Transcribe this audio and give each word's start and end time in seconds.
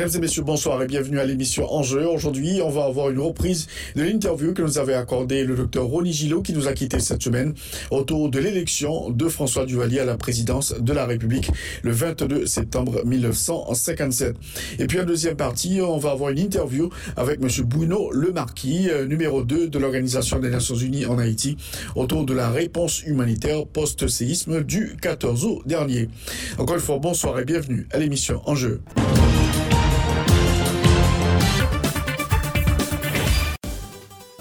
Mesdames 0.00 0.16
et 0.16 0.20
messieurs, 0.20 0.44
bonsoir 0.44 0.82
et 0.82 0.86
bienvenue 0.86 1.18
à 1.18 1.26
l'émission 1.26 1.70
Enjeu. 1.74 2.08
Aujourd'hui, 2.08 2.62
on 2.64 2.70
va 2.70 2.84
avoir 2.84 3.10
une 3.10 3.18
reprise 3.18 3.66
de 3.96 4.02
l'interview 4.02 4.54
que 4.54 4.62
nous 4.62 4.78
avait 4.78 4.94
accordé 4.94 5.44
le 5.44 5.54
docteur 5.54 5.84
Ronny 5.84 6.10
Gillot 6.10 6.40
qui 6.40 6.54
nous 6.54 6.68
a 6.68 6.72
quitté 6.72 7.00
cette 7.00 7.22
semaine 7.22 7.52
autour 7.90 8.30
de 8.30 8.38
l'élection 8.38 9.10
de 9.10 9.28
François 9.28 9.66
Duvalier 9.66 9.98
à 9.98 10.06
la 10.06 10.16
présidence 10.16 10.72
de 10.72 10.92
la 10.94 11.04
République 11.04 11.50
le 11.82 11.90
22 11.90 12.46
septembre 12.46 13.04
1957. 13.04 14.36
Et 14.78 14.86
puis 14.86 14.98
en 15.00 15.04
deuxième 15.04 15.36
partie, 15.36 15.82
on 15.82 15.98
va 15.98 16.12
avoir 16.12 16.30
une 16.30 16.38
interview 16.38 16.88
avec 17.18 17.38
monsieur 17.38 17.64
Bruno 17.64 18.10
Le 18.10 18.32
Marquis, 18.32 18.88
euh, 18.88 19.04
numéro 19.04 19.42
2 19.42 19.68
de 19.68 19.78
l'Organisation 19.78 20.38
des 20.38 20.48
Nations 20.48 20.76
Unies 20.76 21.04
en 21.04 21.18
Haïti, 21.18 21.58
autour 21.94 22.24
de 22.24 22.32
la 22.32 22.48
réponse 22.48 23.02
humanitaire 23.02 23.66
post-séisme 23.66 24.64
du 24.64 24.96
14 25.02 25.44
août 25.44 25.62
dernier. 25.66 26.08
Encore 26.56 26.76
une 26.76 26.80
fois, 26.80 26.96
bonsoir 26.96 27.38
et 27.38 27.44
bienvenue 27.44 27.86
à 27.92 27.98
l'émission 27.98 28.40
Enjeu. 28.46 28.80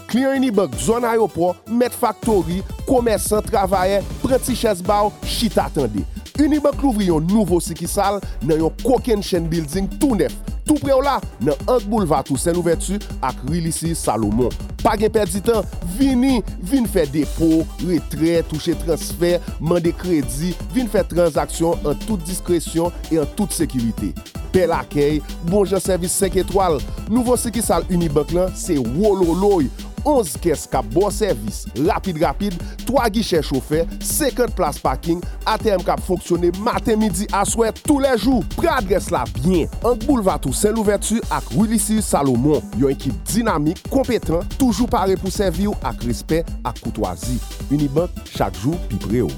Kliyan 0.09 0.39
Unibank, 0.39 0.73
zon 0.81 1.05
ayopro, 1.05 1.51
met 1.69 1.93
faktori, 1.93 2.63
komersan, 2.87 3.45
travaye, 3.45 3.99
prenti 4.23 4.55
chesbaw, 4.57 5.11
chita 5.21 5.67
atende. 5.69 6.01
Unibank 6.39 6.81
louvri 6.81 7.09
yon 7.11 7.27
nouvo 7.29 7.59
sikisal 7.61 8.17
nan 8.47 8.63
yon 8.63 8.73
koken 8.81 9.21
chen 9.21 9.45
building 9.51 9.89
tou 9.99 10.17
nef. 10.17 10.33
Tou 10.65 10.79
pre 10.81 10.95
ou 10.95 11.03
la 11.05 11.17
nan 11.43 11.53
ank 11.69 11.85
boulevard 11.89 12.29
ou 12.33 12.41
sen 12.41 12.57
ouvertu 12.57 12.97
ak 13.25 13.43
rilisi 13.51 13.91
Salomon. 13.97 14.53
Pa 14.81 14.95
gen 14.97 15.11
perdi 15.13 15.43
tan, 15.45 15.67
vini, 15.97 16.39
vin 16.71 16.87
fè 16.89 17.03
depo, 17.11 17.65
retre, 17.83 18.39
touche 18.49 18.73
transfer, 18.81 19.43
mande 19.61 19.93
kredi, 19.99 20.55
vin 20.73 20.89
fè 20.89 21.03
transaksyon 21.11 21.85
an 21.89 22.01
tout 22.07 22.21
diskresyon 22.25 22.95
e 23.11 23.21
an 23.21 23.29
tout 23.37 23.53
sekirite. 23.53 24.13
Bel 24.53 24.73
akèy, 24.73 25.19
bonjan 25.51 25.83
servis 25.83 26.15
5 26.17 26.39
etwal. 26.41 26.79
Nouvo 27.11 27.35
sikisal 27.37 27.85
Unibank 27.93 28.33
lan 28.33 28.55
se 28.57 28.79
wololoy. 28.79 29.67
11 30.05 30.37
kes 30.43 30.65
kap 30.71 30.87
bon 30.93 31.11
servis, 31.13 31.65
rapide-rapide, 31.77 32.57
3 32.87 33.09
gichè 33.15 33.41
choufer, 33.45 33.85
50 33.99 34.55
plas 34.57 34.79
parking, 34.81 35.23
ATM 35.49 35.83
kap 35.87 36.01
fonksyonè 36.05 36.51
matin, 36.63 36.99
midi, 37.01 37.27
aswè, 37.35 37.71
tou 37.83 37.99
lè 38.03 38.15
jou. 38.17 38.43
Pre 38.57 38.71
adres 38.71 39.09
la 39.13 39.25
byen, 39.39 39.69
ank 39.83 40.05
boulevatou 40.07 40.55
Saint-Louverture 40.55 41.23
ak 41.35 41.51
Wilisius 41.57 42.09
Salomon. 42.13 42.63
Yon 42.79 42.93
ekip 42.95 43.15
dinamik, 43.29 43.81
kompetan, 43.93 44.45
toujou 44.57 44.89
pare 44.89 45.17
pou 45.19 45.33
servi 45.33 45.69
ou 45.69 45.77
ak 45.87 46.03
respè 46.07 46.43
ak 46.63 46.83
koutwazi. 46.83 47.39
Unibank, 47.69 48.13
chak 48.33 48.57
jou 48.63 48.77
pi 48.89 48.99
pre 49.05 49.23
ou. 49.27 49.37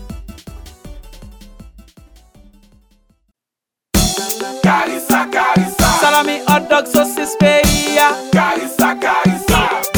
Karisa, 4.61 5.25
karisa 5.31 5.87
Salami, 5.99 6.39
hot 6.47 6.69
dog, 6.69 6.85
sosis, 6.87 7.35
peya 7.39 8.11
Karisa, 8.31 8.95
karisa 8.95 9.90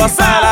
sua 0.00 0.08
sala 0.08 0.49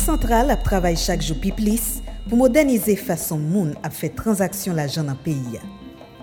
Banque 0.00 0.16
Centrale 0.16 0.54
ap 0.54 0.62
travay 0.64 0.94
chak 0.96 1.20
jou 1.20 1.36
pi 1.36 1.50
plis 1.52 1.98
pou 2.24 2.38
modernize 2.40 2.94
fason 2.96 3.40
moun 3.42 3.74
ap 3.84 3.92
fè 3.92 4.08
transaksyon 4.16 4.78
la 4.78 4.86
jan 4.88 5.10
nan 5.10 5.18
peyi 5.20 5.58
ya. 5.58 5.60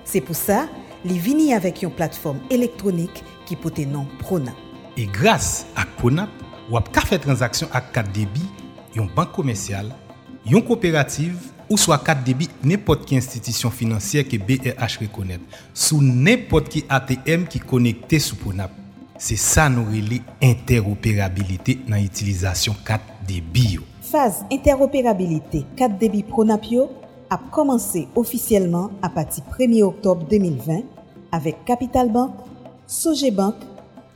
Se 0.07 0.17
pou 0.17 0.33
sa, 0.33 0.63
li 1.05 1.19
vini 1.21 1.51
avèk 1.53 1.83
yon 1.83 1.93
platform 1.93 2.39
elektronik 2.53 3.21
ki 3.45 3.57
pote 3.61 3.85
nan 3.85 4.07
Prona. 4.23 4.55
E 4.97 5.05
grase 5.13 5.67
ak 5.77 5.93
Pronap, 5.99 6.31
wap 6.73 6.89
ka 6.95 7.05
fè 7.05 7.19
transaksyon 7.21 7.69
ak 7.77 7.91
kat 7.99 8.09
debi, 8.17 8.41
yon 8.97 9.11
bank 9.13 9.35
komersyal, 9.37 9.93
yon 10.47 10.65
kooperative, 10.65 11.37
ou 11.69 11.77
swa 11.77 11.99
kat 12.01 12.25
debi 12.25 12.49
nepot 12.65 13.05
ki 13.05 13.19
institisyon 13.21 13.75
finansyer 13.77 14.25
ke 14.25 14.41
BRH 14.41 15.03
rekonèt, 15.05 15.45
sou 15.77 16.01
nepot 16.01 16.65
ki 16.65 16.87
ATM 16.97 17.45
ki 17.45 17.61
konekte 17.61 18.23
sou 18.25 18.41
Pronap. 18.41 18.86
Se 19.17 19.33
sa 19.33 19.65
nou 19.65 19.89
rele 19.89 20.19
interoperabilite 20.45 21.79
nan 21.89 22.03
itilizasyon 22.05 22.75
kat 22.85 23.01
debi 23.25 23.63
yo. 23.79 23.85
Faz 24.05 24.43
interoperabilite 24.53 25.63
4 25.79 25.97
debi 25.97 26.21
pronap 26.27 26.67
yo 26.69 26.85
ap 27.33 27.47
komanse 27.51 28.05
ofisyeleman 28.15 28.93
apati 29.01 29.41
1 29.41 29.81
oktob 29.87 30.27
2020 30.29 30.85
avek 31.33 31.65
Kapital 31.65 32.13
Bank, 32.13 32.45
Soje 32.85 33.31
Bank, 33.33 33.65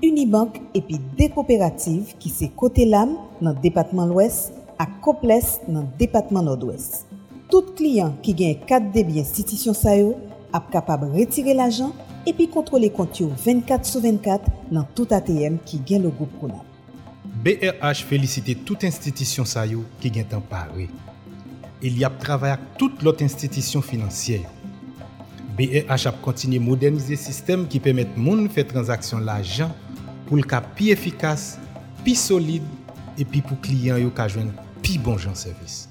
Unibank 0.06 0.62
epi 0.78 1.00
de 1.18 1.28
kooperative 1.34 2.14
ki 2.22 2.30
se 2.30 2.52
Kote 2.58 2.86
Lam 2.86 3.18
nan 3.42 3.58
Depatman 3.62 4.14
Lwes 4.14 4.52
ak 4.78 5.02
Koples 5.02 5.58
nan 5.66 5.90
Depatman 5.98 6.46
Nodwes. 6.46 7.08
Tout 7.50 7.74
kliyan 7.74 8.14
ki 8.22 8.38
gen 8.38 8.62
4 8.70 8.94
debi 8.94 9.18
institisyon 9.22 9.74
sa 9.78 9.98
yo 9.98 10.14
ap 10.54 10.70
kapab 10.70 11.10
retire 11.10 11.58
l'ajan 11.58 11.90
epi 12.28 12.46
kontrole 12.52 12.92
kont 12.94 13.22
yo 13.22 13.32
24 13.44 13.88
sou 13.88 14.02
24 14.04 14.50
nan 14.74 14.86
tout 14.96 15.10
ATM 15.16 15.58
ki 15.66 15.82
gen 15.88 16.06
logo 16.06 16.28
Pronap. 16.38 16.66
BRH 17.42 18.04
felisite 18.06 18.54
tout 18.68 18.86
institisyon 18.86 19.48
sa 19.50 19.64
yo 19.66 19.82
ki 20.02 20.12
gen 20.14 20.28
tan 20.30 20.44
pare. 20.46 20.88
El 21.82 21.98
y 21.98 22.06
ap 22.06 22.20
travay 22.22 22.54
ak 22.54 22.66
tout 22.78 23.02
lot 23.06 23.24
institisyon 23.26 23.82
finansyer. 23.86 24.46
BRH 25.58 26.10
ap 26.12 26.22
kontinye 26.26 26.62
modernize 26.62 27.18
sistem 27.20 27.66
ki 27.70 27.82
pemet 27.84 28.14
moun 28.18 28.46
fè 28.54 28.66
transaksyon 28.70 29.26
la 29.26 29.40
jan 29.42 29.74
pou 30.30 30.38
l 30.38 30.46
ka 30.48 30.62
pi 30.78 30.92
efikas, 30.94 31.56
pi 32.06 32.14
solide, 32.18 32.68
epi 33.18 33.42
pou 33.42 33.58
kliyen 33.66 34.04
yo 34.06 34.14
ka 34.16 34.30
jwen 34.30 34.54
pi 34.86 35.02
bon 35.02 35.18
jan 35.18 35.36
servis. 35.38 35.91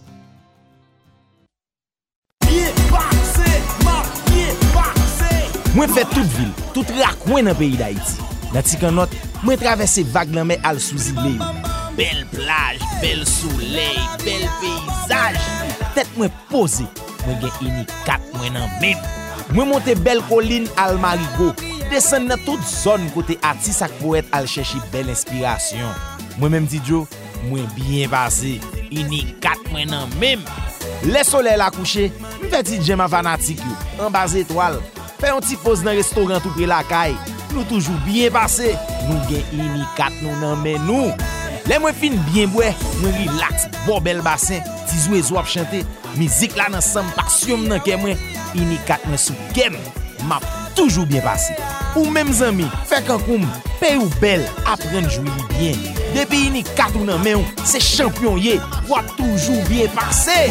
Mwen 5.71 5.93
fè 5.95 6.03
tout 6.11 6.27
vil, 6.35 6.49
tout 6.75 6.89
rakwen 6.99 7.47
nan 7.47 7.55
peyi 7.55 7.77
d'Haïti. 7.79 8.17
Nan 8.51 8.65
ti 8.67 8.75
kan 8.81 8.97
not, 8.99 9.13
mwen 9.45 9.61
travesse 9.61 10.03
vag 10.11 10.33
lan 10.35 10.49
men 10.51 10.65
al 10.67 10.81
souzi 10.83 11.15
le 11.15 11.37
yo. 11.37 11.47
Bel 11.95 12.25
plaj, 12.33 12.81
bel 12.99 13.23
souley, 13.29 14.01
bel 14.25 14.49
peyzaj. 14.59 15.39
Tèt 15.95 16.11
mwen 16.19 16.35
pose, 16.51 16.89
mwen 17.23 17.39
gen 17.45 17.63
ini 17.69 17.87
kat 18.03 18.27
mwen 18.35 18.59
nan 18.59 18.67
men. 18.83 18.99
Mwen 19.55 19.71
monte 19.71 19.95
bel 20.03 20.25
kolin 20.27 20.67
al 20.81 20.99
marigo. 20.99 21.53
Desen 21.93 22.27
nan 22.27 22.43
tout 22.43 22.67
zon 22.67 23.07
kote 23.15 23.39
atis 23.47 23.79
ak 23.87 23.95
poet 24.03 24.27
al 24.35 24.51
chèchi 24.51 24.83
bel 24.91 25.15
inspirasyon. 25.15 25.95
Mwen 26.41 26.57
menm 26.57 26.71
di 26.71 26.83
djo, 26.83 27.05
mwen 27.47 27.71
byen 27.79 28.11
pase. 28.11 28.57
Ini 28.91 29.29
kat 29.39 29.71
mwen 29.71 29.95
nan 29.95 30.11
menm. 30.19 30.43
Le 31.07 31.23
sole 31.23 31.55
la 31.55 31.71
kouche, 31.71 32.11
mwen 32.41 32.51
fè 32.51 32.67
ti 32.67 32.83
djem 32.83 33.07
avanatik 33.07 33.63
yo. 33.63 33.85
An 34.03 34.11
baz 34.11 34.35
etwal. 34.35 34.83
Fè 35.21 35.31
yon 35.31 35.45
ti 35.45 35.59
pose 35.61 35.85
nan 35.87 35.99
restoran 35.99 36.41
tout 36.41 36.55
pre 36.57 36.69
la 36.71 36.81
kay. 36.89 37.15
Nou 37.53 37.67
toujou 37.69 37.97
bien 38.07 38.33
pase. 38.35 38.73
Nou 39.07 39.21
gen 39.29 39.45
imikat 39.57 40.17
nou 40.25 40.35
nan 40.41 40.61
men 40.65 40.83
nou. 40.89 41.13
Le 41.69 41.79
mwen 41.79 41.95
fin 41.95 42.17
bien 42.31 42.51
bwe, 42.51 42.71
mwen 43.03 43.17
relax, 43.21 43.69
bo 43.85 44.01
bel 44.03 44.25
basen. 44.27 44.65
ti 44.91 45.01
zwe 45.05 45.23
zo 45.23 45.39
ap 45.39 45.51
chante. 45.51 45.85
Mizik 46.19 46.57
la 46.59 46.71
nan 46.73 46.85
sam 46.85 47.09
paksyon 47.19 47.69
nan 47.71 47.83
ke 47.85 47.99
mwen. 48.01 48.19
Imikat 48.59 49.05
mwen 49.09 49.21
sou 49.21 49.51
kem. 49.57 49.77
Map 50.29 50.47
toujou 50.79 51.07
bien 51.07 51.25
pase. 51.25 51.57
Ou 51.95 52.09
menm 52.11 52.33
zami, 52.33 52.69
fè 52.89 53.05
kankoum. 53.07 53.47
pe 53.81 53.97
ou 53.97 54.09
bel, 54.21 54.45
apren 54.69 55.09
jwi 55.09 55.27
li 55.27 55.47
bien. 55.57 55.87
Depi 56.15 56.45
imikat 56.51 56.97
ou 56.99 57.07
nan 57.09 57.23
men 57.25 57.41
ou, 57.41 57.67
se 57.67 57.81
champyon 57.83 58.39
ye. 58.41 58.59
Wap 58.91 59.09
toujou 59.17 59.57
bien 59.71 59.91
pase. 59.97 60.43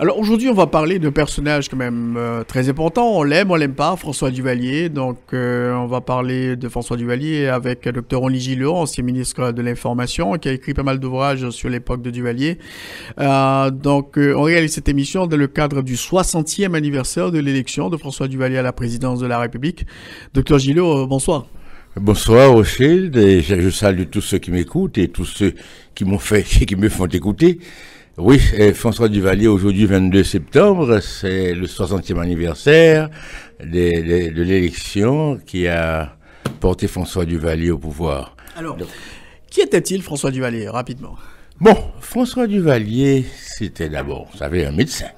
Alors 0.00 0.18
aujourd'hui, 0.18 0.48
on 0.48 0.54
va 0.54 0.66
parler 0.66 0.98
d'un 0.98 1.12
personnage 1.12 1.68
quand 1.68 1.76
même 1.76 2.16
euh, 2.16 2.42
très 2.42 2.68
important. 2.68 3.16
On 3.16 3.22
l'aime, 3.22 3.52
on 3.52 3.54
l'aime 3.54 3.74
pas, 3.74 3.94
François 3.94 4.32
Duvalier. 4.32 4.88
Donc 4.88 5.18
euh, 5.32 5.72
on 5.72 5.86
va 5.86 6.00
parler 6.00 6.56
de 6.56 6.68
François 6.68 6.96
Duvalier 6.96 7.46
avec 7.46 7.88
Dr. 7.88 8.18
Ronny 8.18 8.40
Gillot, 8.40 8.74
ancien 8.74 9.04
ministre 9.04 9.52
de 9.52 9.62
l'Information, 9.62 10.32
qui 10.32 10.48
a 10.48 10.52
écrit 10.52 10.74
pas 10.74 10.82
mal 10.82 10.98
d'ouvrages 10.98 11.48
sur 11.50 11.68
l'époque 11.68 12.02
de 12.02 12.10
Duvalier. 12.10 12.58
Euh, 13.20 13.70
donc 13.70 14.14
on 14.16 14.42
réalise 14.42 14.72
cette 14.72 14.88
émission 14.88 15.28
dans 15.28 15.36
le 15.36 15.46
cadre 15.46 15.80
du 15.80 15.94
60e 15.94 16.74
anniversaire 16.74 17.30
de 17.30 17.38
l'élection 17.38 17.88
de 17.88 17.96
François 17.96 18.26
Duvalier 18.26 18.58
à 18.58 18.62
la 18.62 18.72
présidence 18.72 19.20
de 19.20 19.26
la 19.26 19.38
République. 19.38 19.86
Dr. 20.34 20.58
Gillot, 20.58 21.06
bonsoir. 21.06 21.46
Bonsoir 21.96 22.50
Rochelle, 22.50 23.16
et 23.16 23.42
je 23.42 23.70
salue 23.70 24.06
tous 24.10 24.22
ceux 24.22 24.38
qui 24.38 24.50
m'écoutent 24.50 24.98
et 24.98 25.06
tous 25.06 25.26
ceux 25.26 25.54
qui 25.94 26.04
m'ont 26.04 26.18
fait, 26.18 26.42
qui 26.66 26.74
me 26.74 26.88
font 26.88 27.06
écouter. 27.06 27.60
Oui, 28.16 28.38
François 28.74 29.08
Duvalier, 29.08 29.48
aujourd'hui 29.48 29.86
22 29.86 30.22
septembre, 30.22 31.00
c'est 31.00 31.52
le 31.52 31.66
60e 31.66 32.20
anniversaire 32.20 33.10
de, 33.58 34.30
l'élection 34.40 35.36
qui 35.44 35.66
a 35.66 36.16
porté 36.60 36.86
François 36.86 37.24
Duvalier 37.24 37.72
au 37.72 37.78
pouvoir. 37.78 38.36
Alors, 38.56 38.78
qui 39.50 39.62
était-il 39.62 40.00
François 40.00 40.30
Duvalier, 40.30 40.68
rapidement? 40.68 41.16
Bon, 41.60 41.76
François 41.98 42.46
Duvalier, 42.46 43.24
c'était 43.36 43.88
d'abord, 43.88 44.28
vous 44.30 44.38
savez, 44.38 44.64
un 44.64 44.72
médecin 44.72 45.10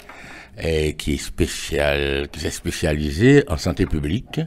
et 0.58 0.96
qui 0.96 1.14
est 1.14 1.22
spécial, 1.22 2.28
qui 2.32 2.40
s'est 2.40 2.50
spécialisé 2.50 3.44
en 3.48 3.58
santé 3.58 3.84
publique. 3.84 4.40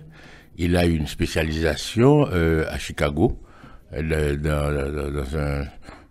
Il 0.58 0.76
a 0.76 0.88
eu 0.88 0.96
une 0.96 1.06
spécialisation 1.06 2.28
euh, 2.32 2.66
à 2.72 2.80
Chicago, 2.80 3.38
dans, 3.92 4.42
dans 4.42 5.38
un 5.38 5.66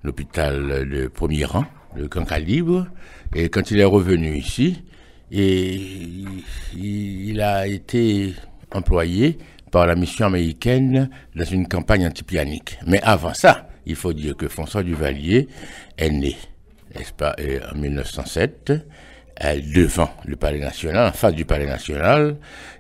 hôpital 0.05 0.89
de 0.89 1.09
premier 1.09 1.45
rang 1.45 1.65
de 1.97 2.07
grand 2.07 2.25
calibre. 2.25 2.87
Et 3.35 3.49
quand 3.49 3.71
il 3.71 3.81
est 3.81 3.85
revenu 3.85 4.37
ici, 4.37 4.83
et 5.31 5.81
il 6.75 7.41
a 7.41 7.67
été 7.67 8.35
employé 8.73 9.39
par 9.71 9.87
la 9.87 9.95
mission 9.95 10.27
américaine 10.27 11.11
dans 11.35 11.45
une 11.45 11.69
campagne 11.69 12.07
antipianique. 12.07 12.79
Mais 12.87 13.01
avant 13.03 13.35
ça, 13.35 13.69
il 13.85 13.97
faut 13.97 14.13
dire 14.13 14.37
que 14.37 14.49
François 14.49 14.83
Duvalier 14.83 15.49
est 15.99 16.11
né, 16.11 16.37
n'est-ce 16.97 17.13
pas, 17.13 17.37
en 17.73 17.77
1907, 17.77 18.73
devant 19.41 20.11
le 20.27 20.37
Palais 20.37 20.59
National, 20.59 21.09
en 21.09 21.13
face 21.13 21.35
du 21.35 21.45
Palais 21.45 21.67
National, 21.67 22.37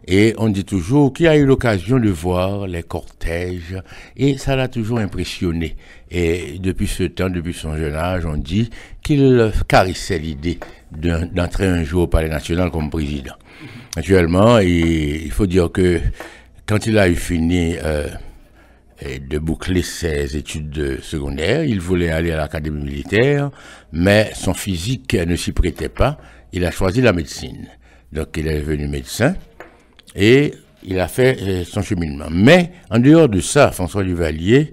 et 0.06 0.34
on 0.38 0.48
dit 0.48 0.64
toujours 0.64 1.12
qu'il 1.12 1.28
a 1.28 1.36
eu 1.36 1.44
l'occasion 1.44 1.98
de 1.98 2.08
voir 2.10 2.66
les 2.66 2.82
cortèges, 2.82 3.76
et 4.16 4.38
ça 4.38 4.56
l'a 4.56 4.68
toujours 4.68 4.98
impressionné. 4.98 5.76
Et 6.10 6.58
depuis 6.58 6.88
ce 6.88 7.04
temps, 7.04 7.30
depuis 7.30 7.54
son 7.54 7.76
jeune 7.76 7.94
âge, 7.94 8.26
on 8.26 8.36
dit 8.36 8.70
qu'il 9.02 9.52
caressait 9.68 10.18
l'idée 10.18 10.58
d'entrer 10.90 11.66
un 11.66 11.84
jour 11.84 12.04
au 12.04 12.06
Palais 12.06 12.28
National 12.28 12.70
comme 12.70 12.90
président. 12.90 13.34
Actuellement, 13.96 14.58
il 14.58 15.30
faut 15.30 15.46
dire 15.46 15.70
que 15.70 16.00
quand 16.66 16.86
il 16.86 16.98
a 16.98 17.08
eu 17.08 17.14
fini 17.14 17.76
euh, 17.82 18.08
de 19.02 19.38
boucler 19.38 19.82
ses 19.82 20.36
études 20.36 21.00
secondaires, 21.02 21.64
il 21.64 21.80
voulait 21.80 22.10
aller 22.10 22.32
à 22.32 22.36
l'académie 22.36 22.84
militaire, 22.84 23.50
mais 23.92 24.32
son 24.34 24.54
physique 24.54 25.14
ne 25.14 25.36
s'y 25.36 25.52
prêtait 25.52 25.88
pas 25.88 26.18
il 26.52 26.64
a 26.64 26.70
choisi 26.70 27.00
la 27.00 27.12
médecine. 27.12 27.68
Donc 28.12 28.28
il 28.36 28.46
est 28.46 28.60
devenu 28.60 28.88
médecin 28.88 29.34
et 30.14 30.52
il 30.82 30.98
a 31.00 31.08
fait 31.08 31.38
euh, 31.42 31.64
son 31.64 31.82
cheminement. 31.82 32.28
Mais 32.30 32.72
en 32.90 32.98
dehors 32.98 33.28
de 33.28 33.40
ça, 33.40 33.70
François 33.72 34.02
Duvalier, 34.04 34.72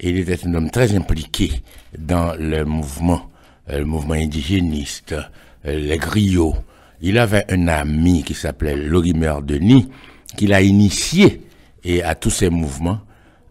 il 0.00 0.18
était 0.18 0.46
un 0.46 0.54
homme 0.54 0.70
très 0.70 0.94
impliqué 0.94 1.50
dans 1.96 2.34
le 2.38 2.64
mouvement, 2.64 3.30
euh, 3.70 3.78
le 3.78 3.84
mouvement 3.84 4.14
indigéniste, 4.14 5.14
euh, 5.66 5.78
les 5.78 5.96
griots. 5.96 6.54
Il 7.00 7.18
avait 7.18 7.44
un 7.50 7.68
ami 7.68 8.22
qui 8.22 8.34
s'appelait 8.34 8.76
Lorimer 8.76 9.34
Denis, 9.42 9.88
qu'il 10.36 10.52
a 10.52 10.60
initié 10.62 11.42
et 11.84 12.02
à 12.02 12.14
tous 12.14 12.30
ces 12.30 12.50
mouvements, 12.50 13.00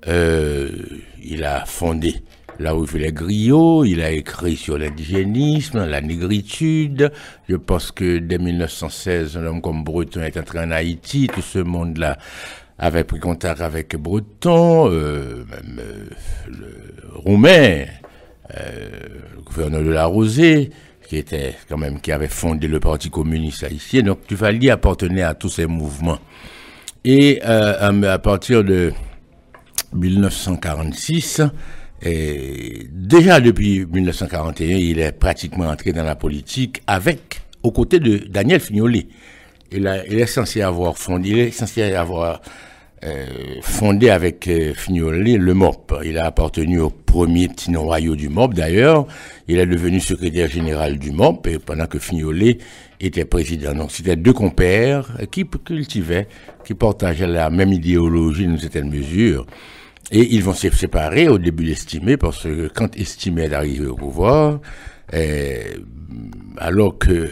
il 0.06 1.44
a 1.46 1.64
fondé 1.66 2.16
là 2.60 2.76
où 2.76 2.86
il 2.94 3.02
les 3.02 3.12
griots, 3.12 3.84
il 3.84 4.02
a 4.02 4.12
écrit 4.12 4.56
sur 4.56 4.78
l'indigénisme, 4.78 5.86
la 5.86 6.02
négritude. 6.02 7.12
Je 7.50 7.56
pense 7.56 7.92
que 7.92 8.20
dès 8.20 8.38
1916, 8.38 9.38
un 9.38 9.46
homme 9.46 9.62
comme 9.62 9.84
Breton 9.84 10.22
est 10.22 10.38
entré 10.38 10.60
en 10.60 10.72
Haïti, 10.72 11.28
tout 11.34 11.42
ce 11.42 11.60
monde-là 11.60 12.18
avait 12.78 13.04
pris 13.04 13.20
contact 13.20 13.62
avec 13.62 13.96
Breton, 13.96 14.90
euh, 14.92 15.46
même 15.50 15.80
euh, 15.80 16.06
le 16.48 17.20
Roumain, 17.20 17.86
euh, 18.56 18.90
le 19.36 19.42
gouverneur 19.42 19.84
de 19.84 19.90
la 19.90 20.06
Rosée, 20.06 20.72
qui 21.08 21.18
était 21.18 21.56
quand 21.70 21.78
même 21.78 22.02
qui 22.02 22.12
avait 22.12 22.28
fondé 22.28 22.68
le 22.68 22.80
Parti 22.80 23.10
communiste 23.10 23.64
haïtien. 23.64 24.02
Donc 24.02 24.28
Duvalier 24.28 24.72
appartenait 24.72 25.22
à 25.22 25.34
tous 25.34 25.50
ces 25.50 25.66
mouvements. 25.66 26.20
Et 27.06 27.42
à 27.42 28.20
partir 28.20 28.64
de 28.64 28.94
1946, 29.94 31.42
et 32.06 32.88
déjà 32.92 33.40
depuis 33.40 33.86
1941, 33.86 34.68
il 34.68 35.00
est 35.00 35.14
pratiquement 35.14 35.70
entré 35.70 35.94
dans 35.94 36.04
la 36.04 36.16
politique 36.16 36.82
avec, 36.86 37.42
aux 37.64 37.72
côtés 37.72 38.00
de 38.00 38.18
Daniel 38.18 38.60
Fignolet. 38.60 39.08
Il, 39.72 39.88
est 39.88 40.26
censé 40.26 40.62
avoir 40.62 40.98
fondé, 40.98 41.30
il 41.30 41.40
est 41.40 41.52
censé 41.52 41.82
avoir 41.94 42.42
euh, 43.06 43.26
fondé 43.62 44.10
avec 44.10 44.48
euh, 44.50 44.74
le 44.90 45.54
MOP. 45.54 45.94
Il 46.04 46.18
a 46.18 46.26
appartenu 46.26 46.80
au 46.82 46.90
premier 46.90 47.48
petit 47.48 47.72
noyau 47.72 48.16
du 48.16 48.28
MOP 48.28 48.54
d'ailleurs. 48.54 49.08
Il 49.48 49.58
est 49.58 49.66
devenu 49.66 50.00
secrétaire 50.02 50.50
général 50.50 51.00
du 51.00 51.12
MOP 51.12 51.48
et 51.48 51.58
pendant 51.58 51.88
que 51.88 52.00
Fignolet 52.00 52.58
était 53.00 53.26
président. 53.26 53.74
Donc 53.74 53.92
c'était 53.92 54.18
deux 54.18 54.34
compères 54.34 55.08
qui 55.32 55.46
cultivaient, 55.46 56.28
qui 56.66 56.74
partageaient 56.74 57.28
la 57.28 57.50
même 57.50 57.72
idéologie 57.72 58.46
dans 58.46 58.52
une 58.52 58.60
certaine 58.60 58.90
mesure. 58.90 59.48
Et 60.12 60.36
ils 60.36 60.44
vont 60.44 60.54
se 60.54 60.70
séparer 60.70 61.28
au 61.28 61.38
début 61.38 61.66
d'Estimé, 61.66 62.18
parce 62.18 62.44
que 62.44 62.68
quand 62.68 62.96
Estimé 62.98 63.44
est 63.44 63.54
arrivé 63.54 63.86
au 63.86 63.96
pouvoir, 63.96 64.60
eh, 65.12 65.78
alors 66.58 66.98
que 66.98 67.30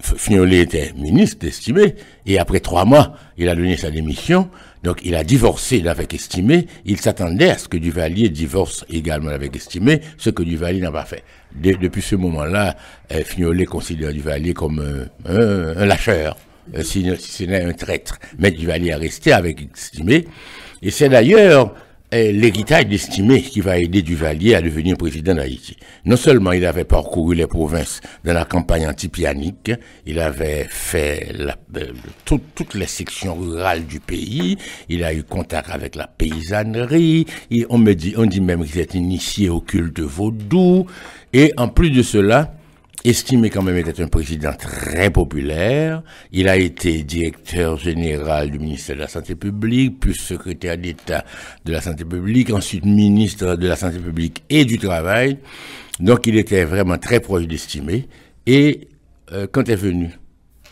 Fignolet 0.00 0.60
était 0.60 0.92
ministre 0.96 1.38
d'Estimé, 1.40 1.94
et 2.26 2.38
après 2.38 2.60
trois 2.60 2.84
mois, 2.84 3.14
il 3.36 3.48
a 3.48 3.54
donné 3.54 3.76
sa 3.76 3.90
démission, 3.90 4.48
donc 4.82 5.00
il 5.04 5.14
a 5.14 5.22
divorcé 5.22 5.86
avec 5.86 6.12
Estimé, 6.14 6.66
il 6.84 7.00
s'attendait 7.00 7.50
à 7.50 7.58
ce 7.58 7.68
que 7.68 7.76
Duvalier 7.76 8.28
divorce 8.28 8.84
également 8.90 9.30
avec 9.30 9.54
Estimé, 9.54 10.00
ce 10.18 10.30
que 10.30 10.42
Duvalier 10.42 10.80
n'a 10.80 10.90
pas 10.90 11.04
fait. 11.04 11.22
depuis 11.54 12.02
ce 12.02 12.16
moment-là, 12.16 12.76
eh, 13.10 13.22
Fignolet 13.22 13.64
considère 13.64 14.12
Duvalier 14.12 14.54
comme 14.54 14.80
euh, 15.28 15.74
un, 15.76 15.84
lâcheur, 15.86 16.36
euh, 16.74 16.82
si, 16.82 17.08
ce 17.16 17.44
n'est 17.44 17.62
un 17.62 17.72
traître. 17.72 18.18
Mais 18.38 18.50
Duvalier 18.50 18.92
a 18.92 18.98
resté 18.98 19.32
avec 19.32 19.68
Estimé, 19.74 20.26
et 20.82 20.90
c'est 20.90 21.08
d'ailleurs 21.08 21.74
eh, 22.14 22.30
l'héritage 22.30 22.88
d'Estimé 22.88 23.40
qui 23.40 23.62
va 23.62 23.78
aider 23.78 24.02
Duvalier 24.02 24.54
à 24.54 24.60
devenir 24.60 24.98
président 24.98 25.34
d'Haïti. 25.34 25.78
Non 26.04 26.16
seulement 26.16 26.52
il 26.52 26.66
avait 26.66 26.84
parcouru 26.84 27.34
les 27.34 27.46
provinces 27.46 28.02
dans 28.22 28.34
la 28.34 28.44
campagne 28.44 28.86
antipianique, 28.86 29.72
il 30.04 30.18
avait 30.18 30.66
fait 30.68 31.32
euh, 31.76 31.86
toutes 32.26 32.74
les 32.74 32.86
sections 32.86 33.34
rurales 33.34 33.86
du 33.86 33.98
pays, 33.98 34.58
il 34.90 35.04
a 35.04 35.14
eu 35.14 35.22
contact 35.22 35.70
avec 35.70 35.94
la 35.96 36.06
paysannerie, 36.06 37.24
on 37.70 37.78
me 37.78 37.94
dit, 37.94 38.12
on 38.18 38.26
dit 38.26 38.42
même 38.42 38.62
qu'il 38.62 38.74
s'est 38.74 38.98
initié 38.98 39.48
au 39.48 39.62
culte 39.62 40.00
vaudou, 40.00 40.86
et 41.32 41.54
en 41.56 41.68
plus 41.68 41.88
de 41.88 42.02
cela, 42.02 42.52
estimé 43.04 43.50
quand 43.50 43.62
même 43.62 43.76
être 43.76 44.00
un 44.00 44.08
président 44.08 44.52
très 44.52 45.10
populaire. 45.10 46.02
Il 46.30 46.48
a 46.48 46.56
été 46.56 47.02
directeur 47.02 47.76
général 47.78 48.50
du 48.50 48.58
ministère 48.58 48.96
de 48.96 49.00
la 49.00 49.08
Santé 49.08 49.34
publique, 49.34 50.00
puis 50.00 50.14
secrétaire 50.14 50.78
d'État 50.78 51.24
de 51.64 51.72
la 51.72 51.80
Santé 51.80 52.04
publique, 52.04 52.50
ensuite 52.50 52.84
ministre 52.84 53.56
de 53.56 53.66
la 53.66 53.76
Santé 53.76 53.98
publique 53.98 54.44
et 54.48 54.64
du 54.64 54.78
Travail. 54.78 55.38
Donc 56.00 56.26
il 56.26 56.36
était 56.36 56.64
vraiment 56.64 56.98
très 56.98 57.20
proche 57.20 57.46
d'estimé. 57.46 58.08
Et 58.46 58.88
euh, 59.32 59.46
quand 59.50 59.68
est 59.68 59.76
venu 59.76 60.10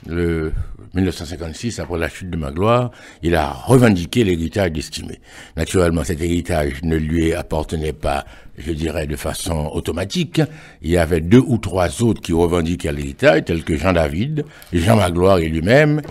le 0.06 0.52
1956, 0.94 1.78
après 1.78 1.98
la 1.98 2.08
chute 2.08 2.30
de 2.30 2.36
Magloire, 2.36 2.90
il 3.22 3.34
a 3.34 3.50
revendiqué 3.50 4.24
l'héritage 4.24 4.72
d'Estimé. 4.72 5.20
Naturellement, 5.56 6.02
cet 6.04 6.20
héritage 6.20 6.82
ne 6.82 6.96
lui 6.96 7.32
appartenait 7.32 7.92
pas, 7.92 8.24
je 8.58 8.72
dirais, 8.72 9.06
de 9.06 9.16
façon 9.16 9.70
automatique. 9.72 10.40
Il 10.82 10.90
y 10.90 10.96
avait 10.96 11.20
deux 11.20 11.42
ou 11.46 11.58
trois 11.58 12.02
autres 12.02 12.20
qui 12.20 12.32
revendiquaient 12.32 12.92
l'héritage, 12.92 13.44
tels 13.44 13.62
que 13.62 13.76
Jean 13.76 13.92
David, 13.92 14.44
Jean 14.72 14.96
Magloire 14.96 15.38
et 15.38 15.48
lui-même. 15.48 16.02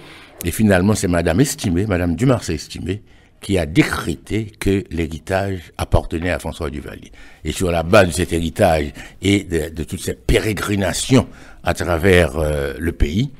Et 0.45 0.51
finalement, 0.51 0.95
c'est 0.95 1.09
Madame 1.09 1.41
Estimé, 1.41 1.85
Madame 1.85 2.15
Dumarsais 2.15 2.55
Estimé, 2.55 3.01
qui 3.41 3.57
a 3.57 3.65
décrété 3.65 4.51
que 4.59 4.83
l'héritage 4.91 5.71
appartenait 5.77 6.29
à 6.29 6.39
François 6.39 6.69
Duvalier. 6.69 7.11
Et 7.43 7.51
sur 7.51 7.71
la 7.71 7.83
base 7.83 8.07
de 8.07 8.13
cet 8.13 8.33
héritage 8.33 8.87
et 9.21 9.43
de, 9.43 9.69
de 9.69 9.83
toutes 9.83 10.01
ces 10.01 10.13
pérégrinations 10.13 11.27
à 11.63 11.73
travers 11.73 12.37
euh, 12.37 12.73
le 12.77 12.91
pays, 12.91 13.31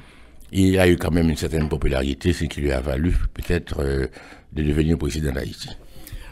il 0.52 0.80
a 0.80 0.90
eu 0.90 0.98
quand 0.98 1.12
même 1.12 1.30
une 1.30 1.38
certaine 1.38 1.70
popularité, 1.70 2.34
ce 2.34 2.46
qui 2.46 2.62
lui 2.62 2.72
a 2.72 2.82
valu 2.82 3.16
peut-être 3.34 3.82
euh, 3.82 4.08
de 4.54 4.64
devenir 4.64 4.98
président 4.98 5.32
d'Haïti. 5.32 5.70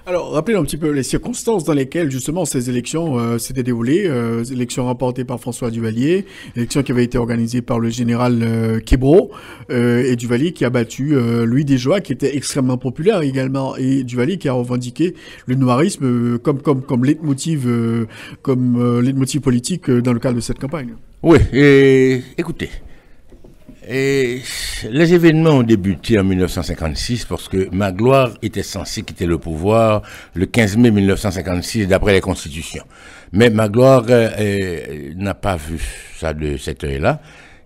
Alors, 0.07 0.31
rappelez 0.31 0.55
un 0.55 0.63
petit 0.63 0.77
peu 0.77 0.91
les 0.91 1.03
circonstances 1.03 1.65
dans 1.65 1.73
lesquelles 1.73 2.09
justement 2.09 2.45
ces 2.45 2.69
élections 2.69 3.19
euh, 3.19 3.37
s'étaient 3.39 3.61
déroulées. 3.61 4.05
Euh, 4.07 4.41
élections 4.45 4.85
remportées 4.85 5.25
par 5.25 5.37
François 5.37 5.69
Duvalier, 5.69 6.25
élections 6.55 6.81
qui 6.81 6.93
avaient 6.93 7.03
été 7.03 7.17
organisées 7.17 7.61
par 7.61 7.77
le 7.77 7.89
général 7.89 8.39
euh, 8.41 8.79
Québro 8.79 9.31
et 9.69 10.15
Duvalier 10.15 10.53
qui 10.53 10.63
a 10.63 10.69
battu 10.69 11.13
Louis 11.43 11.65
Desjoie, 11.65 11.99
qui 11.99 12.13
était 12.13 12.37
extrêmement 12.37 12.77
populaire 12.77 13.21
également, 13.21 13.75
et 13.75 14.05
Duvalier 14.05 14.37
qui 14.37 14.47
a 14.47 14.53
revendiqué 14.53 15.13
le 15.45 15.55
noirisme 15.55 16.39
comme 16.39 16.61
comme 16.61 16.81
comme 16.83 17.03
leitmotiv 17.03 17.67
comme 18.41 19.01
leitmotiv 19.01 19.41
politique 19.41 19.91
dans 19.91 20.13
le 20.13 20.19
cadre 20.19 20.37
de 20.37 20.41
cette 20.41 20.59
campagne. 20.59 20.93
Oui, 21.21 21.39
et 21.51 22.21
écoutez, 22.37 22.69
et 23.89 24.41
les 24.89 25.13
événements 25.13 25.51
ont 25.51 25.63
débuté 25.63 26.19
en 26.19 26.23
1956 26.23 27.25
parce 27.25 27.47
que 27.47 27.73
Magloire 27.73 28.31
était 28.41 28.63
censé 28.63 29.03
quitter 29.03 29.25
le 29.25 29.37
pouvoir 29.37 30.01
le 30.33 30.45
15 30.45 30.77
mai 30.77 30.91
1956 30.91 31.87
d'après 31.87 32.13
les 32.13 32.21
constitutions. 32.21 32.83
Mais 33.31 33.49
Magloire 33.49 34.05
euh, 34.09 34.29
euh, 34.39 35.13
n'a 35.15 35.33
pas 35.33 35.55
vu 35.55 35.79
ça 36.17 36.33
de 36.33 36.57
cette 36.57 36.83
heure-là. 36.83 37.21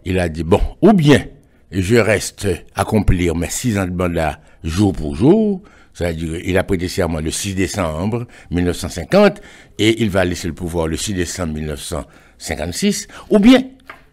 Il 0.06 0.20
a 0.20 0.30
dit, 0.30 0.44
bon, 0.44 0.62
ou 0.82 0.94
bien 0.94 1.26
je 1.72 1.96
reste 1.96 2.48
accomplir 2.76 3.36
mes 3.36 3.50
six 3.50 3.78
ans 3.80 3.86
de 3.86 3.92
mandat 3.92 4.40
jour 4.64 4.94
pour 4.94 5.16
jour, 5.16 5.62
c'est-à-dire 5.94 6.40
il 6.44 6.58
a 6.58 6.64
prêté 6.64 6.88
serment 6.88 7.20
le 7.20 7.32
6 7.32 7.56
décembre 7.56 8.28
1950 8.52 9.42
et 9.80 10.02
il 10.04 10.10
va 10.10 10.24
laisser 10.26 10.48
le 10.48 10.54
pouvoir 10.54 10.88
le 10.88 10.98
6 10.98 11.14
décembre 11.14 11.54
1956, 11.54 13.08
ou 13.30 13.40
bien 13.40 13.64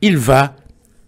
il 0.00 0.16
va 0.16 0.54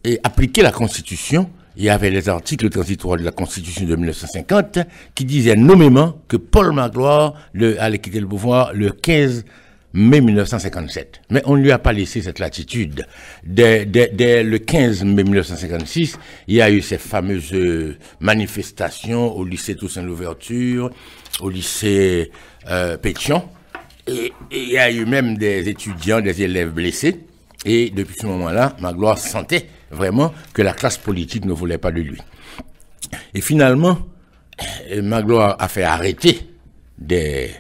et 0.05 0.21
appliquer 0.23 0.63
la 0.63 0.73
Constitution, 0.73 1.51
il 1.77 1.85
y 1.85 1.91
avait 1.91 2.11
les 2.11 2.29
articles 2.29 2.69
transitoires 2.69 3.19
de 3.19 3.25
la 3.25 3.31
Constitution 3.31 3.87
de 3.87 3.95
1950 3.95 4.81
qui 5.15 5.25
disaient 5.25 5.57
nommément 5.57 6.21
que 6.29 6.37
Paul 6.37 6.73
Magloire 6.73 7.35
allait 7.79 7.99
quitter 7.99 8.21
le 8.21 8.27
pouvoir 8.27 8.73
le 8.75 8.91
15 8.91 9.45
mai 9.93 10.21
1957. 10.21 11.23
Mais 11.31 11.43
on 11.47 11.57
ne 11.57 11.63
lui 11.63 11.73
a 11.73 11.79
pas 11.79 11.93
laissé 11.93 12.23
cette 12.23 12.39
latitude. 12.39 13.07
Dès, 13.45 13.85
le 13.85 14.59
15 14.59 15.05
mai 15.05 15.25
1956, 15.25 16.19
il 16.49 16.55
y 16.57 16.63
a 16.63 16.71
eu 16.71 16.83
ces 16.83 16.99
fameuses 16.99 17.55
manifestations 18.21 19.35
au 19.37 19.45
lycée 19.45 19.75
Toussaint 19.75 20.03
l'Ouverture, 20.03 20.91
au 21.41 21.51
lycée 21.51 22.31
euh, 22.69 22.97
Pétion, 22.97 23.49
et, 24.07 24.33
et 24.51 24.63
il 24.63 24.71
y 24.71 24.79
a 24.79 24.91
eu 24.91 25.05
même 25.07 25.37
des 25.37 25.69
étudiants, 25.69 26.21
des 26.21 26.43
élèves 26.43 26.71
blessés. 26.71 27.21
Et 27.65 27.91
depuis 27.91 28.17
ce 28.19 28.27
moment-là, 28.27 28.77
Magloire 28.81 29.19
sentait 29.19 29.67
vraiment 29.91 30.33
que 30.53 30.63
la 30.63 30.73
classe 30.73 30.99
politique 30.99 31.45
ne 31.45 31.53
voulait 31.53 31.79
pas 31.79 31.91
de 31.93 32.01
lui. 32.01 32.19
Et 33.35 33.41
finalement, 33.41 33.99
euh, 34.91 35.03
Magloire 35.03 35.57
a 35.59 35.69
fait 35.69 35.83
arrêter 35.83 36.41
des, 36.99 37.51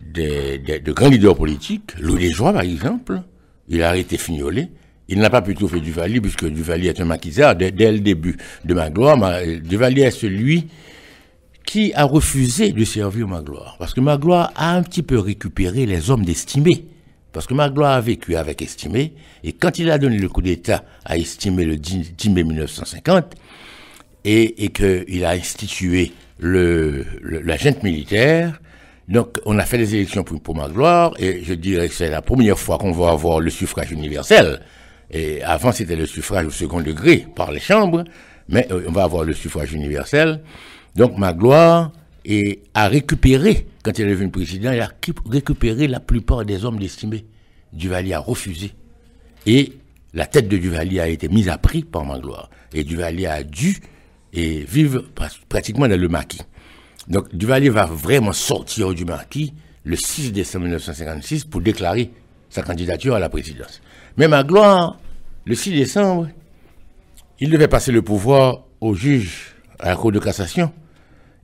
des, 0.00 0.58
de 0.58 0.92
grands 0.92 1.08
leaders 1.08 1.36
politiques, 1.36 1.98
Louis 1.98 2.30
Joie 2.30 2.52
par 2.52 2.62
exemple, 2.62 3.22
il 3.68 3.82
a 3.82 3.88
arrêté 3.88 4.18
Fignolet, 4.18 4.68
il 5.10 5.18
n'a 5.18 5.28
pas 5.28 5.42
plutôt 5.42 5.66
fait 5.66 5.80
Duvalier, 5.80 6.20
puisque 6.20 6.46
Duvalier 6.46 6.90
est 6.90 7.00
un 7.00 7.04
maquisard. 7.04 7.56
Dès, 7.56 7.70
le 7.70 7.98
début 7.98 8.36
de 8.64 8.74
Magloire, 8.74 9.18
Duvalier 9.62 10.02
est 10.02 10.12
celui 10.12 10.68
qui 11.66 11.92
a 11.94 12.04
refusé 12.04 12.70
de 12.70 12.84
servir 12.84 13.26
Magloire. 13.26 13.74
Parce 13.80 13.92
que 13.92 14.00
Magloire 14.00 14.52
a 14.54 14.76
un 14.76 14.82
petit 14.84 15.02
peu 15.02 15.18
récupéré 15.18 15.84
les 15.84 16.10
hommes 16.10 16.24
d'estimé. 16.24 16.86
Parce 17.32 17.46
que 17.46 17.54
Magloire 17.54 17.92
a 17.92 18.00
vécu 18.00 18.36
avec 18.36 18.60
Estimé, 18.62 19.12
et 19.44 19.52
quand 19.52 19.78
il 19.78 19.90
a 19.90 19.98
donné 19.98 20.18
le 20.18 20.28
coup 20.28 20.42
d'État 20.42 20.84
à 21.04 21.16
Estimé 21.16 21.64
le 21.64 21.76
10 21.76 22.30
mai 22.30 22.42
1950, 22.42 23.34
et, 24.24 24.64
et 24.64 24.68
qu'il 24.70 25.24
a 25.24 25.30
institué 25.30 26.12
le, 26.38 27.06
la 27.22 27.56
junte 27.56 27.82
militaire, 27.82 28.60
donc 29.10 29.40
on 29.44 29.58
a 29.58 29.64
fait 29.64 29.78
des 29.78 29.96
élections 29.96 30.22
pour, 30.22 30.54
Magloire, 30.54 31.12
et 31.18 31.42
je 31.42 31.54
dirais 31.54 31.88
que 31.88 31.94
c'est 31.94 32.10
la 32.10 32.22
première 32.22 32.58
fois 32.58 32.78
qu'on 32.78 32.92
va 32.92 33.10
avoir 33.10 33.40
le 33.40 33.50
suffrage 33.50 33.90
universel. 33.90 34.60
Et 35.10 35.42
avant 35.42 35.72
c'était 35.72 35.96
le 35.96 36.06
suffrage 36.06 36.46
au 36.46 36.50
second 36.50 36.80
degré 36.80 37.26
par 37.34 37.50
les 37.50 37.58
chambres, 37.58 38.04
mais 38.48 38.68
euh, 38.70 38.84
on 38.86 38.92
va 38.92 39.02
avoir 39.02 39.24
le 39.24 39.34
suffrage 39.34 39.72
universel. 39.72 40.40
Donc 40.94 41.18
Magloire 41.18 41.90
a 42.74 42.88
récupéré, 42.88 43.66
quand 43.82 43.98
il 43.98 44.06
est 44.06 44.10
devenu 44.10 44.30
président, 44.30 44.72
il 44.72 44.80
a 44.80 44.90
récupéré 45.26 45.88
la 45.88 46.00
plupart 46.00 46.44
des 46.44 46.64
hommes 46.64 46.78
d'estimé. 46.78 47.24
Duvalier 47.72 48.14
a 48.14 48.18
refusé. 48.18 48.72
Et 49.46 49.72
la 50.12 50.26
tête 50.26 50.48
de 50.48 50.58
Duvalier 50.58 51.00
a 51.00 51.08
été 51.08 51.28
mise 51.28 51.48
à 51.48 51.56
prix 51.56 51.82
par 51.82 52.04
Magloire. 52.04 52.50
Et 52.74 52.84
Duvalier 52.84 53.26
a 53.26 53.42
dû 53.42 53.78
et 54.32 54.60
vivre 54.60 55.04
pratiquement 55.48 55.88
dans 55.88 55.98
le 55.98 56.08
maquis. 56.08 56.42
Donc 57.08 57.34
Duvalier 57.34 57.70
va 57.70 57.86
vraiment 57.86 58.32
sortir 58.32 58.92
du 58.92 59.04
maquis 59.04 59.54
le 59.84 59.96
6 59.96 60.32
décembre 60.32 60.66
1956 60.66 61.44
pour 61.44 61.60
déclarer 61.60 62.10
sa 62.50 62.62
candidature 62.62 63.14
à 63.14 63.18
la 63.18 63.28
présidence. 63.28 63.80
Mais 64.16 64.28
Magloire, 64.28 64.98
le 65.46 65.54
6 65.54 65.70
décembre, 65.70 66.28
il 67.38 67.50
devait 67.50 67.68
passer 67.68 67.92
le 67.92 68.02
pouvoir 68.02 68.64
au 68.80 68.94
juge 68.94 69.54
à 69.78 69.88
la 69.88 69.96
Cour 69.96 70.12
de 70.12 70.18
cassation 70.18 70.70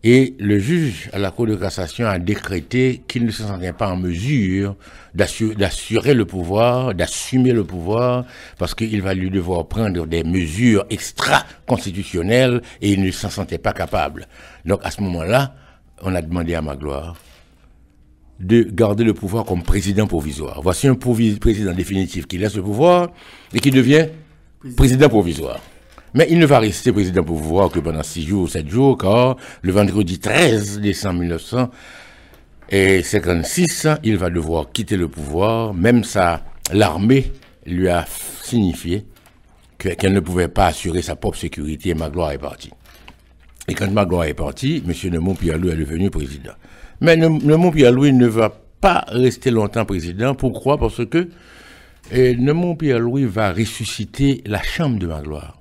et 0.09 0.37
le 0.39 0.61
juge 0.61 1.11
à 1.13 1.19
la 1.19 1.33
Cour 1.33 1.49
de 1.49 1.57
cassation 1.57 2.07
a 2.07 2.21
décrété 2.21 3.03
qu'il 3.09 3.25
ne 3.27 3.33
se 3.33 3.43
sentait 3.43 3.73
pas 3.73 3.89
en 3.89 3.97
mesure 3.97 4.77
d'assurer 5.17 6.15
le 6.15 6.25
pouvoir, 6.25 6.95
d'assumer 6.95 7.51
le 7.51 7.65
pouvoir, 7.65 8.25
parce 8.57 8.73
qu'il 8.77 9.03
va 9.03 9.15
lui 9.15 9.31
devoir 9.31 9.67
prendre 9.67 10.07
des 10.07 10.23
mesures 10.23 10.87
extra-constitutionnelles 10.91 12.63
et 12.81 12.93
il 12.93 13.03
ne 13.03 13.11
s'en 13.11 13.31
sentait 13.31 13.59
pas 13.59 13.73
capable. 13.73 14.29
Donc 14.65 14.79
à 14.85 14.93
ce 14.93 15.01
moment-là, 15.01 15.57
on 16.03 16.15
a 16.15 16.23
demandé 16.23 16.55
à 16.55 16.63
Magloire 16.63 17.17
de 18.39 18.63
garder 18.63 19.03
le 19.03 19.13
pouvoir 19.13 19.45
comme 19.45 19.65
président 19.65 20.07
provisoire. 20.07 20.61
Voici 20.63 20.87
un 20.87 20.95
président 20.95 21.73
définitif 21.73 22.29
qui 22.29 22.39
laisse 22.39 22.55
le 22.55 22.63
pouvoir 22.63 23.09
et 23.53 23.59
qui 23.59 23.73
devient 23.73 24.07
président 24.77 25.09
provisoire. 25.09 25.59
Mais 26.17 26.27
il 26.31 26.39
ne 26.39 26.47
va 26.47 26.61
rester 26.61 26.93
président 26.93 27.23
pour 27.23 27.37
pouvoir 27.37 27.71
que 27.71 27.79
pendant 27.79 28.03
6 28.03 28.27
jours 28.27 28.45
ou 28.45 28.49
7 28.49 28.71
jours, 28.71 28.97
car 28.97 29.37
le 29.61 29.71
vendredi 29.71 30.19
13 30.19 30.81
décembre 30.81 31.21
1956, 31.21 33.89
il 34.03 34.17
va 34.17 34.31
devoir 34.31 34.73
quitter 34.73 34.97
le 34.97 35.09
pouvoir. 35.09 35.75
Même 35.75 36.05
ça, 36.05 36.43
l'armée 36.73 37.33
lui 37.67 37.91
a 37.91 38.07
signifié 38.43 39.05
qu'elle 39.77 40.15
ne 40.15 40.21
pouvait 40.21 40.49
pas 40.49 40.69
assurer 40.69 41.03
sa 41.03 41.17
propre 41.17 41.37
sécurité 41.37 41.91
et 41.91 41.95
Magloire 41.95 42.33
est 42.33 42.39
parti. 42.39 42.71
Et 43.69 43.75
quand 43.75 43.91
Magloire 43.91 44.25
est 44.25 44.33
parti, 44.33 44.83
M. 44.89 44.95
Neumont 45.13 45.35
Pierre-Louis 45.35 45.73
est 45.73 45.77
devenu 45.77 46.09
président. 46.09 46.55
Mais 47.03 47.19
Neumont 47.19 47.71
Pierre-Louis 47.71 48.15
ne 48.15 48.27
va 48.27 48.59
pas 48.81 49.05
rester 49.09 49.51
longtemps 49.51 49.85
président. 49.85 50.35
Pourquoi? 50.35 50.79
Parce 50.79 51.05
que 51.05 51.29
Neumont 52.11 52.75
Pierre-Louis 52.75 53.27
va 53.27 53.53
ressusciter 53.53 54.43
la 54.47 54.63
chambre 54.63 54.99
de 54.99 55.07
Magloire. 55.07 55.56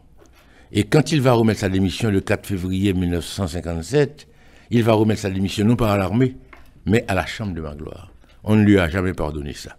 Et 0.78 0.84
quand 0.84 1.14
il 1.14 1.22
va 1.22 1.32
remettre 1.32 1.62
sa 1.62 1.70
démission 1.70 2.12
le 2.12 2.20
4 2.20 2.46
février 2.46 2.94
1957, 2.94 4.28
il 4.72 4.84
va 4.84 4.92
remettre 4.92 5.22
sa 5.22 5.30
démission 5.30 5.66
non 5.66 5.78
pas 5.78 5.94
à 5.94 5.98
l'armée, 5.98 6.36
mais 6.86 7.06
à 7.08 7.16
la 7.16 7.26
Chambre 7.26 7.54
de 7.54 7.62
Magloire. 7.62 8.12
On 8.44 8.58
ne 8.58 8.64
lui 8.66 8.78
a 8.78 8.90
jamais 8.90 9.14
pardonné 9.14 9.54
ça. 9.54 9.78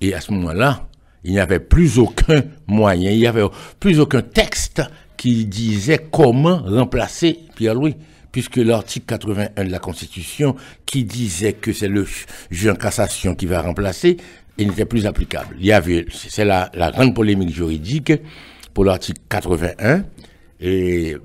Et 0.00 0.14
à 0.14 0.22
ce 0.22 0.32
moment-là, 0.32 0.88
il 1.22 1.32
n'y 1.32 1.38
avait 1.38 1.60
plus 1.60 1.98
aucun 1.98 2.42
moyen, 2.66 3.10
il 3.10 3.18
n'y 3.18 3.26
avait 3.26 3.44
plus 3.78 4.00
aucun 4.00 4.22
texte 4.22 4.82
qui 5.18 5.44
disait 5.44 6.06
comment 6.10 6.62
remplacer 6.62 7.38
Pierre-Louis, 7.54 7.94
puisque 8.32 8.56
l'article 8.56 9.04
81 9.04 9.64
de 9.64 9.70
la 9.70 9.80
Constitution, 9.80 10.56
qui 10.86 11.04
disait 11.04 11.52
que 11.52 11.74
c'est 11.74 11.88
le 11.88 12.06
juge 12.50 12.68
en 12.68 12.74
cassation 12.74 13.34
qui 13.34 13.44
va 13.44 13.60
remplacer, 13.60 14.16
et 14.56 14.64
n'était 14.64 14.86
plus 14.86 15.04
applicable. 15.04 15.56
Il 15.58 15.66
y 15.66 15.72
avait, 15.72 16.06
c'est 16.10 16.46
la 16.46 16.70
grande 16.90 17.14
polémique 17.14 17.54
juridique 17.54 18.12
pour 18.74 18.84
l'article 18.84 19.20
81 19.28 20.04
et 20.60 21.16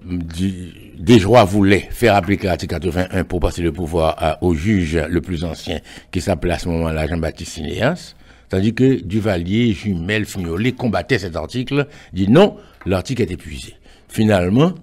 Desjoie 0.97 1.43
voulait 1.43 1.87
faire 1.91 2.15
appliquer 2.15 2.47
l'article 2.47 2.75
81 2.75 3.23
pour 3.25 3.39
passer 3.41 3.61
le 3.61 3.71
pouvoir 3.71 4.37
au 4.41 4.53
juge 4.53 4.95
le 4.95 5.21
plus 5.21 5.43
ancien 5.43 5.79
qui 6.11 6.21
s'appelait 6.21 6.53
à 6.53 6.59
ce 6.59 6.69
moment-là 6.69 7.05
Jean-Baptiste 7.07 7.53
Cinéas, 7.53 8.15
tandis 8.49 8.73
que 8.73 9.01
Duvalier, 9.03 9.73
Jumel, 9.73 10.25
Fignolet 10.25 10.71
combattaient 10.71 11.19
cet 11.19 11.35
article, 11.35 11.87
dit 12.13 12.29
non, 12.29 12.55
l'article 12.85 13.23
est 13.23 13.31
épuisé. 13.31 13.75
Finalement, 14.07 14.73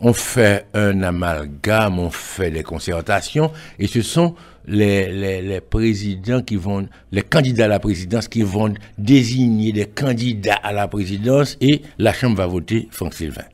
on 0.00 0.12
fait 0.12 0.66
un 0.74 1.02
amalgame, 1.02 2.00
on 2.00 2.10
fait 2.10 2.50
des 2.50 2.64
concertations, 2.64 3.52
et 3.78 3.86
ce 3.86 4.02
sont 4.02 4.34
les, 4.66 5.60
présidents 5.60 6.42
qui 6.42 6.56
vont, 6.56 6.88
les 7.12 7.22
candidats 7.22 7.66
à 7.66 7.68
la 7.68 7.78
présidence 7.80 8.28
qui 8.28 8.42
vont 8.42 8.72
désigner 8.98 9.72
des 9.72 9.86
candidats 9.86 10.54
à 10.62 10.72
la 10.72 10.88
présidence, 10.88 11.56
et 11.60 11.82
la 11.98 12.12
Chambre 12.12 12.36
va 12.36 12.46
voter 12.46 12.88
Franck 12.90 13.14
Sylvain. 13.14 13.44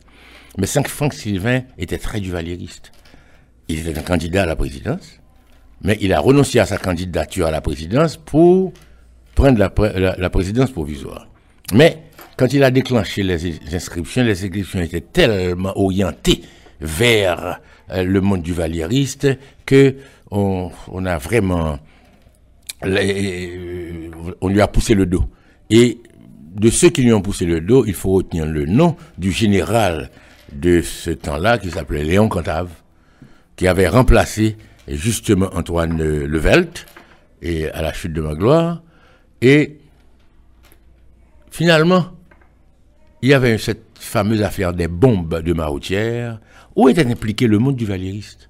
Mais 0.59 0.67
Franck 0.67 1.14
Sylvain 1.14 1.62
était 1.79 1.99
très 1.99 2.21
duvalieriste. 2.21 2.93
Il 3.69 3.87
était 3.87 3.99
un 3.99 4.02
candidat 4.02 4.43
à 4.43 4.47
la 4.47 4.57
présidence, 4.57 5.21
mais 5.83 5.97
il 6.00 6.12
a 6.12 6.21
renoncé 6.21 6.59
à 6.59 6.67
sa 6.67 6.76
candidature 6.76 7.47
à 7.47 7.50
la 7.50 7.61
présidence 7.61 8.17
pour 8.17 8.73
prendre 9.35 9.59
la, 9.59 9.71
pré- 9.71 9.99
la- 9.99 10.17
la 10.17 10.31
présidence 10.31 10.71
provisoire. 10.73 11.29
Mais 11.73 11.99
quand 12.37 12.52
il 12.52 12.64
a 12.64 12.71
déclenché 12.71 13.23
les 13.23 13.59
inscriptions, 13.75 14.25
les 14.25 14.45
inscriptions 14.45 14.81
étaient 14.81 15.00
tellement 15.00 15.73
orientées 15.79 16.43
vers 16.81 17.61
euh, 17.90 18.02
le 18.02 18.21
monde 18.21 18.43
duvalieriste 18.43 19.29
que 19.67 19.97
on, 20.30 20.70
a 21.04 21.18
vraiment 21.18 21.78
on 22.82 24.49
lui 24.49 24.60
a 24.60 24.68
poussé 24.68 24.94
le 24.94 25.06
dos. 25.06 25.25
Et 25.70 26.00
de 26.54 26.70
ceux 26.70 26.90
qui 26.90 27.02
lui 27.02 27.12
ont 27.12 27.22
poussé 27.22 27.44
le 27.44 27.60
dos, 27.60 27.84
il 27.87 27.94
faut 27.94 28.12
retenir 28.12 28.46
le 28.46 28.66
nom 28.66 28.96
du 29.18 29.32
général 29.32 30.10
de 30.52 30.80
ce 30.82 31.10
temps-là, 31.10 31.58
qui 31.58 31.70
s'appelait 31.70 32.04
Léon 32.04 32.28
Cantave, 32.28 32.70
qui 33.56 33.68
avait 33.68 33.88
remplacé 33.88 34.56
justement 34.88 35.50
Antoine 35.54 35.96
Levelt 35.99 36.87
à 37.44 37.82
la 37.82 37.92
chute 37.92 38.12
de 38.12 38.20
Magloire. 38.20 38.82
Et 39.40 39.78
finalement, 41.50 42.06
il 43.22 43.28
y 43.28 43.34
avait 43.34 43.58
cette 43.58 43.84
fameuse 43.99 44.42
affaire 44.42 44.72
des 44.72 44.88
bombes 44.88 45.40
de 45.42 45.52
Maroutière, 45.52 46.40
où 46.75 46.88
était 46.88 47.06
impliqué 47.06 47.46
le 47.46 47.58
monde 47.58 47.76
du 47.76 47.84
valériste. 47.84 48.50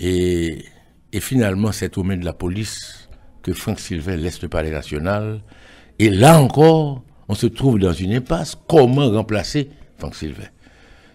Et, 0.00 0.64
finalement, 1.20 1.72
c'est 1.72 1.98
aux 1.98 2.04
mains 2.04 2.16
de 2.16 2.24
la 2.24 2.32
police 2.32 3.08
que 3.42 3.52
Franck 3.52 3.80
Sylvain 3.80 4.16
laisse 4.16 4.40
le 4.40 4.48
palais 4.48 4.70
national. 4.70 5.40
Et 5.98 6.10
là 6.10 6.40
encore, 6.40 7.02
on 7.28 7.34
se 7.34 7.46
trouve 7.46 7.78
dans 7.78 7.92
une 7.92 8.14
impasse. 8.14 8.56
Comment 8.68 9.10
remplacer 9.10 9.70
Franck 9.98 10.14
Sylvain 10.14 10.48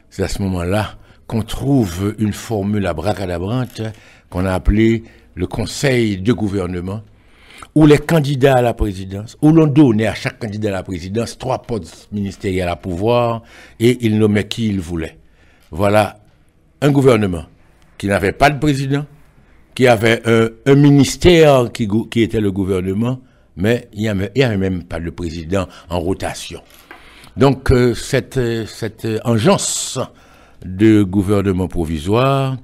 C'est 0.10 0.24
à 0.24 0.28
ce 0.28 0.42
moment-là 0.42 0.98
qu'on 1.28 1.44
trouve 1.44 2.14
une 2.20 2.34
formule 2.34 2.86
abracadabrante 2.86 3.82
qu'on 4.30 4.46
a 4.46 4.54
appelée 4.54 5.04
le 5.36 5.48
conseil 5.48 6.18
de 6.18 6.34
gouvernement, 6.34 7.02
où 7.76 7.86
les 7.86 7.98
candidats 7.98 8.58
à 8.58 8.62
la 8.62 8.74
présidence, 8.74 9.38
où 9.42 9.52
l'on 9.52 9.68
donnait 9.68 10.08
à 10.08 10.14
chaque 10.14 10.40
candidat 10.40 10.70
à 10.70 10.74
la 10.74 10.84
présidence 10.84 11.38
trois 11.38 11.62
postes 11.62 12.10
ministériels 12.12 12.68
à 12.68 12.76
pouvoir 12.76 13.44
et 13.80 14.06
il 14.06 14.20
nommait 14.20 14.48
qui 14.48 14.68
il 14.68 14.80
voulait. 14.80 15.18
Voilà 15.72 16.20
un 16.82 16.92
gouvernement 16.92 17.46
qui 17.98 18.08
n'avait 18.08 18.32
pas 18.32 18.50
de 18.50 18.60
président, 18.60 19.06
qui 19.76 19.88
avait 19.88 20.22
un, 20.26 20.76
ministère 20.76 21.72
qui, 21.72 21.88
était 22.22 22.40
le 22.42 22.52
gouvernement, 22.52 23.20
mais 23.56 23.88
il 23.94 24.02
n'y 24.02 24.08
avait, 24.10 24.58
même 24.58 24.84
pas 24.84 25.00
de 25.00 25.10
président 25.10 25.68
en 25.90 26.00
rotation. 26.00 26.62
Donc 27.38 27.72
euh, 27.72 27.96
cette, 27.96 28.40
engeance 29.24 30.00
de 30.64 31.04
gouvernement 31.04 31.68
provisoire 31.68 32.58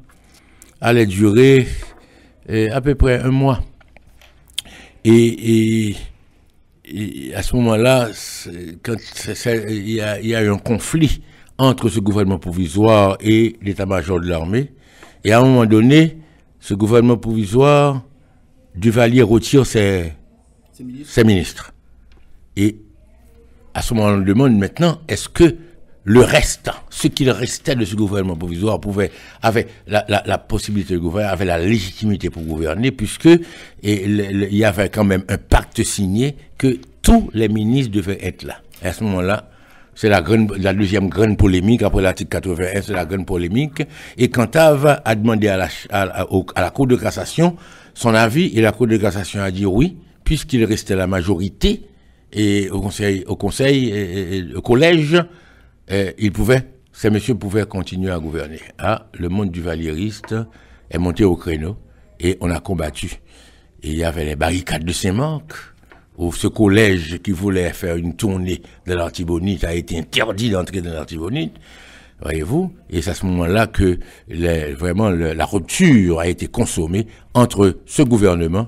allait 0.79 1.07
durer 1.07 1.67
euh, 2.49 2.69
à 2.71 2.81
peu 2.81 2.95
près 2.95 3.19
un 3.19 3.31
mois. 3.31 3.61
Et, 5.05 5.95
à 7.35 7.43
ce 7.43 7.55
moment-là, 7.55 8.09
quand 8.83 8.95
il 9.45 9.89
y, 9.91 10.01
a, 10.01 10.19
y 10.19 10.33
a 10.33 10.43
eu 10.43 10.49
un 10.49 10.57
conflit 10.57 11.21
entre 11.59 11.89
ce 11.89 11.99
gouvernement 11.99 12.39
provisoire 12.39 13.17
et 13.19 13.55
l'état-major 13.61 14.21
de 14.21 14.27
l'armée. 14.27 14.71
Et 15.23 15.31
à 15.31 15.39
un 15.39 15.43
moment 15.43 15.65
donné, 15.65 16.17
ce 16.59 16.73
gouvernement 16.73 17.17
provisoire, 17.17 18.03
Duvalier 18.75 19.21
retire 19.23 19.65
ses, 19.65 20.13
ses 21.05 21.23
ministres. 21.23 21.73
Et 22.55 22.77
à 23.73 23.81
ce 23.81 23.93
moment, 23.93 24.09
on 24.09 24.17
demande 24.21 24.55
maintenant, 24.57 24.99
est-ce 25.07 25.27
que 25.27 25.55
le 26.05 26.21
reste, 26.21 26.69
ce 26.89 27.07
qu'il 27.07 27.29
restait 27.29 27.75
de 27.75 27.83
ce 27.83 27.95
gouvernement 27.95 28.35
provisoire 28.35 28.79
pouvait, 28.79 29.11
avait 29.41 29.67
la, 29.87 30.05
la, 30.07 30.23
la 30.25 30.37
possibilité 30.37 30.93
de 30.93 30.99
gouverner, 30.99 31.29
avait 31.29 31.45
la 31.45 31.59
légitimité 31.59 32.29
pour 32.29 32.43
gouverner, 32.43 32.91
puisque 32.91 33.27
et 33.27 34.07
le- 34.07 34.31
le- 34.31 34.47
il 34.51 34.57
y 34.57 34.63
avait 34.65 34.89
quand 34.89 35.03
même 35.03 35.23
un 35.27 35.37
pacte 35.37 35.83
signé 35.83 36.35
que 36.57 36.79
tous 37.01 37.29
les 37.33 37.49
ministres 37.49 37.91
devaient 37.91 38.19
être 38.25 38.43
là. 38.43 38.61
Et 38.81 38.87
à 38.87 38.93
ce 38.93 39.03
moment-là, 39.03 39.49
c'est 39.99 40.07
la, 40.07 40.21
deuxième 40.21 41.09
grande 41.09 41.37
polémique, 41.37 41.83
après 41.83 42.01
l'article 42.01 42.29
81, 42.29 42.81
c'est 42.83 42.93
la 42.93 43.03
grande 43.03 43.25
polémique. 43.25 43.83
Et 44.17 44.29
Cantave 44.29 45.01
a 45.03 45.13
demandé 45.15 45.49
à 45.49 45.57
la, 45.57 46.69
Cour 46.69 46.87
de 46.87 46.95
cassation 46.95 47.57
son 47.93 48.13
avis, 48.13 48.45
et 48.57 48.61
la 48.61 48.71
Cour 48.71 48.87
de 48.87 48.95
cassation 48.95 49.41
a 49.41 49.51
dit 49.51 49.65
oui, 49.65 49.97
puisqu'il 50.23 50.63
restait 50.63 50.95
la 50.95 51.05
majorité, 51.05 51.83
et 52.31 52.69
au 52.69 52.79
conseil, 52.79 53.25
au 53.27 53.35
collège, 54.61 55.21
euh, 55.91 56.11
il 56.17 56.31
pouvait, 56.31 56.63
ces 56.93 57.09
messieurs 57.09 57.35
pouvaient 57.35 57.65
continuer 57.65 58.11
à 58.11 58.19
gouverner. 58.19 58.61
Ah, 58.77 59.07
le 59.19 59.27
monde 59.27 59.51
du 59.51 59.61
valieriste 59.61 60.33
est 60.89 60.97
monté 60.97 61.25
au 61.25 61.35
créneau, 61.35 61.75
et 62.21 62.37
on 62.39 62.49
a 62.51 62.61
combattu. 62.61 63.19
Il 63.83 63.95
y 63.95 64.05
avait 64.05 64.23
les 64.23 64.37
barricades 64.37 64.85
de 64.85 64.93
Saint-Marc, 64.93 65.51
où 66.19 66.33
ce 66.33 66.47
collège 66.47 67.19
qui 67.23 67.31
voulait 67.31 67.71
faire 67.71 67.95
une 67.95 68.13
tournée 68.13 68.61
de 68.85 68.93
l'Artibonite 68.93 69.63
a 69.63 69.73
été 69.73 69.97
interdit 69.97 70.49
d'entrer 70.49 70.81
dans 70.81 70.91
l'Artibonite, 70.91 71.55
voyez-vous, 72.21 72.73
et 72.89 73.01
c'est 73.01 73.11
à 73.11 73.13
ce 73.13 73.25
moment-là 73.25 73.67
que 73.67 73.97
vraiment 74.75 75.09
la 75.09 75.45
rupture 75.45 76.19
a 76.19 76.27
été 76.27 76.47
consommée 76.47 77.07
entre 77.33 77.79
ce 77.85 78.03
gouvernement 78.03 78.67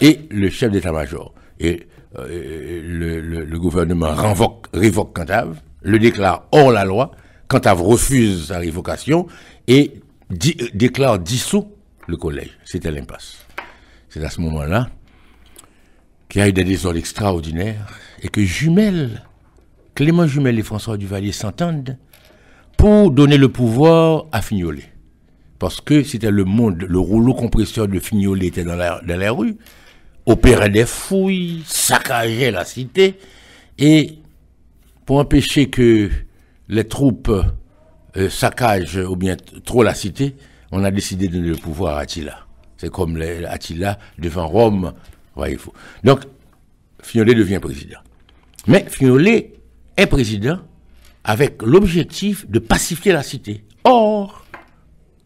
et 0.00 0.20
le 0.30 0.48
chef 0.50 0.70
d'état-major. 0.70 1.34
Et 1.58 1.80
euh, 2.16 3.44
le, 3.44 3.58
gouvernement 3.58 4.14
révoque 4.72 5.12
Cantave, 5.12 5.60
le 5.82 5.98
déclare 5.98 6.46
hors 6.52 6.70
la 6.70 6.84
loi, 6.84 7.10
Cantave 7.48 7.82
refuse 7.82 8.46
sa 8.48 8.58
révocation 8.58 9.26
et 9.66 9.94
euh, 10.30 10.68
déclare 10.74 11.18
dissous 11.18 11.66
le 12.06 12.16
collège. 12.16 12.56
C'était 12.64 12.92
l'impasse. 12.92 13.44
C'est 14.08 14.22
à 14.22 14.30
ce 14.30 14.40
moment-là 14.42 14.88
qu'il 16.34 16.40
y 16.40 16.44
a 16.44 16.48
eu 16.48 16.52
des 16.52 16.64
désordres 16.64 16.98
extraordinaires 16.98 17.86
et 18.20 18.26
que 18.26 18.42
Jumel, 18.42 19.22
Clément 19.94 20.26
Jumel 20.26 20.58
et 20.58 20.64
François 20.64 20.96
Duvalier 20.96 21.30
s'entendent 21.30 21.96
pour 22.76 23.12
donner 23.12 23.36
le 23.36 23.48
pouvoir 23.50 24.26
à 24.32 24.42
Fignolet. 24.42 24.90
Parce 25.60 25.80
que 25.80 26.02
c'était 26.02 26.32
le 26.32 26.42
monde, 26.44 26.86
le 26.88 26.98
rouleau 26.98 27.34
compresseur 27.34 27.86
de 27.86 28.00
Fignolet 28.00 28.48
était 28.48 28.64
dans 28.64 28.74
la, 28.74 29.00
dans 29.06 29.36
rue, 29.36 29.56
opérait 30.26 30.70
des 30.70 30.86
fouilles, 30.86 31.62
saccageait 31.66 32.50
la 32.50 32.64
cité, 32.64 33.14
et 33.78 34.18
pour 35.06 35.20
empêcher 35.20 35.70
que 35.70 36.10
les 36.68 36.88
troupes 36.88 37.30
euh, 38.16 38.28
saccagent 38.28 38.96
ou 38.96 39.14
bien 39.14 39.36
trop 39.64 39.84
la 39.84 39.94
cité, 39.94 40.34
on 40.72 40.82
a 40.82 40.90
décidé 40.90 41.28
de 41.28 41.34
donner 41.34 41.50
le 41.50 41.56
pouvoir 41.56 41.98
à 41.98 42.00
Attila. 42.00 42.40
C'est 42.76 42.90
comme 42.90 43.22
Attila 43.46 44.00
devant 44.18 44.48
Rome, 44.48 44.94
Donc, 46.04 46.20
Fignolet 47.02 47.34
devient 47.34 47.58
président. 47.60 47.98
Mais 48.66 48.86
Fignolet 48.88 49.52
est 49.96 50.06
président 50.06 50.58
avec 51.24 51.62
l'objectif 51.62 52.48
de 52.48 52.58
pacifier 52.58 53.12
la 53.12 53.22
cité. 53.22 53.64
Or, 53.84 54.46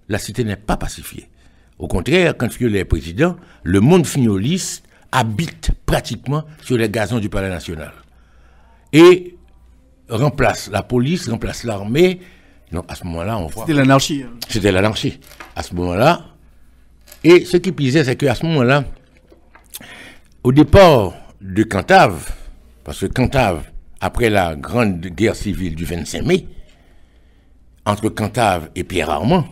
la 0.09 0.19
cité 0.19 0.45
n'est 0.45 0.57
pas 0.57 0.77
pacifiée. 0.77 1.29
Au 1.79 1.87
contraire, 1.87 2.37
quand 2.37 2.51
Fignolet 2.51 2.81
est 2.81 2.85
président, 2.85 3.37
le 3.63 3.81
monde 3.81 4.07
fignoliste 4.07 4.85
habite 5.13 5.71
pratiquement 5.87 6.45
sur 6.63 6.77
les 6.77 6.89
gazons 6.91 7.19
du 7.19 7.29
Palais 7.29 7.49
national. 7.49 7.93
Et 8.93 9.37
remplace 10.09 10.71
la 10.71 10.83
police, 10.83 11.29
remplace 11.29 11.65
l'armée. 11.65 12.21
Donc 12.73 12.85
à 12.89 12.95
ce 12.95 13.05
moment-là, 13.05 13.39
on 13.39 13.47
voit. 13.47 13.65
C'était 13.67 13.79
l'anarchie. 13.79 14.23
hein. 14.27 14.31
C'était 14.49 14.73
l'anarchie. 14.73 15.21
À 15.55 15.63
ce 15.63 15.75
moment-là. 15.75 16.25
Et 17.25 17.45
ce 17.45 17.57
qui 17.57 17.73
plaisait, 17.73 18.05
c'est 18.05 18.17
qu'à 18.17 18.35
ce 18.35 18.45
moment-là, 18.47 18.85
au 20.49 20.53
départ 20.53 21.13
de 21.43 21.63
Cantave, 21.63 22.33
parce 22.83 23.01
que 23.01 23.07
Cantave, 23.13 23.65
après 24.01 24.31
la 24.31 24.57
grande 24.57 24.99
guerre 24.99 25.37
civile 25.37 25.75
du 25.75 25.85
25 25.85 26.23
mai, 26.25 26.47
entre 27.85 28.09
Cantave 28.09 28.71
et 28.75 28.83
Pierre 28.83 29.11
Armand, 29.11 29.45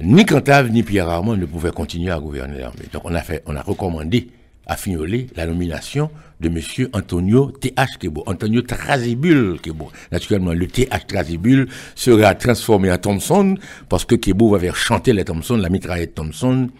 ni 0.00 0.26
Cantave 0.26 0.70
ni 0.70 0.82
Pierre 0.82 1.08
Armand 1.08 1.36
ne 1.36 1.46
pouvaient 1.46 1.70
continuer 1.70 2.10
à 2.10 2.18
gouverner 2.18 2.58
l'armée. 2.58 2.86
Donc 2.92 3.04
on 3.04 3.14
a 3.54 3.62
recommandé 3.62 4.26
a 4.66 4.76
fignolé 4.76 5.28
la 5.36 5.46
nomination 5.46 6.10
de 6.40 6.48
M. 6.48 6.88
Antonio 6.92 7.52
T.H. 7.52 7.98
Kebo, 8.00 8.24
Antonio 8.26 8.62
Trasibul 8.62 9.60
Kebo. 9.60 9.92
Naturellement, 10.10 10.52
le 10.52 10.66
T.H. 10.66 11.06
Trasibul 11.06 11.68
sera 11.94 12.34
transformé 12.34 12.90
en 12.90 12.98
Thompson 12.98 13.54
parce 13.88 14.04
que 14.04 14.16
Kebo 14.16 14.50
va 14.50 14.58
faire 14.58 14.74
chanter 14.74 15.12
les 15.12 15.24
Thompson, 15.24 15.56
la 15.56 15.68
mitraillette 15.68 16.16
Thompson. 16.16 16.70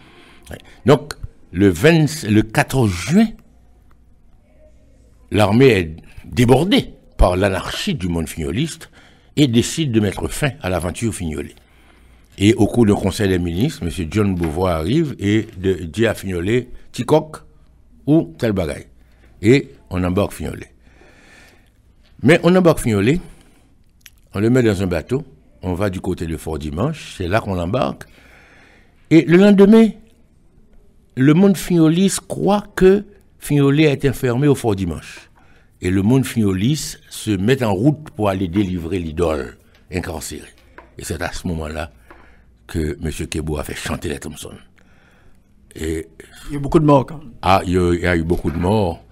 Donc, 0.85 1.13
le, 1.51 1.69
20, 1.69 2.23
le 2.29 2.41
14 2.41 2.89
juin, 2.89 3.27
l'armée 5.31 5.67
est 5.67 5.95
débordée 6.25 6.93
par 7.17 7.35
l'anarchie 7.35 7.95
du 7.95 8.07
monde 8.07 8.27
fignoliste 8.27 8.89
et 9.35 9.47
décide 9.47 9.91
de 9.91 9.99
mettre 9.99 10.27
fin 10.27 10.51
à 10.61 10.69
l'aventure 10.69 11.13
fignolée. 11.13 11.55
Et 12.37 12.53
au 12.53 12.67
cours 12.67 12.85
du 12.85 12.93
conseil 12.93 13.29
des 13.29 13.39
ministres, 13.39 13.83
M. 13.83 14.07
John 14.11 14.35
Beauvoir 14.35 14.77
arrive 14.77 15.15
et 15.19 15.47
dit 15.57 16.05
à 16.05 16.13
Fignolet, 16.13 16.69
Ticoc 16.91 17.37
ou 18.05 18.33
tel 18.37 18.51
bagaille. 18.51 18.85
Et 19.41 19.69
on 19.89 20.03
embarque 20.03 20.33
Fignolet. 20.33 20.71
Mais 22.21 22.39
on 22.43 22.55
embarque 22.55 22.79
Fignolet, 22.79 23.19
on 24.33 24.39
le 24.39 24.49
met 24.49 24.61
dans 24.61 24.83
un 24.83 24.87
bateau, 24.87 25.23
on 25.63 25.73
va 25.73 25.89
du 25.89 25.99
côté 25.99 26.27
de 26.27 26.37
Fort 26.37 26.59
Dimanche, 26.59 27.15
c'est 27.17 27.27
là 27.27 27.41
qu'on 27.41 27.55
l'embarque. 27.55 28.03
Et 29.09 29.23
le 29.23 29.37
lendemain, 29.37 29.89
le 31.17 31.33
monde 31.33 31.57
fignoliste 31.57 32.21
croit 32.27 32.63
que 32.75 33.03
Fignolet 33.39 33.87
a 33.87 33.91
été 33.91 34.09
enfermé 34.09 34.47
au 34.47 34.55
Fort 34.55 34.75
Dimanche. 34.75 35.29
Et 35.81 35.89
le 35.89 36.01
monde 36.01 36.25
fignoliste 36.25 36.99
se 37.09 37.31
met 37.31 37.63
en 37.63 37.73
route 37.73 38.09
pour 38.15 38.29
aller 38.29 38.47
délivrer 38.47 38.99
l'idole 38.99 39.57
incarcérée. 39.91 40.53
Et 40.97 41.03
c'est 41.03 41.21
à 41.21 41.31
ce 41.31 41.47
moment-là 41.47 41.91
que 42.67 42.97
M. 43.03 43.27
Kebo 43.27 43.57
a 43.57 43.63
fait 43.63 43.75
chanter 43.75 44.09
les 44.09 44.19
Thompson. 44.19 44.53
Et, 45.75 46.07
il 46.47 46.53
y 46.53 46.55
a 46.55 46.57
eu 46.57 46.61
beaucoup 46.61 46.79
de 46.79 46.85
morts 46.85 47.05
quand 47.05 47.17
même. 47.17 47.31
Ah, 47.41 47.61
il 47.65 47.73
y 47.73 47.77
a, 47.77 47.93
il 47.93 48.01
y 48.01 48.07
a 48.07 48.15
eu 48.15 48.23
beaucoup 48.23 48.51
de 48.51 48.57
morts. 48.57 49.03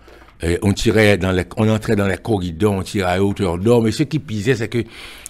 Et 0.41 0.59
on 0.61 0.73
tirait 0.73 1.17
dans 1.17 1.31
les, 1.31 1.45
on 1.57 1.69
entrait 1.69 1.95
dans 1.95 2.07
les 2.07 2.17
corridors, 2.17 2.73
on 2.73 2.83
tirait 2.83 3.13
à 3.13 3.23
hauteur 3.23 3.57
d'or, 3.57 3.81
mais 3.81 3.91
ce 3.91 4.03
qui 4.03 4.19
pisait, 4.19 4.55
c'est 4.55 4.67
que 4.67 4.83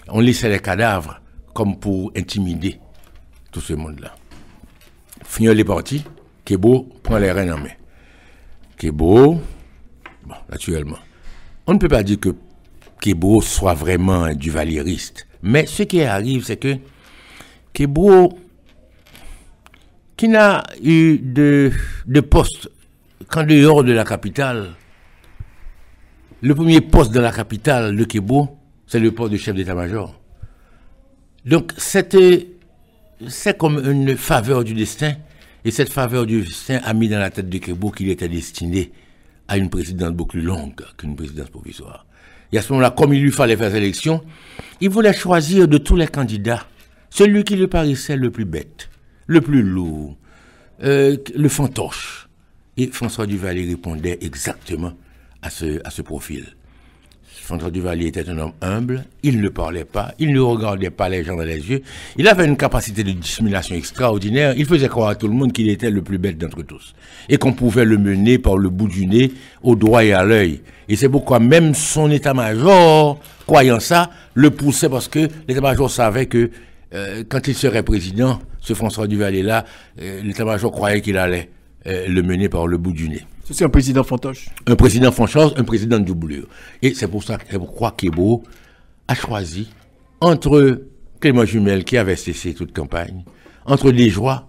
on 0.08 0.20
laissait 0.20 0.48
les 0.48 0.58
cadavres 0.58 1.20
comme 1.54 1.78
pour 1.78 2.12
intimider 2.16 2.80
tout 3.52 3.60
ce 3.60 3.74
monde-là. 3.74 4.14
Fignol 5.24 5.58
est 5.58 5.64
parti, 5.64 6.04
Kebo 6.46 6.88
prend 7.02 7.18
les 7.18 7.32
rênes 7.32 7.52
en 7.52 7.58
main. 7.58 7.74
Kebo, 8.78 9.40
bon, 10.24 10.34
naturellement, 10.48 10.98
on 11.66 11.74
ne 11.74 11.78
peut 11.78 11.88
pas 11.88 12.04
dire 12.04 12.20
que 12.20 12.34
Kebo 13.00 13.40
soit 13.40 13.74
vraiment 13.74 14.22
un 14.24 14.34
duvalieriste, 14.34 15.26
mais 15.42 15.66
ce 15.66 15.82
qui 15.82 16.02
arrive, 16.02 16.44
c'est 16.44 16.56
que 16.56 16.76
Kebo, 17.72 18.38
qui 20.16 20.28
n'a 20.28 20.62
eu 20.82 21.18
de, 21.18 21.72
poste 22.20 22.70
qu'en 23.28 23.42
dehors 23.42 23.82
de 23.82 23.92
la 23.92 24.04
capitale, 24.04 24.70
le 26.42 26.54
premier 26.54 26.80
poste 26.80 27.12
de 27.12 27.20
la 27.20 27.32
capitale 27.32 27.96
de 27.96 28.04
Kebo, 28.04 28.56
c'est 28.86 29.00
le 29.00 29.10
poste 29.10 29.32
de 29.32 29.36
chef 29.36 29.56
d'état-major. 29.56 30.14
Donc, 31.44 31.72
c'est 31.76 32.08
comme 33.58 33.78
une 33.84 34.16
faveur 34.16 34.62
du 34.62 34.74
destin, 34.74 35.14
et 35.66 35.72
cette 35.72 35.90
faveur 35.90 36.26
du 36.26 36.42
destin 36.42 36.78
a 36.84 36.94
mis 36.94 37.08
dans 37.08 37.18
la 37.18 37.28
tête 37.28 37.48
de 37.48 37.58
Kebo 37.58 37.90
qu'il 37.90 38.08
était 38.08 38.28
destiné 38.28 38.92
à 39.48 39.56
une 39.56 39.68
présidence 39.68 40.12
beaucoup 40.12 40.38
plus 40.38 40.42
longue 40.42 40.80
qu'une 40.96 41.16
présidence 41.16 41.50
provisoire. 41.50 42.06
Et 42.52 42.58
à 42.58 42.62
ce 42.62 42.72
moment-là, 42.72 42.92
comme 42.92 43.12
il 43.12 43.20
lui 43.20 43.32
fallait 43.32 43.56
faire 43.56 43.74
élection, 43.74 44.22
il 44.80 44.90
voulait 44.90 45.12
choisir 45.12 45.66
de 45.66 45.78
tous 45.78 45.96
les 45.96 46.06
candidats 46.06 46.64
celui 47.10 47.42
qui 47.42 47.56
lui 47.56 47.66
paraissait 47.66 48.14
le 48.16 48.30
plus 48.30 48.44
bête, 48.44 48.88
le 49.26 49.40
plus 49.40 49.64
lourd, 49.64 50.16
euh, 50.84 51.16
le 51.34 51.48
fantoche. 51.48 52.28
Et 52.76 52.86
François 52.86 53.26
Duvalier 53.26 53.66
répondait 53.66 54.18
exactement 54.20 54.92
à 55.42 55.50
ce 55.50 56.02
profil. 56.02 56.46
François 57.46 57.70
Duvalier 57.70 58.08
était 58.08 58.28
un 58.28 58.38
homme 58.38 58.54
humble, 58.60 59.04
il 59.22 59.40
ne 59.40 59.48
parlait 59.48 59.84
pas, 59.84 60.12
il 60.18 60.32
ne 60.32 60.40
regardait 60.40 60.90
pas 60.90 61.08
les 61.08 61.22
gens 61.22 61.36
dans 61.36 61.44
les 61.44 61.70
yeux, 61.70 61.80
il 62.16 62.26
avait 62.26 62.44
une 62.44 62.56
capacité 62.56 63.04
de 63.04 63.12
dissimulation 63.12 63.76
extraordinaire, 63.76 64.54
il 64.56 64.66
faisait 64.66 64.88
croire 64.88 65.10
à 65.10 65.14
tout 65.14 65.28
le 65.28 65.34
monde 65.34 65.52
qu'il 65.52 65.68
était 65.70 65.90
le 65.90 66.02
plus 66.02 66.18
bête 66.18 66.38
d'entre 66.38 66.62
tous, 66.62 66.96
et 67.28 67.36
qu'on 67.36 67.52
pouvait 67.52 67.84
le 67.84 67.98
mener 67.98 68.38
par 68.38 68.58
le 68.58 68.68
bout 68.68 68.88
du 68.88 69.06
nez, 69.06 69.32
au 69.62 69.76
doigt 69.76 70.02
et 70.02 70.12
à 70.12 70.24
l'œil. 70.24 70.60
Et 70.88 70.96
c'est 70.96 71.08
pourquoi 71.08 71.38
même 71.38 71.72
son 71.72 72.10
état-major, 72.10 73.20
croyant 73.46 73.78
ça, 73.78 74.10
le 74.34 74.50
poussait 74.50 74.88
parce 74.88 75.06
que 75.06 75.28
l'état-major 75.46 75.88
savait 75.88 76.26
que 76.26 76.50
euh, 76.94 77.22
quand 77.28 77.46
il 77.46 77.54
serait 77.54 77.84
président, 77.84 78.40
ce 78.60 78.74
François 78.74 79.06
Duvalier-là, 79.06 79.64
euh, 80.02 80.20
l'état-major 80.20 80.72
croyait 80.72 81.00
qu'il 81.00 81.16
allait 81.16 81.48
euh, 81.86 82.08
le 82.08 82.22
mener 82.24 82.48
par 82.48 82.66
le 82.66 82.76
bout 82.76 82.92
du 82.92 83.08
nez. 83.08 83.24
C'est 83.50 83.64
un 83.64 83.68
président 83.68 84.02
fantoche. 84.02 84.48
Un 84.66 84.74
président 84.74 85.12
fantoche, 85.12 85.52
un 85.56 85.64
président 85.64 85.98
de 85.98 86.04
doublure. 86.04 86.48
Et 86.82 86.94
c'est 86.94 87.08
pour 87.08 87.22
ça 87.22 87.38
pourquoi 87.38 87.92
Kebo 87.92 88.42
a 89.06 89.14
choisi 89.14 89.68
entre 90.20 90.82
Clément 91.20 91.44
Jumel, 91.44 91.84
qui 91.84 91.96
avait 91.96 92.16
cessé 92.16 92.54
toute 92.54 92.72
campagne, 92.72 93.24
entre 93.64 93.92
des 93.92 94.10
joies. 94.10 94.48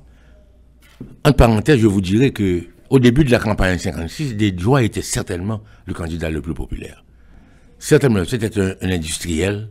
En 1.24 1.32
parenthèse, 1.32 1.80
je 1.80 1.88
vous 1.88 2.02
dirais 2.02 2.32
que 2.32 2.64
au 2.90 3.00
début 3.00 3.24
de 3.24 3.32
la 3.32 3.40
campagne 3.40 3.78
56, 3.78 4.36
des 4.36 4.58
joies 4.58 4.82
était 4.82 5.02
certainement 5.02 5.62
le 5.86 5.94
candidat 5.94 6.32
le 6.32 6.42
plus 6.42 6.54
populaire. 6.54 7.04
Certainement, 7.80 8.24
c'était 8.26 8.60
un 8.60 8.76
industriel 8.82 9.70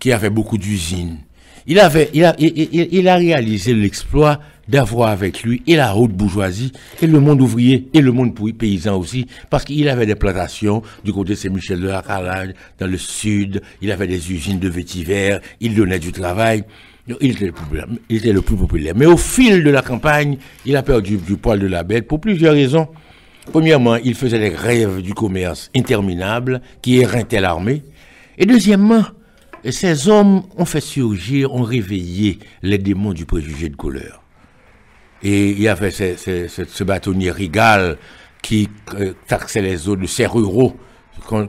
qui 0.00 0.12
avait 0.12 0.30
beaucoup 0.30 0.58
d'usines, 0.58 1.18
il, 1.66 1.80
avait, 1.80 2.10
il, 2.14 2.24
a, 2.24 2.34
il, 2.38 3.08
a 3.08 3.16
réalisé 3.16 3.74
l'exploit 3.74 4.40
d'avoir 4.68 5.10
avec 5.10 5.42
lui 5.42 5.62
et 5.66 5.76
la 5.76 5.96
haute 5.96 6.12
bourgeoisie 6.12 6.72
et 7.00 7.06
le 7.06 7.20
monde 7.20 7.40
ouvrier 7.40 7.88
et 7.92 8.00
le 8.00 8.12
monde 8.12 8.34
paysan 8.56 8.96
aussi, 8.96 9.26
parce 9.50 9.64
qu'il 9.64 9.88
avait 9.88 10.06
des 10.06 10.14
plantations 10.14 10.82
du 11.04 11.12
côté 11.12 11.30
de 11.30 11.34
Saint-Michel 11.36 11.80
de 11.80 11.88
la 11.88 12.02
Carlage, 12.02 12.50
dans 12.78 12.86
le 12.86 12.98
sud, 12.98 13.62
il 13.80 13.90
avait 13.92 14.06
des 14.06 14.32
usines 14.32 14.58
de 14.58 14.68
vétivers, 14.68 15.40
il 15.60 15.74
donnait 15.74 15.98
du 15.98 16.12
travail. 16.12 16.64
Il 17.20 17.30
était, 17.30 17.46
le 17.46 17.52
plus, 17.52 17.80
il 18.08 18.16
était 18.16 18.32
le 18.32 18.42
plus 18.42 18.56
populaire. 18.56 18.94
Mais 18.96 19.06
au 19.06 19.16
fil 19.16 19.62
de 19.62 19.70
la 19.70 19.80
campagne, 19.80 20.38
il 20.64 20.74
a 20.74 20.82
perdu 20.82 21.18
du 21.18 21.36
poil 21.36 21.60
de 21.60 21.68
la 21.68 21.84
bête 21.84 22.08
pour 22.08 22.20
plusieurs 22.20 22.54
raisons. 22.54 22.88
Premièrement, 23.52 23.94
il 23.94 24.16
faisait 24.16 24.40
des 24.40 24.48
rêves 24.48 25.02
du 25.02 25.14
commerce 25.14 25.70
interminables 25.76 26.60
qui 26.82 26.98
éreintaient 26.98 27.40
l'armée. 27.40 27.84
Et 28.38 28.44
deuxièmement, 28.44 29.04
et 29.66 29.72
ces 29.72 30.08
hommes 30.08 30.44
ont 30.56 30.64
fait 30.64 30.80
surgir, 30.80 31.52
ont 31.52 31.64
réveillé 31.64 32.38
les 32.62 32.78
démons 32.78 33.12
du 33.12 33.26
préjugé 33.26 33.68
de 33.68 33.74
couleur. 33.74 34.22
Et 35.24 35.50
il 35.50 35.60
y 35.60 35.66
avait 35.66 35.90
ce, 35.90 36.16
ce, 36.16 36.46
ce, 36.46 36.62
ce 36.64 36.84
bâtonnier 36.84 37.32
Rigal 37.32 37.98
qui 38.42 38.68
euh, 38.94 39.12
taxait 39.26 39.62
les 39.62 39.88
eaux 39.88 39.96
de 39.96 40.06
ces 40.06 40.24
ruraux 40.26 40.76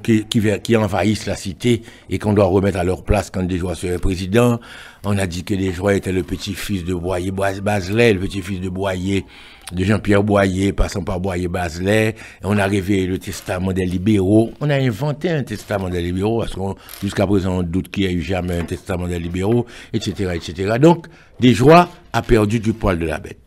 qui, 0.03 0.25
qui, 0.25 0.75
envahissent 0.75 1.27
la 1.27 1.35
cité 1.35 1.83
et 2.09 2.17
qu'on 2.17 2.33
doit 2.33 2.45
remettre 2.45 2.79
à 2.79 2.83
leur 2.83 3.03
place 3.03 3.29
quand 3.29 3.43
des 3.43 3.59
joies 3.59 3.75
seraient 3.75 3.99
président. 3.99 4.59
On 5.03 5.15
a 5.19 5.27
dit 5.27 5.43
que 5.43 5.53
des 5.53 5.75
étaient 5.95 6.11
le 6.11 6.23
petit-fils 6.23 6.85
de 6.85 6.95
Boyer 6.95 7.29
Baselet, 7.31 8.13
le 8.13 8.21
petit-fils 8.21 8.61
de 8.61 8.69
Boyer, 8.69 9.25
de 9.71 9.83
Jean-Pierre 9.83 10.23
Boyer, 10.23 10.73
passant 10.73 11.03
par 11.03 11.19
Boyer 11.19 11.47
Baselet. 11.47 12.15
On 12.43 12.57
a 12.57 12.65
révélé 12.65 13.05
le 13.05 13.19
testament 13.19 13.73
des 13.73 13.85
libéraux. 13.85 14.51
On 14.61 14.69
a 14.69 14.75
inventé 14.75 15.29
un 15.29 15.43
testament 15.43 15.89
des 15.89 16.01
libéraux, 16.01 16.39
parce 16.39 16.53
qu'on, 16.53 16.75
jusqu'à 17.01 17.27
présent, 17.27 17.59
on 17.59 17.63
doute 17.63 17.89
qu'il 17.89 18.03
n'y 18.03 18.09
a 18.09 18.13
eu 18.13 18.21
jamais 18.21 18.57
un 18.57 18.63
testament 18.63 19.07
des 19.07 19.19
libéraux, 19.19 19.65
etc., 19.93 20.31
etc. 20.35 20.77
Donc, 20.79 21.07
des 21.39 21.53
joies 21.53 21.89
a 22.13 22.21
perdu 22.21 22.59
du 22.59 22.73
poil 22.73 22.99
de 22.99 23.05
la 23.05 23.19
bête. 23.19 23.39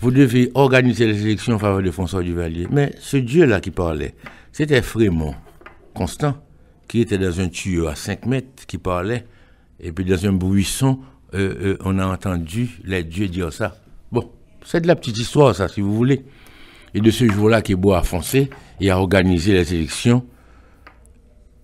vous 0.00 0.10
devez 0.10 0.50
organiser 0.54 1.06
les 1.06 1.22
élections 1.22 1.54
en 1.54 1.58
faveur 1.58 1.82
de 1.82 1.90
François 1.90 2.22
Duvalier. 2.22 2.66
Mais 2.70 2.92
ce 3.00 3.16
dieu-là 3.16 3.60
qui 3.60 3.70
parlait, 3.70 4.14
c'était 4.52 4.82
Frémont, 4.82 5.34
Constant, 5.96 6.36
qui 6.88 7.00
était 7.00 7.16
dans 7.16 7.40
un 7.40 7.48
tuyau 7.48 7.86
à 7.86 7.94
5 7.94 8.26
mètres, 8.26 8.66
qui 8.66 8.76
parlait. 8.76 9.26
Et 9.80 9.92
puis 9.92 10.04
dans 10.04 10.26
un 10.26 10.34
buisson, 10.34 11.00
euh, 11.34 11.54
euh, 11.72 11.76
on 11.84 11.98
a 11.98 12.06
entendu 12.06 12.78
les 12.84 13.02
dieux 13.02 13.28
dire 13.28 13.50
ça. 13.50 13.76
Bon, 14.12 14.30
c'est 14.62 14.82
de 14.82 14.86
la 14.86 14.94
petite 14.94 15.16
histoire, 15.18 15.54
ça, 15.56 15.68
si 15.68 15.80
vous 15.80 15.94
voulez. 15.94 16.26
Et 16.92 17.00
de 17.00 17.10
ce 17.10 17.26
jour-là, 17.26 17.62
Kebo 17.62 17.94
a 17.94 18.02
foncé 18.02 18.50
et 18.78 18.90
a 18.90 18.98
organisé 18.98 19.54
les 19.54 19.72
élections 19.72 20.26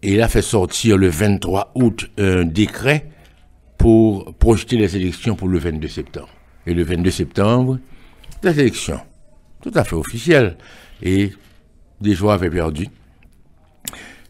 Et 0.02 0.14
il 0.14 0.22
a 0.22 0.28
fait 0.28 0.42
sortir 0.42 0.96
le 0.96 1.08
23 1.08 1.72
août 1.74 2.10
un 2.16 2.44
décret 2.46 3.10
pour 3.76 4.34
projeter 4.36 4.78
les 4.78 4.96
élections 4.96 5.36
pour 5.36 5.48
le 5.48 5.58
22 5.58 5.88
septembre. 5.88 6.30
Et 6.66 6.72
le 6.72 6.84
22 6.84 7.10
septembre, 7.10 7.78
des 8.42 8.60
élections 8.60 9.00
tout 9.60 9.72
à 9.74 9.84
fait 9.84 9.94
officielles. 9.94 10.56
Et 11.02 11.32
des 12.00 12.14
joies 12.14 12.34
avaient 12.34 12.50
perdu. 12.50 12.88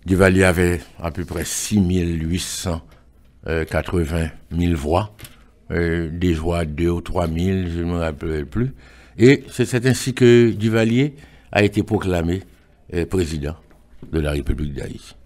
Duvalier 0.07 0.45
avait 0.45 0.81
à 1.01 1.11
peu 1.11 1.25
près 1.25 1.45
6880 1.45 4.27
000 4.57 4.75
voix. 4.77 5.15
Euh, 5.71 6.11
des 6.12 6.35
joies 6.35 6.65
2 6.67 6.88
ou 6.91 7.01
3 7.01 7.29
000, 7.29 7.38
je 7.69 7.79
ne 7.81 7.85
me 7.85 7.97
rappelle 7.99 8.45
plus. 8.47 8.73
Et 9.19 9.45
c'est 9.51 9.87
ainsi 9.87 10.12
que 10.12 10.51
Duvalier 10.51 11.15
a 11.51 11.62
été 11.62 11.83
proclamé 11.83 12.43
euh, 12.93 13.07
président 13.07 13.55
de 14.12 14.21
la 14.21 14.33
République 14.33 14.75
d'Haïti. 14.75 15.17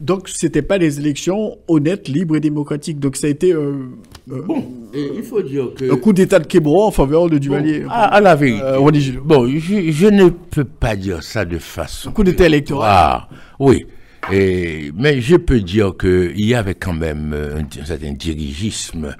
Donc, 0.00 0.28
c'était 0.28 0.62
pas 0.62 0.78
des 0.78 1.00
élections 1.00 1.58
honnêtes, 1.66 2.06
libres 2.06 2.36
et 2.36 2.40
démocratiques. 2.40 3.00
Donc, 3.00 3.16
ça 3.16 3.26
a 3.26 3.30
été 3.30 3.52
euh, 3.52 3.88
euh, 4.30 4.42
Bon, 4.42 4.64
et 4.94 5.10
il 5.16 5.24
faut 5.24 5.42
dire 5.42 5.70
que... 5.76 5.92
un 5.92 5.96
coup 5.96 6.12
d'état 6.12 6.38
de 6.38 6.46
Québro 6.46 6.84
en 6.84 6.92
faveur 6.92 7.28
de 7.28 7.38
Duvalier. 7.38 7.84
à, 7.90 8.04
à 8.04 8.20
la 8.20 8.36
vérité. 8.36 8.62
Euh. 8.62 8.78
Bon, 9.24 9.48
je, 9.48 9.90
je 9.90 10.06
ne 10.06 10.28
peux 10.28 10.62
pas 10.64 10.94
dire 10.94 11.24
ça 11.24 11.44
de 11.44 11.58
façon. 11.58 12.10
Un 12.10 12.12
coup 12.12 12.22
d'état 12.22 12.46
électoral. 12.46 12.88
Ah, 12.88 13.28
oui. 13.58 13.86
Mais 14.30 15.20
je 15.20 15.36
peux 15.36 15.60
dire 15.60 15.94
qu'il 15.98 16.44
y 16.44 16.54
avait 16.54 16.74
quand 16.74 16.92
même 16.92 17.32
euh, 17.32 17.60
un, 17.60 17.84
certain 17.84 18.12
dirigisme 18.12 19.16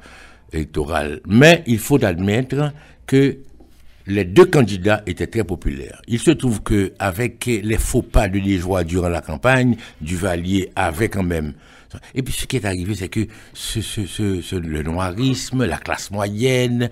électoral. 0.53 1.21
Mais 1.27 1.63
il 1.67 1.79
faut 1.79 2.03
admettre 2.05 2.73
que 3.07 3.39
les 4.07 4.25
deux 4.25 4.47
candidats 4.47 5.03
étaient 5.07 5.27
très 5.27 5.45
populaires. 5.45 6.01
Il 6.09 6.19
se 6.19 6.31
trouve 6.31 6.63
que 6.63 6.93
avec 6.99 7.45
les 7.47 7.79
faux 7.79 8.03
pas 8.03 8.29
de 8.29 8.39
Liégeois 8.39 8.85
durant 8.85 9.09
la 9.09 9.21
campagne, 9.21 9.77
Duvalier 10.01 10.71
avait 10.75 11.09
quand 11.09 11.23
même. 11.23 11.53
Et 12.15 12.23
puis 12.23 12.35
ce 12.35 12.47
qui 12.47 12.57
est 12.57 12.65
arrivé, 12.65 12.95
c'est 12.95 13.09
que 13.09 13.21
le 13.21 14.83
noirisme, 14.83 15.65
la 15.65 15.79
classe 15.79 16.11
moyenne, 16.11 16.91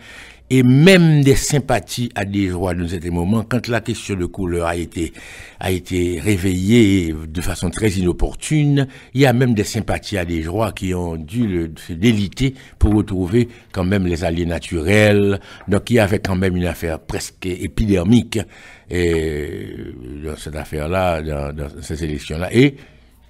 et 0.49 0.63
même 0.63 1.23
des 1.23 1.35
sympathies 1.35 2.11
à 2.15 2.25
des 2.25 2.49
joies 2.49 2.75
dans 2.75 2.87
certains 2.87 3.11
moments, 3.11 3.43
quand 3.43 3.67
la 3.67 3.81
question 3.81 4.15
de 4.15 4.27
couleur 4.27 4.67
a 4.67 4.77
été, 4.77 5.13
a 5.59 5.73
été 5.73 6.21
réveillée 6.21 7.13
de 7.13 7.41
façon 7.41 7.69
très 7.69 7.91
inopportune, 7.91 8.87
il 9.15 9.23
y 9.23 9.27
a 9.27 9.33
même 9.33 9.55
des 9.55 9.65
sympathies 9.65 10.19
à 10.19 10.25
des 10.25 10.43
joies 10.43 10.71
qui 10.71 10.95
ont 10.95 11.17
dû 11.17 11.49
le, 11.49 11.73
se 11.77 11.93
déliter 11.93 12.55
pour 12.79 12.95
retrouver 12.95 13.49
quand 13.73 13.85
même 13.85 14.07
les 14.07 14.23
alliés 14.23 14.47
naturels. 14.47 15.41
Donc 15.67 15.91
il 15.91 15.95
y 15.95 15.99
avait 15.99 16.21
quand 16.21 16.37
même 16.37 16.57
une 16.57 16.67
affaire 16.67 17.01
presque 17.01 17.47
épidermique 17.47 18.39
et, 18.89 19.75
dans 20.25 20.37
cette 20.37 20.57
affaire-là, 20.57 21.23
dans, 21.23 21.53
dans 21.53 21.69
ces 21.83 22.05
élections-là. 22.05 22.55
Et 22.55 22.77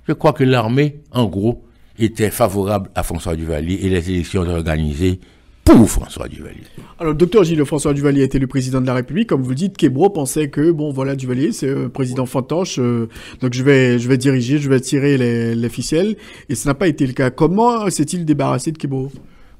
je 0.06 0.12
crois 0.12 0.34
que 0.34 0.44
l'armée, 0.44 0.96
en 1.12 1.24
gros, 1.24 1.64
était 1.98 2.30
favorable 2.30 2.90
à 2.94 3.02
François 3.02 3.36
Duvalier 3.36 3.78
et 3.82 3.88
les 3.88 4.10
élections 4.10 4.42
organisées 4.42 5.18
pour 5.66 5.90
François 5.90 6.28
Duvalier. 6.28 6.62
Alors, 6.98 7.12
le 7.12 7.18
docteur 7.18 7.42
Gilles 7.44 7.64
François 7.64 7.92
Duvalier 7.92 8.22
était 8.22 8.38
le 8.38 8.46
président 8.46 8.80
de 8.80 8.86
la 8.86 8.94
République. 8.94 9.28
Comme 9.28 9.42
vous 9.42 9.50
le 9.50 9.56
dites, 9.56 9.76
Québro 9.76 10.08
pensait 10.08 10.48
que, 10.48 10.70
bon, 10.70 10.92
voilà, 10.92 11.16
Duvalier, 11.16 11.50
c'est 11.52 11.68
euh, 11.68 11.88
président 11.88 12.24
fantoche. 12.24 12.78
euh, 12.78 13.08
donc, 13.40 13.52
je 13.52 13.62
vais, 13.64 13.98
je 13.98 14.08
vais 14.08 14.16
diriger, 14.16 14.58
je 14.58 14.70
vais 14.70 14.80
tirer 14.80 15.18
les, 15.18 15.54
les 15.56 15.68
ficelles. 15.68 16.16
Et 16.48 16.54
ce 16.54 16.68
n'a 16.68 16.74
pas 16.74 16.86
été 16.86 17.04
le 17.06 17.12
cas. 17.12 17.30
Comment 17.30 17.90
s'est-il 17.90 18.24
débarrassé 18.24 18.70
de 18.70 18.78
Québro 18.78 19.10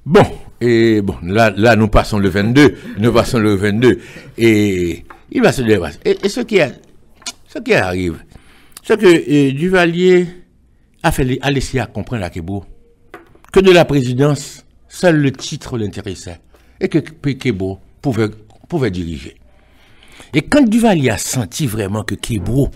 Bon, 0.07 0.23
et 0.61 1.03
bon, 1.03 1.17
là, 1.25 1.53
là, 1.57 1.75
nous 1.75 1.89
passons 1.89 2.19
le 2.19 2.29
22, 2.29 2.75
nous 2.99 3.13
passons 3.13 3.41
le 3.41 3.57
22, 3.57 3.99
et 4.39 5.05
il 5.33 5.43
va 5.43 5.51
se 5.51 5.63
débarrasser. 5.63 5.99
Et, 6.05 6.17
et 6.25 6.29
ce 6.29 6.41
qui 6.41 6.61
a, 6.61 6.71
ce 7.49 7.59
qui 7.59 7.75
arrive, 7.75 8.15
c'est 8.85 8.99
que 9.01 9.07
euh, 9.07 9.53
Duvalier 9.53 10.29
a 11.03 11.11
fait, 11.11 11.39
a 11.43 11.51
laissé 11.51 11.81
à 11.81 11.87
comprendre 11.87 12.23
à 12.25 12.31
Kebo 12.31 12.65
que 13.53 13.59
de 13.59 13.73
la 13.73 13.85
présidence, 13.85 14.66
seul 14.97 15.17
le 15.21 15.31
titre 15.33 15.77
l'intéressait, 15.79 16.41
et 16.81 16.89
que 16.89 16.99
Kebo 16.99 17.79
pouvait, 18.01 18.29
pouvait 18.69 18.91
diriger. 18.91 19.37
Et 20.33 20.43
quand 20.43 20.67
Duvalier 20.69 21.11
a 21.11 21.19
senti 21.19 21.67
vraiment 21.67 22.03
que 22.03 22.15
Kebro 22.15 22.71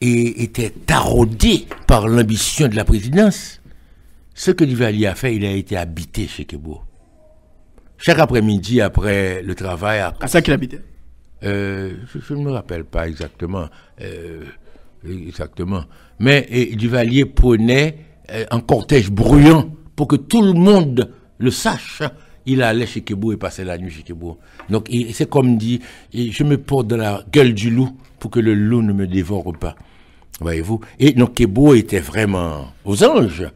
est- 0.00 0.40
était 0.42 0.70
taraudé 0.70 1.66
par 1.86 2.06
l'ambition 2.08 2.68
de 2.68 2.76
la 2.76 2.84
présidence, 2.84 3.60
ce 4.34 4.50
que 4.52 4.64
Duvalier 4.64 5.06
a 5.06 5.14
fait, 5.14 5.34
il 5.34 5.44
a 5.44 5.50
été 5.52 5.76
habité 5.76 6.26
chez 6.28 6.44
Kebo. 6.44 6.80
Chaque 7.98 8.18
après-midi, 8.18 8.80
après 8.80 9.42
le 9.42 9.54
travail, 9.54 10.00
à 10.00 10.14
C'est 10.20 10.28
ça 10.28 10.42
qu'il 10.42 10.52
habitait. 10.52 10.82
euh, 11.44 11.94
je, 12.12 12.18
je 12.20 12.34
ne 12.34 12.44
me 12.44 12.50
rappelle 12.52 12.84
pas 12.84 13.08
exactement. 13.08 13.66
euh, 14.00 14.44
exactement. 15.08 15.84
Mais 16.18 16.46
et, 16.50 16.76
Duvalier 16.76 17.24
prenait 17.24 17.96
euh, 18.30 18.44
un 18.50 18.60
cortège 18.60 19.10
bruyant 19.10 19.70
pour 19.96 20.08
que 20.08 20.16
tout 20.16 20.42
le 20.42 20.52
monde 20.52 21.10
le 21.38 21.50
sache. 21.50 22.02
Il 22.48 22.62
allait 22.62 22.86
chez 22.86 23.00
Kebo 23.00 23.32
et 23.32 23.36
passait 23.36 23.64
la 23.64 23.76
nuit 23.76 23.90
chez 23.90 24.02
Kebo. 24.02 24.38
Donc 24.70 24.88
c'est 25.12 25.28
comme 25.28 25.58
dit, 25.58 25.80
je 26.14 26.44
me 26.44 26.58
porte 26.58 26.86
dans 26.86 26.96
la 26.96 27.24
gueule 27.32 27.54
du 27.54 27.70
loup 27.70 27.90
pour 28.20 28.30
que 28.30 28.38
le 28.38 28.54
loup 28.54 28.82
ne 28.82 28.92
me 28.92 29.06
dévore 29.08 29.52
pas. 29.58 29.74
Voyez-vous? 30.40 30.80
Et 31.00 31.12
donc 31.12 31.34
Kebo 31.34 31.74
était 31.74 31.98
vraiment 31.98 32.72
aux 32.84 33.02
anges 33.02 33.48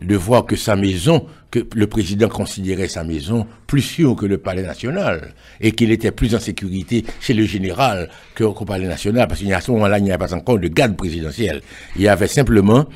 de 0.00 0.14
voir 0.14 0.46
que 0.46 0.54
sa 0.54 0.76
maison, 0.76 1.26
que 1.50 1.66
le 1.74 1.88
président 1.88 2.28
considérait 2.28 2.86
sa 2.86 3.02
maison 3.02 3.44
plus 3.66 3.82
sûre 3.82 4.14
que 4.14 4.26
le 4.26 4.38
palais 4.38 4.62
national, 4.62 5.34
et 5.60 5.72
qu'il 5.72 5.90
était 5.90 6.12
plus 6.12 6.36
en 6.36 6.38
sécurité 6.38 7.04
chez 7.18 7.34
le 7.34 7.44
général 7.44 8.08
qu'au 8.36 8.52
palais 8.52 8.86
national, 8.86 9.26
parce 9.26 9.42
qu'à 9.42 9.60
ce 9.60 9.72
moment-là, 9.72 9.98
il 9.98 10.04
n'y 10.04 10.12
avait 10.12 10.24
pas 10.24 10.32
encore 10.34 10.60
de 10.60 10.68
garde 10.68 10.96
présidentielle. 10.96 11.62
Il 11.96 12.02
y 12.02 12.08
avait 12.08 12.28
simplement 12.28 12.86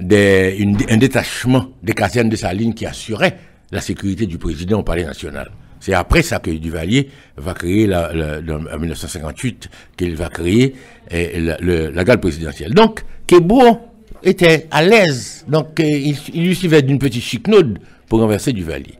un 0.00 0.96
détachement 0.96 1.66
des 1.82 1.92
casernes 1.92 2.30
de 2.30 2.36
sa 2.36 2.54
ligne 2.54 2.72
qui 2.72 2.86
assurait 2.86 3.36
la 3.70 3.80
sécurité 3.80 4.26
du 4.26 4.38
président 4.38 4.80
au 4.80 4.82
palais 4.82 5.04
national. 5.04 5.50
C'est 5.80 5.94
après 5.94 6.22
ça 6.22 6.40
que 6.40 6.50
Duvalier 6.50 7.08
va 7.36 7.54
créer, 7.54 7.86
la, 7.86 8.10
en 8.10 8.78
1958, 8.78 9.68
qu'il 9.96 10.16
va 10.16 10.28
créer 10.28 10.74
eh, 11.10 11.40
la, 11.40 11.56
le- 11.58 11.90
la 11.90 12.04
garde 12.04 12.20
présidentielle. 12.20 12.74
Donc, 12.74 13.04
Kebo 13.28 13.78
était 14.22 14.66
à 14.72 14.82
l'aise. 14.82 15.44
Donc, 15.48 15.78
il, 15.78 16.16
il 16.34 16.46
lui 16.46 16.56
suivait 16.56 16.82
d'une 16.82 16.98
petite 16.98 17.22
chicnaude 17.22 17.78
pour 18.08 18.20
renverser 18.20 18.52
Duvalier. 18.52 18.94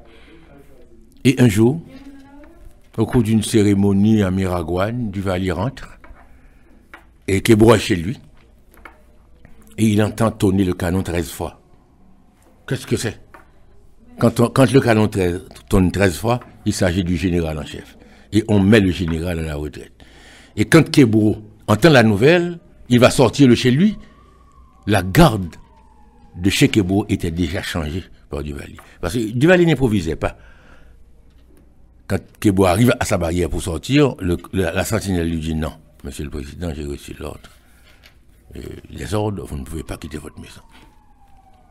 Et 1.25 1.35
un 1.41 1.49
jour, 1.49 1.81
au 2.97 3.07
cours 3.07 3.23
d'une 3.25 3.43
cérémonie 3.43 4.23
à 4.23 4.31
Miragouane, 4.31 5.11
Duvalier 5.11 5.51
rentre 5.53 5.99
et 7.27 7.41
Kebo 7.41 7.75
est 7.75 7.79
chez 7.81 7.97
lui. 7.97 8.19
Et 9.79 9.87
il 9.87 10.03
entend 10.03 10.31
tonner 10.31 10.65
le 10.65 10.75
canon 10.75 11.03
13 11.03 11.29
fois. 11.31 11.61
Qu'est-ce 12.69 12.87
que 12.87 12.97
c'est? 12.97 13.21
Quand, 14.19 14.73
le 14.73 14.81
canon 14.81 15.09
13 15.09 15.45
tonne 15.69 15.91
13 15.93 16.17
fois, 16.17 16.41
il 16.67 16.73
s'agit 16.73 17.05
du 17.05 17.17
général 17.17 17.59
en 17.59 17.65
chef. 17.65 17.97
Et 18.33 18.45
on 18.49 18.61
met 18.61 18.81
le 18.81 18.91
général 18.91 19.39
à 19.39 19.43
la 19.43 19.55
retraite. 19.57 19.93
Et 20.57 20.65
quand 20.65 20.91
Kebro 20.91 21.39
entend 21.67 21.91
la 21.91 22.03
nouvelle, 22.03 22.59
il 22.89 22.99
va 22.99 23.11
sortir 23.11 23.49
de 23.49 23.55
chez 23.55 23.71
lui. 23.71 23.97
La 24.87 25.03
garde 25.03 25.55
de 26.37 26.51
chez 26.51 26.69
Kebro 26.69 27.07
était 27.09 27.31
déjà 27.31 27.63
changée 27.63 28.05
par 28.29 28.43
Duvalier. 28.43 28.77
Parce 29.01 29.15
que 29.15 29.31
Duvalier 29.33 29.67
n'improvisait 29.67 30.17
pas. 30.17 30.37
Quand 32.09 32.19
Kebo 32.41 32.65
arrive 32.65 32.95
à 32.99 33.05
sa 33.05 33.19
barrière 33.19 33.51
pour 33.51 33.63
sortir, 33.63 34.15
la 34.53 34.85
sentinelle 34.85 35.29
lui 35.29 35.41
dit 35.41 35.55
non, 35.55 35.73
monsieur 36.05 36.25
le 36.25 36.31
président, 36.31 36.73
j'ai 36.75 36.85
reçu 36.87 37.15
l'ordre. 37.19 37.51
Euh, 38.57 38.61
Les 38.91 39.13
ordres, 39.13 39.45
vous 39.45 39.59
ne 39.59 39.65
pouvez 39.65 39.83
pas 39.83 39.99
quitter 39.99 40.17
votre 40.17 40.41
maison. 40.41 40.63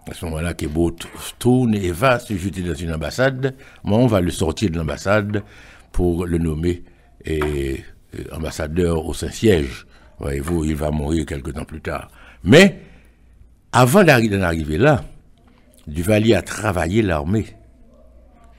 À 0.09 0.13
ce 0.13 0.25
moment-là, 0.25 0.53
Kebo 0.53 0.95
tourne 1.37 1.75
et 1.75 1.91
va 1.91 2.19
se 2.19 2.35
jeter 2.37 2.61
dans 2.61 2.73
une 2.73 2.93
ambassade. 2.93 3.55
Moi, 3.83 3.97
on 3.97 4.07
va 4.07 4.21
le 4.21 4.31
sortir 4.31 4.69
de 4.69 4.77
l'ambassade 4.77 5.43
pour 5.91 6.25
le 6.25 6.37
nommer 6.37 6.83
euh, 7.27 7.75
ambassadeur 8.31 9.05
au 9.05 9.13
Saint-Siège. 9.13 9.85
Voyez-vous, 10.19 10.63
il 10.63 10.75
va 10.75 10.91
mourir 10.91 11.25
quelque 11.25 11.51
temps 11.51 11.65
plus 11.65 11.81
tard. 11.81 12.09
Mais, 12.43 12.79
avant 13.73 14.03
d'en 14.03 14.41
arriver 14.41 14.77
là, 14.77 15.03
Duvalier 15.87 16.35
a 16.35 16.41
travaillé 16.41 17.01
l'armée. 17.01 17.45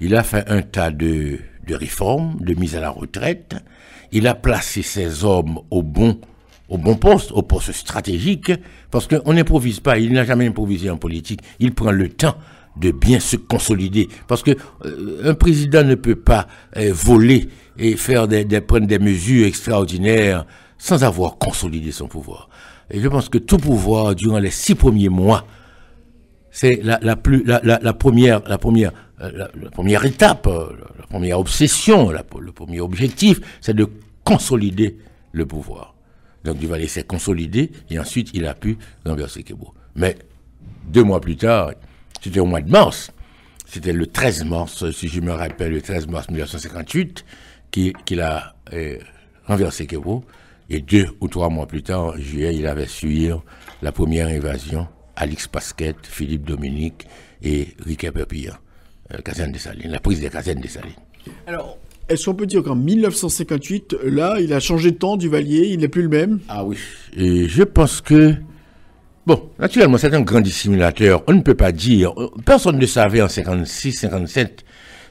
Il 0.01 0.17
a 0.17 0.23
fait 0.23 0.49
un 0.49 0.63
tas 0.63 0.91
de, 0.91 1.39
de 1.67 1.75
réformes, 1.75 2.37
de 2.41 2.55
mise 2.55 2.77
à 2.77 2.81
la 2.81 2.91
retraite. 2.91 3.57
Il 4.13 4.27
a 4.27 4.35
placé 4.35 4.83
ses 4.83 5.25
hommes 5.25 5.61
au 5.71 5.83
bon, 5.83 6.21
au 6.69 6.79
bon 6.79 6.97
poste, 6.97 7.33
au 7.33 7.43
poste 7.43 7.73
stratégique, 7.73 8.53
parce 8.91 9.07
qu'on 9.07 9.33
n'improvise 9.33 9.81
pas. 9.81 9.99
Il 9.99 10.13
n'a 10.13 10.25
jamais 10.25 10.47
improvisé 10.47 10.91
en 10.91 10.97
politique. 10.99 11.41
Il 11.61 11.75
prend 11.75 11.91
le 11.93 12.09
temps 12.09 12.37
de 12.77 12.91
bien 12.91 13.21
se 13.21 13.37
consolider. 13.37 14.09
Parce 14.29 14.43
que 14.43 14.53
euh, 14.85 15.23
un 15.31 15.35
président 15.35 15.83
ne 15.83 15.95
peut 15.95 16.15
pas 16.17 16.47
euh, 16.77 16.93
voler 16.95 17.49
et 17.79 17.97
faire 17.97 18.29
des, 18.29 18.45
des- 18.45 18.61
prendre 18.61 18.87
des 18.87 18.99
mesures 18.99 19.47
extraordinaires 19.47 20.45
sans 20.77 21.03
avoir 21.05 21.39
consolidé 21.39 21.91
son 21.91 22.07
pouvoir. 22.07 22.49
Et 22.91 23.01
je 23.01 23.09
pense 23.09 23.29
que 23.29 23.39
tout 23.39 23.57
pouvoir, 23.57 24.15
durant 24.15 24.39
les 24.39 24.51
six 24.51 24.75
premiers 24.75 25.09
mois, 25.09 25.47
c'est 26.51 26.81
la, 26.83 26.99
la, 27.03 27.17
plus, 27.17 27.45
la, 27.45 27.61
la, 27.63 27.93
première, 27.93 28.43
la, 28.49 28.59
première, 28.59 28.93
euh, 29.21 29.49
la, 29.61 29.71
première 29.71 30.05
étape, 30.05 30.47
euh, 30.47 30.69
la 30.99 31.07
première 31.07 31.39
obsession, 31.41 32.11
le 32.11 32.53
premier 32.53 32.81
objectif, 32.81 33.41
c'est 33.61 33.75
de 33.75 33.87
consolider 34.25 34.99
le 35.33 35.47
pouvoir. 35.47 35.95
Donc 36.45 36.59
Duvalier 36.59 36.89
s'est 36.89 37.05
consolidé 37.05 37.71
et 37.91 37.99
ensuite 37.99 38.31
il 38.35 38.47
a 38.47 38.55
pu 38.55 38.79
renverser 39.05 39.43
Kebo. 39.43 39.75
Mais 39.95 40.17
deux 40.87 41.05
mois 41.05 41.21
plus 41.21 41.37
tard, 41.37 41.73
c'était 42.21 42.41
au 42.41 42.47
mois 42.47 42.61
de 42.61 42.71
mars, 42.71 43.11
c'était 43.67 43.93
le 43.93 44.07
13 44.07 44.45
mars, 44.45 44.91
si 44.93 45.09
je 45.09 45.21
me 45.21 45.33
rappelle, 45.33 45.73
le 45.73 45.83
13 45.83 46.07
mars 46.07 46.29
1958, 46.29 47.25
qu'il 47.71 48.21
a 48.21 48.55
renversé 49.47 49.87
Kebo. 49.87 50.25
Et 50.71 50.81
deux 50.81 51.07
ou 51.21 51.29
trois 51.29 51.49
mois 51.49 51.67
plus 51.67 51.83
tard, 51.83 52.05
en 52.05 52.17
juillet, 52.17 52.55
il 52.55 52.67
avait 52.67 52.87
suivi 52.87 53.31
la 53.81 53.91
première 53.91 54.29
invasion, 54.29 54.87
Alix 55.17 55.49
Pasquet, 55.49 55.95
Philippe 56.03 56.45
Dominique 56.45 57.07
et 57.43 57.69
Riquet 57.85 58.13
Perpillan, 58.13 58.55
euh, 59.13 59.19
la 59.85 60.01
prise 60.01 60.21
des 60.21 60.29
casernes 60.29 60.61
des 60.61 60.69
Salines. 60.69 60.93
Alors, 61.47 61.79
est-ce 62.09 62.27
qu'on 62.27 62.35
peut 62.35 62.47
dire 62.47 62.63
qu'en 62.63 62.77
1958, 62.77 63.97
là, 64.05 64.37
il 64.41 64.53
a 64.53 64.61
changé 64.61 64.91
de 64.93 64.97
temps, 64.97 65.17
Duvalier, 65.17 65.69
il 65.69 65.81
n'est 65.81 65.89
plus 65.89 66.03
le 66.03 66.09
même? 66.09 66.41
Ah 66.49 66.65
oui, 66.65 66.77
et 67.17 67.49
je 67.49 67.63
pense 67.63 68.01
que 68.01 68.35
Bon, 69.27 69.51
naturellement, 69.59 69.99
c'est 69.99 70.15
un 70.15 70.23
grand 70.23 70.41
dissimulateur. 70.41 71.23
On 71.27 71.35
ne 71.35 71.43
peut 71.43 71.55
pas 71.55 71.71
dire, 71.71 72.15
personne 72.47 72.79
ne 72.79 72.87
savait 72.87 73.21
en 73.21 73.29
56, 73.29 73.93
57 73.93 74.65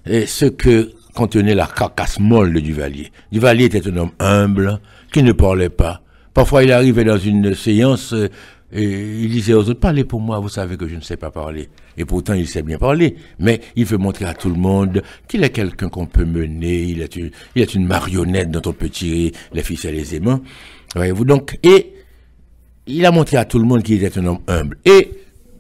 eh, 0.07 0.25
ce 0.25 0.45
que 0.45 0.89
contenait 1.13 1.53
la 1.53 1.67
carcasse 1.67 2.19
molle 2.19 2.51
de 2.51 2.59
Duvalier. 2.59 3.11
Duvalier 3.31 3.65
était 3.65 3.87
un 3.87 3.95
homme 3.95 4.11
humble, 4.17 4.79
qui 5.13 5.21
ne 5.21 5.33
parlait 5.33 5.69
pas. 5.69 6.01
Parfois, 6.33 6.63
il 6.63 6.71
arrivait 6.71 7.03
dans 7.03 7.19
une 7.19 7.53
séance 7.53 8.13
euh, 8.13 8.29
et 8.71 8.83
il 8.83 9.29
disait 9.29 9.53
aux 9.53 9.69
autres, 9.69 9.79
parlez 9.79 10.03
pour 10.03 10.19
moi, 10.19 10.39
vous 10.39 10.49
savez 10.49 10.75
que 10.75 10.87
je 10.87 10.95
ne 10.95 11.01
sais 11.01 11.15
pas 11.15 11.31
parler. 11.31 11.69
Et 11.97 12.03
pourtant, 12.03 12.33
il 12.33 12.47
sait 12.47 12.63
bien 12.63 12.77
parler. 12.77 13.15
Mais 13.39 13.61
il 13.77 13.85
veut 13.85 13.97
montrer 13.97 14.25
à 14.25 14.33
tout 14.33 14.49
le 14.49 14.55
monde 14.55 15.01
qu'il 15.27 15.43
est 15.43 15.51
quelqu'un 15.51 15.87
qu'on 15.87 16.05
peut 16.05 16.25
mener, 16.25 16.83
il 16.83 17.01
est 17.01 17.75
une, 17.75 17.87
marionnette 17.87 18.51
dont 18.51 18.69
on 18.69 18.73
peut 18.73 18.89
tirer 18.89 19.31
les 19.53 19.63
ficelles 19.63 19.95
aisément. 19.95 20.41
Voyez-vous 20.95 21.23
donc, 21.23 21.57
et 21.63 21.93
il 22.87 23.05
a 23.05 23.11
montré 23.11 23.37
à 23.37 23.45
tout 23.45 23.59
le 23.59 23.65
monde 23.65 23.83
qu'il 23.83 24.03
était 24.03 24.19
un 24.19 24.25
homme 24.25 24.39
humble. 24.47 24.77
Et 24.83 25.11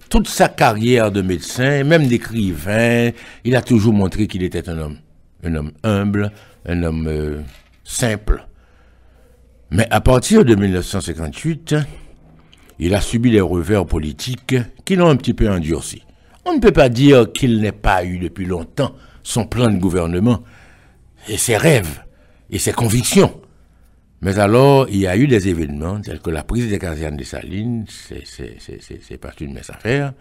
toute 0.09 0.27
sa 0.27 0.49
carrière 0.49 1.11
de 1.11 1.21
médecin, 1.21 1.85
même 1.85 2.07
d'écrivain, 2.07 3.11
il 3.45 3.55
a 3.55 3.61
toujours 3.61 3.93
montré 3.93 4.27
qu'il 4.27 4.43
était 4.43 4.67
un 4.67 4.77
homme, 4.79 4.97
un 5.43 5.55
homme 5.55 5.71
humble, 5.83 6.31
un 6.65 6.83
homme 6.83 7.07
euh, 7.07 7.39
simple. 7.85 8.45
Mais 9.71 9.87
à 9.91 10.01
partir 10.01 10.43
de 10.43 10.55
1958, 10.55 11.75
il 12.79 12.93
a 12.93 13.01
subi 13.01 13.31
les 13.31 13.41
revers 13.41 13.85
politiques 13.85 14.55
qui 14.85 14.95
l'ont 14.95 15.09
un 15.09 15.15
petit 15.15 15.33
peu 15.33 15.49
endurci. 15.49 16.03
On 16.45 16.53
ne 16.53 16.59
peut 16.59 16.71
pas 16.71 16.89
dire 16.89 17.31
qu'il 17.31 17.59
n'ait 17.59 17.71
pas 17.71 18.05
eu 18.05 18.19
depuis 18.19 18.45
longtemps 18.45 18.95
son 19.23 19.45
plan 19.45 19.69
de 19.69 19.77
gouvernement 19.77 20.43
et 21.27 21.37
ses 21.37 21.57
rêves 21.57 22.03
et 22.49 22.59
ses 22.59 22.71
convictions. 22.71 23.41
Mais 24.21 24.39
alors, 24.39 24.87
il 24.89 24.97
y 24.97 25.07
a 25.07 25.17
eu 25.17 25.27
des 25.27 25.47
événements 25.49 25.99
tels 26.01 26.19
que 26.19 26.29
la 26.29 26.43
prise 26.43 26.69
des 26.69 26.79
casernes 26.79 27.17
de 27.17 27.23
Salines, 27.23 27.85
c'est 27.87 29.17
pas 29.17 29.31
une 29.39 29.53
messe 29.53 29.69
affaire. 29.69 30.13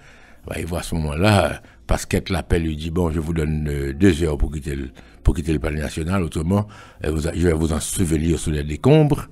Bah, 0.46 0.56
il 0.58 0.66
voit 0.66 0.80
à 0.80 0.82
ce 0.82 0.94
moment-là, 0.96 1.62
Pasquette 1.86 2.30
l'appelle, 2.30 2.64
lui 2.64 2.76
dit, 2.76 2.90
bon, 2.90 3.10
je 3.10 3.20
vous 3.20 3.32
donne 3.32 3.68
euh, 3.68 3.92
deux 3.92 4.22
heures 4.22 4.38
pour 4.38 4.52
quitter 4.52 4.76
le, 4.76 4.90
pour 5.24 5.34
quitter 5.34 5.52
le 5.52 5.58
palais 5.58 5.80
national, 5.80 6.22
autrement, 6.22 6.68
je 7.02 7.10
vais 7.10 7.52
vous 7.52 7.72
en 7.72 7.80
souvenir 7.80 8.38
sous 8.38 8.50
les 8.52 8.62
décombres, 8.62 9.26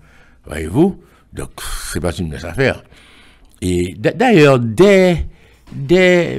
voyez-vous. 0.45 1.01
Donc, 1.33 1.51
c'est 1.93 2.01
pas 2.01 2.13
une 2.13 2.31
messe 2.31 2.45
affaire. 2.45 2.83
Et 3.67 3.97
d'ailleurs, 3.99 4.59
dès, 4.59 5.25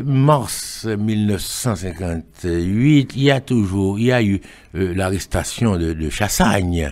mars 0.06 0.86
1958, 0.86 3.14
il 3.16 3.24
y 3.24 3.32
a 3.32 3.42
toujours, 3.42 3.98
il 3.98 4.06
y 4.06 4.12
a 4.12 4.22
eu 4.22 4.40
euh, 4.76 4.94
l'arrestation 4.94 5.76
de, 5.76 6.08
Chassagne, 6.12 6.92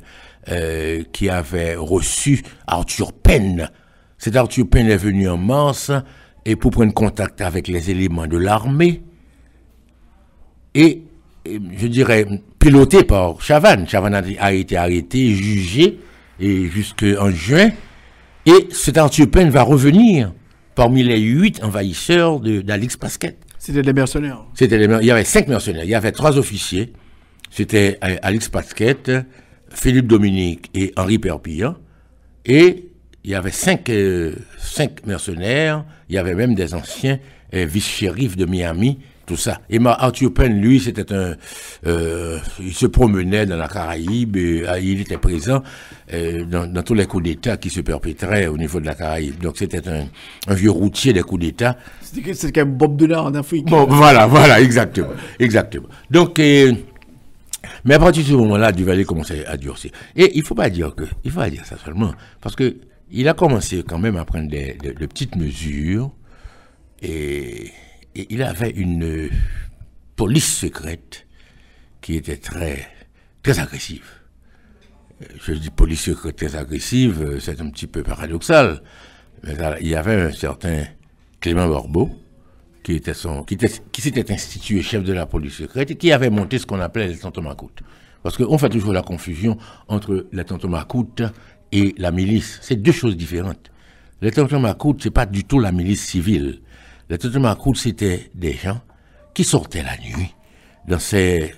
euh, 0.49 1.03
qui 1.11 1.29
avait 1.29 1.75
reçu 1.75 2.41
Arthur 2.65 3.13
Penn. 3.13 3.69
Cet 4.17 4.35
Arthur 4.35 4.67
Penn 4.67 4.87
est 4.87 4.97
venu 4.97 5.29
en 5.29 5.37
mars 5.37 5.91
et 6.45 6.55
pour 6.55 6.71
prendre 6.71 6.95
contact 6.95 7.39
avec 7.41 7.67
les 7.67 7.91
éléments 7.91 8.25
de 8.25 8.37
l'armée 8.37 9.03
et, 10.73 11.03
je 11.45 11.85
dirais 11.85 12.25
piloté 12.57 13.03
par 13.03 13.39
Chavannes. 13.39 13.87
Chavannes 13.87 14.15
a, 14.39 14.53
été 14.53 14.77
arrêté, 14.77 15.35
jugé 15.35 15.99
et 16.39 16.65
jusqu'en 16.69 17.29
juin 17.29 17.69
et 18.45 18.67
cet 18.71 18.97
Arthur 18.97 19.27
va 19.49 19.63
revenir 19.63 20.33
parmi 20.75 21.03
les 21.03 21.19
huit 21.19 21.63
envahisseurs 21.63 22.39
d'Alix 22.39 22.97
Pasquet. 22.97 23.37
C'était 23.59 23.81
des 23.81 23.93
mercenaires. 23.93 24.43
C'était 24.55 24.83
il 24.83 25.05
y 25.05 25.11
avait 25.11 25.23
cinq 25.23 25.47
mercenaires. 25.47 25.85
Il 25.85 25.89
y 25.89 25.95
avait 25.95 26.11
trois 26.11 26.37
officiers. 26.37 26.91
C'était 27.49 27.99
euh, 28.03 28.17
Alix 28.23 28.49
Pasquet, 28.49 28.97
Philippe 29.69 30.07
Dominique 30.07 30.69
et 30.73 30.91
Henri 30.97 31.19
Perpillan. 31.19 31.75
Et 32.45 32.89
il 33.23 33.31
y 33.31 33.35
avait 33.35 33.51
cinq, 33.51 33.89
euh, 33.89 34.33
cinq 34.57 35.05
mercenaires, 35.05 35.85
il 36.09 36.15
y 36.15 36.17
avait 36.17 36.35
même 36.35 36.55
des 36.55 36.73
anciens 36.73 37.19
euh, 37.53 37.65
vice-shérifs 37.65 38.35
de 38.35 38.45
Miami, 38.45 38.99
tout 39.25 39.37
ça. 39.37 39.61
Et 39.69 39.79
Arthur 39.85 40.33
Penn, 40.33 40.59
lui, 40.59 40.79
c'était 40.79 41.13
un... 41.13 41.35
Euh, 41.85 42.39
il 42.59 42.73
se 42.73 42.85
promenait 42.85 43.45
dans 43.45 43.57
la 43.57 43.67
Caraïbe, 43.67 44.35
et, 44.37 44.65
il 44.81 45.01
était 45.01 45.17
présent 45.17 45.63
dans, 46.11 46.83
tous 46.83 46.93
les 46.93 47.05
coups 47.05 47.23
d'État 47.23 47.57
qui 47.57 47.69
se 47.69 47.81
perpétraient 47.81 48.47
au 48.47 48.57
niveau 48.57 48.79
de 48.79 48.85
la 48.85 48.95
Caraïbe. 48.95 49.39
Donc 49.41 49.57
c'était 49.57 49.87
un, 49.87 50.05
vieux 50.53 50.71
routier 50.71 51.13
des 51.13 51.21
coups 51.21 51.41
d'État. 51.41 51.77
C'était 52.01 52.51
comme 52.51 52.73
Bob 52.73 52.97
Dylan 52.97 53.19
en 53.19 53.33
Afrique. 53.35 53.65
Bon, 53.65 53.85
voilà, 53.85 54.27
voilà, 54.27 54.61
exactement. 54.61 55.13
exactement. 55.39 55.87
Donc... 56.09 56.39
Mais 57.85 57.95
à 57.95 57.99
partir 57.99 58.23
de 58.23 58.27
ce 58.29 58.33
moment-là, 58.33 58.71
Duvalier 58.71 59.05
commençait 59.05 59.45
à 59.45 59.57
durcir. 59.57 59.91
Et 60.15 60.37
il 60.37 60.43
faut 60.43 60.55
pas 60.55 60.69
dire 60.69 60.95
que, 60.95 61.03
il 61.23 61.31
faut 61.31 61.39
pas 61.39 61.49
dire 61.49 61.65
ça 61.65 61.77
seulement, 61.77 62.13
parce 62.41 62.55
que 62.55 62.77
il 63.11 63.27
a 63.27 63.33
commencé 63.33 63.83
quand 63.87 63.99
même 63.99 64.15
à 64.17 64.25
prendre 64.25 64.49
des, 64.49 64.73
de, 64.73 65.05
petites 65.05 65.35
mesures, 65.35 66.11
et, 67.01 67.71
il 68.15 68.43
avait 68.43 68.69
une 68.69 69.29
police 70.15 70.57
secrète 70.57 71.25
qui 72.01 72.15
était 72.15 72.37
très, 72.37 72.87
très 73.41 73.59
agressive. 73.59 74.05
Je 75.39 75.53
dis 75.53 75.69
police 75.69 76.01
secrète 76.01 76.35
très 76.35 76.55
agressive, 76.55 77.37
c'est 77.39 77.61
un 77.61 77.69
petit 77.69 77.87
peu 77.87 78.03
paradoxal, 78.03 78.81
mais 79.43 79.55
il 79.81 79.87
y 79.87 79.95
avait 79.95 80.21
un 80.21 80.31
certain 80.31 80.83
Clément 81.39 81.67
Borbeau, 81.67 82.09
qui 82.83 82.93
était 82.93 83.13
son, 83.13 83.43
qui, 83.43 83.57
s'était 84.01 84.31
institué 84.31 84.81
chef 84.81 85.03
de 85.03 85.13
la 85.13 85.25
police 85.25 85.55
secrète 85.55 85.91
et 85.91 85.95
qui 85.95 86.11
avait 86.11 86.29
monté 86.29 86.59
ce 86.59 86.65
qu'on 86.65 86.79
appelait 86.79 87.07
les 87.07 87.17
Tantomacoutes. 87.17 87.81
Parce 88.21 88.37
qu'on 88.37 88.57
fait 88.57 88.69
toujours 88.69 88.93
la 88.93 89.01
confusion 89.01 89.57
entre 89.87 90.27
les 90.31 90.45
Tantomacoutes 90.45 91.23
et 91.71 91.95
la 91.97 92.11
milice. 92.11 92.59
C'est 92.61 92.75
deux 92.75 92.91
choses 92.91 93.17
différentes. 93.17 93.71
Les 94.21 94.31
Tantomacoutes, 94.31 95.03
c'est 95.03 95.11
pas 95.11 95.25
du 95.25 95.43
tout 95.43 95.59
la 95.59 95.71
milice 95.71 96.05
civile. 96.05 96.61
Les 97.09 97.17
Tantomacoutes, 97.17 97.77
c'était 97.77 98.29
des 98.33 98.53
gens 98.53 98.79
qui 99.33 99.43
sortaient 99.43 99.83
la 99.83 99.97
nuit 99.97 100.33
dans 100.87 100.99
ces, 100.99 101.53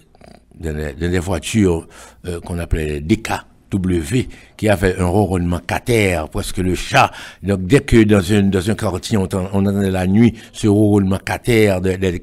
dans 0.60 0.76
des, 0.76 1.20
voitures 1.20 1.88
euh, 2.26 2.40
qu'on 2.40 2.58
appelait 2.60 3.02
des 3.02 3.18
cas 3.18 3.46
W 3.72 4.28
qui 4.58 4.70
avait 4.70 4.98
un 4.98 5.06
ronronnement 5.06 5.60
cater, 5.60 6.24
presque 6.32 6.58
le 6.58 6.76
chat. 6.76 7.12
Donc 7.44 7.66
dès 7.66 7.82
que 7.82 8.04
dans 8.04 8.32
un, 8.32 8.44
dans 8.44 8.70
un 8.70 8.76
quartier, 8.76 9.18
on, 9.18 9.28
on 9.34 9.66
entendait 9.66 9.92
la 9.92 10.08
nuit 10.08 10.34
ce 10.54 10.68
ronronnement 10.68 11.18
cater 11.18 11.76
des 11.82 11.98
de, 11.98 12.18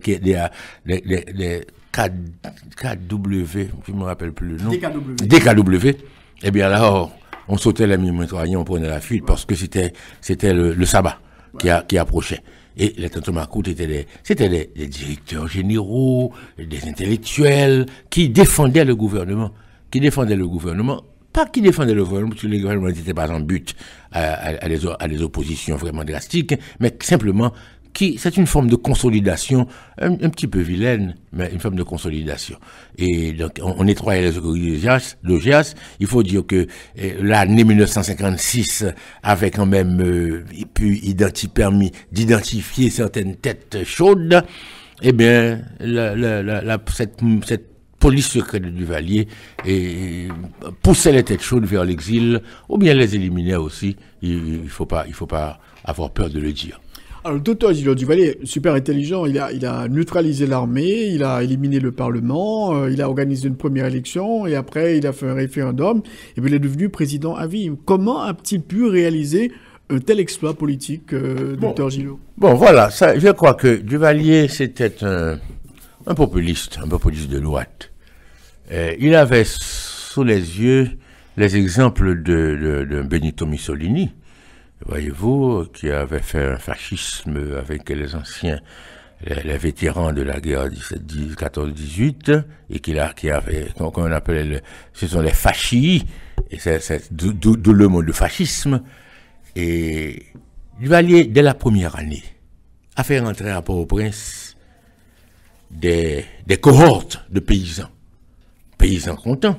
de, 0.87 1.65
KW, 1.93 3.59
je 3.87 3.93
me 3.93 4.05
rappelle 4.05 4.33
plus 4.33 4.49
le 4.49 4.57
nom. 4.57 4.71
DKW. 4.71 5.27
DKW. 5.27 5.97
Eh 6.43 6.51
bien 6.51 6.71
alors, 6.71 7.13
on 7.49 7.59
sautait 7.59 7.87
la 7.87 7.97
nuit 7.99 8.11
on 8.57 8.65
prenait 8.65 8.89
la 8.89 9.01
fuite 9.01 9.25
parce 9.27 9.45
que 9.45 9.55
c'était 9.55 9.93
c'était 10.21 10.55
le, 10.55 10.73
le, 10.73 10.87
sabbat 10.87 11.19
qui, 11.59 11.69
a, 11.69 11.83
qui 11.83 11.99
approchait. 11.99 12.43
Et 12.77 12.95
les 12.97 13.11
Tantomacoutes 13.11 13.69
étaient 13.69 13.87
des, 13.87 14.07
c'était 14.23 14.49
des, 14.49 14.87
directeurs 14.87 15.47
généraux, 15.47 16.33
des 16.59 16.89
intellectuels 16.89 17.87
qui 18.11 18.29
défendaient 18.29 18.85
le 18.85 18.97
gouvernement, 18.97 19.53
qui 19.91 20.01
défendaient 20.01 20.37
le 20.37 20.49
gouvernement. 20.49 21.03
Pas 21.33 21.47
qui 21.47 21.63
défendait 21.63 21.95
le 21.95 22.05
gouvernement, 22.05 22.31
parce 22.31 22.43
que 22.43 22.47
le 22.47 22.59
gouvernement 22.59 22.89
n'était 22.89 23.15
pas 23.15 23.31
en 23.31 23.41
but 23.41 23.75
à, 24.11 24.49
à, 24.63 24.69
des, 25.09 25.23
oppositions 25.23 25.77
vraiment 25.77 26.05
drastiques, 26.05 26.55
mais 26.79 26.95
simplement 27.01 27.53
qui, 27.93 28.19
c'est 28.19 28.37
une 28.37 28.47
forme 28.47 28.69
de 28.69 28.77
consolidation, 28.77 29.67
un, 29.99 30.17
petit 30.17 30.47
peu 30.47 30.61
vilaine, 30.61 31.15
mais 31.33 31.51
une 31.53 31.61
forme 31.61 31.77
de 31.77 31.83
consolidation. 31.83 32.59
Et 32.99 33.33
donc, 33.33 33.59
on, 33.63 33.75
on 33.79 33.85
nettoyait 33.85 34.23
les 34.23 34.39
OGIAS. 34.39 35.75
Il 36.01 36.07
faut 36.07 36.23
dire 36.23 36.47
que 36.47 36.67
eh, 36.97 37.15
l'année 37.21 37.65
1956 37.65 38.87
avait 39.23 39.51
quand 39.51 39.67
même 39.67 40.01
euh, 40.01 40.45
pu 40.75 40.99
identi 40.99 41.49
permis 41.49 41.93
d'identifier 42.11 42.91
certaines 42.91 43.37
têtes 43.37 43.85
chaudes. 43.85 44.43
Eh 45.03 45.13
bien, 45.13 45.61
la, 45.81 46.15
la, 46.15 46.43
la, 46.43 46.79
cette, 46.93 47.21
cette 47.45 47.73
police 47.99 48.29
secrète 48.29 48.63
de 48.65 48.71
Duvalier 48.71 49.29
et 49.65 50.29
poussait 50.83 51.13
les 51.13 51.23
têtes 51.23 51.43
chaudes 51.43 51.67
vers 51.67 51.85
l'exil, 51.85 52.41
ou 52.69 52.79
bien 52.79 52.95
les 52.95 53.15
éliminait 53.15 53.55
aussi. 53.55 53.97
Il 54.23 54.63
ne 54.65 54.69
faut, 54.69 54.89
il 55.07 55.15
faut 55.15 55.27
pas 55.27 55.61
avoir 55.85 56.11
peur 56.11 56.31
de 56.31 56.41
le 56.41 56.53
dire. 56.53 56.81
Alors, 57.25 57.37
le 57.37 57.41
docteur 57.41 57.73
Gilles 57.73 57.95
Duvalier, 57.95 58.39
super 58.43 58.75
intelligent, 58.75 59.27
il 59.27 59.39
a, 59.39 59.53
il 59.53 59.65
a 59.65 59.87
neutralisé 59.87 60.45
l'armée, 60.45 61.07
il 61.07 61.23
a 61.23 61.45
éliminé 61.45 61.79
le 61.79 61.93
Parlement, 61.93 62.75
euh, 62.75 62.91
il 62.91 63.01
a 63.01 63.09
organisé 63.09 63.47
une 63.47 63.55
première 63.57 63.87
élection, 63.87 64.45
et 64.45 64.57
après, 64.57 64.99
il 64.99 65.07
a 65.07 65.13
fait 65.13 65.29
un 65.29 65.35
référendum, 65.35 66.03
et 66.37 66.41
puis 66.41 66.51
il 66.51 66.55
est 66.55 66.59
devenu 66.59 66.89
président 66.89 67.37
à 67.37 67.47
vie. 67.47 67.71
Comment 67.85 68.23
a-t-il 68.23 68.61
pu 68.63 68.87
réaliser 68.87 69.53
un 69.89 70.01
tel 70.01 70.19
exploit 70.19 70.55
politique, 70.55 71.13
euh, 71.13 71.55
docteur 71.55 71.91
Gillot 71.91 72.19
Bon, 72.39 72.55
voilà, 72.55 72.91
ça, 72.91 73.17
je 73.17 73.29
crois 73.29 73.55
que 73.55 73.77
Duvalier, 73.77 74.49
c'était 74.49 75.05
un, 75.05 75.39
un 76.09 76.15
populiste, 76.15 76.81
un 76.83 76.89
populiste 76.89 77.31
de 77.31 77.39
droite. 77.39 77.93
Euh, 78.73 78.95
il 78.99 79.15
avait 79.15 79.45
sous 79.47 80.25
les 80.25 80.41
yeux 80.41 80.91
les 81.37 81.57
exemples 81.57 82.21
de, 82.21 82.57
de, 82.57 82.85
de 82.85 83.03
Benito 83.03 83.47
Mussolini, 83.47 84.11
voyez-vous, 84.87 85.67
qui 85.73 85.91
avait 85.91 86.21
fait 86.21 86.45
un 86.45 86.59
fascisme 86.59 87.57
avec 87.59 87.89
les 87.89 88.15
anciens, 88.15 88.61
les, 89.25 89.59
vétérans 89.59 90.13
de 90.13 90.23
la 90.23 90.41
guerre 90.41 90.69
14-18, 90.69 92.45
et 92.71 92.81
qui, 92.81 92.99
a, 92.99 93.13
qui 93.13 93.31
avait, 93.31 93.69
qu'on 93.77 94.11
appelait, 94.11 94.45
le, 94.45 94.61
ce 94.93 95.07
sont 95.07 95.21
les 95.21 95.31
fascis, 95.31 96.05
et 96.51 96.59
c'est 96.59 97.13
d'où 97.13 97.73
le 97.73 97.89
mot 97.89 98.03
de 98.03 98.13
fascisme. 98.13 98.83
Et 99.55 100.27
Duvalier, 100.81 101.25
dès 101.25 101.43
la 101.43 101.55
première 101.55 101.97
année, 101.97 102.25
a 102.97 103.05
fait 103.05 103.21
rentrer 103.21 103.51
à 103.51 103.63
Port-au-Prince 103.63 104.57
des, 105.71 106.25
des 106.47 106.57
cohortes 106.57 107.25
de 107.31 107.41
paysans. 107.41 107.89
Paysans 108.79 109.17
contents. 109.17 109.59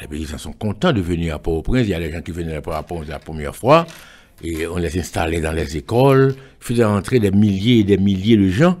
Les 0.00 0.08
paysans 0.08 0.38
sont 0.38 0.52
contents 0.52 0.92
de 0.92 1.00
venir 1.00 1.36
à 1.36 1.38
Port-au-Prince. 1.38 1.82
Il 1.84 1.90
y 1.90 1.94
a 1.94 2.00
des 2.00 2.10
gens 2.10 2.20
qui 2.20 2.32
venaient 2.32 2.56
à 2.56 2.62
Port-au-Prince 2.62 3.08
la 3.08 3.18
première 3.18 3.54
fois 3.54 3.86
et 4.42 4.66
on 4.66 4.76
les 4.76 4.98
installait 4.98 5.40
dans 5.40 5.52
les 5.52 5.76
écoles, 5.76 6.34
faisait 6.60 6.84
rentrer 6.84 7.20
des 7.20 7.30
milliers 7.30 7.80
et 7.80 7.84
des 7.84 7.98
milliers 7.98 8.36
de 8.36 8.48
gens. 8.48 8.78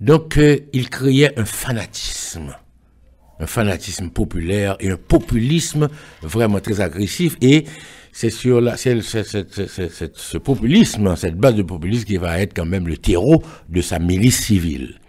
Donc, 0.00 0.38
euh, 0.38 0.58
il 0.72 0.88
créait 0.90 1.38
un 1.38 1.44
fanatisme, 1.44 2.54
un 3.40 3.46
fanatisme 3.46 4.10
populaire 4.10 4.76
et 4.80 4.90
un 4.90 4.96
populisme 4.96 5.88
vraiment 6.22 6.60
très 6.60 6.80
agressif. 6.80 7.36
Et 7.40 7.64
c'est 8.12 8.30
sur 8.30 8.60
la, 8.60 8.76
ce 8.76 10.38
populisme, 10.38 11.14
cette 11.16 11.36
base 11.36 11.54
de 11.54 11.62
populisme 11.62 12.04
qui 12.04 12.16
va 12.16 12.40
être 12.40 12.54
quand 12.54 12.66
même 12.66 12.88
le 12.88 12.96
terreau 12.96 13.42
de 13.68 13.80
sa 13.80 13.98
milice 13.98 14.44
civile. 14.44 15.00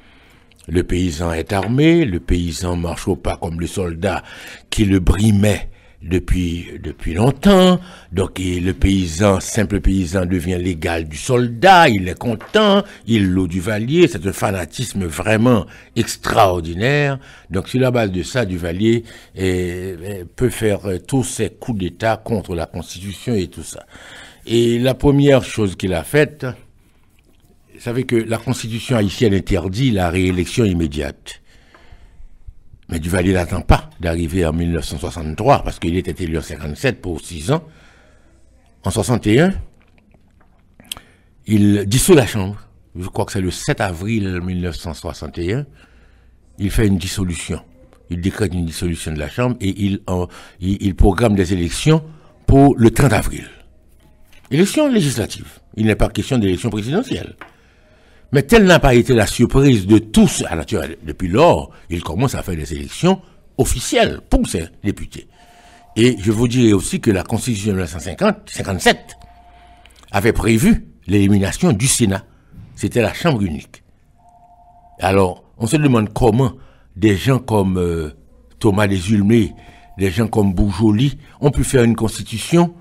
Le 0.67 0.84
paysan 0.84 1.34
est 1.34 1.51
armé, 1.51 2.05
le 2.05 2.19
paysan 2.19 2.75
marche 2.75 3.07
au 3.07 3.15
pas 3.15 3.38
comme 3.38 3.59
le 3.59 3.65
soldat 3.65 4.23
qui 4.69 4.86
le 4.86 4.99
brimait 4.99 5.69
depuis, 6.02 6.80
depuis 6.82 7.14
longtemps. 7.14 7.80
Donc 8.12 8.39
et 8.39 8.60
le 8.60 8.74
paysan, 8.74 9.39
simple 9.39 9.82
paysan, 9.82 10.26
devient 10.26 10.58
l'égal 10.60 11.08
du 11.08 11.18
soldat, 11.18 11.89
il 11.89 12.08
est 12.08 12.18
content, 12.18 12.84
il 13.06 13.30
loue 13.30 13.47
du 13.47 13.60
valier, 13.60 14.08
c'est 14.08 14.26
un 14.26 14.34
fanatisme 14.34 15.06
vraiment 15.06 15.66
extraordinaire. 15.95 17.20
Donc 17.50 17.68
sur 17.68 17.80
la 17.80 17.91
base 17.91 18.12
de 18.12 18.24
ça, 18.24 18.45
Duvalier 18.45 19.04
eh, 19.36 19.95
eh, 20.04 20.26
peut 20.36 20.50
faire 20.50 20.86
euh, 20.86 20.97
tous 21.00 21.24
ses 21.24 21.50
coups 21.50 21.80
d'État 21.80 22.18
contre 22.18 22.56
la 22.56 22.66
Constitution 22.66 23.36
et 23.36 23.47
tout 23.47 23.64
ça. 23.64 23.86
Et 24.45 24.80
la 24.80 24.93
première 24.93 25.43
chose 25.43 25.76
qu'il 25.76 25.93
a 25.93 26.04
faite, 26.04 26.45
vous 27.76 27.82
savez 27.82 28.04
que 28.04 28.16
la 28.16 28.38
Constitution 28.38 28.97
haïtienne 28.97 29.34
interdit 29.34 29.91
la 29.91 30.10
réélection 30.10 30.66
immédiate. 30.66 31.41
Mais 32.89 32.99
Duvalier 32.99 33.33
n'attend 33.33 33.61
pas 33.61 33.89
d'arriver 33.99 34.45
en 34.45 34.53
1963, 34.53 35.63
parce 35.63 35.79
qu'il 35.79 35.95
était 35.95 36.23
élu 36.23 36.37
en 36.37 36.41
57 36.41 37.01
pour 37.01 37.21
6 37.21 37.51
ans. 37.51 37.63
En 38.83 38.89
61, 38.89 39.53
il 41.45 41.85
dissout 41.85 42.15
la 42.15 42.25
Chambre. 42.25 42.57
Je 42.95 43.07
crois 43.07 43.25
que 43.25 43.31
c'est 43.31 43.41
le 43.41 43.51
7 43.51 43.81
avril 43.81 44.41
1961. 44.41 45.65
Il 46.57 46.71
fait 46.71 46.87
une 46.87 46.97
dissolution. 46.97 47.61
Il 48.09 48.21
décrète 48.21 48.53
une 48.53 48.65
dissolution 48.65 49.11
de 49.13 49.19
la 49.19 49.29
Chambre 49.29 49.55
et 49.61 49.69
il, 49.69 50.01
il, 50.59 50.95
programme 50.95 51.35
des 51.35 51.53
élections 51.53 52.03
pour 52.47 52.75
le 52.75 52.89
30 52.89 53.13
avril. 53.13 53.47
Élections 54.49 54.87
législatives. 54.87 55.59
Il 55.75 55.85
n'est 55.85 55.95
pas 55.95 56.09
question 56.09 56.39
d'élection 56.39 56.71
présidentielle. 56.71 57.35
Mais 58.32 58.43
telle 58.43 58.65
n'a 58.65 58.80
pas 58.80 58.93
été 58.93 59.13
la 59.13 59.25
surprise 59.25 59.88
de 59.88 59.97
tous, 59.97 60.43
à 60.47 60.55
depuis 61.03 61.27
lors, 61.27 61.71
il 61.89 62.03
commence 62.03 62.36
à 62.36 62.43
faire 62.43 62.55
des 62.55 62.73
élections 62.73 63.21
officielles 63.57 64.21
pour 64.30 64.47
ses 64.47 64.65
députés. 64.84 65.27
Et 65.95 66.15
je 66.19 66.32
vous 66.32 66.47
dirais 66.47 66.73
aussi 66.73 66.99
que 66.99 67.09
la 67.09 67.23
Constitution 67.23 67.71
de 67.71 67.77
1957 67.77 69.17
avait 70.11 70.34
prévu 70.34 70.86
l'élimination 71.07 71.73
du 71.73 71.88
Sénat. 71.88 72.23
C'était 72.75 73.01
la 73.01 73.13
Chambre 73.13 73.41
unique. 73.41 73.84
Alors, 74.99 75.43
on 75.57 75.65
se 75.67 75.77
demande 75.77 76.13
comment 76.13 76.53
des 76.95 77.17
gens 77.17 77.39
comme 77.39 77.77
euh, 77.77 78.11
Thomas 78.59 78.88
Desulmé, 78.88 79.53
des 79.97 80.11
gens 80.11 80.27
comme 80.27 80.53
Boujoli 80.53 81.17
ont 81.41 81.51
pu 81.51 81.63
faire 81.63 81.84
une 81.84 81.95
constitution 81.95 82.73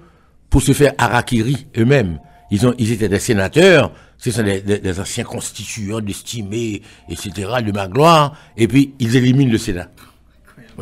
pour 0.51 0.63
se 0.63 0.73
faire 0.73 0.93
harakiri 0.99 1.67
eux-mêmes. 1.77 2.21
Ils, 2.51 2.61
ils 2.79 2.93
étaient 2.93 3.09
des 3.09 3.19
sénateurs, 3.19 3.93
ce 4.19 4.31
sont 4.31 4.43
des, 4.43 4.61
des, 4.61 4.79
des 4.79 5.01
anciens 5.01 5.25
constituants, 5.25 6.01
d'estimés, 6.01 6.83
etc., 7.09 7.51
de 7.65 7.73
ma 7.73 7.89
gloire, 7.89 8.37
et 8.57 8.69
puis 8.69 8.93
ils 8.99 9.17
éliminent 9.17 9.51
le 9.51 9.59
Sénat. 9.59 9.89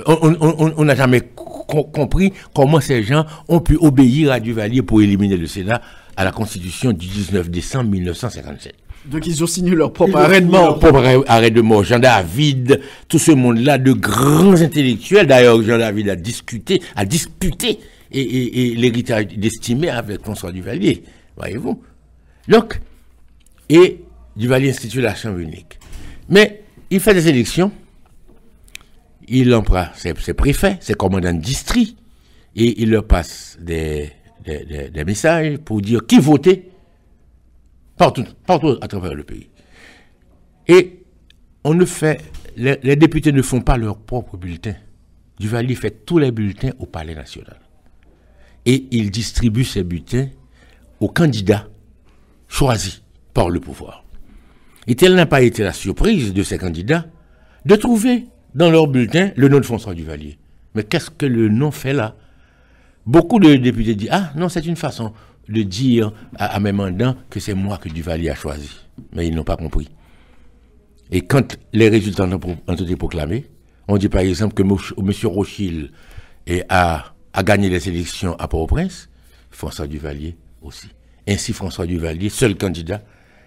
On 0.06 0.84
n'a 0.84 0.94
jamais 0.94 1.22
co 1.34 1.84
compris 1.84 2.32
comment 2.54 2.80
ces 2.80 3.02
gens 3.02 3.24
ont 3.48 3.60
pu 3.60 3.76
obéir 3.76 4.30
à 4.30 4.40
Duvalier 4.40 4.82
pour 4.82 5.00
éliminer 5.00 5.36
le 5.36 5.46
Sénat 5.46 5.80
à 6.16 6.24
la 6.24 6.32
Constitution 6.32 6.92
du 6.92 7.06
19 7.06 7.50
décembre 7.50 7.90
1957. 7.90 8.74
Donc 9.06 9.26
ils 9.26 9.42
ont 9.42 9.46
signé 9.46 9.70
leur 9.70 9.92
propre 9.92 10.16
arrêt 10.18 10.40
de 10.40 10.46
mort. 10.46 10.64
Leur 10.64 10.78
propre 10.78 11.24
arrêt 11.28 11.50
de 11.50 11.60
mort. 11.60 11.84
Jean 11.84 11.98
David, 11.98 12.80
tout 13.08 13.18
ce 13.18 13.32
monde-là, 13.32 13.78
de 13.78 13.92
grands 13.92 14.60
intellectuels. 14.60 15.26
D'ailleurs, 15.26 15.62
Jean 15.62 15.78
David 15.78 16.08
a 16.10 16.16
discuté, 16.16 16.82
a 16.96 17.04
disputé 17.04 17.78
et, 18.10 18.20
et, 18.20 18.72
et 18.72 18.74
l'héritage 18.74 19.28
d'estimé 19.28 19.88
avec 19.88 20.22
François 20.22 20.52
Duvalier. 20.52 21.04
Voyez-vous 21.36 21.80
Donc, 22.48 22.80
et 23.68 24.04
Duvalier 24.36 24.70
institue 24.70 25.00
la 25.00 25.14
Chambre 25.14 25.38
unique. 25.38 25.78
Mais 26.28 26.62
il 26.90 27.00
fait 27.00 27.14
des 27.14 27.28
élections, 27.28 27.72
il 29.28 29.54
emprunt 29.54 29.90
ses, 29.94 30.14
préfets, 30.34 30.76
ses 30.80 30.94
commandants 30.94 31.32
de 31.32 31.40
district, 31.40 31.96
et 32.54 32.82
il 32.82 32.90
leur 32.90 33.06
passe 33.06 33.56
des, 33.60 34.12
messages 35.06 35.58
pour 35.58 35.80
dire 35.80 36.06
qui 36.06 36.18
votait 36.18 36.68
partout, 37.96 38.24
partout 38.46 38.76
à 38.80 38.88
travers 38.88 39.14
le 39.14 39.24
pays. 39.24 39.48
Et 40.68 41.02
on 41.64 41.74
ne 41.74 41.84
fait, 41.84 42.20
les, 42.56 42.78
les 42.82 42.96
députés 42.96 43.32
ne 43.32 43.42
font 43.42 43.60
pas 43.60 43.76
leur 43.76 43.98
propre 43.98 44.36
bulletin. 44.36 44.74
Duvalier 45.38 45.74
fait 45.74 46.04
tous 46.04 46.18
les 46.18 46.30
bulletins 46.30 46.72
au 46.78 46.86
Palais 46.86 47.14
national. 47.14 47.60
Et 48.64 48.86
il 48.90 49.10
distribue 49.10 49.64
ces 49.64 49.84
bulletins 49.84 50.28
aux 51.00 51.08
candidats 51.08 51.68
choisis 52.48 53.02
par 53.36 53.50
le 53.50 53.60
pouvoir. 53.60 54.02
Et 54.86 54.94
telle 54.94 55.14
n'a 55.14 55.26
pas 55.26 55.42
été 55.42 55.62
la 55.62 55.74
surprise 55.74 56.32
de 56.32 56.42
ces 56.42 56.56
candidats 56.56 57.04
de 57.66 57.76
trouver 57.76 58.28
dans 58.54 58.70
leur 58.70 58.86
bulletin 58.86 59.30
le 59.36 59.48
nom 59.48 59.58
de 59.58 59.64
François 59.64 59.92
Duvalier. 59.92 60.38
Mais 60.74 60.84
qu'est-ce 60.84 61.10
que 61.10 61.26
le 61.26 61.50
nom 61.50 61.70
fait 61.70 61.92
là? 61.92 62.16
Beaucoup 63.04 63.38
de 63.38 63.54
députés 63.56 63.94
disent 63.94 64.08
Ah 64.10 64.32
non, 64.36 64.48
c'est 64.48 64.64
une 64.64 64.76
façon 64.76 65.12
de 65.50 65.62
dire 65.62 66.14
à, 66.38 66.58
mes 66.60 66.72
mandants 66.72 67.14
que 67.28 67.38
c'est 67.38 67.52
moi 67.52 67.76
que 67.76 67.90
Duvalier 67.90 68.30
a 68.30 68.34
choisi. 68.34 68.70
Mais 69.12 69.28
ils 69.28 69.34
n'ont 69.34 69.44
pas 69.44 69.58
compris. 69.58 69.90
Et 71.10 71.20
quand 71.20 71.58
les 71.74 71.90
résultats 71.90 72.24
ont 72.66 72.74
été 72.74 72.96
proclamés, 72.96 73.50
on 73.86 73.98
dit 73.98 74.08
par 74.08 74.22
exemple 74.22 74.54
que 74.54 74.62
M. 74.62 75.12
Rochil 75.30 75.92
a, 76.70 77.12
a 77.34 77.42
gagné 77.42 77.68
les 77.68 77.86
élections 77.86 78.34
à 78.38 78.48
Port-au-Prince, 78.48 79.10
François 79.50 79.86
Duvalier 79.86 80.36
aussi. 80.62 80.88
Ainsi, 81.28 81.52
François 81.52 81.86
Duvalier, 81.86 82.30
seul 82.30 82.56
candidat, 82.56 83.02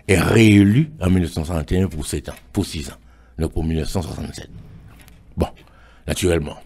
est 0.10 0.20
réélu 0.20 0.90
en 1.00 1.10
1961 1.10 1.88
pour 1.88 2.06
7 2.06 2.30
ans, 2.30 2.36
pour 2.52 2.66
6 2.66 2.90
ans, 2.90 2.98
donc 3.38 3.54
pour 3.54 3.64
1967. 3.64 4.50
Bon, 5.38 5.48
naturellement. 6.08 6.58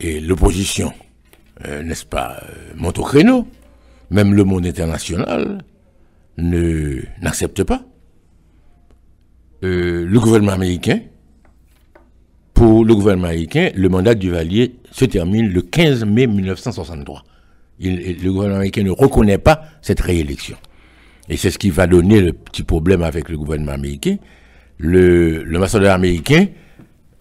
Et 0.00 0.20
l'opposition, 0.20 0.92
euh, 1.64 1.82
n'est-ce 1.82 2.04
pas, 2.04 2.42
euh, 2.42 2.72
monte 2.76 2.98
au 2.98 3.04
créneau. 3.04 3.48
Même 4.10 4.34
le 4.34 4.44
monde 4.44 4.66
international 4.66 5.64
ne 6.36 7.00
n'accepte 7.22 7.64
pas. 7.64 7.82
Euh, 9.62 10.04
le 10.04 10.20
gouvernement 10.20 10.52
américain, 10.52 11.00
pour 12.52 12.84
le 12.84 12.94
gouvernement 12.94 13.28
américain, 13.28 13.70
le 13.74 13.88
mandat 13.88 14.14
du 14.14 14.26
Duvalier 14.26 14.76
se 14.90 15.06
termine 15.06 15.48
le 15.48 15.62
15 15.62 16.04
mai 16.04 16.26
1963. 16.26 17.24
Il, 17.80 18.22
le 18.22 18.30
gouvernement 18.30 18.56
américain 18.56 18.82
ne 18.82 18.90
reconnaît 18.90 19.38
pas 19.38 19.62
cette 19.80 20.00
réélection. 20.00 20.56
Et 21.28 21.36
c'est 21.36 21.50
ce 21.50 21.58
qui 21.58 21.70
va 21.70 21.86
donner 21.86 22.20
le 22.20 22.32
petit 22.32 22.62
problème 22.62 23.02
avec 23.02 23.28
le 23.28 23.36
gouvernement 23.38 23.72
américain. 23.72 24.16
Le, 24.78 25.42
le 25.42 25.86
américain, 25.88 26.46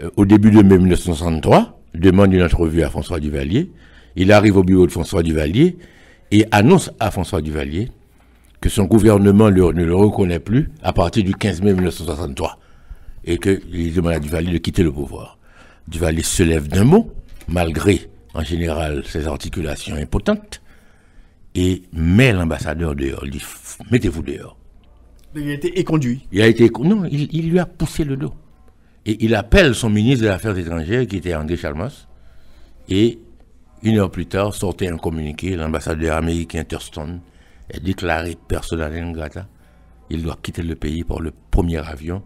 euh, 0.02 0.10
au 0.18 0.26
début 0.26 0.52
de 0.52 0.62
mai 0.62 0.78
1963, 0.78 1.80
demande 1.94 2.34
une 2.34 2.44
entrevue 2.44 2.84
à 2.84 2.90
François 2.90 3.20
Duvalier. 3.20 3.72
Il 4.16 4.32
arrive 4.32 4.58
au 4.58 4.64
bureau 4.64 4.86
de 4.86 4.92
François 4.92 5.24
Duvalier 5.24 5.78
et 6.32 6.46
annonce 6.52 6.92
à 7.00 7.12
François 7.12 7.42
Duvalier 7.42 7.90
que 8.60 8.70
son 8.70 8.86
gouvernement 8.86 9.50
ne 9.50 9.84
le 9.84 9.96
reconnaît 9.96 10.40
plus 10.40 10.72
à 10.82 10.94
partir 10.94 11.24
du 11.24 11.34
15 11.34 11.62
mai 11.62 11.74
1963 11.74 12.60
et 13.26 13.38
qu'il 13.38 13.94
demande 13.94 14.14
à 14.14 14.20
Duvalier 14.20 14.52
de 14.54 14.58
quitter 14.58 14.84
le 14.84 14.92
pouvoir. 14.92 15.38
Duvalier 15.88 16.24
se 16.24 16.44
lève 16.44 16.68
d'un 16.68 16.84
mot, 16.86 17.12
malgré 17.48 18.10
en 18.34 18.44
général 18.44 19.04
ses 19.06 19.28
articulations 19.28 19.96
impotentes, 19.96 20.62
et 21.56 21.84
met 21.94 22.34
l'ambassadeur 22.34 22.96
dehors. 22.96 23.26
Il 23.26 23.32
dit 23.32 23.44
mettez-vous 23.92 24.24
dehors. 24.24 24.58
Il 25.36 25.50
a 25.50 25.54
été 25.54 25.80
éconduit. 25.80 26.28
Il 26.32 26.42
a 26.42 26.48
été 26.48 26.70
non, 26.80 27.06
il, 27.06 27.28
il 27.34 27.50
lui 27.50 27.60
a 27.60 27.66
poussé 27.66 28.04
le 28.04 28.18
dos. 28.18 28.34
Et 29.06 29.24
il 29.26 29.36
appelle 29.36 29.76
son 29.76 29.90
ministre 29.90 30.24
des 30.24 30.30
Affaires 30.30 30.58
étrangères, 30.58 31.08
qui 31.08 31.18
était 31.18 31.36
André 31.36 31.58
Chalmers, 31.58 32.08
et 32.88 33.20
une 33.82 33.98
heure 33.98 34.12
plus 34.12 34.28
tard 34.28 34.54
sortait 34.54 34.88
un 34.88 34.98
communiqué, 34.98 35.56
l'ambassadeur 35.56 36.16
américain 36.16 36.64
Thurston 36.64 37.20
a 37.74 37.80
déclaré 37.80 38.38
personnellement 38.48 39.12
grata, 39.12 39.48
il 40.10 40.24
doit 40.24 40.38
quitter 40.42 40.64
le 40.64 40.76
pays 40.76 41.04
par 41.04 41.20
le 41.20 41.32
premier 41.52 41.78
avion 41.78 42.24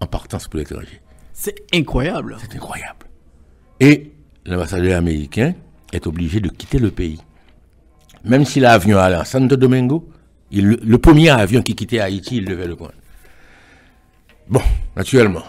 en 0.00 0.06
partance 0.06 0.48
pour 0.48 0.58
l'étranger. 0.58 1.00
C'est 1.32 1.64
incroyable. 1.72 2.36
C'est 2.40 2.56
incroyable. 2.56 3.06
Et 3.80 4.12
l'ambassadeur 4.44 4.98
américain 4.98 5.54
est 5.92 6.06
obligé 6.06 6.40
de 6.40 6.48
quitter 6.48 6.78
le 6.78 6.90
pays. 6.90 7.20
Même 8.24 8.44
si 8.44 8.60
l'avion 8.60 8.98
allait 8.98 9.16
à 9.16 9.24
Santo 9.24 9.56
Domingo, 9.56 10.08
il- 10.50 10.78
le 10.82 10.98
premier 10.98 11.30
avion 11.30 11.62
qui 11.62 11.74
quittait 11.74 12.00
Haïti, 12.00 12.36
il 12.38 12.44
devait 12.44 12.66
le 12.66 12.76
prendre. 12.76 12.92
Bon, 14.48 14.60
naturellement, 14.96 15.44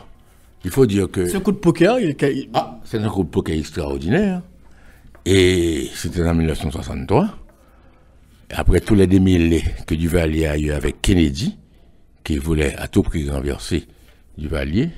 il 0.63 0.71
faut 0.71 0.85
dire 0.85 1.09
que... 1.09 1.25
C'est 1.27 1.37
un 1.37 1.41
coup 1.41 1.51
de 1.53 1.57
poker. 1.57 1.99
Il, 1.99 2.15
Ah, 2.53 2.79
c'est 2.83 2.97
un 2.99 3.09
coup 3.09 3.23
de 3.23 3.29
poker 3.29 3.57
extraordinaire. 3.57 4.41
Et 5.25 5.89
c'était 5.95 6.23
en 6.27 6.33
1963. 6.35 7.29
Et 8.51 8.53
après 8.55 8.81
tous 8.81 8.95
les 8.95 9.07
démêlés 9.07 9.63
que 9.85 9.95
Duvalier 9.95 10.47
a 10.47 10.57
eu 10.57 10.71
avec 10.71 11.01
Kennedy, 11.01 11.57
qui 12.23 12.37
voulait 12.37 12.75
à 12.75 12.87
tout 12.87 13.03
prix 13.03 13.29
renverser 13.29 13.85
Duvalier, 14.37 14.89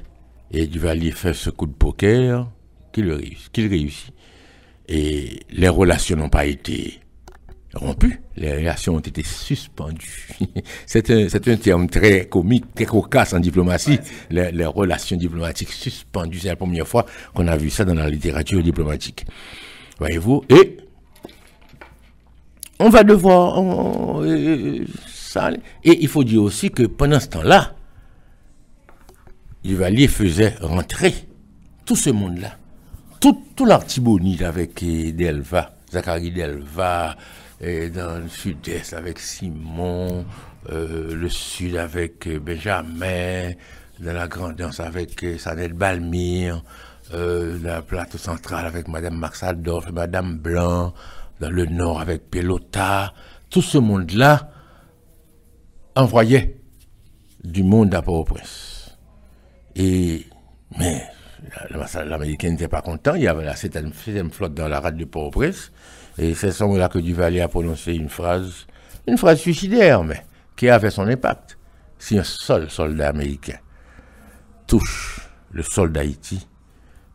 et 0.52 0.68
Duvalier 0.68 1.12
fait 1.12 1.34
ce 1.34 1.50
coup 1.50 1.66
de 1.66 1.74
poker 1.74 2.50
qu'il 2.92 3.12
réussit. 3.12 3.52
qu'il 3.52 3.68
réussit. 3.68 4.14
Et 4.88 5.42
les 5.52 5.70
relations 5.70 6.18
n'ont 6.18 6.30
pas 6.30 6.46
été 6.46 7.00
rompues, 7.74 8.22
les 8.36 8.54
relations 8.58 8.96
ont 8.96 9.00
été 9.00 9.24
suspendues. 9.24 10.28
c'est 10.86 11.10
un, 11.10 11.28
un 11.28 11.56
terme 11.58 11.88
très 11.88 12.26
comique, 12.26 12.74
très 12.76 12.86
cocasse 12.86 13.34
en 13.34 13.40
diplomatie, 13.40 14.00
les, 14.30 14.52
les 14.52 14.66
relations 14.66 15.16
diplomatiques 15.18 15.72
suspendues. 15.72 16.40
C'est 16.40 16.50
la 16.50 16.56
première 16.56 16.88
fois 16.88 17.06
qu'on 17.34 17.48
a 17.48 17.56
vu 17.58 17.70
ça 17.70 17.86
dans 17.86 17.94
la 17.94 18.10
littérature 18.10 18.62
diplomatique. 18.62 19.26
Voyez-vous? 20.00 20.44
Et 20.50 20.78
on 22.80 22.90
va 22.90 23.04
devoir... 23.04 23.58
on- 23.60 24.24
euh, 24.24 24.86
ça, 25.08 25.52
et 25.84 26.02
il 26.02 26.08
faut 26.10 26.24
dire 26.26 26.42
aussi 26.44 26.72
que 26.72 26.84
pendant 26.84 27.20
ce 27.20 27.28
temps-là, 27.30 27.74
Duvalier 29.64 30.08
faisait 30.08 30.56
rentrer 30.60 31.14
tout 31.86 31.96
ce 31.96 32.10
monde-là. 32.10 32.58
Tout, 33.20 33.42
tout 33.56 33.66
l'artibonite 33.66 34.42
avec 34.42 34.82
euh, 34.84 35.12
Delva, 35.12 35.76
Zachary 35.92 36.32
Delva, 36.32 37.16
et 37.62 37.90
dans 37.90 38.20
le 38.20 38.28
sud-est 38.28 38.94
avec 38.94 39.20
Simon, 39.20 40.26
euh, 40.72 41.16
le 41.16 41.30
sud 41.30 41.78
avec 41.78 42.28
euh, 42.28 42.40
Benjamin, 42.40 43.52
dans 44.00 44.14
la 44.14 44.28
grandance 44.28 44.80
avec 44.80 45.24
euh, 45.24 45.38
Sanet 45.38 45.70
Balmire, 45.70 46.64
dans 47.12 47.62
la 47.62 47.82
plateau 47.82 48.18
centrale 48.18 48.66
avec 48.66 48.88
Madame 48.88 49.18
Max 49.18 49.44
Adolphe 49.44 49.90
et 49.90 49.92
Madame 49.92 50.38
Blanc, 50.38 50.94
dans 51.42 51.50
le 51.50 51.66
nord 51.66 52.00
avec 52.00 52.32
Pelota. 52.32 53.14
Tout 53.50 53.62
ce 53.62 53.78
monde-là 53.78 54.50
envoyait 55.96 56.56
du 57.44 57.64
monde 57.64 57.94
à 57.94 58.02
Port-au-Prince. 58.02 58.98
Et, 59.76 60.26
mais, 60.80 61.04
l'américain 62.06 62.52
n'était 62.52 62.70
pas 62.70 62.82
content. 62.82 63.16
Il 63.16 63.24
y 63.24 63.28
avait 63.28 63.44
la 63.44 63.58
septième 63.58 64.32
flotte 64.32 64.54
dans 64.54 64.70
la 64.70 64.80
rade 64.80 64.96
de 64.96 65.04
Port-au-Prince. 65.06 65.74
Et 66.18 66.34
c'est 66.34 66.48
à 66.48 66.52
ce 66.52 66.64
moment-là 66.64 66.90
que 66.90 67.00
Duvalier 67.00 67.42
a 67.42 67.48
prononcé 67.48 67.94
une 67.94 68.10
phrase, 68.10 68.68
une 69.08 69.18
phrase 69.18 69.40
suicidaire, 69.40 70.04
mais 70.04 70.24
qui 70.56 70.70
avait 70.70 70.90
son 70.92 71.08
impact. 71.08 71.58
Si 71.98 72.18
un 72.18 72.24
seul 72.24 72.70
soldat 72.70 73.10
américain 73.10 73.58
touche 74.68 75.30
le 75.52 75.64
sol 75.64 75.92
d'Haïti, 75.92 76.48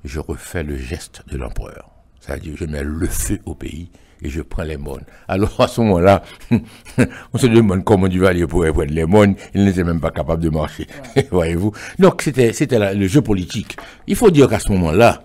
je 0.05 0.21
refais 0.21 0.63
le 0.63 0.77
geste 0.77 1.23
de 1.29 1.37
l'empereur. 1.37 1.91
C'est-à-dire, 2.21 2.55
je 2.57 2.65
mets 2.65 2.83
le 2.83 3.07
feu 3.07 3.39
au 3.47 3.55
pays 3.55 3.91
et 4.23 4.29
je 4.29 4.43
prends 4.43 4.63
les 4.63 4.77
mônes. 4.77 5.05
Alors, 5.29 5.61
à 5.61 5.69
ce 5.69 5.81
moment-là, 5.83 6.23
on 7.33 7.39
se 7.39 7.47
demande 7.47 7.85
comment 7.85 8.09
Duvalier 8.09 8.47
pourrait 8.47 8.73
prendre 8.73 8.93
les 8.93 9.05
mônes. 9.05 9.35
Il 9.55 9.65
n'était 9.65 9.85
même 9.85 10.01
pas 10.01 10.11
capable 10.11 10.43
de 10.43 10.51
marcher. 10.51 10.87
Voyez-vous? 11.31 11.73
Donc, 11.99 12.23
c'était, 12.23 12.53
c'était 12.53 12.95
le 12.95 13.07
jeu 13.07 13.21
politique. 13.21 13.77
Il 14.07 14.17
faut 14.17 14.31
dire 14.31 14.49
qu'à 14.49 14.59
ce 14.59 14.71
moment-là, 14.73 15.23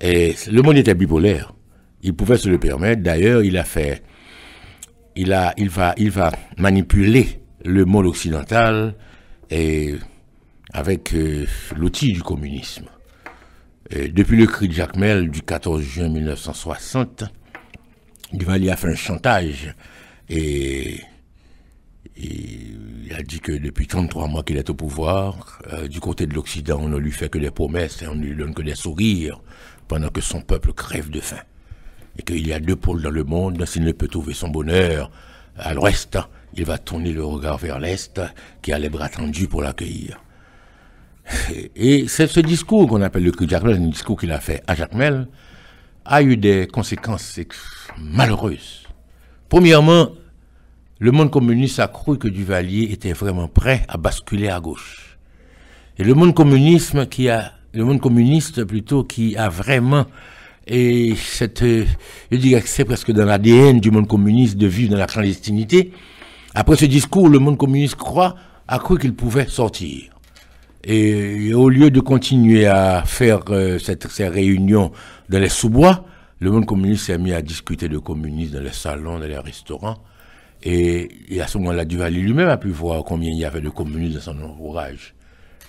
eh, 0.00 0.34
le 0.50 0.62
monde 0.62 0.76
était 0.76 0.94
bipolaire. 0.94 1.54
Il 2.02 2.14
pouvait 2.14 2.36
se 2.36 2.48
le 2.48 2.58
permettre. 2.58 3.02
D'ailleurs, 3.02 3.42
il 3.42 3.56
a 3.56 3.64
fait, 3.64 4.02
il 5.16 5.32
a, 5.32 5.54
il 5.56 5.68
va, 5.68 5.94
il 5.96 6.10
va 6.10 6.32
manipuler 6.58 7.40
le 7.64 7.84
monde 7.84 8.06
occidental 8.06 8.94
et 9.50 9.94
avec 10.72 11.14
euh, 11.14 11.46
l'outil 11.76 12.12
du 12.12 12.22
communisme. 12.22 12.86
Depuis 13.90 14.38
le 14.38 14.46
cri 14.46 14.68
de 14.68 14.72
Jacmel 14.72 15.30
du 15.30 15.42
14 15.42 15.82
juin 15.82 16.08
1960, 16.08 17.24
Duvalier 18.32 18.70
a 18.70 18.76
fait 18.76 18.88
un 18.88 18.94
chantage 18.94 19.74
et, 20.30 21.00
et 22.16 22.72
il 23.04 23.12
a 23.14 23.22
dit 23.22 23.40
que 23.40 23.52
depuis 23.52 23.86
33 23.86 24.28
mois 24.28 24.42
qu'il 24.42 24.56
est 24.56 24.70
au 24.70 24.74
pouvoir, 24.74 25.60
euh, 25.72 25.88
du 25.88 26.00
côté 26.00 26.26
de 26.26 26.34
l'Occident, 26.34 26.80
on 26.80 26.88
ne 26.88 26.96
lui 26.96 27.12
fait 27.12 27.28
que 27.28 27.38
des 27.38 27.50
promesses 27.50 28.02
et 28.02 28.08
on 28.08 28.14
ne 28.14 28.24
lui 28.24 28.36
donne 28.36 28.54
que 28.54 28.62
des 28.62 28.74
sourires 28.74 29.40
pendant 29.88 30.08
que 30.08 30.20
son 30.20 30.40
peuple 30.40 30.72
crève 30.72 31.10
de 31.10 31.20
faim. 31.20 31.42
Et 32.18 32.22
qu'il 32.22 32.46
y 32.46 32.52
a 32.52 32.60
deux 32.60 32.76
pôles 32.76 33.02
dans 33.02 33.10
le 33.10 33.24
monde, 33.24 33.64
s'il 33.66 33.84
ne 33.84 33.92
peut 33.92 34.08
trouver 34.08 34.34
son 34.34 34.48
bonheur 34.48 35.10
à 35.56 35.74
l'ouest, 35.74 36.18
il 36.54 36.64
va 36.64 36.78
tourner 36.78 37.12
le 37.12 37.24
regard 37.24 37.58
vers 37.58 37.78
l'est, 37.78 38.20
qui 38.60 38.72
a 38.72 38.78
les 38.78 38.90
bras 38.90 39.08
tendus 39.08 39.48
pour 39.48 39.62
l'accueillir. 39.62 40.20
Et 41.76 42.08
c'est 42.08 42.26
ce 42.26 42.40
discours 42.40 42.88
qu'on 42.88 43.02
appelle 43.02 43.24
le 43.24 43.30
de 43.30 43.48
Jacmel, 43.48 43.76
un 43.76 43.88
discours 43.88 44.18
qu'il 44.18 44.32
a 44.32 44.40
fait 44.40 44.62
à 44.66 44.74
Jacmel, 44.74 45.28
a 46.04 46.22
eu 46.22 46.36
des 46.36 46.66
conséquences 46.66 47.38
malheureuses. 47.98 48.82
Premièrement, 49.48 50.10
le 50.98 51.10
monde 51.10 51.30
communiste 51.30 51.78
a 51.78 51.88
cru 51.88 52.18
que 52.18 52.28
Duvalier 52.28 52.92
était 52.92 53.12
vraiment 53.12 53.48
prêt 53.48 53.84
à 53.88 53.96
basculer 53.96 54.48
à 54.48 54.60
gauche. 54.60 55.18
Et 55.98 56.04
le 56.04 56.14
monde 56.14 56.34
qui 57.10 57.28
a, 57.28 57.52
le 57.72 57.84
monde 57.84 58.00
communiste 58.00 58.64
plutôt 58.64 59.04
qui 59.04 59.36
a 59.36 59.48
vraiment, 59.48 60.06
et 60.66 61.14
cette, 61.16 61.62
euh, 61.62 61.84
c'est 62.64 62.84
presque 62.84 63.10
dans 63.10 63.24
l'ADN 63.24 63.80
du 63.80 63.90
monde 63.90 64.06
communiste 64.06 64.56
de 64.56 64.66
vivre 64.66 64.92
dans 64.92 64.98
la 64.98 65.06
clandestinité. 65.06 65.92
Après 66.54 66.76
ce 66.76 66.84
discours, 66.84 67.28
le 67.28 67.38
monde 67.38 67.58
communiste 67.58 67.96
croit, 67.96 68.36
a 68.68 68.78
cru 68.78 68.98
qu'il 68.98 69.14
pouvait 69.14 69.46
sortir. 69.46 70.10
Et, 70.84 71.52
au 71.54 71.68
lieu 71.68 71.90
de 71.90 72.00
continuer 72.00 72.66
à 72.66 73.02
faire 73.04 73.40
euh, 73.50 73.78
ces 73.78 74.28
réunions 74.28 74.92
dans 75.28 75.38
les 75.38 75.48
sous-bois, 75.48 76.04
le 76.40 76.50
monde 76.50 76.66
communiste 76.66 77.06
s'est 77.06 77.18
mis 77.18 77.32
à 77.32 77.42
discuter 77.42 77.88
de 77.88 77.98
communisme 77.98 78.54
dans 78.54 78.62
les 78.62 78.72
salons, 78.72 79.18
dans 79.18 79.26
les 79.26 79.38
restaurants. 79.38 79.98
Et, 80.62 81.08
et 81.28 81.40
à 81.40 81.46
ce 81.46 81.58
moment-là, 81.58 81.84
Duvalier 81.84 82.20
lui-même 82.20 82.48
a 82.48 82.56
pu 82.56 82.68
voir 82.68 83.02
combien 83.04 83.30
il 83.30 83.38
y 83.38 83.44
avait 83.44 83.60
de 83.60 83.68
communistes 83.68 84.14
dans 84.14 84.32
son 84.32 84.42
entourage. 84.42 85.14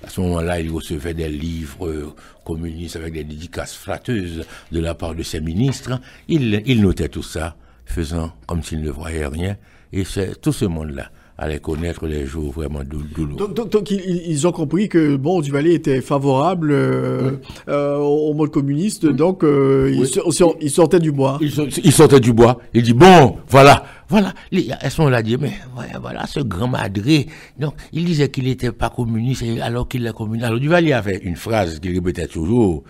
À 0.06 0.10
ce 0.10 0.20
moment-là, 0.22 0.60
il 0.60 0.70
recevait 0.72 1.14
des 1.14 1.30
livres 1.30 2.14
communistes 2.46 2.96
avec 2.98 3.14
des 3.14 3.24
dédicaces 3.24 3.74
flatteuses 3.76 4.44
de 4.72 4.80
la 4.80 4.94
part 4.96 5.16
de 5.16 5.24
ses 5.24 5.40
ministres. 5.40 6.00
Il, 6.28 6.62
il 6.66 6.82
notait 6.82 7.10
tout 7.10 7.24
ça, 7.24 7.56
faisant 7.86 8.32
comme 8.46 8.64
s'il 8.64 8.82
ne 8.82 8.90
voyait 8.92 9.28
rien. 9.28 9.56
Et 9.94 10.04
c'est 10.04 10.40
tout 10.42 10.52
ce 10.52 10.66
monde-là 10.66 11.10
allait 11.38 11.60
connaître 11.60 12.06
les 12.06 12.26
jours 12.28 12.52
vraiment 12.52 12.84
dou- 12.84 13.02
douloureux. 13.16 13.40
Donc, 13.40 13.54
donc, 13.56 13.70
donc, 13.72 13.92
ils, 13.92 14.02
ils- 14.06 14.32
ils 14.32 14.48
ont 14.48 14.52
compris 14.52 14.88
que 14.88 15.16
bon, 15.16 15.42
Duvalier 15.42 15.74
était 15.74 16.00
favorable 16.02 16.72
euh, 16.72 17.32
euh, 17.70 17.96
au 17.98 18.34
mode 18.34 18.52
communiste, 18.52 19.08
donc 19.08 19.44
euh, 19.44 19.90
ils, 19.92 20.02
Oui. 20.02 20.56
ils 20.62 20.70
sortaient 20.70 21.00
du 21.00 21.12
bois. 21.12 21.40
Il, 21.42 21.52
sort- 21.52 21.68
il 21.84 21.92
sortait 21.92 22.20
du 22.20 22.34
bois. 22.34 22.60
Il 22.76 22.84
dit, 22.84 22.94
bon, 22.94 23.38
voilà, 23.50 23.84
voilà. 24.10 24.34
Les- 24.52 24.72
À 24.72 24.90
ce 24.90 25.02
moment-là, 25.02 25.22
dit, 25.24 25.38
mais 25.38 25.54
voilà, 26.00 26.26
ce 26.28 26.40
grand 26.42 26.68
madré. 26.68 27.28
Donc, 27.58 27.76
il 27.92 28.06
disait 28.06 28.30
qu'il 28.30 28.46
n'était 28.46 28.72
pas 28.72 28.90
communiste 28.90 29.44
alors 29.62 29.88
qu'il 29.88 30.06
est 30.06 30.14
communiste. 30.14 30.46
Alors, 30.46 30.60
Duvalier 30.60 30.94
avait 30.94 31.18
une 31.18 31.36
phrase 31.36 31.80
qu'il 31.80 31.94
répétait 31.94 32.28
toujours. 32.28 32.84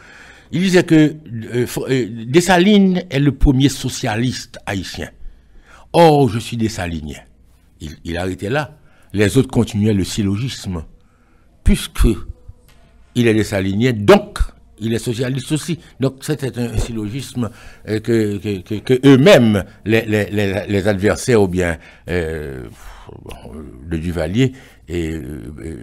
Il 0.52 0.62
disait 0.62 0.84
que 0.84 1.16
euh, 1.54 1.66
euh, 1.90 2.26
Dessalines 2.28 3.04
est 3.10 3.20
le 3.20 3.32
premier 3.32 3.70
socialiste 3.70 4.60
haïtien. 4.66 5.10
Or, 5.94 6.30
je 6.30 6.40
suis 6.40 6.58
dessalinien. 6.58 7.20
Il, 7.82 7.92
il 8.04 8.18
arrêtait 8.18 8.50
là. 8.50 8.78
Les 9.14 9.38
autres 9.38 9.50
continuaient 9.50 9.94
le 9.94 10.04
syllogisme. 10.04 10.84
Puisque 11.64 12.08
il 13.16 13.28
est 13.28 13.34
dessalinien, 13.34 13.94
donc 13.94 14.40
il 14.84 14.94
est 14.94 15.00
socialiste 15.00 15.52
aussi. 15.52 15.80
Donc 16.00 16.18
c'était 16.22 16.58
un 16.60 16.78
syllogisme 16.78 17.50
euh, 17.88 18.00
que, 18.00 18.38
que, 18.38 18.62
que, 18.62 18.76
que 18.76 19.08
eux-mêmes, 19.08 19.64
les, 19.86 20.02
les, 20.06 20.26
les, 20.30 20.68
les 20.68 20.88
adversaires 20.88 21.42
ou 21.42 21.48
bien 21.48 21.78
euh, 22.10 22.64
bon, 23.24 23.52
le 23.90 23.98
Duvalier, 23.98 24.54
et, 24.90 25.12
euh, 25.12 25.54
euh, 25.66 25.76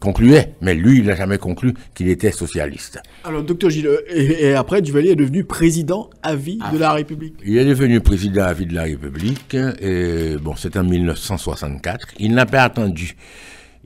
concluait, 0.00 0.54
mais 0.62 0.74
lui, 0.74 0.98
il 0.98 1.04
n'a 1.04 1.14
jamais 1.14 1.38
conclu 1.38 1.74
qu'il 1.94 2.08
était 2.08 2.32
socialiste. 2.32 3.00
Alors, 3.24 3.42
docteur 3.42 3.70
Gilles, 3.70 3.86
euh, 3.86 4.00
et, 4.08 4.46
et 4.46 4.54
après, 4.54 4.80
Duvalier 4.80 5.10
est 5.10 5.16
devenu 5.16 5.44
président 5.44 6.08
à 6.22 6.34
vie 6.34 6.58
de 6.72 6.78
la 6.78 6.92
République. 6.92 7.34
Il 7.44 7.58
est 7.58 7.64
devenu 7.64 8.00
président 8.00 8.44
à 8.44 8.54
vie 8.54 8.66
de 8.66 8.74
la 8.74 8.84
République, 8.84 9.54
et 9.80 10.36
bon, 10.40 10.54
c'est 10.56 10.76
en 10.76 10.84
1964. 10.84 12.08
Il 12.18 12.34
n'a 12.34 12.46
pas 12.46 12.62
attendu, 12.62 13.16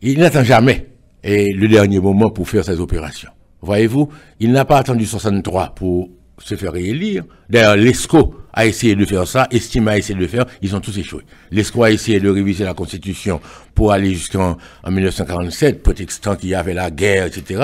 il 0.01 0.19
n'attend 0.21 0.45
jamais 0.45 0.87
et 1.25 1.53
le 1.53 1.67
dernier 1.67 1.99
moment 1.99 2.31
pour 2.31 2.49
faire 2.49 2.65
ses 2.65 2.79
opérations. 2.79 3.31
Voyez-vous, 3.63 4.09
il 4.41 4.53
n'a 4.53 4.65
pas 4.65 4.79
attendu 4.79 5.07
63 5.07 5.75
pour 5.75 6.11
se 6.39 6.55
faire 6.55 6.73
réélire. 6.73 7.25
D'ailleurs, 7.49 7.77
l'ESCO 7.77 8.35
a 8.53 8.67
essayé 8.67 8.95
de 8.95 9.05
faire 9.05 9.27
ça, 9.27 9.47
Estime 9.51 9.89
a 9.89 9.99
essayé 9.99 10.15
de 10.15 10.21
le 10.21 10.29
faire, 10.29 10.47
ils 10.63 10.75
ont 10.75 10.81
tous 10.81 10.97
échoué. 10.99 11.23
L'ESCO 11.51 11.83
a 11.85 11.91
essayé 11.91 12.21
de 12.21 12.29
réviser 12.29 12.65
la 12.65 12.75
Constitution 12.75 13.41
pour 13.75 13.93
aller 13.93 14.15
jusqu'en 14.15 14.57
en 14.83 14.91
1947, 14.91 15.83
prétextant 15.83 16.37
qu'il 16.37 16.51
y 16.51 16.55
avait 16.55 16.75
la 16.75 16.91
guerre, 16.91 17.27
etc. 17.27 17.63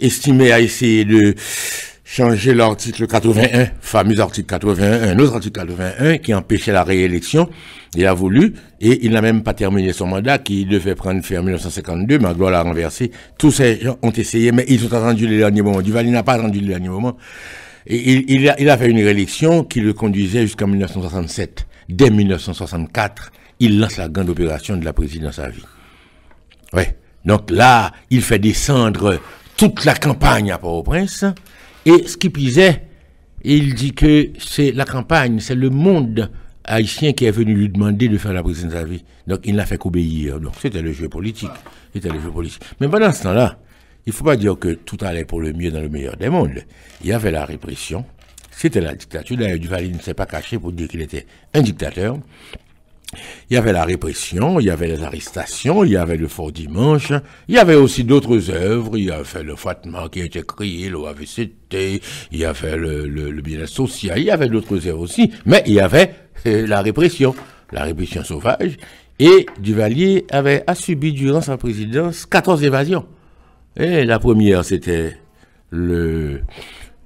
Estime 0.00 0.42
a 0.42 0.60
essayé 0.60 1.04
de 1.04 1.34
changer 2.08 2.54
l'article 2.54 3.08
81, 3.08 3.66
fameux 3.80 4.20
article 4.20 4.46
81, 4.46 5.08
un 5.10 5.18
autre 5.18 5.34
article 5.34 5.58
81 5.58 6.18
qui 6.18 6.32
empêchait 6.32 6.70
la 6.70 6.84
réélection. 6.84 7.50
Il 7.96 8.06
a 8.06 8.14
voulu, 8.14 8.54
et 8.80 9.04
il 9.04 9.10
n'a 9.10 9.20
même 9.20 9.42
pas 9.42 9.54
terminé 9.54 9.92
son 9.92 10.06
mandat, 10.06 10.38
qui 10.38 10.64
devait 10.66 10.94
prendre 10.94 11.20
fin 11.24 11.40
en 11.40 11.42
1952, 11.42 12.20
Magloire 12.20 12.52
l'a 12.52 12.62
renversé. 12.62 13.10
Tous 13.36 13.50
ces 13.50 13.80
gens 13.80 13.98
ont 14.02 14.12
essayé, 14.12 14.52
mais 14.52 14.64
ils 14.68 14.84
ont 14.84 14.92
attendu 14.92 15.26
le 15.26 15.36
dernier 15.36 15.62
moment. 15.62 15.82
Duvalier 15.82 16.10
n'a 16.10 16.22
pas 16.22 16.34
attendu 16.34 16.60
le 16.60 16.68
dernier 16.68 16.88
moment. 16.88 17.16
Et 17.88 18.12
il, 18.12 18.30
il, 18.30 18.48
a, 18.48 18.60
il 18.60 18.70
a 18.70 18.78
fait 18.78 18.88
une 18.88 18.98
réélection 18.98 19.64
qui 19.64 19.80
le 19.80 19.92
conduisait 19.92 20.42
jusqu'en 20.42 20.68
1967. 20.68 21.66
Dès 21.88 22.10
1964, 22.10 23.32
il 23.58 23.80
lance 23.80 23.96
la 23.96 24.08
grande 24.08 24.30
opération 24.30 24.76
de 24.76 24.84
la 24.84 24.92
présidence 24.92 25.40
à 25.40 25.48
vie. 25.48 25.64
Ouais. 26.72 26.96
Donc 27.24 27.50
là, 27.50 27.90
il 28.10 28.22
fait 28.22 28.38
descendre 28.38 29.20
toute 29.56 29.84
la 29.84 29.94
campagne 29.94 30.52
à 30.52 30.58
Port-au-Prince. 30.58 31.24
Et 31.86 32.08
ce 32.08 32.16
qui 32.16 32.30
pisait, 32.30 32.82
il 33.44 33.74
dit 33.74 33.92
que 33.92 34.30
c'est 34.38 34.72
la 34.72 34.84
campagne, 34.84 35.38
c'est 35.38 35.54
le 35.54 35.70
monde 35.70 36.30
haïtien 36.64 37.12
qui 37.12 37.26
est 37.26 37.30
venu 37.30 37.54
lui 37.54 37.68
demander 37.68 38.08
de 38.08 38.18
faire 38.18 38.32
la 38.32 38.42
présidence 38.42 38.74
à 38.74 38.84
vie. 38.84 39.04
Donc 39.28 39.42
il 39.44 39.54
n'a 39.54 39.64
fait 39.64 39.78
qu'obéir. 39.78 40.40
Donc 40.40 40.54
c'était 40.60 40.82
le 40.82 40.92
jeu 40.92 41.08
politique. 41.08 41.48
C'était 41.94 42.08
le 42.08 42.20
jeu 42.20 42.30
politique. 42.30 42.62
Mais 42.80 42.88
pendant 42.88 43.12
ce 43.12 43.22
temps-là, 43.22 43.60
il 44.04 44.10
ne 44.10 44.14
faut 44.14 44.24
pas 44.24 44.36
dire 44.36 44.58
que 44.58 44.74
tout 44.74 44.98
allait 45.00 45.24
pour 45.24 45.40
le 45.40 45.52
mieux 45.52 45.70
dans 45.70 45.80
le 45.80 45.88
meilleur 45.88 46.16
des 46.16 46.28
mondes. 46.28 46.64
Il 47.02 47.06
y 47.06 47.12
avait 47.12 47.30
la 47.30 47.44
répression. 47.44 48.04
C'était 48.50 48.80
la 48.80 48.94
dictature. 48.94 49.36
D'ailleurs, 49.36 49.60
Duvalier 49.60 49.90
ne 49.90 50.00
s'est 50.00 50.14
pas 50.14 50.26
caché 50.26 50.58
pour 50.58 50.72
dire 50.72 50.88
qu'il 50.88 51.02
était 51.02 51.26
un 51.54 51.60
dictateur. 51.60 52.18
Il 53.50 53.54
y 53.54 53.56
avait 53.56 53.72
la 53.72 53.84
répression, 53.84 54.60
il 54.60 54.66
y 54.66 54.70
avait 54.70 54.88
les 54.88 55.02
arrestations, 55.02 55.84
il 55.84 55.92
y 55.92 55.96
avait 55.96 56.16
le 56.16 56.28
Fort 56.28 56.52
Dimanche, 56.52 57.12
il 57.48 57.54
y 57.54 57.58
avait 57.58 57.74
aussi 57.74 58.04
d'autres 58.04 58.50
œuvres, 58.50 58.96
il 58.96 59.04
y 59.04 59.10
avait 59.10 59.42
le 59.42 59.56
Fatma 59.56 60.08
qui 60.10 60.22
a 60.22 60.24
été 60.24 60.42
créé, 60.42 60.88
l'OAVCT, 60.88 62.02
il 62.32 62.38
y 62.38 62.44
avait 62.44 62.76
le, 62.76 63.06
le, 63.06 63.30
le 63.30 63.42
bien 63.42 63.66
social, 63.66 64.18
il 64.18 64.24
y 64.24 64.30
avait 64.30 64.48
d'autres 64.48 64.86
œuvres 64.86 65.00
aussi, 65.00 65.32
mais 65.44 65.62
il 65.66 65.74
y 65.74 65.80
avait 65.80 66.12
euh, 66.46 66.66
la 66.66 66.82
répression, 66.82 67.34
la 67.72 67.84
répression 67.84 68.24
sauvage, 68.24 68.76
et 69.18 69.46
Duvalier 69.58 70.26
avait 70.30 70.62
a 70.66 70.74
subi 70.74 71.12
durant 71.12 71.40
sa 71.40 71.56
présidence 71.56 72.26
14 72.26 72.62
évasions. 72.64 73.06
Et 73.76 74.04
la 74.04 74.18
première, 74.18 74.64
c'était 74.64 75.16
le, 75.70 76.40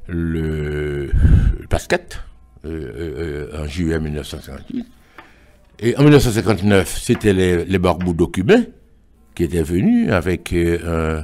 le, 0.06 1.10
Pasquette, 1.68 2.20
euh, 2.64 3.48
euh, 3.54 3.62
en 3.62 3.66
juillet 3.66 3.98
1958. 3.98 4.86
Et 5.82 5.96
en 5.96 6.02
1959, 6.02 6.98
c'était 7.00 7.32
les, 7.32 7.64
les 7.64 7.78
barboudos 7.78 8.28
cubains 8.28 8.64
qui 9.34 9.44
étaient 9.44 9.62
venus 9.62 10.12
avec 10.12 10.52
euh, 10.52 11.22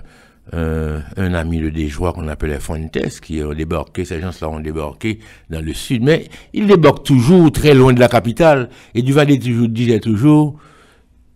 un, 0.53 1.35
ami 1.35 1.61
de 1.61 1.69
Déjoie 1.69 2.15
qu'on 2.15 2.27
appelait 2.29 2.59
Fuentes, 2.59 3.21
qui 3.21 3.43
ont 3.43 3.53
débarqué, 3.53 4.07
ces 4.07 4.21
gens-là 4.21 4.49
ont 4.49 4.61
débarqué 4.61 5.19
dans 5.51 5.61
le 5.61 5.75
sud, 5.75 6.03
mais 6.03 6.29
ils 6.55 6.67
débarquent 6.67 7.05
toujours 7.05 7.53
très 7.53 7.75
loin 7.75 7.93
de 7.93 8.01
la 8.01 8.09
capitale, 8.09 8.71
et 8.95 9.03
Duvalier 9.03 9.39
toujours, 9.39 9.69
disait 9.69 10.01
toujours, 10.01 10.59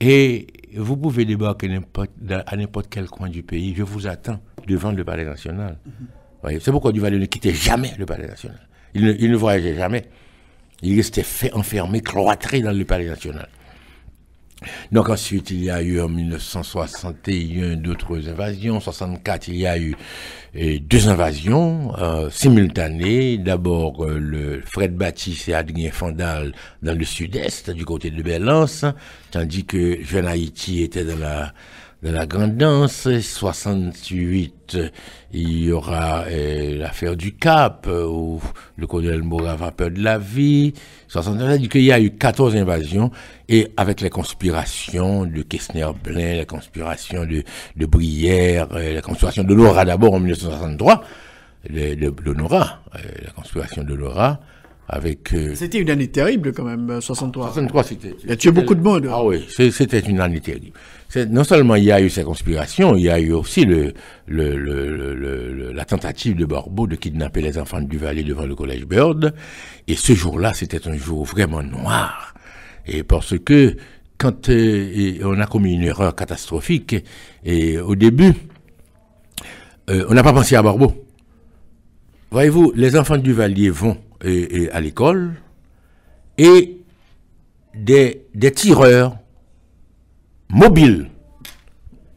et 0.01 0.47
vous 0.77 0.97
pouvez 0.97 1.27
débarquer 1.27 1.69
à 2.47 2.57
n'importe 2.57 2.87
quel 2.89 3.07
coin 3.07 3.29
du 3.29 3.43
pays, 3.43 3.75
je 3.77 3.83
vous 3.83 4.07
attends 4.07 4.41
devant 4.67 4.93
le 4.93 5.05
palais 5.05 5.25
national. 5.27 5.77
Mm 5.85 5.91
-hmm. 6.51 6.61
C'est 6.61 6.71
pourquoi 6.71 6.93
Duvalier 6.93 7.19
ne 7.19 7.27
quittait 7.27 7.53
jamais 7.53 7.93
le 7.99 8.07
palais 8.07 8.27
national. 8.27 8.61
Il 8.95 9.05
ne, 9.05 9.13
il 9.19 9.31
ne 9.31 9.37
voyageait 9.37 9.77
jamais. 9.77 10.05
Il 10.83 10.97
restait 10.97 11.23
fait 11.23 11.53
enfermé, 11.53 12.01
cloîtré 12.01 12.61
dans 12.61 12.73
le 12.73 12.85
palais 12.85 13.09
national. 13.09 13.49
Donc 14.93 15.09
ensuite, 15.09 15.51
il 15.51 15.65
y 15.65 15.71
a 15.71 15.83
eu 15.83 16.01
en 16.01 16.09
1961 16.09 17.77
d'autres 17.77 18.29
invasions. 18.29 18.77
En 18.77 18.81
64, 18.81 19.49
il 19.49 19.57
y 19.57 19.67
a 19.67 19.79
eu 19.79 19.97
euh, 20.57 20.79
deux 20.81 21.09
invasions 21.09 21.97
euh, 21.99 22.29
simultanées. 22.31 23.39
D'abord 23.39 24.05
euh, 24.05 24.19
le 24.19 24.63
Fred 24.67 24.95
Baptiste 24.97 25.49
et 25.49 25.55
Adrien 25.55 25.91
Fondal 25.91 26.53
dans 26.83 26.97
le 26.97 27.05
sud-est, 27.05 27.71
du 27.71 27.85
côté 27.85 28.11
de 28.11 28.23
Belance, 28.23 28.85
tandis 29.31 29.65
que 29.65 30.03
Jeune 30.03 30.27
Haïti 30.27 30.83
était 30.83 31.05
dans 31.05 31.19
la 31.19 31.55
dans 32.03 32.13
la 32.13 32.27
grande 32.27 32.57
danse. 32.57 33.09
68, 33.19 34.79
il 35.33 35.65
y 35.65 35.73
aura 35.73 36.25
euh, 36.29 36.79
l'affaire 36.79 37.17
du 37.17 37.35
Cap, 37.35 37.87
euh, 37.89 38.07
où 38.07 38.41
le 38.77 38.87
colonel 38.87 39.23
Moura 39.23 39.57
va 39.57 39.71
peur 39.71 39.91
de 39.91 40.03
la 40.03 40.19
vie. 40.19 40.73
69, 41.09 41.57
il 41.57 41.61
dit 41.63 41.69
qu'il 41.69 41.83
y 41.83 41.93
a 41.93 42.01
eu 42.01 42.11
14 42.11 42.57
invasions, 42.57 43.11
et 43.49 43.69
avec 43.77 44.01
les 44.01 44.11
conspirations 44.11 45.27
de 45.27 45.43
Kessner-Blin, 45.43 46.37
la 46.37 46.45
conspiration 46.45 47.27
de, 47.27 47.43
de 47.77 47.87
Brière, 47.87 48.69
euh, 48.73 48.95
la 48.95 49.03
conspiration 49.03 49.45
de 49.45 49.55
Laura 49.55 49.85
d'abord 49.85 50.15
en 50.15 50.21
1963, 50.21 51.05
de, 51.69 51.95
de, 51.95 52.11
de 52.11 52.33
Nora, 52.33 52.81
la 52.95 53.31
conspiration 53.33 53.85
de 53.85 53.95
Laura, 53.95 54.41
avec. 54.91 55.33
Euh, 55.33 55.55
c'était 55.55 55.79
une 55.79 55.91
année 55.91 56.09
terrible 56.09 56.53
quand 56.53 56.65
même, 56.65 57.01
63. 57.01 57.47
63, 57.49 57.85
c'était. 57.85 58.15
Il 58.25 58.31
y 58.31 58.33
a 58.33 58.37
tué 58.37 58.51
beaucoup 58.51 58.75
de 58.75 58.83
monde. 58.83 59.09
Ah 59.11 59.25
oui, 59.25 59.47
c'était 59.49 60.01
une 60.01 60.21
année 60.21 60.41
terrible. 60.41 60.73
Non 61.17 61.43
seulement 61.43 61.75
il 61.75 61.85
y 61.85 61.93
a 61.93 62.01
eu 62.01 62.09
ces 62.09 62.23
conspirations, 62.23 62.95
il 62.95 63.03
y 63.03 63.11
a 63.11 63.19
eu 63.19 63.33
aussi 63.33 63.65
le, 63.65 63.93
le, 64.27 64.57
le, 64.57 65.15
le 65.15 65.73
la 65.73 65.85
tentative 65.85 66.37
de 66.37 66.45
Barbeau 66.45 66.87
de 66.87 66.95
kidnapper 66.95 67.43
les 67.43 67.59
enfants 67.59 67.81
de 67.81 67.87
Duvalier 67.87 68.23
devant 68.23 68.47
le 68.47 68.55
collège 68.55 68.87
Bird. 68.87 69.35
Et 69.89 69.97
ce 69.97 70.13
jour-là, 70.13 70.55
c'était 70.55 70.87
un 70.87 70.97
jour 70.97 71.25
vraiment 71.25 71.63
noir. 71.65 72.35
Et 72.87 73.03
parce 73.03 73.37
que 73.39 73.77
quand 74.19 74.49
euh, 74.51 75.19
on 75.25 75.41
a 75.41 75.47
commis 75.47 75.75
une 75.75 75.83
erreur 75.83 76.15
catastrophique, 76.15 76.95
et 77.45 77.79
au 77.79 77.97
début, 77.97 78.35
euh, 79.89 80.07
on 80.09 80.15
n'a 80.15 80.23
pas 80.23 80.33
pensé 80.33 80.55
à 80.55 80.63
Barbeau. 80.63 80.93
Voyez-vous, 82.31 82.73
les 82.77 82.97
enfants 82.97 83.17
de 83.17 83.23
Duvalier 83.23 83.71
vont 83.71 83.97
et 84.23 84.69
à 84.71 84.81
l'école, 84.81 85.33
et 86.39 86.77
des, 87.75 88.27
des 88.35 88.53
tireurs 88.53 89.17
mobiles 90.51 91.09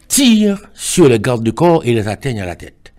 tirent 0.07 0.61
sur 0.73 1.07
les 1.07 1.19
gardes 1.19 1.43
de 1.43 1.51
corps 1.51 1.86
et 1.86 1.93
les 1.93 2.07
atteignent 2.07 2.41
à 2.41 2.45
la 2.45 2.55
tête. 2.55 2.93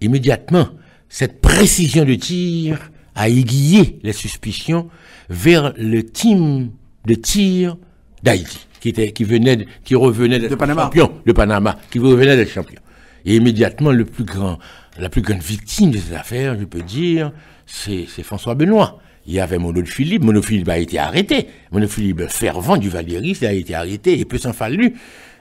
Immédiatement, 0.00 0.68
cette 1.08 1.40
précision 1.40 2.04
de 2.04 2.14
tir 2.14 2.90
a 3.14 3.28
aiguillé 3.28 3.98
les 4.02 4.12
suspicions 4.12 4.88
vers 5.28 5.74
le 5.76 6.02
team 6.02 6.70
de 7.06 7.14
tir 7.14 7.76
d'Haïti, 8.22 8.66
qui, 8.80 8.90
était, 8.90 9.12
qui, 9.12 9.24
venait 9.24 9.66
qui 9.84 9.94
revenait 9.94 10.48
Panama. 10.56 10.84
champion 10.84 11.12
de 11.26 11.32
Panama, 11.32 11.78
qui 11.90 11.98
revenait 11.98 12.36
d'être 12.36 12.50
champion. 12.50 12.80
Et 13.24 13.36
immédiatement, 13.36 13.90
le 13.90 14.04
plus 14.04 14.24
grand, 14.24 14.58
la 14.98 15.08
plus 15.08 15.20
grande 15.20 15.42
victime 15.42 15.90
de 15.90 15.98
cette 15.98 16.16
affaire, 16.16 16.58
je 16.58 16.64
peux 16.64 16.82
dire, 16.82 17.32
c'est 17.66 18.06
François 18.22 18.54
Benoît. 18.54 18.98
Il 19.30 19.34
y 19.34 19.38
avait 19.38 19.58
Mono 19.58 19.84
Philippe, 19.84 20.24
Mono 20.24 20.42
Philippe 20.42 20.68
a 20.70 20.78
été 20.78 20.98
arrêté. 20.98 21.46
Mono 21.70 21.86
Philippe, 21.86 22.22
fervent 22.28 22.76
du 22.76 22.88
Valériste, 22.88 23.44
a 23.44 23.52
été 23.52 23.76
arrêté 23.76 24.18
et 24.18 24.24
peu 24.24 24.38
s'en 24.38 24.52
fallu. 24.52 24.94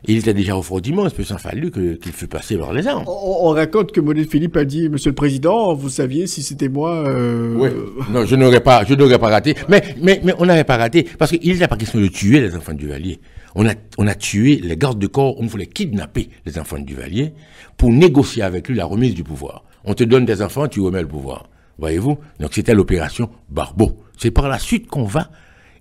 Il 0.08 0.18
était 0.18 0.36
déjà 0.36 0.56
au 0.56 0.62
Fort 0.62 0.80
Dimanche, 0.80 1.12
peu 1.14 1.24
s'en 1.24 1.40
fallu 1.40 1.72
qu'il 1.72 1.98
qu 1.98 2.12
fût 2.12 2.28
passé 2.28 2.56
par 2.56 2.72
les 2.72 2.86
armes. 2.86 3.06
On, 3.08 3.48
on 3.48 3.50
raconte 3.50 3.92
que 3.92 4.00
Mono 4.00 4.24
Philippe 4.30 4.58
a 4.58 4.64
dit, 4.64 4.90
Monsieur 4.90 5.10
le 5.10 5.16
Président, 5.16 5.74
vous 5.74 5.90
saviez 5.90 6.28
si 6.28 6.44
c'était 6.44 6.70
moi. 6.70 7.04
Euh... 7.08 7.56
Oui. 7.58 7.70
Non, 8.12 8.28
je 8.28 8.36
n'aurais 8.36 8.60
pas, 8.60 8.86
je 8.86 8.94
n'aurais 8.94 9.18
pas 9.18 9.30
raté. 9.30 9.56
Mais, 9.68 9.82
mais, 10.00 10.22
mais 10.24 10.34
on 10.38 10.46
n'avait 10.46 10.66
pas 10.66 10.78
raté 10.78 11.08
parce 11.18 11.32
qu'il 11.32 11.52
n'était 11.52 11.68
pas 11.68 11.76
question 11.76 12.00
de 12.00 12.10
tuer 12.10 12.42
les 12.42 12.56
enfants 12.56 12.76
du 12.76 12.88
Valier. 12.88 13.20
On 13.56 13.68
a, 13.68 13.74
on 13.98 14.06
a 14.06 14.14
tué 14.14 14.62
les 14.64 14.78
gardes 14.78 15.00
de 15.00 15.08
corps, 15.08 15.34
on 15.42 15.48
voulait 15.48 15.66
kidnapper 15.66 16.30
les 16.46 16.60
enfants 16.60 16.78
du 16.78 16.94
Valier 16.94 17.34
pour 17.76 17.92
négocier 17.92 18.44
avec 18.44 18.70
lui 18.70 18.76
la 18.76 18.86
remise 18.86 19.16
du 19.16 19.24
pouvoir. 19.24 19.64
On 19.84 19.96
te 19.96 20.04
donne 20.04 20.26
des 20.26 20.44
enfants, 20.44 20.68
tu 20.68 20.80
remets 20.80 21.02
le 21.02 21.08
pouvoir. 21.08 21.50
Voyez-vous? 21.80 22.18
Donc 22.40 22.54
c'était 22.54 22.74
l'opération 22.74 23.30
Barbeau. 23.50 24.04
C'est 24.18 24.32
par 24.32 24.48
la 24.50 24.60
suite 24.60 24.88
qu'on 24.88 25.06
va. 25.06 25.32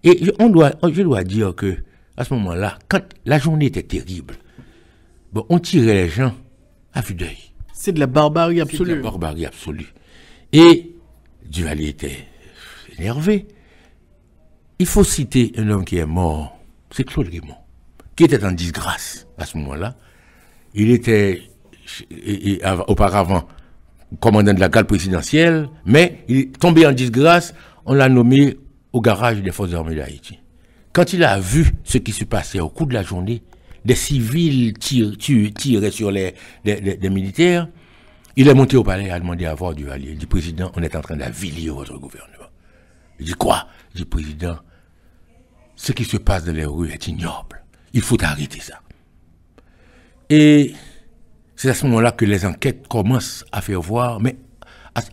Et 0.04 0.20
on 0.38 0.48
doit, 0.48 0.72
je 0.90 1.02
dois 1.02 1.24
dire 1.24 1.54
que 1.54 1.76
à 2.16 2.24
ce 2.24 2.32
moment-là, 2.34 2.78
quand 2.88 3.00
la 3.24 3.38
journée 3.38 3.66
était 3.66 3.82
terrible, 3.82 4.34
bon, 5.32 5.44
on 5.48 5.58
tirait 5.58 6.04
les 6.04 6.08
gens 6.08 6.34
à 6.94 7.00
vue 7.00 7.14
d'œil. 7.14 7.36
C'est 7.72 7.92
de 7.92 8.00
la 8.00 8.06
barbarie 8.06 8.56
C'est 8.58 8.64
de 8.64 8.70
absolue. 8.70 8.96
la 8.96 9.02
barbarie 9.02 9.46
absolue. 9.46 9.92
Et 10.52 10.94
Duvalier 11.48 11.88
était 11.88 12.26
énervé. 12.98 13.46
Il 14.78 14.86
faut 14.86 15.04
citer 15.04 15.52
un 15.56 15.68
homme 15.70 15.84
qui 15.84 15.96
est 15.96 16.06
mort, 16.06 16.58
c'est 16.90 17.04
Claude 17.04 17.28
Raymond, 17.28 17.56
qui 18.16 18.24
était 18.24 18.44
en 18.44 18.52
disgrâce 18.52 19.26
à 19.36 19.44
ce 19.46 19.56
moment-là. 19.58 19.96
Il 20.74 20.90
était 20.90 21.42
et- 22.10 22.52
et 22.52 22.62
av- 22.64 22.84
auparavant 22.86 23.48
commandant 24.20 24.54
de 24.54 24.60
la 24.60 24.68
garde 24.68 24.86
présidentielle, 24.86 25.68
mais 25.84 26.24
il 26.28 26.36
est 26.38 26.58
tombé 26.58 26.86
en 26.86 26.92
disgrâce, 26.92 27.54
on 27.86 27.94
l'a 27.94 28.08
nommé 28.08 28.56
au 28.92 29.00
garage 29.00 29.42
des 29.42 29.52
forces 29.52 29.74
armées 29.74 29.94
d'Haïti. 29.94 30.38
Quand 30.92 31.12
il 31.12 31.22
a 31.24 31.38
vu 31.38 31.72
ce 31.84 31.98
qui 31.98 32.12
se 32.12 32.24
passait 32.24 32.60
au 32.60 32.68
cours 32.70 32.86
de 32.86 32.94
la 32.94 33.02
journée, 33.02 33.42
des 33.84 33.94
civils 33.94 34.72
tir- 34.74 35.16
tu- 35.18 35.52
tiraient 35.52 35.90
sur 35.90 36.10
les 36.10 36.34
militaires, 37.02 37.68
il 38.36 38.48
est 38.48 38.54
monté 38.54 38.76
au 38.76 38.82
palais 38.84 39.06
et 39.06 39.10
a 39.10 39.18
demandé 39.20 39.46
à 39.46 39.54
voir 39.54 39.74
Duvalier. 39.74 40.10
Il 40.12 40.18
dit, 40.18 40.26
Président, 40.26 40.70
on 40.76 40.82
est 40.82 40.94
en 40.96 41.00
train 41.00 41.16
d'avilir 41.16 41.74
votre 41.74 41.98
gouvernement. 41.98 42.46
Il 43.20 43.26
dit, 43.26 43.32
quoi? 43.32 43.66
Il 43.94 43.98
dit, 43.98 44.04
Président, 44.04 44.56
ce 45.76 45.92
qui 45.92 46.04
se 46.04 46.16
passe 46.16 46.44
dans 46.44 46.52
les 46.52 46.64
rues 46.64 46.90
est 46.90 47.06
ignoble. 47.08 47.62
Il 47.92 48.00
faut 48.00 48.22
arrêter 48.22 48.60
ça. 48.60 48.80
Et 50.30 50.72
c'est 51.58 51.70
à 51.70 51.74
ce 51.74 51.84
moment-là 51.86 52.12
que 52.12 52.24
les 52.24 52.46
enquêtes 52.46 52.86
commencent 52.86 53.44
à 53.50 53.60
faire 53.60 53.80
voir, 53.82 54.20
mais 54.20 54.36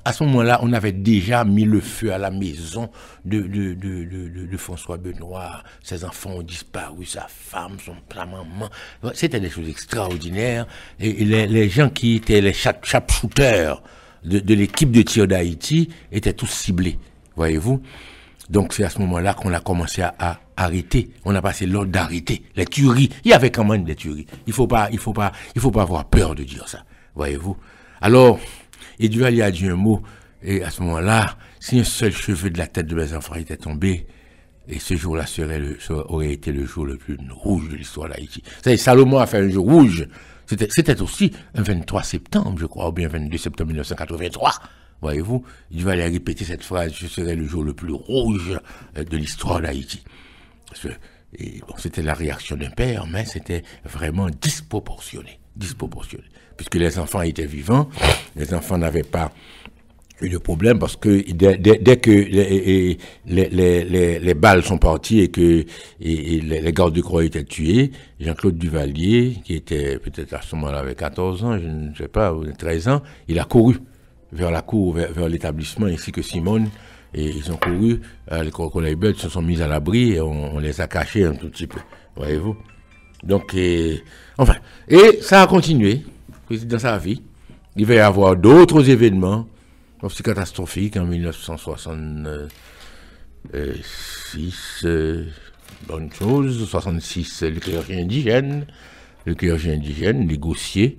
à, 0.04 0.14
ce 0.14 0.24
moment-là, 0.24 0.60
on 0.64 0.74
avait 0.74 0.91
déjà 0.91 1.43
mis 1.43 1.64
le 1.64 1.80
feu 1.80 2.12
à 2.14 2.18
la 2.18 2.32
maison 2.32 2.89
de, 3.24 3.41
de, 3.41 3.74
de, 3.74 4.48
de- 4.48 4.58
François 4.58 4.98
Benoît. 4.98 5.62
Ses 5.84 6.04
enfants 6.06 6.32
ont 6.32 6.41
disparu, 6.41 7.06
sa 7.06 7.28
femme, 7.28 7.78
son 7.84 7.96
sa 8.12 8.26
maman. 8.26 8.70
C'était 9.14 9.39
des 9.39 9.50
choses 9.50 9.70
extraordinaires. 9.70 10.66
Et, 11.00 11.14
les, 11.26 11.46
les 11.46 11.70
gens 11.70 11.89
qui 11.89 12.16
étaient 12.16 12.41
les 12.41 12.54
chap- 12.54 12.84
sharpshooters 12.86 13.84
de, 14.24 14.39
de 14.39 14.54
l'équipe 14.56 14.91
de 14.91 15.02
tir 15.04 15.28
d'Haïti 15.28 15.89
étaient 16.12 16.34
tous 16.34 16.48
ciblés, 16.50 16.98
voyez-vous. 17.36 17.82
Donc 18.50 18.74
c'est 18.74 18.84
à 18.84 18.89
ce 18.89 19.00
moment-là 19.00 19.34
qu'on 19.34 19.54
a 19.54 19.60
commencé 19.60 20.02
à, 20.02 20.39
arrêter. 20.58 21.10
On 21.26 21.36
a 21.36 21.41
passé 21.41 21.66
l'ordre 21.66 21.91
d'arrêter 21.91 22.43
les 22.56 22.66
tueries. 22.66 23.10
Il 23.26 23.32
y 23.32 23.34
avait 23.34 23.52
quand 23.52 23.66
même 23.66 23.84
des 23.84 23.96
tueries. 23.96 24.26
Il 24.48 24.54
faut 24.54 24.68
pas, 24.68 24.88
il 24.91 25.00
faut 25.00 25.12
pas, 25.12 25.34
il 25.54 25.62
faut 25.62 25.72
pas 25.72 25.82
avoir 25.82 26.06
peur 26.06 26.34
de 26.34 26.43
dire 26.43 26.68
ça. 26.70 26.86
Voyez-vous? 27.16 27.58
Alors, 28.00 28.39
Duvalier 29.00 29.41
a 29.41 29.52
dit 29.52 29.68
un 29.68 29.76
mot. 29.76 30.02
Et 30.41 30.64
à 30.64 30.70
ce 30.70 30.82
moment-là, 30.84 31.38
si 31.60 31.80
un 31.80 31.84
seul 31.84 32.14
cheveu 32.14 32.50
de 32.52 32.58
la 32.58 32.68
tête 32.68 32.88
de 32.88 32.96
mes 32.96 33.14
enfants 33.14 33.36
était 33.36 33.58
tombé, 33.58 34.06
et 34.68 34.80
ce 34.80 34.96
jour-là 34.96 35.26
serait 35.26 35.62
aurait 35.89 36.32
été 36.32 36.52
le 36.52 36.66
jour 36.66 36.86
le 36.86 36.98
plus 36.98 37.18
rouge 37.30 37.70
de 37.70 37.76
l'histoire 37.76 38.10
d'Haïti. 38.10 38.43
C'est 38.64 38.78
Salomon 38.78 39.18
a 39.18 39.28
fait 39.28 39.39
un 39.39 39.50
jour 39.50 39.66
rouge. 39.66 40.08
C'était, 40.48 40.68
c'était 40.70 41.02
aussi 41.02 41.32
un 41.56 41.64
23 41.64 42.04
septembre, 42.04 42.56
je 42.58 42.66
crois, 42.66 42.89
ou 42.89 42.91
bien 42.91 43.08
22 43.08 43.38
septembre 43.38 43.70
1983. 43.70 44.54
Voyez-vous, 45.06 45.43
Duvalier 45.70 46.01
a 46.01 46.06
répété 46.06 46.45
cette 46.45 46.64
phrase, 46.64 46.91
ce 46.93 47.08
serait 47.08 47.36
le 47.36 47.45
jour 47.45 47.64
le 47.64 47.74
plus 47.74 47.93
rouge 47.93 48.60
euh, 48.97 49.03
de 49.03 49.18
l'histoire 49.18 49.62
d'Haïti. 49.62 50.03
C'était 51.78 52.01
la 52.01 52.16
réaction 52.16 52.56
d'un 52.56 52.72
père, 52.72 53.06
mais 53.06 53.24
c'était 53.24 53.62
vraiment 53.84 54.30
disproportionné. 54.41 55.39
Disproportionné. 55.56 56.24
Puisque 56.58 56.74
les 56.74 56.97
enfants 56.97 57.22
étaient 57.22 57.45
vivants, 57.45 57.88
les 58.36 58.51
enfants 58.56 58.80
n'avaient 58.80 59.03
pas 59.03 59.32
eu 60.22 60.30
de 60.30 60.39
problème 60.39 60.80
parce 60.80 60.95
que 60.95 61.22
dès, 61.34 61.97
que 61.97 62.97
les, 63.28 64.34
balles 64.34 64.64
sont 64.64 64.80
parties 64.80 65.20
et 65.20 65.28
que 65.28 65.66
les, 65.99 66.74
gardes 66.74 66.95
de 66.95 67.01
croix 67.01 67.24
étaient 67.24 67.43
tués, 67.43 67.91
Jean-Claude 68.20 68.58
Duvalier, 68.58 69.38
qui 69.43 69.53
était 69.53 69.99
peut-être 69.99 70.34
à 70.34 70.41
ce 70.41 70.56
moment-là 70.56 70.80
avec 70.80 70.97
14 70.97 71.43
ans, 71.43 71.60
je 71.60 71.68
ne 71.68 71.93
sais 71.93 72.08
pas, 72.08 72.34
ou 72.34 72.43
13 72.51 72.88
ans, 72.88 73.03
il 73.28 73.38
a 73.38 73.43
couru 73.43 73.78
vers 74.36 74.51
la 74.51 74.61
cour, 74.61 74.93
vers, 74.93 75.27
l'établissement, 75.29 75.88
ainsi 75.88 76.11
que 76.11 76.21
Simone. 76.21 76.69
Et 77.13 77.29
ils 77.29 77.51
ont 77.51 77.57
couru, 77.57 78.01
euh, 78.31 78.43
les 78.43 78.51
crocodiles 78.51 79.15
se 79.15 79.29
sont 79.29 79.41
mis 79.41 79.61
à 79.61 79.67
l'abri 79.67 80.13
et 80.13 80.21
on, 80.21 80.59
les 80.59 80.81
a 80.81 80.88
cachés 80.88 81.23
un 81.23 81.33
tout 81.33 81.49
petit 81.49 81.65
peu, 81.65 81.79
voyez-vous. 82.17 82.57
Donc, 83.23 83.53
et, 83.55 84.03
enfin, 84.38 84.55
et 84.89 85.19
ça 85.21 85.41
a 85.41 85.47
continué 85.47 86.03
dans 86.49 86.79
sa 86.79 86.97
vie. 86.97 87.21
Il 87.77 87.86
va 87.86 87.93
y 87.95 87.99
avoir 87.99 88.36
d'autres 88.36 88.89
événements 88.89 89.47
aussi 90.01 90.23
catastrophiques 90.23 90.97
en 90.97 91.05
1966. 91.05 92.51
euh, 94.83 95.25
bonne 95.88 96.11
chose. 96.11 96.67
66, 96.67 97.43
le 97.43 97.59
clergé 97.61 98.01
indigène. 98.01 98.67
Le 99.25 99.36
clergé 99.36 99.73
indigène 99.73 100.27
négocié 100.27 100.97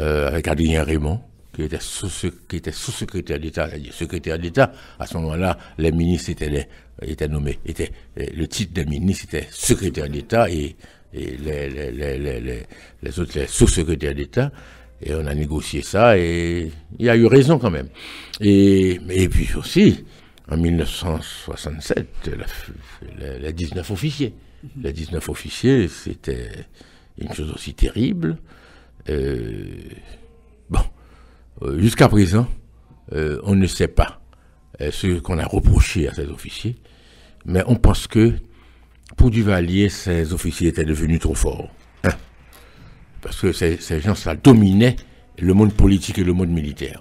euh, 0.00 0.28
avec 0.28 0.48
Adrien 0.48 0.84
Raymond, 0.84 1.20
qui 1.54 1.62
était 1.62 1.78
sous- 1.80 2.08
sous-secrétaire 2.08 3.38
d'État, 3.40 3.68
c'est-à-dire 3.68 3.92
secrétaire 3.92 4.38
d'État. 4.38 4.72
À 4.98 5.06
ce 5.06 5.14
moment-là, 5.18 5.58
les 5.78 5.92
ministres 5.92 6.30
étaient, 6.30 6.48
les- 6.50 6.66
étaient 7.02 7.28
nommés, 7.28 7.58
étaient, 7.66 7.92
euh, 8.18 8.26
le 8.34 8.46
titre 8.48 8.72
des 8.72 8.84
ministres 8.86 9.24
était 9.26 9.46
secrétaire 9.50 10.08
d'État 10.08 10.50
et, 10.50 10.74
et 11.12 11.36
les, 11.36 11.68
les, 13.02 13.18
autres, 13.20 13.38
les 13.38 13.46
sous-secrétaires 13.46 14.14
d'État. 14.14 14.50
Et 15.04 15.14
on 15.14 15.26
a 15.26 15.34
négocié 15.34 15.82
ça 15.82 16.16
et 16.16 16.70
il 16.98 17.04
y 17.04 17.08
a 17.10 17.16
eu 17.16 17.26
raison 17.26 17.58
quand 17.58 17.70
même. 17.72 17.88
Et, 18.40 19.00
et 19.10 19.28
puis 19.28 19.48
aussi, 19.56 20.04
en 20.48 20.56
1967, 20.56 22.06
la 22.38 22.44
f- 22.46 23.18
la- 23.18 23.38
les 23.38 23.52
19 23.52 23.90
officiers. 23.90 24.32
Les 24.80 24.92
19 24.92 25.28
officiers, 25.28 25.88
c'était 25.88 26.48
une 27.18 27.32
chose 27.34 27.50
aussi 27.52 27.74
terrible. 27.74 28.38
Euh, 29.08 29.66
bon, 30.70 30.78
jusqu'à 31.76 32.08
présent, 32.08 32.46
euh, 33.12 33.40
on 33.44 33.54
ne 33.54 33.66
sait 33.66 33.88
pas 33.88 34.20
euh, 34.80 34.90
ce 34.90 35.18
qu'on 35.20 35.38
a 35.38 35.44
reproché 35.44 36.08
à 36.08 36.14
ces 36.14 36.26
officiers, 36.26 36.76
mais 37.44 37.62
on 37.66 37.76
pense 37.76 38.06
que 38.06 38.32
pour 39.16 39.30
Duvalier, 39.30 39.88
ces 39.88 40.32
officiers 40.32 40.68
étaient 40.68 40.84
devenus 40.84 41.20
trop 41.20 41.34
forts. 41.34 41.68
Hein. 42.04 42.12
Parce 43.20 43.40
que 43.40 43.52
ces, 43.52 43.78
gens-là 44.00 44.34
dominaient 44.34 44.96
le 45.38 45.54
monde 45.54 45.72
politique 45.72 46.18
et 46.18 46.24
le 46.24 46.32
monde 46.32 46.48
militaire. 46.48 47.00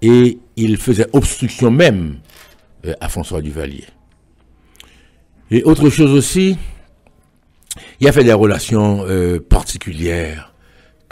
Et 0.00 0.38
ils 0.56 0.76
faisaient 0.76 1.08
obstruction 1.12 1.70
même 1.70 2.18
euh, 2.86 2.94
à 3.00 3.08
François 3.08 3.42
Duvalier. 3.42 3.84
Et 5.50 5.62
autre 5.64 5.90
chose 5.90 6.12
aussi, 6.12 6.56
il 8.00 8.06
y 8.06 8.08
avait 8.08 8.24
des 8.24 8.32
relations 8.32 9.04
euh, 9.06 9.38
particulières 9.40 10.51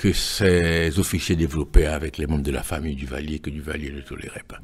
que 0.00 0.14
ces 0.14 0.98
officiers 0.98 1.36
développaient 1.36 1.84
avec 1.84 2.16
les 2.16 2.26
membres 2.26 2.42
de 2.42 2.50
la 2.50 2.62
famille 2.62 2.94
Duvalier 2.96 3.38
que 3.38 3.50
Duvalier 3.50 3.90
ne 3.90 4.00
tolérait 4.00 4.44
pas. 4.48 4.58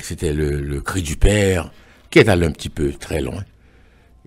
C'était 0.00 0.32
le, 0.32 0.60
le 0.60 0.80
cri 0.80 1.00
du 1.00 1.16
père 1.16 1.70
qui 2.10 2.18
est 2.18 2.28
allé 2.28 2.44
un 2.44 2.50
petit 2.50 2.68
peu 2.68 2.90
très 2.92 3.20
loin. 3.20 3.44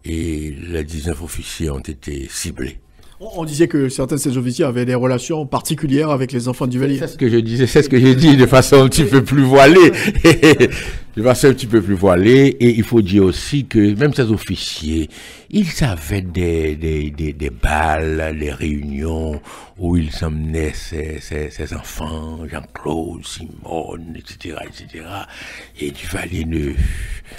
Et 0.06 0.52
les 0.52 0.86
19 0.86 1.22
officiers 1.22 1.70
ont 1.70 1.80
été 1.80 2.30
ciblés. 2.30 2.80
On, 3.22 3.46
disait 3.46 3.70
que 3.70 3.88
certains 3.88 4.16
de 4.16 4.20
ces 4.20 4.38
officiers 4.38 4.66
avaient 4.66 4.84
des 4.84 4.94
relations 4.94 5.46
particulières 5.46 6.10
avec 6.10 6.34
les 6.34 6.50
enfants 6.50 6.68
du 6.68 6.80
Valier. 6.80 6.98
C'est 7.00 7.08
ce 7.08 7.18
que 7.18 7.30
je 7.30 7.38
disais, 7.38 7.66
c'est 7.66 7.82
ce 7.82 7.88
que 7.88 7.98
j'ai 7.98 8.14
dit 8.14 8.36
de 8.36 8.46
façon 8.46 8.84
un 8.84 8.90
petit 8.90 9.06
peu 9.06 9.24
plus 9.24 9.44
voilée. 9.44 9.92
de 11.16 11.24
façon 11.24 11.48
un 11.48 11.54
petit 11.54 11.66
peu 11.66 11.82
plus 11.82 11.94
voilée. 11.94 12.58
Et 12.60 12.72
il 12.72 12.84
faut 12.84 13.02
dire 13.02 13.24
aussi 13.24 13.68
que 13.68 13.96
même 13.96 14.14
ces 14.14 14.30
officiers, 14.32 15.10
ils 15.50 15.84
avaient 15.86 16.24
des, 16.24 16.76
des, 16.76 17.10
des, 17.10 17.32
des 17.32 17.50
balles, 17.50 18.38
des 18.38 18.52
réunions 18.52 19.40
où 19.78 19.96
ils 19.96 20.12
emmenaient 20.22 20.74
ces 20.74 21.74
enfants, 21.74 22.40
Jean-Claude, 22.52 23.26
Simone, 23.26 24.18
etc., 24.18 24.58
etc. 24.66 25.06
Et 25.80 25.92
Duvalier 25.92 26.44
ne, 26.44 26.74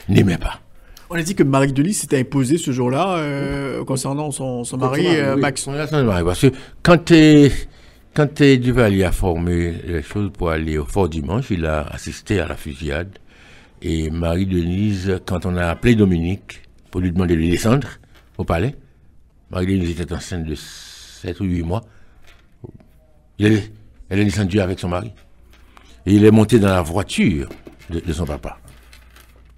n'aimait 0.08 0.38
pas. 0.38 0.60
On 1.08 1.14
a 1.14 1.22
dit 1.22 1.34
que 1.36 1.42
Marie 1.44 1.72
Delis 1.72 1.94
s'était 1.94 2.18
imposée 2.18 2.58
ce 2.58 2.72
jour-là 2.72 3.18
euh, 3.18 3.84
concernant 3.84 4.30
son, 4.32 4.64
son 4.64 4.76
mari, 4.76 5.06
euh, 5.06 5.34
Oui, 5.36 5.40
Max. 5.40 5.66
Parce 6.24 6.40
que 6.40 6.52
quand, 6.82 7.10
euh, 7.12 7.48
quand 8.12 8.40
euh, 8.40 8.56
Duvalier 8.56 9.04
a 9.04 9.12
formé 9.12 9.74
les 9.86 10.02
choses 10.02 10.30
pour 10.36 10.50
aller 10.50 10.78
au 10.78 10.84
Fort 10.84 11.08
Dimanche, 11.08 11.46
il 11.50 11.64
a 11.64 11.82
assisté 11.82 12.40
à 12.40 12.48
la 12.48 12.56
fusillade. 12.56 13.10
Et 13.82 14.10
Marie-Denise, 14.10 15.20
quand 15.26 15.46
on 15.46 15.56
a 15.56 15.66
appelé 15.66 15.94
Dominique 15.94 16.62
pour 16.90 17.00
lui 17.00 17.12
demander 17.12 17.36
de 17.36 17.42
descendre 17.42 17.86
au 18.38 18.44
palais, 18.44 18.74
Marie-Denise 19.50 20.00
était 20.00 20.12
enceinte 20.12 20.44
de 20.44 20.56
7 20.56 21.38
ou 21.38 21.44
8 21.44 21.62
mois. 21.62 21.84
Est- 23.38 23.70
elle 24.08 24.20
est 24.20 24.24
descendue 24.24 24.58
avec 24.60 24.80
son 24.80 24.88
mari. 24.88 25.12
Et 26.04 26.14
il 26.14 26.24
est 26.24 26.30
monté 26.32 26.58
dans 26.58 26.68
la 26.68 26.82
voiture 26.82 27.48
de, 27.90 28.00
de 28.00 28.12
son 28.12 28.24
papa. 28.24 28.58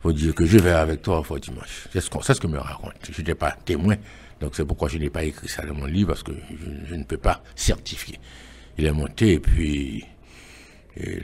Faut 0.01 0.12
dire 0.12 0.34
que 0.34 0.46
je 0.46 0.59
vais 0.59 0.70
avec 0.70 1.03
toi 1.03 1.22
au 1.28 1.38
Dimanche. 1.38 1.88
C'est 1.92 2.01
ce 2.01 2.09
que 2.40 2.46
me 2.46 2.59
raconte. 2.59 2.92
Je 3.11 3.18
n'étais 3.20 3.34
pas 3.34 3.53
témoin. 3.64 3.96
Donc 4.40 4.55
c'est 4.55 4.64
pourquoi 4.64 4.88
je 4.88 4.99
n'ai 4.99 5.11
pas 5.11 5.24
écrit 5.24 5.49
ça 5.49 5.66
dans 5.66 5.74
mon 5.74 5.86
livre 5.86 6.09
parce 6.09 6.22
que 6.22 6.32
je, 6.32 6.86
je 6.90 6.94
ne 6.94 7.03
peux 7.03 7.16
pas 7.18 7.42
certifier. 7.57 8.18
Il 8.78 8.86
est 8.86 8.92
monté 8.92 9.32
et 9.34 9.40
puis 9.40 10.05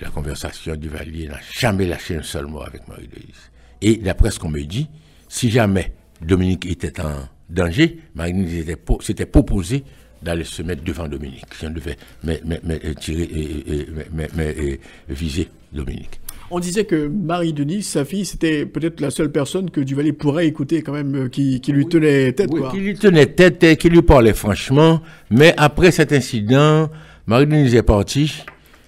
la 0.01 0.09
conversation 0.11 0.75
du 0.77 0.89
Valier 0.89 1.29
n'a 1.29 1.39
jamais 1.53 1.87
lâché 1.87 2.17
un 2.17 2.23
seul 2.23 2.47
mot 2.47 2.63
avec 2.63 2.87
Marie-Louise. 2.89 3.51
Et 3.81 3.97
d'après 3.97 4.31
ce 4.31 4.39
qu'on 4.39 4.49
me 4.51 4.63
dit, 4.63 4.89
si 5.29 5.51
jamais 5.51 5.93
Dominique 6.21 6.67
était 6.67 7.01
en 7.01 7.29
danger, 7.49 7.99
Marie-Louise 8.15 8.77
s'était 9.01 9.27
proposé 9.27 9.85
d'aller 10.23 10.45
se 10.45 10.63
mettre 10.63 10.83
devant 10.83 11.07
Dominique. 11.07 11.45
Si 11.55 11.67
on 11.67 11.71
devait 11.71 11.97
mais, 12.23 12.41
mais, 12.45 12.61
mais, 12.65 12.81
tirer 12.95 13.23
et, 13.25 13.87
mais- 14.13 14.31
et 14.59 14.81
viser 15.09 15.49
Dominique. 15.73 16.21
On 16.51 16.61
disait 16.61 16.85
que 16.85 17.09
Marie-Denis, 17.09 17.83
sa 17.83 18.05
fille, 18.05 18.25
c'était 18.25 18.67
peut-être 18.67 19.01
la 19.01 19.11
seule 19.11 19.33
personne 19.33 19.71
que 19.71 19.81
Duvalier 19.81 20.13
pourrait 20.13 20.47
écouter 20.47 20.83
quand 20.83 20.93
même, 20.93 21.15
euh, 21.15 21.29
qui, 21.29 21.61
qui 21.61 21.73
lui 21.73 21.87
tenait 21.87 22.33
tête. 22.33 22.51
Oui, 22.53 22.61
quoi. 22.61 22.71
qui 22.71 22.79
lui 22.79 22.95
tenait 22.95 23.27
tête 23.27 23.63
et 23.65 23.77
qui 23.77 23.89
lui 23.89 24.03
parlait 24.03 24.35
franchement. 24.35 25.01
Mais 25.31 25.55
après 25.57 25.91
cet 25.91 26.13
incident, 26.13 26.91
Marie-Denise 27.27 27.75
est 27.75 27.83
partie 27.83 28.43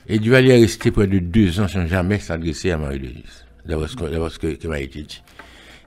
et 0.07 0.19
Duvalier 0.19 0.51
est 0.51 0.61
resté 0.61 0.91
près 0.91 1.07
de 1.07 1.19
deux 1.19 1.59
ans 1.59 1.67
sans 1.67 1.87
jamais 1.87 2.19
s'adresser 2.19 2.71
à 2.71 2.79
Marie-Denise. 2.79 3.45
D'après 3.65 3.89
ce, 3.89 3.97
que- 3.97 4.05
d'après 4.05 4.31
ce 4.31 4.39
que, 4.39 4.47
que 4.55 4.69
m'a 4.69 4.79
été 4.81 5.03
dit. 5.03 5.23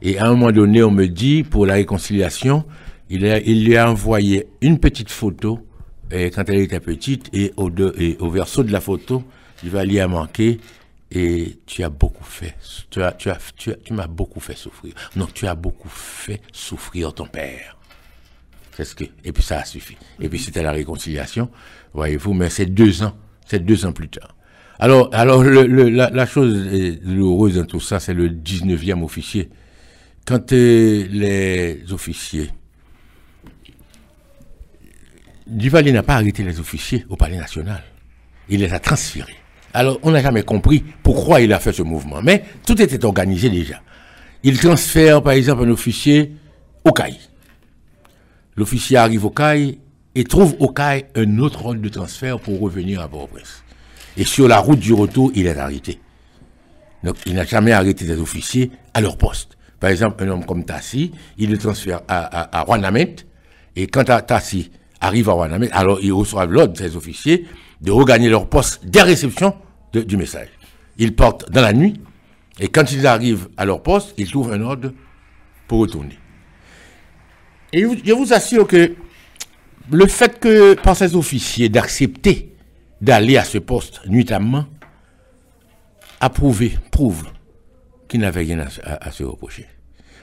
Et 0.02 0.18
à 0.18 0.26
un 0.26 0.32
moment 0.32 0.52
donné, 0.52 0.82
on 0.84 0.92
me 0.92 1.06
dit, 1.08 1.44
pour 1.44 1.66
la 1.66 1.76
réconciliation, 1.76 2.66
il, 3.10 3.26
a- 3.26 3.40
il 3.40 3.64
lui 3.66 3.78
a 3.78 3.90
envoyé 3.90 4.48
une 4.62 4.80
petite 4.80 5.12
photo 5.12 5.60
eh, 6.12 6.32
quand 6.32 6.50
elle 6.50 6.60
était 6.60 6.80
petite 6.80 7.30
et 7.32 7.54
au, 7.58 7.70
de- 7.70 7.94
et 8.00 8.18
au 8.20 8.30
verso 8.32 8.64
de 8.64 8.72
la 8.72 8.82
photo, 8.82 9.24
Duvalier 9.64 10.00
a 10.00 10.08
manqué 10.08 10.58
et 11.12 11.60
tu 11.66 11.84
as 11.84 11.90
beaucoup 11.90 12.24
fait, 12.24 12.56
tu 12.90 13.02
as, 13.02 13.12
tu 13.14 13.30
as, 13.30 13.40
tu 13.56 13.72
as- 13.72 13.76
tu 13.76 13.94
m'as 13.94 14.08
beaucoup 14.08 14.40
fait 14.40 14.56
souffrir. 14.56 14.94
Non, 15.16 15.28
tu 15.34 15.48
as 15.48 15.56
beaucoup 15.56 15.90
fait 15.90 16.42
souffrir 16.52 17.14
ton 17.14 17.26
père. 17.26 17.78
C'est 18.76 18.86
ce 18.86 18.96
que, 18.96 19.06
et 19.24 19.32
puis 19.32 19.44
ça 19.44 19.60
a 19.60 19.66
suffi. 19.66 19.98
Et 20.20 20.30
puis 20.30 20.40
c'était 20.40 20.62
la 20.62 20.72
réconciliation, 20.72 21.50
voyez-vous, 21.94 22.34
mais 22.34 22.50
c'est 22.50 22.68
deux 22.68 23.04
ans, 23.04 23.18
c'est 23.46 23.66
deux 23.66 23.86
ans 23.86 23.92
plus 23.92 24.10
tard. 24.10 24.36
Alors, 24.78 25.10
alors 25.14 25.44
la, 25.44 26.26
chose 26.26 26.54
douloureuse 27.04 27.56
dans 27.56 27.66
tout 27.66 27.82
ça, 27.82 28.00
c'est 28.00 28.14
le 28.14 28.30
19e 28.30 29.04
officier. 29.04 29.50
Quand 30.26 30.54
euh, 30.54 31.06
les 31.10 31.84
officiers, 31.92 32.52
Duvalier 35.48 35.92
n'a 35.92 36.04
pas 36.04 36.16
arrêté 36.16 36.44
les 36.44 36.60
officiers 36.60 37.06
au 37.10 37.16
palais 37.16 37.38
national. 37.38 37.84
Il 38.50 38.60
les 38.60 38.72
a 38.72 38.80
transférés. 38.80 39.36
Alors, 39.74 40.00
on 40.04 40.12
n'a 40.12 40.22
jamais 40.22 40.44
compris 40.44 40.84
pourquoi 41.04 41.42
il 41.42 41.54
a 41.54 41.60
fait 41.60 41.74
ce 41.74 41.84
mouvement. 41.84 42.22
Mais 42.24 42.44
tout 42.66 42.82
était 42.82 43.04
organisé 43.06 43.50
déjà. 43.50 43.82
Il 44.44 44.60
transfère, 44.60 45.22
par 45.22 45.34
exemple, 45.34 45.64
un 45.64 45.70
officier 45.70 46.34
au 46.84 46.92
CAI. 46.92 47.18
L'officier 48.56 48.98
arrive 48.98 49.26
au 49.26 49.30
CAI 49.30 49.78
et 50.16 50.24
trouve 50.24 50.56
au 50.60 50.70
CAI 50.70 51.06
un 51.16 51.38
autre 51.40 51.62
rôle 51.64 51.82
de 51.82 51.90
transfert 51.90 52.40
pour 52.40 52.60
revenir 52.60 53.02
à 53.02 53.08
Port-au-Prince. 53.08 53.64
Et 54.18 54.24
sur 54.24 54.48
la 54.48 54.58
route 54.60 54.80
du 54.80 54.94
retour, 54.94 55.32
il 55.36 55.46
est 55.46 55.58
arrêté. 55.58 56.00
Donc, 57.04 57.16
il 57.26 57.36
n'a 57.36 57.46
jamais 57.46 57.72
arrêté 57.72 58.06
des 58.06 58.18
officiers 58.20 58.72
à 58.94 59.02
leur 59.02 59.18
poste. 59.18 59.58
Par 59.80 59.90
exemple, 59.90 60.22
un 60.24 60.28
homme 60.30 60.46
comme 60.46 60.66
Tassi, 60.66 61.12
il 61.38 61.52
le 61.52 61.58
transfère 61.58 62.02
à, 62.08 62.60
à, 62.60 62.66
et 63.76 63.88
quand 63.88 64.04
Ta- 64.04 64.22
Tassi 64.22 64.72
arrive 65.00 65.30
à 65.30 65.36
Ouanamet, 65.36 65.72
alors 65.72 66.00
ils 66.02 66.12
reçoivent 66.12 66.52
l'ordre 66.52 66.74
des 66.74 66.98
officiers 66.98 67.46
de 67.82 67.92
regagner 67.92 68.30
leur 68.30 68.48
poste 68.48 68.86
dès 68.86 69.02
réception 69.02 69.56
du 69.94 70.18
message. 70.18 70.50
Ils 70.98 71.16
partent 71.16 71.50
dans 71.50 71.62
la 71.62 71.74
nuit, 71.74 72.02
et 72.60 72.68
quand 72.68 72.92
ils 72.92 73.08
arrivent 73.08 73.50
à 73.58 73.66
leur 73.66 73.82
poste, 73.82 74.14
ils 74.18 74.30
trouvent 74.30 74.52
un 74.52 74.62
ordre 74.62 74.92
pour 75.68 75.80
retourner. 75.80 76.18
Et 77.72 77.82
je 77.82 78.14
vous 78.14 78.34
assure 78.34 78.68
que 78.68 78.96
le 79.92 80.06
fait 80.08 80.40
que, 80.40 80.74
par 80.76 80.96
ces 80.96 81.16
officiers, 81.16 81.70
d'accepter 81.70 82.54
d'aller 83.02 83.38
à 83.38 83.44
ce 83.44 83.58
poste 83.60 84.02
nuitamment, 84.08 84.66
a 86.20 86.30
prouvé, 86.30 86.78
prouve 86.92 87.28
qu'ils 88.08 88.20
n'avaient 88.20 88.42
rien 88.42 88.60
à- 88.84 89.08
à 89.08 89.12
se 89.12 89.24
reprocher. 89.24 89.66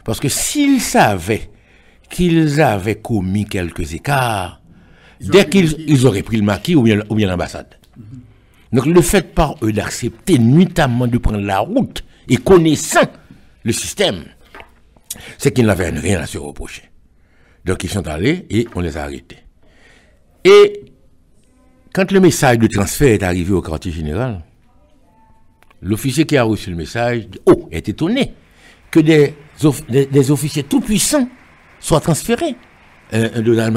Parce 0.05 0.21
que 0.21 0.29
s'ils 0.29 0.81
savaient 0.81 1.51
qu'ils 2.11 2.61
avaient 2.61 2.97
commis 3.01 3.47
quelques 3.47 3.95
écarts, 3.95 4.61
dès 5.21 5.49
qu'ils 5.49 5.75
ils 5.89 6.07
auraient 6.07 6.23
pris 6.23 6.37
le 6.37 6.43
maquis 6.43 6.75
ou 6.75 6.83
bien, 6.83 7.03
ou 7.09 7.15
bien 7.15 7.29
l'ambassade. 7.29 7.77
Donc 8.73 8.87
le 8.87 9.01
fait 9.01 9.35
par 9.35 9.57
eux 9.63 9.73
d'accepter 9.73 10.39
nuitamment 10.39 11.07
de 11.07 11.19
prendre 11.19 11.41
la 11.41 11.61
route 11.61 12.05
et 12.29 12.37
connaissant 12.37 13.09
le 13.63 13.73
système, 13.73 14.25
c'est 15.39 15.53
qu'ils 15.53 15.67
n'avaient 15.67 15.91
rien 15.91 16.21
à 16.21 16.27
se 16.27 16.39
reprocher. 16.39 16.83
Donc 17.65 17.83
ils 17.85 17.91
sont 17.91 18.07
allés 18.07 18.47
et 18.51 18.67
on 18.75 18.81
les 18.81 18.97
a 18.97 19.05
arrêtés. 19.05 19.39
Et 20.45 20.93
quand 21.93 22.11
le 22.13 22.21
message 22.21 22.59
de 22.59 22.67
transfert 22.67 23.09
est 23.09 23.23
arrivé 23.23 23.53
au 23.53 23.63
quartier 23.63 23.93
général, 23.93 24.43
l'officier 25.81 26.27
qui 26.27 26.37
a 26.37 26.43
reçu 26.43 26.71
le 26.71 26.77
message, 26.77 27.27
oh, 27.47 27.69
est 27.73 27.89
étonné 27.89 28.35
que 28.91 29.01
des, 29.01 29.35
off- 29.63 29.87
des, 29.89 30.07
des 30.07 30.31
officiers 30.31 30.65
tout 30.65 30.81
puissants 30.81 31.29
soient 31.81 32.01
transférés. 32.01 32.57
Un 33.13 33.41
Donald 33.41 33.73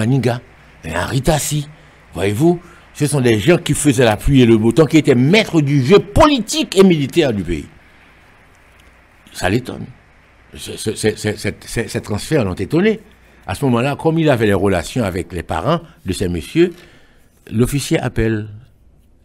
Un 0.86 1.04
Henri 1.04 1.22
Tassi, 1.22 1.68
voyez-vous, 2.14 2.60
ce 2.94 3.08
sont 3.08 3.22
des 3.22 3.40
gens 3.40 3.58
qui 3.58 3.74
faisaient 3.74 4.06
la 4.06 4.18
pluie 4.18 4.42
et 4.42 4.46
le 4.46 4.58
beau 4.58 4.72
temps, 4.72 4.86
qui 4.86 4.98
étaient 4.98 5.16
maîtres 5.16 5.62
du 5.62 5.84
jeu 5.84 6.00
politique 6.00 6.78
et 6.78 6.84
militaire 6.84 7.34
du 7.34 7.44
pays. 7.44 7.68
Ça 9.32 9.50
l'étonne. 9.50 9.86
Ces 10.56 12.02
transferts 12.02 12.44
l'ont 12.44 12.56
étonné. 12.56 13.00
À 13.46 13.56
ce 13.56 13.66
moment-là, 13.66 13.96
comme 13.96 14.20
il 14.20 14.30
avait 14.30 14.46
les 14.46 14.54
relations 14.54 15.04
avec 15.04 15.32
les 15.34 15.44
parents 15.44 15.82
de 16.06 16.14
ces 16.14 16.28
messieurs, 16.28 16.74
l'officier 17.52 18.00
appelle 18.00 18.50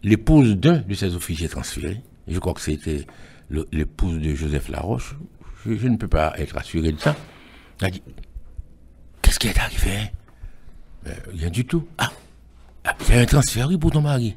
l'épouse 0.03 0.55
d'un 0.55 0.77
de 0.77 0.93
ces 0.93 1.15
officiers 1.15 1.49
transférés. 1.49 2.01
Je 2.27 2.39
crois 2.39 2.53
que 2.53 2.61
c'était 2.61 3.05
l'épouse 3.71 4.19
de 4.19 4.33
Joseph 4.33 4.69
Laroche. 4.69 5.15
Je, 5.65 5.87
ne 5.87 5.97
peux 5.97 6.07
pas 6.07 6.33
être 6.37 6.57
assuré 6.57 6.91
de 6.91 6.99
ça. 6.99 7.15
Elle 7.81 7.87
a 7.87 7.91
dit 7.91 8.01
Qu'est-ce 9.21 9.39
qui 9.39 9.47
est 9.47 9.59
arrivé? 9.59 10.11
Ben, 11.05 11.15
Rien 11.33 11.49
du 11.49 11.65
tout. 11.65 11.85
Ah, 11.97 12.11
il 13.07 13.15
y 13.15 13.17
a 13.17 13.21
un 13.21 13.25
transfert 13.25 13.69
pour 13.79 13.91
ton 13.91 14.01
mari. 14.01 14.35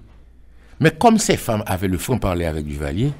Mais 0.81 0.91
comme 0.91 1.19
ces 1.19 1.37
femmes 1.37 1.63
avaient 1.67 1.89
le 1.89 1.99
franc-parler 1.99 2.45
avec 2.45 2.65
Duvalier, 2.67 3.13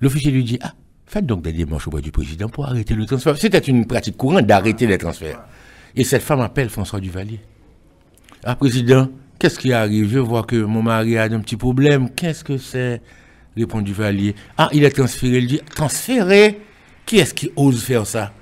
l'officier 0.00 0.30
lui 0.30 0.44
dit 0.44 0.58
Ah, 0.62 0.74
faites 1.06 1.24
donc 1.24 1.42
des 1.42 1.52
démarches 1.52 1.88
auprès 1.88 2.02
du 2.02 2.12
président 2.12 2.48
pour 2.48 2.66
arrêter 2.66 2.94
le 2.94 3.06
transfert. 3.06 3.36
C'était 3.38 3.58
une 3.58 3.86
pratique 3.86 4.16
courante 4.16 4.46
d'arrêter 4.46 4.86
les 4.86 4.98
transferts. 4.98 5.40
Et 5.94 6.04
cette 6.04 6.22
femme 6.22 6.40
appelle 6.40 6.68
François 6.68 7.00
Duvalier. 7.00 7.40
Ah, 8.44 8.56
président, 8.56 9.08
qu'est-ce 9.38 9.58
qui 9.58 9.72
arrive 9.72 10.10
Je 10.10 10.18
vois 10.18 10.42
que 10.42 10.56
mon 10.56 10.82
mari 10.82 11.16
a 11.16 11.24
un 11.24 11.40
petit 11.40 11.56
problème. 11.56 12.10
Qu'est-ce 12.10 12.44
que 12.44 12.58
c'est? 12.58 13.00
Répond 13.56 13.80
Duvalier. 13.80 14.34
Ah, 14.58 14.68
il 14.72 14.84
est 14.84 14.90
transféré. 14.90 15.38
Il 15.38 15.46
dit 15.46 15.60
Transféré? 15.74 16.60
Qui 17.06 17.18
est-ce 17.18 17.34
qui 17.34 17.50
ose 17.56 17.82
faire 17.82 18.06
ça? 18.06 18.32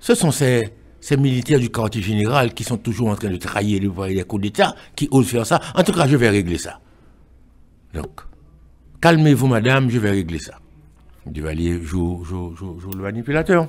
Ce 0.00 0.14
sont 0.14 0.30
ces, 0.30 0.72
ces 1.08 1.16
militaires 1.16 1.58
du 1.58 1.70
quartier 1.70 2.02
général 2.02 2.52
qui 2.52 2.64
sont 2.64 2.76
toujours 2.76 3.08
en 3.08 3.16
train 3.16 3.30
de 3.30 3.38
trahir 3.38 3.80
le 3.80 4.24
coups 4.24 4.42
d'État 4.42 4.74
qui 4.94 5.08
osent 5.10 5.28
faire 5.28 5.46
ça. 5.46 5.58
En 5.74 5.82
tout 5.82 5.92
cas, 5.92 6.06
je 6.06 6.16
vais 6.16 6.28
régler 6.28 6.58
ça. 6.58 6.80
Donc, 7.94 8.20
calmez-vous, 9.00 9.46
madame, 9.46 9.88
je 9.88 9.98
vais 9.98 10.10
régler 10.10 10.38
ça. 10.38 10.58
Duvalier 11.24 11.80
joue, 11.82 12.24
joue, 12.24 12.54
joue, 12.54 12.78
joue 12.78 12.90
le 12.90 13.02
manipulateur. 13.04 13.68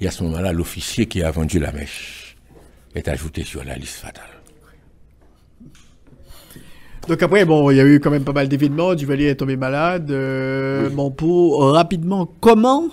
Et 0.00 0.08
à 0.08 0.10
ce 0.10 0.24
moment-là, 0.24 0.54
l'officier 0.54 1.04
qui 1.04 1.22
a 1.22 1.30
vendu 1.30 1.58
la 1.58 1.70
mèche 1.70 2.38
est 2.94 3.06
ajouté 3.06 3.44
sur 3.44 3.62
la 3.62 3.76
liste 3.76 3.96
fatale. 3.96 4.24
Donc 7.08 7.22
après, 7.22 7.44
bon, 7.44 7.70
il 7.70 7.76
y 7.76 7.80
a 7.80 7.84
eu 7.84 8.00
quand 8.00 8.10
même 8.10 8.24
pas 8.24 8.32
mal 8.32 8.48
d'événements. 8.48 8.94
Duvalier 8.94 9.26
est 9.26 9.34
tombé 9.34 9.58
malade. 9.58 10.10
Euh, 10.10 10.88
Bon, 10.88 11.10
pour 11.10 11.62
euh, 11.62 11.72
rapidement, 11.72 12.26
comment 12.40 12.88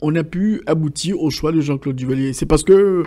on 0.00 0.14
a 0.14 0.24
pu 0.24 0.62
aboutir 0.66 1.20
au 1.20 1.30
choix 1.30 1.52
de 1.52 1.60
Jean-Claude 1.60 1.96
Duvalier 1.96 2.32
C'est 2.32 2.46
parce 2.46 2.62
que 2.62 3.04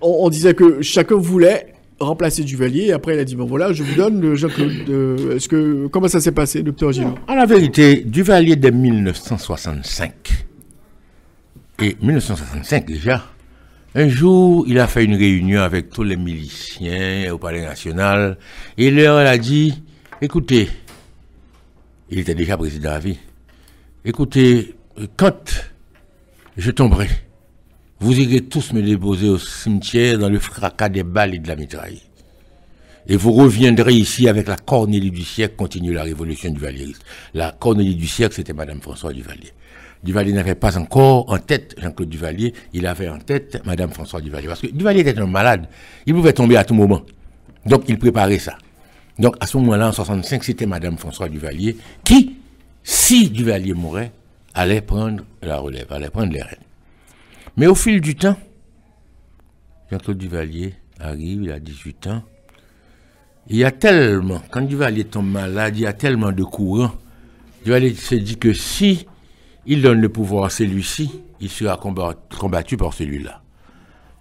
on, 0.00 0.28
disait 0.30 0.54
que 0.54 0.82
chacun 0.82 1.16
voulait 1.16 1.74
remplacer 2.00 2.42
Duvalier. 2.42 2.92
Après, 2.92 3.14
il 3.14 3.20
a 3.20 3.24
dit 3.24 3.36
bon 3.36 3.44
voilà, 3.44 3.72
je 3.72 3.82
vous 3.82 3.94
donne 3.94 4.34
Jean-Claude. 4.34 4.72
euh, 4.88 5.36
Est-ce 5.36 5.48
que 5.48 5.86
comment 5.86 6.08
ça 6.08 6.20
s'est 6.20 6.32
passé, 6.32 6.62
docteur 6.62 6.92
Gillot 6.92 7.14
En 7.28 7.34
la 7.34 7.46
vérité, 7.46 8.02
Duvalier 8.04 8.56
dès 8.56 8.72
1965, 8.72 10.12
et 11.80 11.96
1965 12.02 12.86
déjà, 12.86 13.24
un 13.94 14.08
jour, 14.08 14.64
il 14.66 14.78
a 14.78 14.86
fait 14.86 15.04
une 15.04 15.14
réunion 15.14 15.60
avec 15.60 15.90
tous 15.90 16.02
les 16.02 16.16
miliciens 16.16 17.32
au 17.32 17.38
Palais 17.38 17.62
National, 17.62 18.38
et 18.78 18.88
il 18.88 18.96
leur 18.96 19.18
a 19.18 19.38
dit, 19.38 19.82
écoutez, 20.20 20.68
il 22.10 22.18
était 22.18 22.34
déjà 22.34 22.56
président 22.56 22.90
à 22.90 22.98
vie, 22.98 23.18
écoutez, 24.04 24.74
quand 25.16 25.71
je 26.56 26.70
tomberai, 26.70 27.08
vous 28.00 28.18
irez 28.18 28.40
tous 28.40 28.72
me 28.72 28.82
déposer 28.82 29.28
au 29.28 29.38
cimetière 29.38 30.18
dans 30.18 30.28
le 30.28 30.38
fracas 30.38 30.88
des 30.88 31.02
balles 31.02 31.34
et 31.34 31.38
de 31.38 31.48
la 31.48 31.56
mitraille. 31.56 32.02
Et 33.06 33.16
vous 33.16 33.32
reviendrez 33.32 33.94
ici 33.94 34.28
avec 34.28 34.46
la 34.46 34.56
Cornélie 34.56 35.10
du 35.10 35.24
siècle, 35.24 35.56
continue 35.56 35.92
la 35.92 36.02
révolution 36.02 36.50
du 36.50 36.60
Valériste. 36.60 37.02
La 37.34 37.52
Cornélie 37.52 37.96
du 37.96 38.06
siècle, 38.06 38.34
c'était 38.34 38.52
Madame 38.52 38.80
François 38.80 39.12
Duvalier. 39.12 39.52
Duvalier 40.04 40.32
n'avait 40.32 40.54
pas 40.54 40.78
encore 40.78 41.30
en 41.32 41.38
tête 41.38 41.74
Jean-Claude 41.78 42.08
Duvalier, 42.08 42.52
il 42.72 42.86
avait 42.86 43.08
en 43.08 43.18
tête 43.18 43.60
Madame 43.64 43.90
François 43.90 44.20
Duvalier. 44.20 44.48
Parce 44.48 44.60
que 44.60 44.68
Duvalier 44.68 45.00
était 45.00 45.18
un 45.18 45.26
malade, 45.26 45.68
il 46.06 46.14
pouvait 46.14 46.32
tomber 46.32 46.56
à 46.56 46.64
tout 46.64 46.74
moment. 46.74 47.02
Donc 47.66 47.84
il 47.88 47.98
préparait 47.98 48.38
ça. 48.38 48.56
Donc 49.18 49.36
à 49.40 49.46
ce 49.46 49.56
moment-là, 49.58 49.88
en 49.88 49.92
65, 49.92 50.42
c'était 50.44 50.66
Madame 50.66 50.96
François 50.98 51.28
Duvalier 51.28 51.76
qui, 52.04 52.36
si 52.82 53.30
Duvalier 53.30 53.74
mourait, 53.74 54.12
allait 54.54 54.80
prendre 54.80 55.24
la 55.42 55.58
relève, 55.58 55.86
allait 55.90 56.10
prendre 56.10 56.32
les 56.32 56.42
rênes. 56.42 56.56
Mais 57.56 57.66
au 57.66 57.74
fil 57.74 58.00
du 58.00 58.14
temps, 58.14 58.36
Jean-Claude 59.90 60.18
Duvalier 60.18 60.74
arrive, 60.98 61.42
il 61.42 61.52
a 61.52 61.60
18 61.60 62.06
ans. 62.06 62.22
Il 63.48 63.56
y 63.56 63.64
a 63.64 63.70
tellement, 63.70 64.40
quand 64.50 64.62
Duvalier 64.62 65.04
tombe 65.04 65.30
malade, 65.30 65.76
il 65.76 65.82
y 65.82 65.86
a 65.86 65.92
tellement 65.92 66.32
de 66.32 66.44
courants. 66.44 66.92
Duvalier 67.64 67.94
se 67.94 68.14
dit 68.14 68.36
que 68.36 68.52
si 68.52 69.06
il 69.66 69.82
donne 69.82 70.00
le 70.00 70.08
pouvoir 70.08 70.44
à 70.44 70.50
celui-ci, 70.50 71.10
il 71.40 71.50
sera 71.50 71.76
combattu 71.76 72.76
par 72.76 72.94
celui-là. 72.94 73.42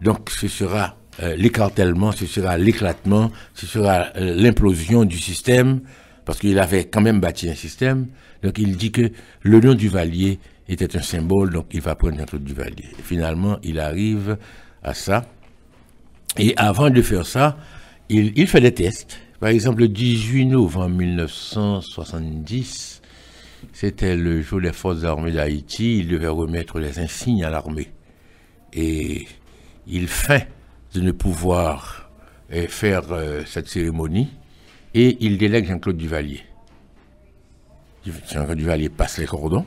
Donc 0.01 0.29
ce 0.29 0.47
sera 0.47 0.97
euh, 1.21 1.35
l'écartèlement, 1.35 2.11
ce 2.11 2.25
sera 2.25 2.57
l'éclatement, 2.57 3.31
ce 3.53 3.67
sera 3.67 4.07
euh, 4.15 4.35
l'implosion 4.35 5.05
du 5.05 5.17
système, 5.17 5.81
parce 6.31 6.39
qu'il 6.39 6.57
avait 6.59 6.85
quand 6.85 7.01
même 7.01 7.19
bâti 7.19 7.49
un 7.49 7.55
système. 7.55 8.07
Donc 8.41 8.57
il 8.57 8.77
dit 8.77 8.93
que 8.93 9.11
le 9.41 9.59
nom 9.59 9.73
du 9.73 9.89
Valier 9.89 10.39
était 10.69 10.95
un 10.95 11.01
symbole, 11.01 11.51
donc 11.51 11.65
il 11.73 11.81
va 11.81 11.95
prendre 11.95 12.17
Jean-Claude 12.17 12.45
Duvalier. 12.45 12.85
Et 12.97 13.01
finalement, 13.03 13.57
il 13.63 13.81
arrive 13.81 14.37
à 14.81 14.93
ça. 14.93 15.25
Et 16.37 16.53
avant 16.55 16.89
de 16.89 17.01
faire 17.01 17.25
ça, 17.25 17.57
il, 18.07 18.47
fait 18.47 18.61
des 18.61 18.73
tests. 18.73 19.19
Par 19.41 19.49
exemple, 19.49 19.81
le 19.81 19.89
18 19.89 20.45
novembre 20.45 20.99
1970, 20.99 23.01
c'était 23.73 24.15
le 24.15 24.41
jour 24.41 24.61
des 24.61 24.71
forces 24.71 25.03
armées 25.03 25.33
d'Haïti. 25.33 25.97
Il 25.97 26.07
devait 26.07 26.29
remettre 26.29 26.79
les 26.79 26.97
insignes 26.99 27.43
à 27.43 27.49
l'armée. 27.49 27.89
Et 28.71 29.27
il 29.85 30.07
fait 30.07 30.47
de 30.93 31.01
ne 31.01 31.11
pouvoir 31.11 32.09
euh, 32.53 32.67
faire 32.69 33.11
euh, 33.11 33.41
cette 33.45 33.67
cérémonie 33.67 34.29
et 34.93 35.17
il 35.21 35.37
délègue 35.37 35.67
Jean-Claude 35.67 35.97
Duvalier. 35.97 36.41
Jean-Claude 38.05 38.57
Duvalier 38.57 38.89
passe 38.89 39.17
les 39.19 39.25
cordons 39.25 39.65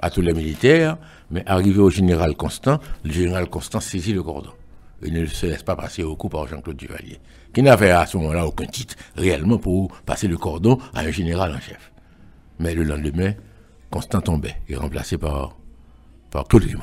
à 0.00 0.10
tous 0.10 0.20
les 0.20 0.34
militaires, 0.34 0.98
mais 1.30 1.42
arrivé 1.46 1.78
au 1.78 1.90
général 1.90 2.34
Constant, 2.36 2.78
le 3.04 3.12
général 3.12 3.48
Constant 3.48 3.80
saisit 3.80 4.12
le 4.12 4.22
cordon. 4.22 4.50
Il 5.02 5.12
ne 5.12 5.26
se 5.26 5.46
laisse 5.46 5.62
pas 5.62 5.76
passer 5.76 6.02
au 6.02 6.16
coup 6.16 6.28
par 6.28 6.46
Jean-Claude 6.46 6.76
Duvalier, 6.76 7.20
qui 7.52 7.62
n'avait 7.62 7.90
à 7.90 8.06
ce 8.06 8.16
moment-là 8.18 8.46
aucun 8.46 8.66
titre 8.66 8.96
réellement 9.16 9.58
pour 9.58 9.92
passer 10.02 10.28
le 10.28 10.36
cordon 10.36 10.78
à 10.94 11.00
un 11.00 11.10
général 11.10 11.52
en 11.52 11.60
chef. 11.60 11.92
Mais 12.58 12.74
le 12.74 12.84
lendemain, 12.84 13.34
Constant 13.90 14.20
tombait, 14.20 14.56
et 14.68 14.76
remplacé 14.76 15.18
par, 15.18 15.56
par 16.30 16.48
Claude 16.48 16.64
Raymond. 16.64 16.82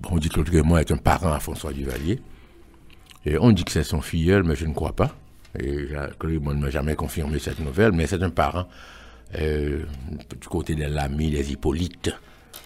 Bon, 0.00 0.10
on 0.12 0.18
dit 0.18 0.28
que 0.28 0.34
Claude 0.34 0.48
Raymond 0.48 0.78
est 0.78 0.90
un 0.90 0.96
parent 0.96 1.32
à 1.32 1.40
François 1.40 1.72
Duvalier. 1.72 2.20
Et 3.26 3.38
on 3.38 3.52
dit 3.52 3.64
que 3.64 3.70
c'est 3.70 3.84
son 3.84 4.00
filleul, 4.00 4.42
mais 4.42 4.56
je 4.56 4.66
ne 4.66 4.72
crois 4.72 4.94
pas. 4.94 5.14
Et 5.58 5.86
Claude 6.18 6.32
Raymond 6.32 6.54
ne 6.54 6.60
m'a 6.60 6.70
jamais 6.70 6.94
confirmé 6.94 7.38
cette 7.38 7.60
nouvelle, 7.60 7.92
mais 7.92 8.06
c'est 8.06 8.22
un 8.22 8.30
parent 8.30 8.66
euh, 9.38 9.84
du 10.40 10.48
côté 10.48 10.74
des 10.74 10.88
Lamy, 10.88 11.30
des 11.30 11.52
Hippolytes, 11.52 12.14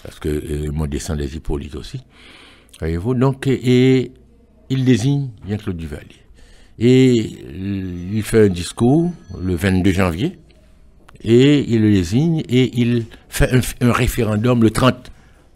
parce 0.03 0.19
que 0.19 0.29
euh, 0.29 0.71
mon 0.73 0.87
descend 0.87 1.19
des 1.19 1.37
Hippolytes 1.37 1.75
aussi. 1.75 2.03
Voyez-vous, 2.81 3.15
donc, 3.15 3.47
et, 3.47 4.13
il 4.69 4.85
désigne 4.85 5.31
Jean-Claude 5.49 5.77
Duvalier. 5.77 6.23
Et 6.79 7.13
il 7.15 8.23
fait 8.23 8.47
un 8.47 8.49
discours 8.49 9.13
le 9.41 9.55
22 9.55 9.93
janvier, 9.93 10.39
et 11.23 11.65
il 11.73 11.83
le 11.83 11.91
désigne, 11.91 12.43
et 12.49 12.79
il 12.79 13.07
fait 13.29 13.51
un, 13.81 13.93
référendum 13.93 14.63
le 14.63 14.71
30, 14.71 15.11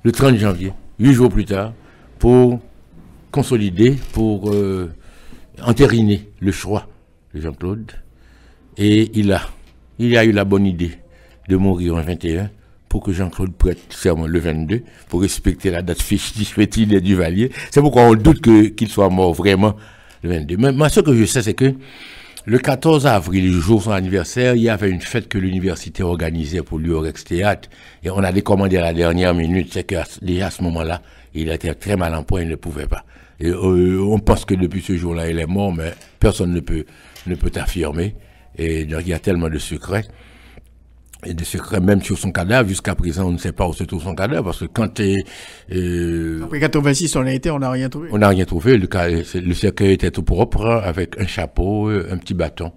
le 0.05 0.12
30 0.12 0.37
janvier, 0.37 0.72
huit 0.99 1.12
jours 1.12 1.28
plus 1.28 1.45
tard, 1.45 1.74
pour 2.18 2.61
consolider, 3.31 3.97
pour 4.12 4.51
euh, 4.53 4.91
entériner 5.62 6.28
le 6.41 6.53
choix 6.53 6.87
de 6.87 6.89
Jean-Claude. 7.35 7.93
Et 8.76 9.11
il 9.18 9.33
a, 9.33 9.43
il 9.99 10.16
a 10.16 10.24
eu 10.24 10.33
la 10.33 10.45
bonne 10.45 10.66
idée 10.66 10.93
de 11.49 11.57
mourir 11.57 11.97
en 11.97 12.03
21 12.03 12.51
pour 12.89 13.03
que 13.03 13.12
Jean-Claude 13.12 13.53
prête 13.55 13.78
serment 13.91 14.26
le 14.26 14.39
22, 14.39 14.83
pour 15.09 15.22
respecter 15.22 15.70
la 15.70 15.81
date 15.81 16.03
fétide 16.03 16.91
du 16.91 17.01
Duvalier. 17.01 17.53
C'est 17.70 17.81
pourquoi 17.81 18.03
on 18.03 18.14
doute 18.14 18.43
qu'il 18.43 18.89
soit 18.89 19.09
mort 19.09 19.33
vraiment 19.33 19.76
le 20.22 20.31
22. 20.31 20.57
Mais 20.57 20.72
moi, 20.72 20.89
ce 20.89 21.01
que 21.01 21.14
je 21.14 21.24
sais, 21.24 21.41
c'est 21.41 21.55
que 21.55 21.72
le 22.47 22.59
14 22.59 23.07
avril, 23.07 23.53
le 23.53 23.61
jour 23.61 23.78
de 23.78 23.85
son 23.85 23.91
anniversaire, 23.93 24.57
il 24.57 24.62
y 24.62 24.68
avait 24.68 24.91
une 24.91 25.01
fête 25.01 25.28
que 25.28 25.39
l'université 25.39 26.03
organisait 26.03 26.62
pour 26.62 26.78
lui 26.78 26.91
au 26.91 27.01
Rex 27.01 27.22
Théâtre. 27.24 27.68
Et 28.03 28.11
on 28.11 28.18
a 28.18 28.33
décommandé 28.33 28.76
à 28.76 28.83
la 28.83 28.93
dernière 28.93 29.35
minute. 29.35 29.68
C'est 29.72 29.85
que 29.85 29.97
déjà 30.20 30.47
à 30.47 30.51
ce 30.51 30.62
moment-là, 30.64 31.01
il 31.33 31.49
était 31.49 31.74
très 31.74 31.97
mal 31.97 32.12
en 32.14 32.24
point, 32.24 32.43
il 32.43 32.49
ne 32.49 32.57
pouvait 32.57 32.87
pas. 32.89 33.05
Et 33.39 33.49
euh, 33.49 34.03
on 34.03 34.18
pense 34.18 34.45
que 34.45 34.55
depuis 34.55 34.83
ce 34.83 34.97
jour-là, 34.97 35.31
il 35.31 35.39
est 35.39 35.47
mort, 35.47 35.72
mais 35.72 35.95
personne 36.18 36.53
ne 36.53 36.61
peut, 36.61 36.85
ne 37.27 37.35
peut 37.35 37.53
affirmer. 37.55 38.14
Et 38.59 38.83
il 38.83 39.09
y 39.09 39.12
a 39.12 39.18
tellement 39.18 39.49
de 39.49 39.59
secrets 39.59 40.05
et 41.25 41.35
des 41.35 41.45
secrets 41.45 41.81
même 41.81 42.03
sur 42.03 42.18
son 42.18 42.33
cadavre. 42.33 42.68
Jusqu'à 42.68 42.95
présent, 42.95 43.29
on 43.29 43.33
ne 43.33 43.39
sait 43.39 43.53
pas 43.53 43.66
où 43.68 43.73
se 43.73 43.85
trouve 43.85 44.03
son 44.03 44.14
cadavre 44.14 44.45
parce 44.45 44.61
que 44.61 44.64
quand 44.66 45.01
euh, 45.01 46.43
après 46.43 46.61
86, 46.61 47.16
on 47.16 47.27
a 47.27 47.33
été, 47.33 47.51
on 47.51 47.59
n'a 47.59 47.71
rien 47.71 47.89
trouvé. 47.89 48.09
On 48.12 48.18
n'a 48.18 48.29
rien 48.29 48.45
trouvé. 48.45 48.77
Le, 48.77 48.89
le 49.41 49.55
cercueil 49.55 49.93
était 49.93 50.11
tout 50.11 50.23
propre 50.23 50.66
avec 50.66 51.21
un 51.21 51.27
chapeau, 51.27 51.89
un 51.89 52.16
petit 52.16 52.35
bâton 52.35 52.73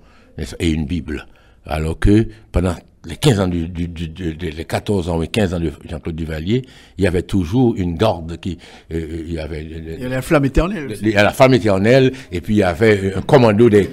et 0.59 0.69
une 0.69 0.85
Bible. 0.85 1.27
Alors 1.65 1.97
que 1.97 2.27
pendant 2.51 2.75
les 3.05 3.17
15 3.17 3.39
ans 3.41 3.47
du, 3.47 3.67
du, 3.67 3.87
du, 3.87 4.33
les 4.33 4.65
14 4.65 5.09
ans 5.09 5.21
et 5.21 5.27
15 5.27 5.53
ans 5.53 5.59
de 5.59 5.71
Jean-Claude 5.89 6.15
Duvalier, 6.15 6.61
il 6.97 7.03
y 7.03 7.07
avait 7.07 7.23
toujours 7.23 7.75
une 7.75 7.95
garde 7.95 8.37
qui, 8.37 8.57
euh, 8.93 8.95
euh, 8.95 9.23
il 9.27 9.33
y 9.33 9.39
avait, 9.39 9.63
il 9.63 9.99
y 9.99 10.07
la 10.07 10.21
flamme 10.21 10.45
éternelle. 10.45 10.95
Il 11.01 11.09
y 11.09 11.15
a 11.17 11.23
la 11.23 11.31
flamme 11.31 11.53
éternelle, 11.53 12.13
et 12.31 12.39
puis 12.39 12.55
il 12.55 12.57
y 12.59 12.63
avait 12.63 13.13
un 13.13 13.21
commando 13.21 13.69
de, 13.69 13.85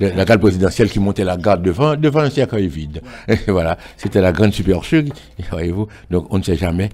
la 0.00 0.24
garde 0.24 0.40
présidentielle 0.40 0.90
qui 0.90 0.98
montait 0.98 1.24
la 1.24 1.36
garde 1.36 1.62
devant, 1.62 1.94
devant 1.94 2.20
un 2.20 2.30
cercueil 2.30 2.66
vide. 2.66 3.00
voilà. 3.46 3.78
C'était 3.96 4.20
la 4.20 4.32
grande 4.32 4.52
supercherie, 4.52 5.12
voyez-vous. 5.50 5.86
Donc, 6.10 6.26
on 6.30 6.38
ne 6.38 6.42
sait 6.42 6.56
jamais. 6.56 6.88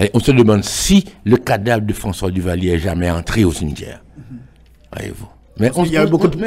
Et 0.00 0.10
on 0.14 0.20
se 0.20 0.30
demande 0.30 0.62
si 0.62 1.04
le 1.24 1.36
cadavre 1.36 1.84
de 1.84 1.92
François 1.92 2.30
Duvalier 2.30 2.74
est 2.74 2.78
jamais 2.78 3.10
entré 3.10 3.44
au 3.44 3.52
cimetière. 3.52 4.04
Voyez-vous. 4.92 5.37
Mais 5.58 5.70
il 5.84 5.92
y 5.92 5.96
a 5.96 6.04
eu 6.04 6.08
beaucoup 6.08 6.28
de, 6.28 6.38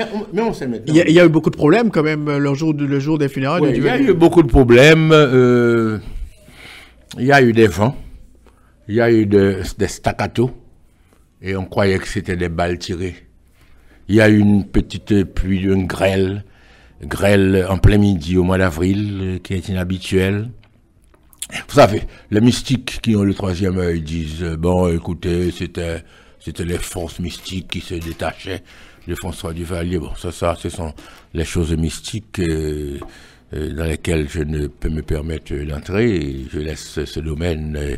il, 0.87 0.95
y 0.95 1.19
a, 1.19 1.25
eu 1.25 1.29
beaucoup 1.29 1.49
de 1.49 1.57
problèmes 1.57 1.91
quand 1.91 2.03
même 2.03 2.37
le 2.37 2.53
jour, 2.53 2.73
le 2.73 2.99
jour 2.99 3.17
des 3.17 3.27
funérailles. 3.27 3.73
il 3.75 3.83
y 3.83 3.89
a 3.89 3.99
eu 3.99 4.13
beaucoup 4.13 4.41
de 4.41 4.47
problèmes. 4.47 5.11
Euh, 5.11 5.99
il 7.19 7.25
y 7.25 7.31
a 7.33 7.41
eu 7.41 7.51
des 7.51 7.67
vents, 7.67 7.97
il 8.87 8.95
y 8.95 9.01
a 9.01 9.11
eu 9.11 9.25
des 9.25 9.63
staccato, 9.87 10.51
et 11.41 11.57
on 11.57 11.65
croyait 11.65 11.99
que 11.99 12.07
c'était 12.07 12.37
des 12.37 12.47
balles 12.47 12.77
tirées. 12.77 13.15
Il 14.07 14.15
y 14.15 14.21
a 14.21 14.29
eu 14.29 14.37
une 14.37 14.65
petite 14.65 15.25
pluie, 15.25 15.63
une 15.63 15.87
grêle, 15.87 16.45
grêle 17.03 17.65
en 17.69 17.77
plein 17.77 17.97
midi 17.97 18.37
au 18.37 18.43
mois 18.43 18.57
d'avril, 18.57 19.41
qui 19.43 19.55
est 19.55 19.67
inhabituelle. 19.67 20.49
Vous 21.67 21.75
savez, 21.75 22.03
les 22.29 22.39
mystiques 22.39 22.99
qui 23.01 23.15
ont 23.17 23.23
le 23.23 23.33
troisième 23.33 23.77
œil 23.77 24.01
disent, 24.01 24.55
bon, 24.57 24.87
écoutez, 24.87 25.51
c'était, 25.51 26.01
c'était 26.39 26.63
les 26.63 26.77
forces 26.77 27.19
mystiques 27.19 27.67
qui 27.67 27.81
se 27.81 27.95
détachaient 27.95 28.63
de 29.07 29.15
François 29.15 29.53
Duvalier. 29.53 29.97
Bon, 29.97 30.13
ça, 30.15 30.31
ça, 30.31 30.55
ce 30.57 30.69
sont 30.69 30.93
les 31.33 31.45
choses 31.45 31.75
mystiques 31.75 32.39
euh, 32.39 32.99
euh, 33.53 33.73
dans 33.73 33.85
lesquelles 33.85 34.27
je 34.29 34.41
ne 34.41 34.67
peux 34.67 34.89
me 34.89 35.01
permettre 35.01 35.53
d'entrer. 35.53 36.45
Je 36.51 36.59
laisse 36.59 37.03
ce 37.03 37.19
domaine 37.19 37.77
euh, 37.77 37.95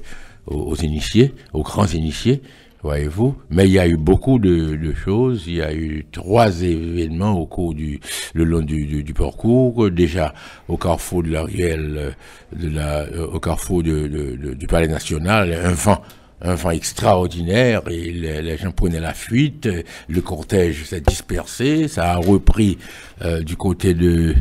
aux, 0.48 0.76
initiés, 0.76 1.34
aux 1.54 1.64
grands 1.64 1.88
initiés, 1.88 2.42
voyez-vous. 2.82 3.36
Mais 3.50 3.66
il 3.66 3.72
y 3.72 3.80
a 3.80 3.88
eu 3.88 3.98
beaucoup 3.98 4.40
de, 4.40 4.94
choses. 4.94 5.44
Il 5.48 5.56
y 5.56 5.62
a 5.62 5.74
eu 5.74 6.06
trois 6.12 6.62
événements 6.62 7.34
au 7.34 7.46
cours 7.46 7.74
du, 7.74 8.00
le 8.34 8.44
long 8.44 8.62
du, 8.62 9.14
parcours. 9.14 9.90
Déjà 9.90 10.34
au 10.68 10.78
carrefour 10.78 11.24
de 11.24 11.32
la 11.32 11.46
de 11.46 13.24
au 13.24 13.40
carrefour 13.40 13.84
du 13.84 14.68
Palais 14.68 14.88
National, 14.88 15.54
un 15.54 15.72
vent 15.72 16.02
un 16.44 16.56
vent 16.56 16.72
extraordinaire 16.72 17.82
et 17.90 18.12
les, 18.12 18.58
gens 18.58 18.72
prenaient 18.72 19.00
la 19.00 19.14
fuite. 19.14 19.68
Le 20.08 20.22
cortège 20.22 20.84
s'est 20.86 21.02
dispersé, 21.02 21.88
ça 21.88 22.12
a 22.12 22.18
repris 22.18 22.78
euh, 23.24 23.42
du 23.42 23.56
côté 23.56 23.94
de 23.94 24.36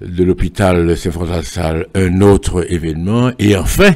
de 0.00 0.24
l'hôpital 0.24 0.96
Saint-François 0.96 1.84
un 1.94 2.20
autre 2.22 2.66
événement 2.72 3.30
et 3.38 3.56
enfin 3.56 3.92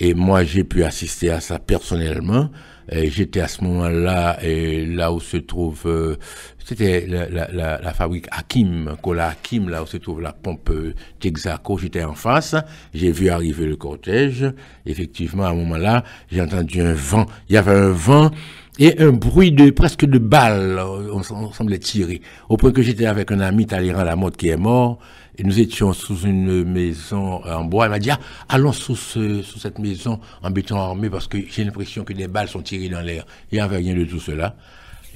et 0.00 0.12
moi 0.12 0.42
j'ai 0.42 0.64
pu 0.64 0.82
assister 0.82 1.30
à 1.30 1.40
ça 1.40 1.60
personnellement 1.60 2.50
J'étais 2.90 3.40
à 3.40 3.48
ce 3.48 3.62
moment-là 3.64 4.38
là 4.42 5.12
où 5.12 5.20
se 5.20 5.36
trouve, 5.36 5.82
euh, 5.86 6.16
c'était 6.64 7.06
la, 7.06 7.28
la, 7.28 7.80
la, 7.80 7.92
fabrique 7.92 8.26
Hakim, 8.30 8.96
Cola 9.02 9.28
Hakim, 9.28 9.68
là 9.68 9.82
où 9.82 9.86
se 9.86 9.96
trouve 9.96 10.20
la 10.20 10.32
pompe 10.32 10.70
euh, 10.70 10.94
Texaco. 11.20 11.78
J'étais 11.78 12.04
en 12.04 12.14
face, 12.14 12.54
j'ai 12.92 13.10
vu 13.10 13.28
arriver 13.28 13.66
le 13.66 13.76
cortège. 13.76 14.46
Effectivement, 14.86 15.44
à 15.44 15.50
un 15.50 15.54
moment-là, 15.54 16.04
j'ai 16.30 16.40
entendu 16.40 16.80
un 16.80 16.94
vent. 16.94 17.26
Il 17.48 17.54
y 17.54 17.58
avait 17.58 17.72
un 17.72 17.90
vent 17.90 18.30
et 18.78 19.00
un 19.00 19.12
bruit 19.12 19.52
de 19.52 19.70
presque 19.70 20.04
de 20.04 20.18
balles. 20.18 20.80
On, 20.80 21.20
on 21.30 21.52
semblait 21.52 21.78
tirer. 21.78 22.20
Au 22.48 22.56
point 22.56 22.72
que 22.72 22.82
j'étais 22.82 23.06
avec 23.06 23.30
un 23.30 23.40
ami 23.40 23.66
Talleyrand 23.66 24.04
Lamotte 24.04 24.36
qui 24.36 24.48
est 24.48 24.56
mort. 24.56 24.98
Et 25.36 25.42
nous 25.42 25.58
étions 25.58 25.92
sous 25.92 26.20
une 26.20 26.64
maison 26.64 27.44
en 27.44 27.64
bois. 27.64 27.86
Il 27.86 27.90
m'a 27.90 27.98
dit, 27.98 28.10
ah, 28.10 28.20
allons 28.48 28.72
sous, 28.72 28.96
ce, 28.96 29.42
sous 29.42 29.58
cette 29.58 29.78
maison 29.78 30.20
en 30.42 30.50
béton 30.50 30.76
armé 30.76 31.10
parce 31.10 31.26
que 31.26 31.38
j'ai 31.48 31.64
l'impression 31.64 32.04
que 32.04 32.12
des 32.12 32.28
balles 32.28 32.48
sont 32.48 32.62
tirées 32.62 32.88
dans 32.88 33.00
l'air. 33.00 33.26
Il 33.50 33.56
n'y 33.56 33.60
avait 33.60 33.78
rien 33.78 33.94
de 33.94 34.04
tout 34.04 34.20
cela. 34.20 34.54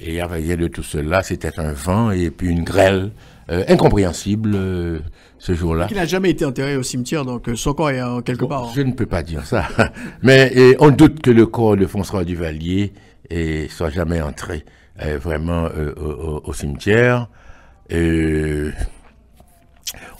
Et 0.01 0.09
il 0.09 0.13
n'y 0.13 0.21
avait 0.21 0.37
rien 0.37 0.57
de 0.57 0.67
tout 0.67 0.83
cela. 0.83 1.23
C'était 1.23 1.59
un 1.59 1.73
vent 1.73 2.11
et 2.11 2.31
puis 2.31 2.49
une 2.49 2.63
grêle 2.63 3.11
euh, 3.51 3.63
incompréhensible 3.67 4.51
euh, 4.53 4.99
ce 5.39 5.55
jour-là. 5.55 5.87
Il 5.89 5.97
n'a 5.97 6.05
jamais 6.05 6.29
été 6.29 6.45
enterré 6.45 6.77
au 6.77 6.83
cimetière, 6.83 7.25
donc 7.25 7.49
euh, 7.49 7.55
son 7.55 7.73
corps 7.73 7.89
est 7.89 8.01
quelque 8.23 8.45
part. 8.45 8.65
Hein. 8.65 8.71
Je 8.75 8.81
ne 8.81 8.91
peux 8.91 9.07
pas 9.07 9.23
dire 9.23 9.43
ça. 9.43 9.67
Mais 10.21 10.75
on 10.79 10.91
doute 10.91 11.21
que 11.21 11.31
le 11.31 11.47
corps 11.47 11.75
de 11.75 11.87
François 11.87 12.23
Duvalier 12.23 12.93
soit 13.69 13.89
jamais 13.89 14.21
entré 14.21 14.65
vraiment 14.97 15.67
au, 16.45 16.53
cimetière. 16.53 17.27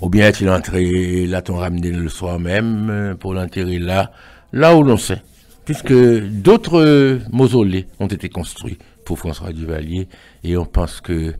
Ou 0.01 0.09
bien 0.09 0.27
est-il 0.27 0.49
entré, 0.49 1.25
l'a-t-on 1.25 1.55
ramené 1.55 1.91
le 1.91 2.09
soir 2.09 2.39
même 2.39 3.15
pour 3.19 3.33
l'enterrer 3.33 3.79
là, 3.79 4.11
là 4.53 4.75
où 4.75 4.83
l'on 4.83 4.97
sait, 4.97 5.21
puisque 5.65 5.93
d'autres 5.93 7.19
mausolées 7.31 7.87
ont 7.99 8.07
été 8.07 8.29
construits 8.29 8.77
pour 9.05 9.19
François 9.19 9.51
Duvalier 9.51 10.07
et 10.43 10.57
on 10.57 10.65
pense 10.65 11.01
que 11.01 11.33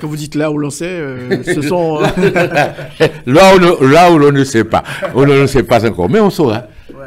quand 0.00 0.06
vous 0.06 0.16
dites 0.16 0.34
là 0.34 0.50
où 0.50 0.58
l'on 0.58 0.70
sait, 0.70 0.86
euh, 0.86 1.42
ce 1.42 1.62
sont... 1.68 2.00
là 3.26 3.54
où, 3.54 3.84
là 3.84 4.12
où 4.12 4.18
l'on 4.18 4.32
ne 4.32 4.44
sait 4.44 4.64
pas. 4.64 4.82
On 5.14 5.24
ne 5.24 5.46
sait 5.46 5.62
pas 5.62 5.86
encore, 5.88 6.10
mais 6.10 6.20
on 6.20 6.30
saura. 6.30 6.64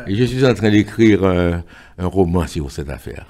Et 0.08 0.16
je 0.16 0.24
suis 0.24 0.46
en 0.46 0.54
train 0.54 0.70
d'écrire 0.70 1.24
un, 1.24 1.64
roman 2.00 2.48
sur 2.48 2.72
cette 2.72 2.90
affaire. 2.90 3.26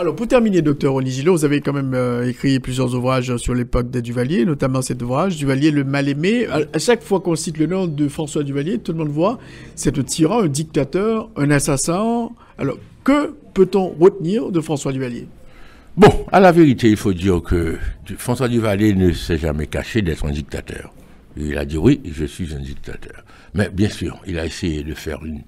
Alors, 0.00 0.16
pour 0.16 0.26
terminer, 0.26 0.62
docteur 0.62 0.94
Oligilo, 0.94 1.34
vous 1.36 1.44
avez 1.44 1.60
quand 1.60 1.74
même 1.74 1.92
euh, 1.92 2.26
écrit 2.26 2.58
plusieurs 2.58 2.94
ouvrages 2.94 3.36
sur 3.36 3.52
l'époque 3.52 3.90
des 3.90 4.00
Duvalier, 4.00 4.46
notamment 4.46 4.80
cet 4.80 5.02
ouvrage, 5.02 5.36
Duvalier 5.36 5.70
le 5.70 5.84
mal-aimé. 5.84 6.46
À, 6.46 6.78
chaque 6.78 7.02
fois 7.02 7.20
qu'on 7.20 7.36
cite 7.36 7.58
le 7.58 7.66
nom 7.66 7.86
de 7.86 8.08
François 8.08 8.42
Duvalier, 8.42 8.78
tout 8.78 8.92
le 8.92 8.98
monde 8.98 9.10
voit, 9.10 9.38
c'est 9.74 9.98
un 9.98 10.02
tyran, 10.02 10.44
un 10.44 10.48
dictateur, 10.48 11.28
un 11.36 11.50
assassin. 11.50 12.30
Alors, 12.56 12.78
que 13.04 13.34
peut-on 13.52 13.88
retenir 13.88 14.50
de 14.50 14.62
François 14.62 14.92
Duvalier? 14.92 15.26
Bon, 15.98 16.24
à 16.32 16.40
la 16.40 16.50
vérité, 16.50 16.88
il 16.88 16.96
faut 16.96 17.12
dire 17.12 17.42
que 17.42 17.76
François 18.16 18.48
Duvalier 18.48 18.94
ne 18.94 19.12
s'est 19.12 19.36
jamais 19.36 19.66
caché 19.66 20.00
d'être 20.00 20.24
un 20.24 20.30
dictateur. 20.30 20.94
Il 21.36 21.58
a 21.58 21.66
dit 21.66 21.76
oui, 21.76 22.00
je 22.10 22.24
suis 22.24 22.54
un 22.54 22.60
dictateur. 22.60 23.22
Mais 23.52 23.68
bien 23.68 23.90
sûr, 23.90 24.18
il 24.26 24.38
a 24.38 24.46
essayé 24.46 24.82
de 24.82 24.94
faire 24.94 25.20
une. 25.24 25.42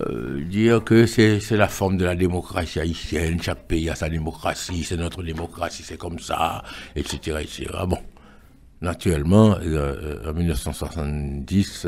Euh, 0.00 0.42
dire 0.44 0.82
que 0.82 1.06
c'est 1.06 1.40
la 1.52 1.68
forme 1.68 1.96
de 1.96 2.04
la 2.04 2.16
démocratie 2.16 2.80
haïtienne, 2.80 3.40
chaque 3.40 3.66
pays 3.68 3.88
a 3.88 3.94
sa 3.94 4.08
démocratie, 4.08 4.82
c'est 4.82 4.96
notre 4.96 5.22
démocratie, 5.22 5.84
c'est 5.84 5.96
comme 5.96 6.18
ça, 6.18 6.64
etc. 6.96 7.38
Bon, 7.86 7.98
naturellement, 8.80 9.56
euh, 9.62 10.28
en 10.28 10.32
1970, 10.32 11.86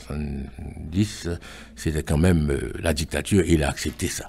70, 0.00 1.28
c'était 1.76 2.02
quand 2.02 2.18
même 2.18 2.50
euh, 2.50 2.72
la 2.80 2.92
dictature 2.92 3.40
et 3.40 3.54
il 3.54 3.62
a 3.62 3.70
accepté 3.70 4.06
ça 4.08 4.28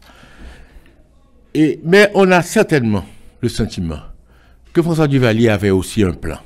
mais 1.84 2.12
on 2.14 2.32
a 2.32 2.42
certainement 2.42 3.06
le 3.42 3.50
sentiment 3.50 4.00
que 4.74 4.82
François 4.82 5.08
Duvalier 5.08 5.50
avait 5.50 5.70
aussi 5.70 6.04
un 6.04 6.12
plan. 6.12 6.40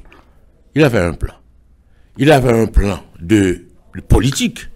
Il 0.75 0.83
avait 0.83 0.99
un 0.99 1.13
plan. 1.13 1.33
Il 2.17 2.31
avait 2.31 2.51
un 2.51 2.67
plan 2.67 2.99
de, 3.19 3.65
politique, 4.07 4.69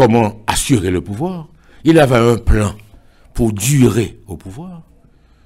comment 0.00 0.40
assurer 0.46 0.90
le 0.90 1.02
pouvoir? 1.02 1.48
Il 1.84 1.98
avait 1.98 2.16
un 2.16 2.38
plan 2.38 2.74
pour 3.34 3.52
durer 3.52 4.18
au 4.26 4.38
pouvoir. 4.38 4.80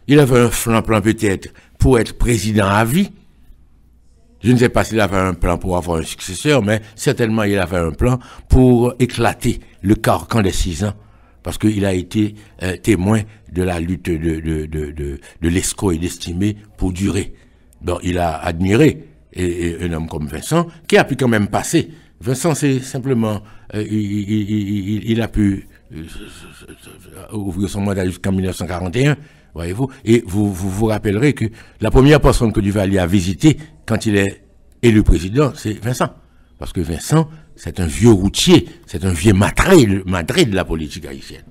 Il 0.07 0.20
avait 0.20 0.38
un 0.38 0.80
plan, 0.80 1.00
peut-être 1.00 1.52
pour 1.76 1.98
être 1.98 2.16
président 2.16 2.68
à 2.68 2.84
vie. 2.84 3.11
Je 4.44 4.52
ne 4.52 4.57
sais 4.57 4.68
pas 4.68 4.84
s'il 4.84 5.00
avait 5.00 5.16
un 5.16 5.34
plan 5.34 5.59
pour 5.59 5.76
avoir 5.76 5.98
un 5.98 6.05
successeur, 6.05 6.62
mais 6.62 6.82
certainement 6.94 7.42
il 7.42 7.59
avait 7.59 7.78
un 7.78 7.90
plan 7.90 8.20
pour 8.48 8.94
éclater 9.00 9.59
le 9.82 9.96
carcan 9.96 10.40
des 10.40 10.52
six 10.52 10.84
ans, 10.84 10.94
parce 11.42 11.59
qu'il 11.59 11.84
a 11.84 11.92
été 11.92 12.36
euh, 12.62 12.76
témoin 12.76 13.22
de 13.50 13.62
la 13.64 13.80
lutte 13.80 14.05
de, 14.05 14.16
de, 14.16 15.92
et 15.92 15.98
d'Estimé 15.98 16.57
pour 16.76 16.92
durer. 16.92 17.34
Donc 17.82 17.98
il 18.05 18.18
a 18.18 18.36
admiré 18.36 19.09
un 19.36 19.92
homme 19.92 20.07
comme 20.07 20.28
Vincent, 20.28 20.68
qui 20.86 20.96
a 20.96 21.02
pu 21.02 21.16
quand 21.16 21.26
même 21.26 21.48
passer. 21.48 21.90
Vincent, 22.20 22.54
c'est 22.54 22.80
simplement, 22.80 23.42
euh, 23.74 23.82
il, 23.82 25.20
a 25.20 25.28
pu 25.28 25.68
euh, 25.92 26.02
ouvrir 27.32 27.68
son 27.68 27.80
mandat 27.82 28.06
jusqu'en 28.06 28.32
1941, 28.32 29.16
voyez-vous. 29.54 29.90
Et 30.04 30.22
vous, 30.26 30.52
vous 30.52 30.70
vous 30.70 30.86
rappellerez 30.86 31.34
que 31.34 31.46
la 31.80 31.90
première 31.90 32.20
personne 32.20 32.52
que 32.52 32.60
Duvalier 32.60 32.98
a 32.98 33.06
visité 33.06 33.58
quand 33.84 34.06
il 34.06 34.16
est 34.16 34.42
élu 34.82 35.02
président, 35.02 35.52
c'est 35.54 35.74
Vincent. 35.82 36.14
Parce 36.58 36.72
que 36.72 36.80
Vincent, 36.80 37.28
c'est 37.56 37.80
un 37.80 37.86
vieux 37.86 38.12
routier, 38.12 38.68
c'est 38.86 39.04
un 39.04 39.12
vieux 39.12 39.34
madré, 39.34 40.02
madré 40.06 40.44
de 40.44 40.54
la 40.54 40.64
politique 40.64 41.04
haïtienne 41.06 41.44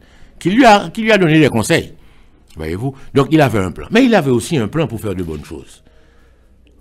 qui 0.43 0.49
lui 0.49 0.65
a, 0.65 0.89
qui 0.89 1.03
lui 1.03 1.11
a 1.13 1.17
donné 1.17 1.39
des 1.39 1.47
conseils. 1.47 1.93
Voyez-vous 2.57 2.93
Donc 3.13 3.27
il 3.31 3.39
avait 3.39 3.59
un 3.59 3.71
plan. 3.71 3.87
Mais 3.91 4.03
il 4.03 4.13
avait 4.13 4.29
aussi 4.29 4.57
un 4.57 4.67
plan 4.67 4.87
pour 4.87 4.99
faire 4.99 5.15
de 5.15 5.23
bonnes 5.23 5.45
choses. 5.45 5.85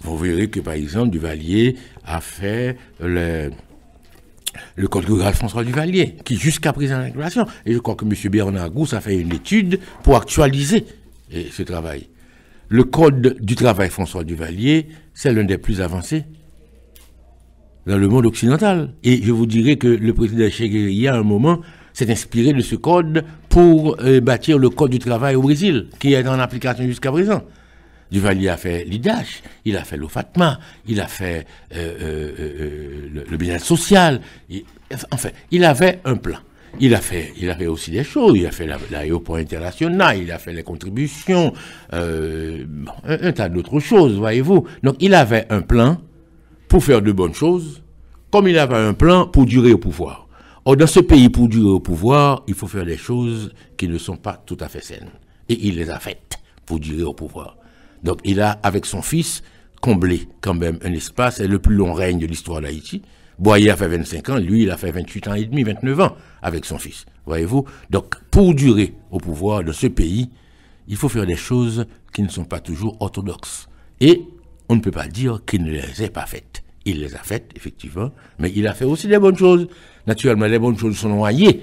Vous 0.00 0.18
verrez 0.18 0.50
que 0.50 0.58
par 0.58 0.74
exemple, 0.74 1.10
Duvalier 1.10 1.76
a 2.04 2.20
fait 2.20 2.76
le, 2.98 3.50
le 4.76 4.88
code 4.88 5.04
rural 5.04 5.34
François 5.34 5.64
Duvalier, 5.64 6.16
qui 6.24 6.36
jusqu'à 6.36 6.72
présent 6.72 7.00
en 7.00 7.46
Et 7.66 7.72
je 7.72 7.78
crois 7.78 7.94
que 7.94 8.04
M. 8.04 8.12
Bernard 8.30 8.70
Gousse 8.70 8.94
a 8.94 9.00
fait 9.00 9.18
une 9.18 9.32
étude 9.32 9.80
pour 10.02 10.16
actualiser 10.16 10.84
eh, 11.30 11.48
ce 11.50 11.62
travail. 11.62 12.08
Le 12.68 12.84
code 12.84 13.36
du 13.40 13.54
travail 13.54 13.90
François 13.90 14.24
Duvalier, 14.24 14.88
c'est 15.14 15.32
l'un 15.32 15.44
des 15.44 15.58
plus 15.58 15.80
avancés 15.80 16.24
dans 17.86 17.98
le 17.98 18.08
monde 18.08 18.26
occidental. 18.26 18.94
Et 19.02 19.22
je 19.22 19.32
vous 19.32 19.46
dirais 19.46 19.76
que 19.76 19.88
le 19.88 20.14
président 20.14 20.48
Chegueria, 20.48 21.14
à 21.14 21.18
un 21.18 21.22
moment, 21.22 21.60
s'est 21.92 22.10
inspiré 22.10 22.52
de 22.52 22.60
ce 22.60 22.76
code 22.76 23.24
pour 23.48 23.96
euh, 24.00 24.20
bâtir 24.20 24.58
le 24.58 24.70
code 24.70 24.90
du 24.90 24.98
travail 24.98 25.34
au 25.34 25.42
Brésil, 25.42 25.88
qui 25.98 26.14
est 26.14 26.26
en 26.26 26.38
application 26.38 26.84
jusqu'à 26.84 27.12
présent. 27.12 27.42
Duvalier 28.12 28.50
a 28.50 28.58
fait 28.58 28.84
l'IDAH, 28.84 29.40
il 29.64 29.74
a 29.78 29.84
fait 29.84 29.96
l'OFATMA, 29.96 30.60
il 30.86 31.00
a 31.00 31.06
fait 31.06 31.46
euh, 31.74 31.94
euh, 32.02 33.08
le, 33.10 33.24
le, 33.28 33.36
bien 33.38 33.58
social. 33.58 34.20
enfin, 35.10 35.30
il 35.50 35.64
avait 35.64 36.00
un 36.04 36.16
plan. 36.16 36.36
Il 36.78 36.94
a 36.94 37.00
fait, 37.00 37.32
il 37.40 37.48
a 37.48 37.54
fait 37.56 37.66
aussi 37.66 37.90
des 37.90 38.04
choses. 38.04 38.36
Il 38.36 38.46
a 38.46 38.50
fait 38.50 38.68
l'aéroport 38.90 39.36
international, 39.36 40.18
il 40.18 40.30
a 40.30 40.38
fait 40.38 40.52
les 40.52 40.62
contributions, 40.62 41.54
un, 41.90 42.58
un, 43.04 43.32
tas 43.32 43.48
d'autres 43.48 43.80
choses, 43.80 44.18
voyez-vous. 44.18 44.66
Donc, 44.82 44.96
il 45.00 45.14
avait 45.14 45.46
un 45.48 45.62
plan 45.62 45.98
pour 46.68 46.84
faire 46.84 47.00
de 47.00 47.12
bonnes 47.12 47.34
choses, 47.34 47.82
comme 48.30 48.46
il 48.46 48.58
avait 48.58 48.76
un 48.76 48.92
plan 48.92 49.26
pour 49.26 49.46
durer 49.46 49.72
au 49.72 49.78
pouvoir. 49.78 50.28
Or, 50.66 50.76
dans 50.76 50.86
ce 50.86 51.00
pays, 51.00 51.30
pour 51.30 51.48
durer 51.48 51.70
au 51.70 51.80
pouvoir, 51.80 52.44
il 52.46 52.54
faut 52.54 52.66
faire 52.66 52.84
des 52.84 52.98
choses 52.98 53.54
qui 53.78 53.88
ne 53.88 53.96
sont 53.96 54.16
pas 54.16 54.42
tout 54.44 54.58
à 54.60 54.68
fait 54.68 54.84
saines. 54.84 55.10
Et 55.48 55.66
il 55.66 55.76
les 55.76 55.88
a 55.88 55.98
faites 55.98 56.38
pour 56.66 56.78
durer 56.78 57.04
au 57.04 57.14
pouvoir. 57.14 57.56
Donc, 58.02 58.18
il 58.24 58.40
a, 58.40 58.58
avec 58.62 58.86
son 58.86 59.02
fils, 59.02 59.42
comblé 59.80 60.28
quand 60.40 60.54
même 60.54 60.78
un 60.82 60.92
espace, 60.92 61.36
c'est 61.36 61.48
le 61.48 61.58
plus 61.58 61.74
long 61.74 61.92
règne 61.92 62.18
de 62.18 62.26
l'histoire 62.26 62.60
d'Haïti. 62.60 63.02
Boyer 63.38 63.70
a 63.70 63.76
fait 63.76 63.88
25 63.88 64.28
ans, 64.28 64.36
lui, 64.38 64.62
il 64.62 64.70
a 64.70 64.76
fait 64.76 64.90
28 64.90 65.28
ans 65.28 65.34
et 65.34 65.44
demi, 65.44 65.62
29 65.64 66.00
ans 66.00 66.16
avec 66.42 66.64
son 66.64 66.78
fils. 66.78 67.06
Voyez-vous? 67.26 67.64
Donc, 67.90 68.16
pour 68.30 68.54
durer 68.54 68.94
au 69.10 69.18
pouvoir 69.18 69.64
de 69.64 69.72
ce 69.72 69.86
pays, 69.86 70.30
il 70.88 70.96
faut 70.96 71.08
faire 71.08 71.26
des 71.26 71.36
choses 71.36 71.86
qui 72.12 72.22
ne 72.22 72.28
sont 72.28 72.44
pas 72.44 72.60
toujours 72.60 72.96
orthodoxes. 73.00 73.68
Et 74.00 74.22
on 74.68 74.76
ne 74.76 74.80
peut 74.80 74.90
pas 74.90 75.06
dire 75.06 75.40
qu'il 75.46 75.64
ne 75.64 75.70
les 75.70 76.02
ait 76.02 76.10
pas 76.10 76.26
faites. 76.26 76.62
Il 76.84 77.00
les 77.00 77.14
a 77.14 77.18
faites, 77.18 77.50
effectivement, 77.56 78.10
mais 78.38 78.52
il 78.54 78.66
a 78.66 78.74
fait 78.74 78.84
aussi 78.84 79.06
des 79.06 79.18
bonnes 79.18 79.36
choses. 79.36 79.68
Naturellement, 80.06 80.46
les 80.46 80.58
bonnes 80.58 80.78
choses 80.78 80.96
sont 80.96 81.08
noyées 81.08 81.62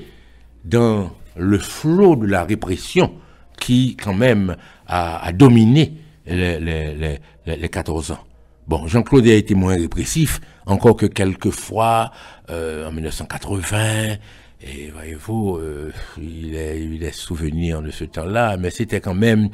dans 0.63 1.11
le 1.35 1.57
flot 1.57 2.15
de 2.15 2.27
la 2.27 2.45
répression 2.45 3.13
qui, 3.59 3.97
quand 3.97 4.13
même, 4.13 4.55
a, 4.87 5.31
dominé 5.33 5.93
les, 6.29 6.59
les, 6.59 7.19
les, 7.45 7.69
14 7.69 8.11
ans. 8.11 8.19
Bon, 8.67 8.87
Jean-Claude 8.87 9.27
a 9.27 9.33
été 9.33 9.55
moins 9.55 9.75
répressif, 9.75 10.39
encore 10.65 10.95
que 10.95 11.07
quelquefois, 11.07 12.11
euh, 12.49 12.87
en 12.87 12.91
1980, 12.91 14.17
et 14.61 14.91
voyez-vous, 14.91 15.57
euh, 15.57 15.91
il, 16.17 16.55
a 16.57 16.75
eu 16.75 16.97
des 16.97 17.13
souvenirs 17.13 17.81
de 17.81 17.91
ce 17.91 18.03
temps-là, 18.03 18.57
mais 18.57 18.69
c'était 18.69 18.99
quand 18.99 19.13
même 19.15 19.49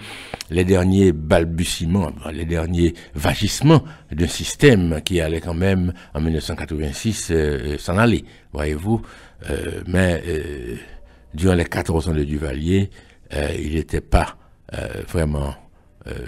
les 0.49 0.65
derniers 0.65 1.11
balbutiements, 1.11 2.11
les 2.33 2.45
derniers 2.45 2.95
vagissements 3.13 3.83
d'un 4.11 4.27
système 4.27 5.01
qui 5.05 5.21
allait 5.21 5.41
quand 5.41 5.53
même, 5.53 5.93
en 6.15 6.21
1986, 6.21 7.29
euh, 7.31 7.77
s'en 7.77 7.97
aller, 7.97 8.25
voyez-vous. 8.51 9.01
Euh, 9.49 9.81
mais 9.87 10.23
euh, 10.27 10.75
durant 11.33 11.53
les 11.53 11.65
14 11.65 12.09
ans 12.09 12.13
de 12.13 12.23
Duvalier, 12.23 12.89
euh, 13.33 13.49
il 13.59 13.75
n'était 13.75 14.01
pas 14.01 14.37
vraiment 15.07 15.53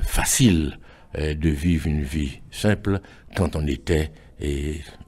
facile 0.03 0.79
de 1.15 1.49
vivre 1.49 1.87
une 1.87 2.03
vie 2.03 2.41
simple 2.51 2.99
quand 3.35 3.55
on 3.55 3.65
était 3.67 4.11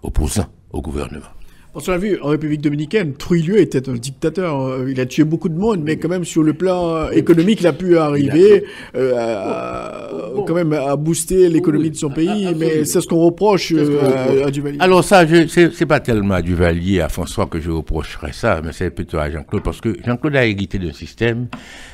opposant 0.02 0.48
au 0.72 0.82
gouvernement. 0.82 1.39
On 1.76 1.92
l'a 1.92 1.98
vu, 2.00 2.18
en 2.22 2.30
République 2.30 2.62
dominicaine, 2.62 3.14
Trujillo 3.14 3.56
était 3.56 3.88
un 3.90 3.94
dictateur. 3.94 4.60
Euh, 4.60 4.90
il 4.90 5.00
a 5.00 5.06
tué 5.06 5.24
beaucoup 5.24 5.50
de 5.50 5.58
monde, 5.58 5.82
mais 5.84 5.98
quand 5.98 6.10
même, 6.10 6.26
sur 6.26 6.42
le 6.42 6.54
plan 6.54 6.96
euh, 6.96 7.12
économique, 7.12 7.62
il 7.62 7.68
a 7.68 7.74
pu 7.74 7.96
arriver 7.96 8.64
euh, 8.96 9.14
à, 9.16 10.10
quand 10.48 10.56
même 10.56 10.74
à 10.74 10.96
booster 10.96 11.48
l'économie 11.48 11.92
de 11.92 11.96
son 11.96 12.10
pays. 12.10 12.56
Mais 12.58 12.86
c'est 12.86 13.02
ce 13.02 13.08
qu'on 13.08 13.20
reproche 13.20 13.72
à, 13.72 14.50
Duvalier. 14.50 14.78
Alors 14.80 15.04
ça, 15.04 15.24
c'est 15.28 15.86
pas 15.86 16.00
tellement 16.00 16.36
à 16.36 16.42
Duvalier, 16.42 17.02
à 17.02 17.10
François 17.10 17.46
que 17.46 17.60
je 17.60 17.70
reprocherais 17.70 18.34
ça, 18.34 18.62
mais 18.64 18.72
c'est 18.74 18.90
plutôt 18.90 19.20
à 19.20 19.30
Jean-Claude, 19.30 19.62
parce 19.62 19.80
que 19.80 19.96
Jean-Claude 20.04 20.36
a 20.38 20.46
hérité 20.48 20.80
d'un 20.80 20.92
système. 20.92 21.50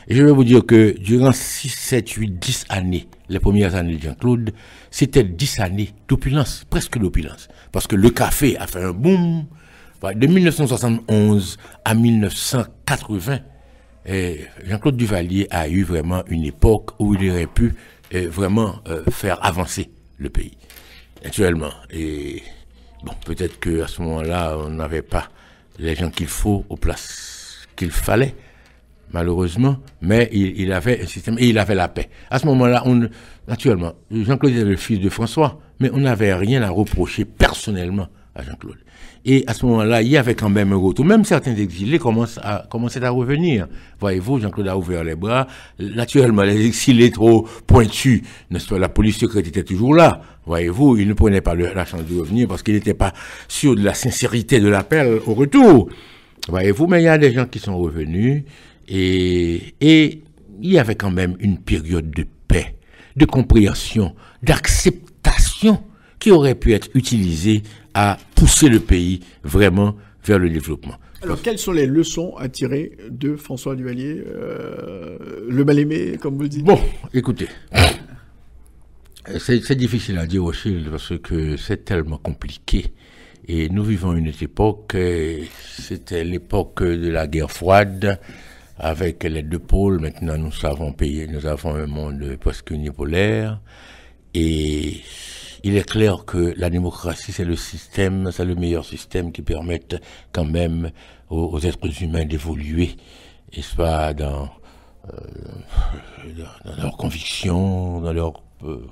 Et 0.08 0.16
je 0.16 0.24
vais 0.24 0.32
vous 0.32 0.46
dire 0.46 0.66
que 0.66 0.96
durant 0.98 1.34
6, 1.34 1.68
7, 1.68 2.10
8, 2.12 2.40
10 2.40 2.66
années, 2.70 3.08
les 3.30 3.40
premières 3.40 3.76
années 3.76 3.98
de 3.98 4.02
Jean-Claude, 4.02 4.54
c'était 4.92 5.24
10 5.24 5.60
années 5.60 5.94
d'opulence, 6.08 6.66
presque 6.70 6.98
d'opulence. 6.98 7.48
Parce 7.72 7.88
que 7.88 7.96
le 7.96 8.10
café 8.10 8.58
a 8.58 8.68
fait 8.68 8.84
un 8.84 8.92
boom, 8.92 9.46
de 10.04 10.28
1971 10.28 11.58
à 11.84 11.94
1980, 11.96 13.40
Jean-Claude 14.64 14.98
Duvalier 14.98 15.48
a 15.50 15.68
eu 15.68 15.84
vraiment 15.84 16.24
une 16.28 16.44
époque 16.44 16.92
où 17.00 17.16
il 17.16 17.32
aurait 17.32 17.48
pu 17.48 17.74
euh, 18.14 18.30
vraiment 18.30 18.76
euh, 18.88 19.04
faire 19.10 19.44
avancer 19.44 19.90
le 20.20 20.30
pays, 20.30 20.56
naturellement. 21.24 21.72
Et 21.90 22.44
bon, 23.04 23.14
peut-être 23.26 23.60
qu'à 23.60 23.88
ce 23.88 24.02
moment-là, 24.04 24.58
on 24.60 24.70
n'avait 24.70 25.02
pas 25.02 25.30
les 25.80 25.96
gens 25.96 26.12
qu'il 26.12 26.28
faut 26.28 26.66
aux 26.70 26.78
places 26.78 27.68
qu'il 27.76 27.92
fallait, 27.92 28.36
malheureusement, 29.16 29.78
mais 30.02 30.30
il, 30.34 30.74
avait 30.74 31.02
un 31.02 31.08
système 31.08 31.38
et 31.40 31.48
il 31.48 31.58
avait 31.58 31.74
la 31.74 31.88
paix. 31.88 32.10
À 32.30 32.38
ce 32.38 32.46
moment-là, 32.48 32.84
naturellement, 33.48 33.94
Jean-Claude 34.12 34.52
était 34.52 34.66
le 34.66 34.76
fils 34.76 35.00
de 35.00 35.08
François, 35.08 35.58
mais 35.80 35.90
on 35.94 36.00
n'avait 36.00 36.34
rien 36.34 36.62
à 36.62 36.70
reprocher 36.70 37.24
personnellement 37.24 38.10
à 38.36 38.44
Jean-Claude. 38.44 38.76
Et 39.24 39.46
à 39.48 39.54
ce 39.54 39.66
moment-là, 39.68 40.02
il 40.02 40.10
y 40.10 40.18
avait 40.18 40.36
quand 40.36 40.50
même 40.50 40.74
un 40.74 40.76
retour. 40.76 41.06
Même 41.06 41.24
certains 41.24 41.56
exilés 41.56 41.98
à, 42.44 42.66
commençaient 42.70 43.04
à 43.06 43.10
revenir. 43.10 43.68
Voyez-vous, 44.02 44.42
Jean-Claude 44.42 44.68
a 44.68 44.78
ouvert 44.78 45.06
les 45.06 45.16
bras. 45.16 45.48
Naturellement, 45.80 46.44
les 46.44 46.66
exilés 46.66 47.10
trop 47.10 47.48
pointus, 47.66 48.22
n'est-ce 48.52 48.68
pas, 48.68 48.78
la 48.78 48.90
police 48.90 49.18
secrète 49.18 49.48
était 49.48 49.64
toujours 49.64 49.96
là. 49.96 50.22
Voyez-vous, 50.46 50.98
il 50.98 51.08
ne 51.08 51.14
prenait 51.14 51.40
pas 51.40 51.56
la 51.56 51.86
chance 51.86 52.04
de 52.06 52.20
revenir 52.20 52.50
parce 52.50 52.64
qu'il 52.64 52.74
n'était 52.74 52.94
pas 52.94 53.14
sûr 53.48 53.76
de 53.76 53.82
la 53.82 53.94
sincérité 53.94 54.60
de 54.60 54.68
l'appel 54.68 55.22
au 55.26 55.34
retour. 55.34 55.88
Voyez-vous, 56.50 56.86
mais 56.86 57.02
il 57.02 57.06
y 57.06 57.08
a 57.08 57.18
des 57.18 57.32
gens 57.32 57.46
qui 57.46 57.60
sont 57.60 57.78
revenus 57.78 58.44
et, 58.88 59.76
et 59.82 60.22
il 60.62 60.72
y 60.72 60.80
avait 60.80 60.95
quand 60.95 61.12
même 61.12 61.36
une 61.40 61.57
période 61.57 62.12
de 62.12 62.26
paix, 62.48 62.76
de 63.16 63.26
compréhension, 63.26 64.16
d'acceptation 64.44 65.84
qui 66.20 66.32
aurait 66.32 66.56
pu 66.56 66.74
être 66.74 66.90
utilisée 66.94 67.64
à 67.94 68.18
pousser 68.36 68.70
le 68.70 68.80
pays 68.80 69.22
vraiment 69.44 69.95
vers 70.24 70.40
le 70.40 70.49
développement. 70.49 70.95
Alors, 71.22 71.41
quelles 71.41 71.57
sont 71.57 71.72
les 71.72 71.88
leçons 71.88 72.36
à 72.38 72.49
tirer 72.49 72.91
de 73.10 73.36
François 73.36 73.76
Duvalier, 73.76 74.24
euh, 74.28 75.18
le 75.49 75.66
mal 75.66 75.80
aimé, 75.80 76.18
comme 76.22 76.36
vous 76.36 76.44
le 76.44 76.49
dites? 76.49 76.64
Bon, 76.64 76.80
écoutez, 77.14 77.48
c'est 79.40 79.76
difficile 79.76 80.20
à 80.20 80.28
dire 80.28 80.44
aussi 80.44 80.78
parce 80.90 81.18
que 81.20 81.57
c'est 81.57 81.84
tellement 81.86 82.18
compliqué. 82.18 82.94
Et 83.48 83.70
nous 83.70 83.84
vivons 83.84 84.14
une 84.14 84.32
époque, 84.41 84.98
c'était 85.78 86.24
l'époque 86.24 86.84
de 86.84 87.10
la 87.10 87.28
guerre 87.28 87.52
froide, 87.52 88.20
avec 88.78 89.24
les 89.24 89.44
deux 89.44 89.60
pôles. 89.60 90.00
Maintenant, 90.00 90.38
nous 90.38 90.52
savons 90.52 90.94
payer, 90.94 91.28
nous 91.28 91.46
avons 91.46 91.76
un 91.76 91.88
monde 91.88 92.38
presque 92.40 92.72
unipolaire. 92.72 93.62
Et 94.34 95.02
il 95.64 95.76
est 95.78 95.90
clair 95.90 96.26
que 96.26 96.54
la 96.58 96.70
démocratie, 96.70 97.32
c'est 97.32 97.46
le 97.46 97.56
système, 97.56 98.32
c'est 98.32 98.46
le 98.46 98.56
meilleur 98.56 98.86
système 98.86 99.32
qui 99.32 99.42
permette 99.42 100.02
quand 100.32 100.46
même 100.46 100.92
aux, 101.30 101.60
êtres 101.60 102.04
humains 102.04 102.26
d'évoluer, 102.26 102.96
et 103.52 103.62
soit 103.62 104.14
dans, 104.14 104.50
euh, 105.12 106.38
dans 106.66 106.84
leurs 106.84 106.98
convictions, 106.98 108.02
dans 108.02 108.14
leurs 108.14 108.44
euh, 108.64 108.86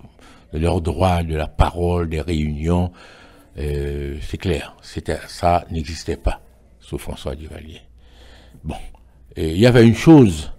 leur 0.54 0.82
droit 0.82 1.24
de 1.24 1.36
la 1.36 1.48
parole, 1.48 2.10
des 2.10 2.22
réunions. 2.22 2.92
Euh, 3.58 4.18
c'est 4.22 4.38
clair, 4.38 4.76
ça 4.82 5.66
n'existait 5.70 6.18
pas 6.18 6.42
sous 6.80 6.98
François 6.98 7.36
Duvalier. 7.36 7.82
Bon, 8.64 8.76
il 9.38 9.58
y 9.58 9.66
avait 9.66 9.86
une 9.86 9.96
chose 9.96 10.52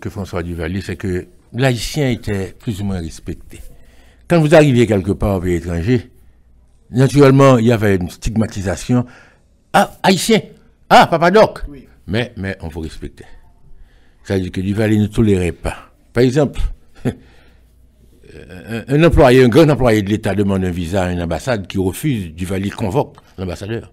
que 0.00 0.10
François 0.10 0.42
Duvalier, 0.42 0.80
c'est 0.80 0.96
que 0.96 1.26
l'haïtien 1.52 2.10
était 2.10 2.54
plus 2.58 2.80
ou 2.80 2.84
moins 2.84 3.00
respecté. 3.00 3.60
Quand 4.28 4.40
vous 4.40 4.54
arriviez 4.54 4.86
quelque 4.86 5.12
part 5.12 5.36
au 5.36 5.40
pays 5.40 5.54
étranger, 5.54 6.10
naturellement, 6.90 7.58
il 7.58 7.66
y 7.66 7.72
avait 7.72 7.96
une 7.96 8.10
stigmatisation. 8.10 9.06
Ah, 9.72 9.96
haïtien 10.02 10.40
Ah, 10.90 11.06
papa 11.06 11.30
doc 11.30 11.64
mais, 12.06 12.32
mais 12.36 12.56
on 12.62 12.68
vous 12.68 12.80
respectait. 12.80 13.26
C'est-à-dire 14.24 14.50
que 14.50 14.60
Duvalier 14.62 14.98
ne 14.98 15.06
tolérait 15.06 15.52
pas. 15.52 15.90
Par 16.12 16.24
exemple, 16.24 16.60
un, 18.88 19.04
employé, 19.04 19.44
un 19.44 19.48
grand 19.48 19.68
employé 19.68 20.02
de 20.02 20.08
l'État 20.08 20.34
demande 20.34 20.64
un 20.64 20.70
visa 20.70 21.04
à 21.04 21.12
une 21.12 21.20
ambassade 21.22 21.66
qui 21.66 21.78
refuse, 21.78 22.34
Duvalier 22.34 22.70
convoque 22.70 23.16
l'ambassadeur. 23.36 23.92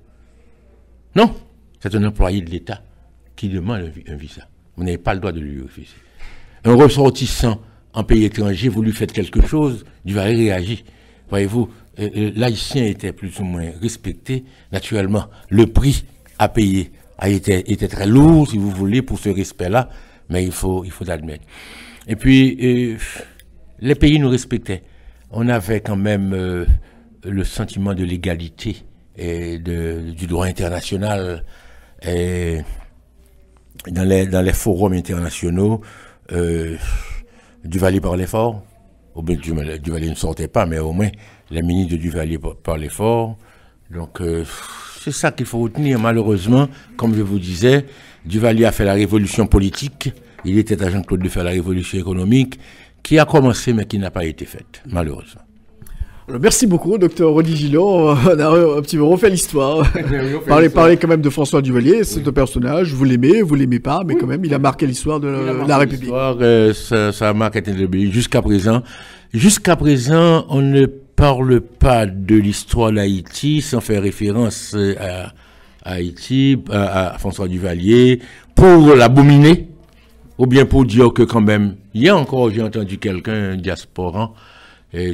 Non, 1.15 1.33
c'est 1.81 1.93
un 1.95 2.03
employé 2.05 2.41
de 2.41 2.49
l'État 2.49 2.81
qui 3.35 3.49
demande 3.49 3.91
un, 4.07 4.15
visa. 4.15 4.47
Vous 4.75 4.83
n'avez 4.83 4.97
pas 4.97 5.13
le 5.13 5.19
droit 5.19 5.31
de 5.31 5.39
lui 5.39 5.61
refuser. 5.61 5.95
Un 6.63 6.75
ressortissant 6.75 7.61
en 7.93 8.03
pays 8.03 8.25
étranger, 8.25 8.69
vous 8.69 8.81
lui 8.81 8.91
faites 8.91 9.11
quelque 9.11 9.45
chose, 9.45 9.85
Duvalier 10.03 10.49
réagit. 10.49 10.83
Voyez-vous, 11.29 11.69
euh, 11.99 12.09
euh, 12.15 12.31
l'haïtien 12.35 12.85
était 12.85 13.13
plus 13.13 13.39
ou 13.39 13.43
moins 13.43 13.71
respecté. 13.81 14.43
Naturellement, 14.71 15.25
le 15.49 15.67
prix 15.67 16.03
à 16.37 16.49
payer 16.49 16.91
a 17.17 17.29
été, 17.29 17.71
était 17.71 17.87
très 17.87 18.05
lourd, 18.05 18.49
si 18.49 18.57
vous 18.57 18.69
voulez, 18.69 19.01
pour 19.01 19.19
ce 19.19 19.29
respect-là, 19.29 19.89
mais 20.29 20.43
il 20.43 20.51
faut, 20.51 20.83
il 20.83 20.91
faut 20.91 21.09
admettre. 21.09 21.45
Et 22.07 22.15
puis, 22.15 22.57
euh, 22.61 22.97
les 23.79 23.95
pays 23.95 24.19
nous 24.19 24.29
respectaient. 24.29 24.83
On 25.31 25.47
avait 25.49 25.81
quand 25.81 25.95
même 25.95 26.65
le 27.23 27.43
sentiment 27.43 27.93
de 27.93 28.03
l'égalité 28.03 28.77
et 29.17 29.57
du 29.57 30.27
droit 30.27 30.45
international. 30.45 31.43
Dans 33.91 34.03
les, 34.03 34.27
dans 34.27 34.41
les 34.41 34.53
forums 34.53 34.93
internationaux, 34.93 35.81
Duvalier 37.63 37.99
parlait 37.99 38.27
fort. 38.27 38.63
Bien 39.23 39.37
Duvalier 39.37 40.09
ne 40.09 40.15
sortait 40.15 40.47
pas, 40.47 40.65
mais 40.65 40.79
au 40.79 40.91
moins 40.91 41.09
la 41.51 41.61
ministre 41.61 41.93
de 41.93 41.97
Duvalier 41.97 42.37
parlait 42.63 42.89
fort. 42.89 43.37
Donc 43.89 44.21
euh, 44.21 44.43
c'est 44.99 45.11
ça 45.11 45.31
qu'il 45.31 45.45
faut 45.45 45.59
retenir. 45.59 45.99
Malheureusement, 45.99 46.67
comme 46.97 47.15
je 47.15 47.21
vous 47.21 47.39
disais, 47.39 47.85
Duvalier 48.25 48.65
a 48.65 48.71
fait 48.71 48.85
la 48.85 48.93
révolution 48.93 49.47
politique. 49.47 50.11
Il 50.43 50.57
était 50.57 50.81
agent 50.83 51.01
Claude 51.03 51.21
de 51.21 51.29
faire 51.29 51.43
la 51.43 51.51
révolution 51.51 51.97
économique, 51.97 52.59
qui 53.01 53.17
a 53.19 53.25
commencé 53.25 53.73
mais 53.73 53.85
qui 53.85 53.97
n'a 53.99 54.11
pas 54.11 54.25
été 54.25 54.45
faite, 54.45 54.81
malheureusement 54.85 55.41
merci 56.27 56.67
beaucoup, 56.67 56.97
docteur 56.97 57.31
Rodi 57.31 57.55
Gillot. 57.55 58.09
On 58.09 58.15
a 58.15 58.77
un 58.77 58.81
petit 58.81 58.97
peu 58.97 59.03
refait 59.03 59.29
l'histoire. 59.31 59.85
parler 60.73 60.97
quand 60.97 61.07
même 61.07 61.21
de 61.21 61.29
François 61.29 61.61
Duvalier, 61.61 62.03
c'est 62.03 62.27
un 62.27 62.31
personnage. 62.31 62.93
Vous 62.93 63.03
l'aimez, 63.03 63.41
vous 63.41 63.55
l'aimez 63.55 63.79
pas, 63.79 64.03
mais 64.05 64.15
quand 64.15 64.27
même, 64.27 64.43
il 64.45 64.53
a 64.53 64.59
marqué 64.59 64.87
l'histoire 64.87 65.19
de 65.19 65.27
la 65.67 65.77
République. 65.77 66.11
Euh, 66.13 66.73
ça, 66.73 67.11
ça, 67.11 67.29
a 67.29 67.33
marqué 67.33 67.61
jusqu'à 68.11 68.41
présent. 68.41 68.81
Jusqu'à 69.33 69.75
présent, 69.75 70.45
on 70.49 70.61
ne 70.61 70.85
parle 70.85 71.61
pas 71.61 72.05
de 72.05 72.35
l'histoire 72.35 72.91
d'Haïti 72.91 73.61
sans 73.61 73.81
faire 73.81 74.01
référence 74.01 74.75
à, 74.99 75.33
Haïti, 75.83 76.57
à, 76.71 77.15
François 77.19 77.47
Duvalier, 77.47 78.19
pour 78.55 78.95
l'abominer, 78.95 79.67
ou 80.37 80.47
bien 80.47 80.65
pour 80.65 80.85
dire 80.85 81.13
que 81.13 81.23
quand 81.23 81.41
même, 81.41 81.75
il 81.93 82.03
y 82.03 82.09
a 82.09 82.15
encore, 82.15 82.49
j'ai 82.49 82.61
entendu 82.61 82.97
quelqu'un, 82.97 83.51
un 83.51 83.55
diasporan, 83.57 84.33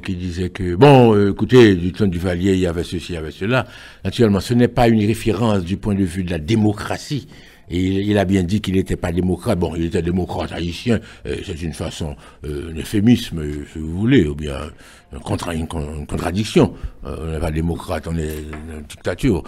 qui 0.03 0.15
disait 0.15 0.49
que, 0.49 0.75
bon, 0.75 1.15
euh, 1.15 1.31
écoutez, 1.31 1.75
du 1.75 1.91
temps 1.91 2.07
du 2.07 2.19
Valier, 2.19 2.53
il 2.53 2.59
y 2.59 2.67
avait 2.67 2.83
ceci, 2.83 3.13
il 3.13 3.15
y 3.15 3.17
avait 3.17 3.31
cela. 3.31 3.65
Naturellement, 4.03 4.39
ce 4.39 4.53
n'est 4.53 4.67
pas 4.67 4.87
une 4.87 5.05
référence 5.05 5.63
du 5.63 5.77
point 5.77 5.95
de 5.95 6.03
vue 6.03 6.23
de 6.23 6.31
la 6.31 6.39
démocratie. 6.39 7.27
Et 7.71 7.79
il, 7.79 8.17
a 8.17 8.25
bien 8.25 8.43
dit 8.43 8.59
qu'il 8.59 8.75
n'était 8.75 8.97
pas 8.97 9.11
démocrate. 9.11 9.57
Bon, 9.57 9.73
il 9.75 9.85
était 9.85 10.01
démocrate 10.01 10.51
haïtien. 10.51 10.99
Euh, 11.25 11.37
c'est 11.45 11.61
une 11.61 11.73
façon, 11.73 12.15
euh, 12.45 12.71
un 12.71 12.77
euphémisme, 12.77 13.41
si 13.71 13.79
vous 13.79 13.97
voulez, 13.97 14.25
ou 14.27 14.35
bien 14.35 14.57
une, 15.13 15.19
contradiction. 15.19 16.73
on 17.03 17.25
n'est 17.27 17.39
pas 17.39 17.51
démocrate, 17.51 18.07
on 18.07 18.17
est 18.17 18.35
une 18.35 18.81
dictature. 18.87 19.43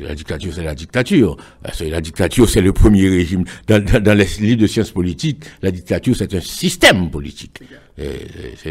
la 0.00 0.14
dictature, 0.14 0.52
c'est 0.52 0.64
la 0.64 0.74
dictature. 0.74 1.36
la 1.80 2.00
dictature, 2.00 2.48
c'est 2.48 2.60
le 2.60 2.72
premier 2.72 3.08
régime. 3.08 3.44
Dans, 3.68 3.82
dans 3.82 4.18
les 4.18 4.26
livres 4.40 4.62
de 4.62 4.66
sciences 4.66 4.90
politiques, 4.90 5.44
la 5.62 5.70
dictature, 5.70 6.16
c'est 6.16 6.34
un 6.34 6.40
système 6.40 7.10
politique. 7.10 7.60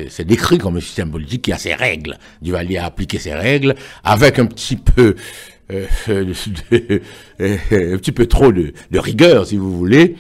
C'est 0.10 0.26
décrit 0.26 0.58
comme 0.58 0.78
un 0.78 0.82
système 0.82 1.12
politique 1.12 1.44
qui 1.44 1.54
a 1.54 1.58
ses 1.58 1.76
règles. 1.76 2.18
Duvalier 2.42 2.78
a 2.78 2.86
appliqué 2.86 3.20
ses 3.20 3.34
règles 3.34 3.76
avec 4.04 4.40
un 4.40 4.46
petit 4.46 4.76
peu, 4.76 5.16
euh, 5.72 5.86
un 7.40 7.98
petit 7.98 8.12
peu 8.12 8.26
trop 8.26 8.52
de, 8.52 8.74
rigueur, 8.94 9.46
si 9.46 9.58
vous 9.58 9.76
voulez, 9.76 10.16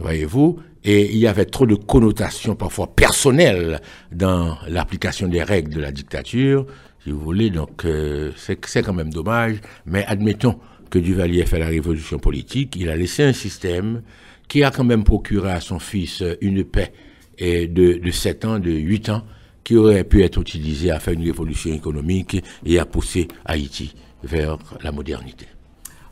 voyez-vous. 0.00 0.60
Et 0.84 1.10
il 1.10 1.16
y 1.16 1.26
avait 1.26 1.46
trop 1.46 1.66
de 1.66 1.74
connotations 1.74 2.56
parfois 2.56 2.94
personnelles 2.94 3.80
dans 4.12 4.58
l'application 4.68 5.28
des 5.28 5.42
règles 5.42 5.72
de 5.72 5.80
la 5.80 5.92
dictature, 5.92 6.66
si 7.02 7.10
vous 7.10 7.20
voulez. 7.20 7.50
Donc 7.50 7.84
euh, 7.84 8.32
c'est 8.36 8.82
quand 8.82 8.92
même 8.92 9.10
dommage. 9.10 9.56
Mais 9.86 10.04
admettons 10.06 10.58
que 10.90 10.98
Duvalier 10.98 11.42
a 11.42 11.46
fait 11.46 11.58
la 11.58 11.68
révolution 11.68 12.18
politique. 12.18 12.76
Il 12.78 12.90
a 12.90 12.96
laissé 12.96 13.22
un 13.22 13.32
système 13.32 14.02
qui 14.46 14.62
a 14.62 14.70
quand 14.70 14.84
même 14.84 15.04
procuré 15.04 15.52
à 15.52 15.60
son 15.60 15.78
fils 15.78 16.22
une 16.42 16.64
paix 16.64 16.92
et 17.38 17.66
de, 17.66 17.94
de 17.94 18.10
7 18.10 18.44
ans, 18.44 18.58
de 18.58 18.70
8 18.70 19.08
ans, 19.08 19.24
qui 19.64 19.76
aurait 19.76 20.04
pu 20.04 20.22
être 20.22 20.38
utilisé 20.38 20.90
à 20.90 21.00
faire 21.00 21.14
une 21.14 21.24
révolution 21.24 21.72
économique 21.72 22.44
et 22.66 22.78
à 22.78 22.84
pousser 22.84 23.26
Haïti 23.46 23.94
vers 24.24 24.58
la 24.82 24.92
modernité. 24.92 25.46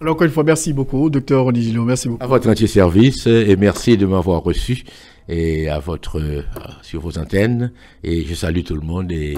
Alors 0.00 0.14
encore 0.14 0.26
une 0.26 0.32
fois, 0.32 0.44
merci 0.44 0.72
beaucoup, 0.72 1.10
docteur 1.10 1.54
Gillot, 1.54 1.84
merci 1.84 2.08
beaucoup. 2.08 2.24
À 2.24 2.26
votre 2.26 2.48
entier 2.48 2.66
service 2.66 3.26
et 3.26 3.56
merci 3.56 3.96
de 3.96 4.06
m'avoir 4.06 4.42
reçu 4.42 4.84
et 5.28 5.68
à 5.68 5.78
votre, 5.78 6.20
euh, 6.20 6.42
sur 6.82 7.00
vos 7.00 7.18
antennes. 7.18 7.72
Et 8.02 8.24
je 8.24 8.34
salue 8.34 8.62
tout 8.62 8.74
le 8.74 8.80
monde 8.80 9.12
et 9.12 9.36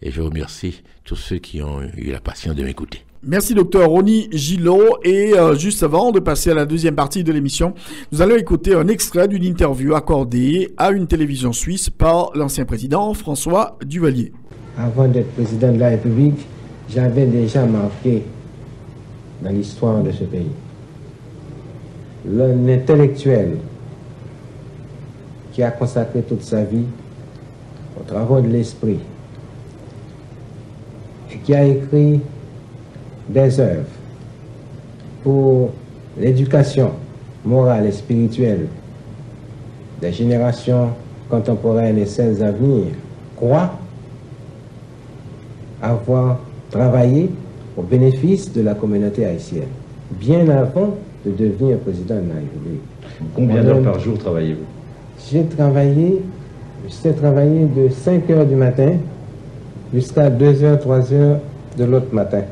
Et 0.00 0.10
je 0.10 0.20
remercie 0.20 0.82
tous 1.04 1.16
ceux 1.16 1.38
qui 1.38 1.62
ont 1.62 1.80
eu 1.96 2.12
la 2.12 2.20
patience 2.20 2.54
de 2.54 2.62
m'écouter. 2.62 3.00
Merci 3.24 3.54
docteur 3.54 3.88
Ronnie 3.88 4.28
Gillot. 4.32 4.98
Et 5.02 5.34
euh, 5.36 5.56
juste 5.56 5.82
avant 5.82 6.12
de 6.12 6.20
passer 6.20 6.50
à 6.50 6.54
la 6.54 6.66
deuxième 6.66 6.94
partie 6.94 7.24
de 7.24 7.32
l'émission, 7.32 7.74
nous 8.12 8.22
allons 8.22 8.36
écouter 8.36 8.74
un 8.74 8.86
extrait 8.86 9.26
d'une 9.26 9.42
interview 9.42 9.94
accordée 9.94 10.72
à 10.76 10.90
une 10.92 11.08
télévision 11.08 11.52
suisse 11.52 11.90
par 11.90 12.30
l'ancien 12.36 12.64
président 12.64 13.12
François 13.14 13.76
Duvalier. 13.84 14.32
Avant 14.76 15.08
d'être 15.08 15.32
président 15.32 15.72
de 15.72 15.78
la 15.80 15.88
République, 15.88 16.46
j'avais 16.90 17.26
déjà 17.26 17.64
marqué 17.66 18.24
dans 19.42 19.50
l'histoire 19.50 20.02
de 20.02 20.10
ce 20.10 20.24
pays. 20.24 20.50
L'intellectuel 22.26 23.58
qui 25.52 25.62
a 25.62 25.70
consacré 25.70 26.22
toute 26.22 26.42
sa 26.42 26.62
vie 26.64 26.86
aux 27.98 28.04
travaux 28.04 28.40
de 28.40 28.48
l'esprit 28.48 28.98
et 31.32 31.38
qui 31.38 31.54
a 31.54 31.64
écrit 31.64 32.20
des 33.28 33.60
œuvres 33.60 33.84
pour 35.22 35.70
l'éducation 36.18 36.92
morale 37.44 37.86
et 37.86 37.92
spirituelle 37.92 38.66
des 40.00 40.12
générations 40.12 40.90
contemporaines 41.28 41.98
et 41.98 42.06
celles 42.06 42.42
à 42.42 42.50
venir, 42.50 42.86
croit 43.36 43.72
avoir 45.82 46.38
travaillé 46.70 47.30
au 47.76 47.82
bénéfice 47.82 48.52
de 48.52 48.62
la 48.62 48.74
communauté 48.74 49.24
haïtienne, 49.24 49.68
bien 50.12 50.48
avant 50.48 50.96
de 51.24 51.30
devenir 51.30 51.78
président 51.78 52.16
de 52.16 52.28
la 52.28 52.34
République. 52.34 52.82
Combien 53.34 53.62
d'heures 53.62 53.82
par 53.82 53.98
jour 53.98 54.18
travaillez-vous? 54.18 54.64
J'ai 55.30 55.44
travaillé, 55.44 56.22
j'ai 57.02 57.12
travaillé 57.12 57.66
de 57.66 57.88
5 57.88 58.30
heures 58.30 58.46
du 58.46 58.54
matin 58.54 58.92
jusqu'à 59.92 60.30
2 60.30 60.62
heures, 60.62 60.78
3 60.78 61.12
heures 61.12 61.38
de 61.76 61.84
l'autre 61.84 62.12
matin. 62.12 62.42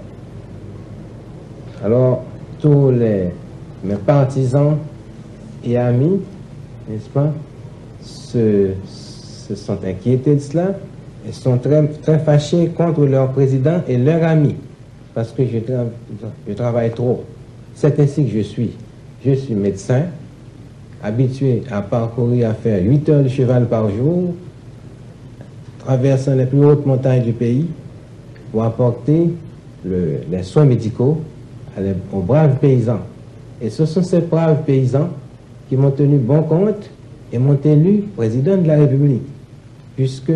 Alors, 1.85 2.23
tous 2.61 2.91
les, 2.91 3.31
mes 3.85 3.95
partisans 3.95 4.77
et 5.65 5.77
amis, 5.77 6.21
n'est-ce 6.89 7.09
pas, 7.11 7.33
se, 8.01 8.71
se, 8.87 9.55
sont 9.55 9.79
inquiétés 9.85 10.35
de 10.37 10.41
cela 10.41 10.75
sont 11.32 11.59
très, 11.59 11.86
très 12.03 12.19
fâchés 12.19 12.69
contre 12.69 13.05
leur 13.07 13.32
président 13.32 13.81
et 13.89 13.97
leurs 13.97 14.23
amis 14.23 14.57
parce 15.16 15.32
que 15.32 15.47
je, 15.47 15.59
tra 15.61 15.86
je 16.47 16.53
travaille 16.53 16.90
trop. 16.90 17.24
C'est 17.74 17.98
ainsi 17.98 18.27
que 18.27 18.31
je 18.31 18.43
suis. 18.43 18.73
Je 19.24 19.32
suis 19.32 19.55
médecin, 19.55 20.03
habitué 21.03 21.62
à 21.70 21.81
parcourir, 21.81 22.51
à 22.51 22.53
faire 22.55 22.85
8 22.85 23.09
heures 23.09 23.23
de 23.23 23.28
cheval 23.28 23.66
par 23.66 23.89
jour, 23.89 24.35
traversant 25.78 26.35
les 26.35 26.44
plus 26.44 26.62
hautes 26.62 26.85
montagnes 26.85 27.23
du 27.23 27.32
pays 27.32 27.66
pour 28.53 28.62
apporter 28.62 29.31
le, 29.86 30.19
les 30.31 30.43
soins 30.43 30.66
médicaux 30.66 31.23
aux 32.12 32.20
braves 32.20 32.59
paysans. 32.59 33.01
Et 33.62 33.70
ce 33.70 33.86
sont 33.86 34.03
ces 34.03 34.20
braves 34.20 34.65
paysans 34.65 35.09
qui 35.70 35.78
m'ont 35.78 35.93
tenu 35.93 36.19
bon 36.19 36.43
compte 36.43 36.90
et 37.32 37.39
m'ont 37.39 37.59
élu 37.65 38.05
président 38.15 38.59
de 38.59 38.69
la 38.69 38.77
République, 38.77 39.27
puisque 39.97 40.32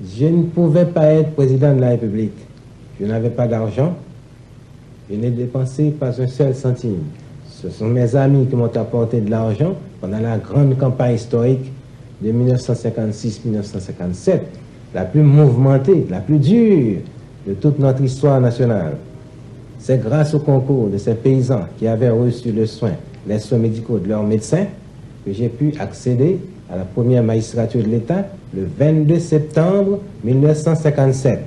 je 0.00 0.26
ne 0.26 0.44
pouvais 0.44 0.86
pas 0.86 1.06
être 1.06 1.32
président 1.32 1.74
de 1.74 1.80
la 1.80 1.88
République. 1.90 2.32
Je 3.00 3.06
n'avais 3.06 3.30
pas 3.30 3.46
d'argent, 3.46 3.94
je 5.10 5.16
n'ai 5.16 5.30
dépensé 5.30 5.90
pas 5.90 6.20
un 6.20 6.26
seul 6.26 6.54
centime. 6.54 7.04
Ce 7.48 7.70
sont 7.70 7.86
mes 7.86 8.14
amis 8.16 8.46
qui 8.46 8.56
m'ont 8.56 8.76
apporté 8.76 9.20
de 9.20 9.30
l'argent 9.30 9.74
pendant 10.00 10.20
la 10.20 10.38
grande 10.38 10.76
campagne 10.76 11.14
historique 11.14 11.70
de 12.20 12.32
1956-1957, 12.32 14.40
la 14.94 15.04
plus 15.04 15.22
mouvementée, 15.22 16.06
la 16.10 16.20
plus 16.20 16.38
dure 16.38 16.98
de 17.46 17.54
toute 17.54 17.78
notre 17.78 18.02
histoire 18.02 18.40
nationale. 18.40 18.96
C'est 19.78 20.02
grâce 20.02 20.34
au 20.34 20.38
concours 20.38 20.88
de 20.88 20.98
ces 20.98 21.14
paysans 21.14 21.66
qui 21.78 21.88
avaient 21.88 22.10
reçu 22.10 22.52
le 22.52 22.66
soin, 22.66 22.92
les 23.26 23.40
soins 23.40 23.58
médicaux 23.58 23.98
de 23.98 24.08
leurs 24.08 24.22
médecins, 24.22 24.66
que 25.24 25.32
j'ai 25.32 25.48
pu 25.48 25.72
accéder 25.78 26.38
à 26.70 26.76
la 26.76 26.84
première 26.84 27.22
magistrature 27.22 27.82
de 27.82 27.88
l'État 27.88 28.26
le 28.54 28.68
22 28.78 29.18
septembre 29.18 30.00
1957. 30.24 31.40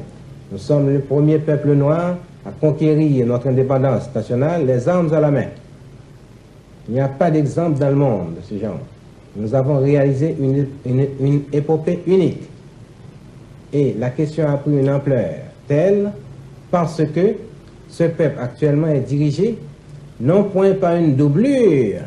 Nous 0.52 0.58
sommes 0.58 0.92
le 0.92 1.00
premier 1.00 1.40
peuple 1.40 1.74
noir 1.74 2.18
à 2.46 2.52
conquérir 2.52 3.26
notre 3.26 3.48
indépendance 3.48 4.10
nationale 4.14 4.66
les 4.66 4.88
armes 4.88 5.14
à 5.14 5.20
la 5.20 5.32
main. 5.32 5.48
Il 6.88 6.96
n'y 6.96 7.02
a 7.02 7.08
pas 7.08 7.32
d'exemple 7.32 7.80
dans 7.80 7.90
le 7.90 7.96
monde 7.96 8.36
de 8.36 8.42
ce 8.42 8.60
genre. 8.62 8.80
Nous 9.36 9.54
avons 9.54 9.80
réalisé 9.80 10.36
une, 10.40 10.68
une, 10.86 11.08
une 11.20 11.42
épopée 11.52 12.00
unique. 12.08 12.44
Et 13.74 13.96
la 14.00 14.10
question 14.12 14.48
a 14.48 14.58
pris 14.58 14.78
une 14.78 14.90
ampleur 14.90 15.34
telle 15.68 16.12
parce 16.72 17.04
que 17.04 17.36
ce 17.90 18.04
peuple 18.06 18.38
actuellement 18.40 18.88
est 18.88 19.02
dirigé 19.02 19.58
non 20.20 20.44
point 20.46 20.74
par 20.74 20.96
une 20.96 21.16
doublure, 21.16 22.02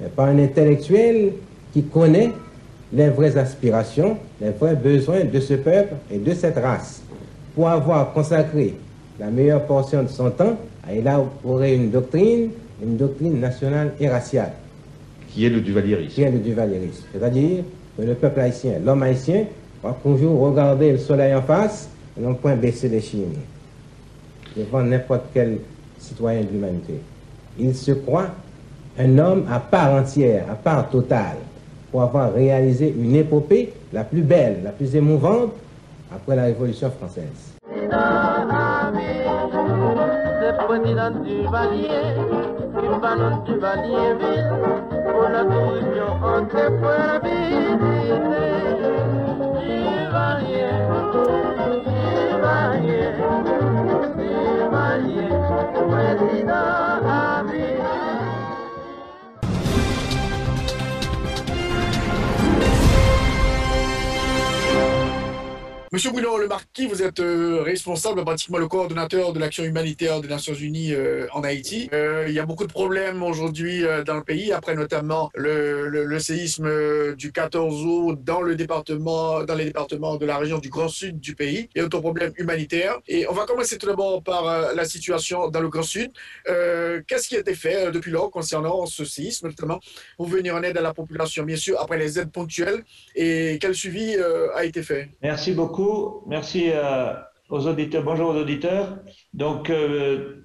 mais 0.00 0.08
par 0.14 0.26
un 0.26 0.38
intellectuel 0.38 1.32
qui 1.72 1.82
connaît 1.82 2.30
les 2.92 3.08
vraies 3.08 3.36
aspirations, 3.36 4.16
les 4.40 4.50
vrais 4.50 4.74
besoins 4.74 5.24
de 5.24 5.40
ce 5.40 5.54
peuple 5.54 5.94
et 6.10 6.18
de 6.18 6.34
cette 6.34 6.56
race, 6.56 7.02
pour 7.54 7.68
avoir 7.68 8.12
consacré 8.12 8.74
la 9.18 9.30
meilleure 9.30 9.64
portion 9.66 10.02
de 10.02 10.08
son 10.08 10.30
temps 10.30 10.56
à 10.86 10.92
élaborer 10.94 11.74
une 11.74 11.90
doctrine, 11.90 12.50
une 12.82 12.96
doctrine 12.96 13.38
nationale 13.38 13.92
et 14.00 14.08
raciale. 14.08 14.52
Qui 15.28 15.46
est 15.46 15.50
le 15.50 15.60
duvalierisme 15.60 16.14
Qui 16.14 16.22
est 16.22 16.30
le 16.30 16.38
duvalierisme. 16.38 17.04
C'est-à-dire 17.12 17.62
que 17.96 18.02
le 18.02 18.14
peuple 18.14 18.40
haïtien, 18.40 18.72
l'homme 18.84 19.02
haïtien, 19.02 19.44
va 19.82 19.96
toujours 20.02 20.40
regarder 20.40 20.92
le 20.92 20.98
soleil 20.98 21.34
en 21.34 21.42
face 21.42 21.88
et 22.18 22.22
non 22.22 22.34
point 22.34 22.56
baisser 22.56 22.88
les 22.88 23.00
chines 23.00 23.34
devant 24.56 24.82
n'importe 24.82 25.24
quel 25.32 25.58
citoyen 25.98 26.42
de 26.42 26.48
l'humanité. 26.52 26.94
Il 27.58 27.74
se 27.74 27.92
croit 27.92 28.28
un 28.98 29.18
homme 29.18 29.44
à 29.50 29.60
part 29.60 29.92
entière, 29.94 30.44
à 30.50 30.54
part 30.54 30.90
totale, 30.90 31.36
pour 31.90 32.02
avoir 32.02 32.32
réalisé 32.32 32.94
une 32.96 33.16
épopée 33.16 33.72
la 33.92 34.04
plus 34.04 34.22
belle, 34.22 34.60
la 34.64 34.70
plus 34.70 34.94
émouvante 34.94 35.52
après 36.14 36.36
la 36.36 36.44
Révolution 36.44 36.90
française. 36.90 37.50
Monsieur 65.92 66.12
Bruno 66.12 66.38
Le 66.38 66.46
Marquis, 66.46 66.86
vous 66.86 67.02
êtes 67.02 67.18
euh, 67.18 67.62
responsable, 67.62 68.22
pratiquement 68.22 68.58
le 68.58 68.68
coordonnateur 68.68 69.32
de 69.32 69.40
l'action 69.40 69.64
humanitaire 69.64 70.20
des 70.20 70.28
Nations 70.28 70.54
Unies 70.54 70.94
euh, 70.94 71.26
en 71.32 71.42
Haïti. 71.42 71.90
Euh, 71.92 72.26
il 72.28 72.32
y 72.32 72.38
a 72.38 72.46
beaucoup 72.46 72.64
de 72.64 72.72
problèmes 72.72 73.24
aujourd'hui 73.24 73.82
dans 74.06 74.14
le 74.14 74.22
pays, 74.22 74.52
après 74.52 74.76
notamment 74.76 75.32
le, 75.34 76.16
séisme 76.20 76.70
du 77.16 77.32
14 77.32 77.84
août 77.84 78.20
dans 78.22 78.40
le 78.40 78.54
département, 78.54 79.42
dans 79.42 79.56
les 79.56 79.64
départements 79.64 80.14
de 80.14 80.26
la 80.26 80.38
région 80.38 80.58
du 80.58 80.68
Grand 80.68 80.86
Sud 80.86 81.18
du 81.18 81.34
pays. 81.34 81.68
Il 81.74 81.78
y 81.78 81.80
a 81.80 81.88
d'autres 81.88 81.98
problèmes 81.98 82.34
humanitaires. 82.36 83.00
Et 83.08 83.28
on 83.28 83.32
va 83.32 83.44
commencer 83.44 83.76
tout 83.76 83.86
d'abord 83.86 84.22
par 84.22 84.72
la 84.72 84.84
situation 84.84 85.48
dans 85.48 85.60
le 85.60 85.70
Grand 85.70 85.82
Sud. 85.82 86.12
Qu'est-ce 86.44 87.26
qui 87.26 87.34
a 87.34 87.40
été 87.40 87.56
fait 87.56 87.90
depuis 87.90 88.12
lors 88.12 88.30
concernant 88.30 88.86
ce 88.86 89.04
séisme, 89.04 89.48
notamment 89.48 89.80
pour 90.16 90.28
venir 90.28 90.54
en 90.54 90.62
aide 90.62 90.78
à 90.78 90.82
la 90.82 90.94
population, 90.94 91.42
bien 91.42 91.56
sûr, 91.56 91.80
après 91.80 91.98
les 91.98 92.20
aides 92.20 92.30
ponctuelles, 92.30 92.84
et 93.16 93.58
quel 93.60 93.74
suivi 93.74 94.14
a 94.54 94.64
été 94.64 94.84
fait? 94.84 95.08
Merci 95.20 95.50
beaucoup. 95.50 95.79
Merci 96.26 96.70
euh, 96.72 97.14
aux 97.48 97.66
auditeurs. 97.66 98.02
Bonjour 98.02 98.30
aux 98.30 98.36
auditeurs. 98.36 98.98
Donc, 99.32 99.70
euh, 99.70 100.42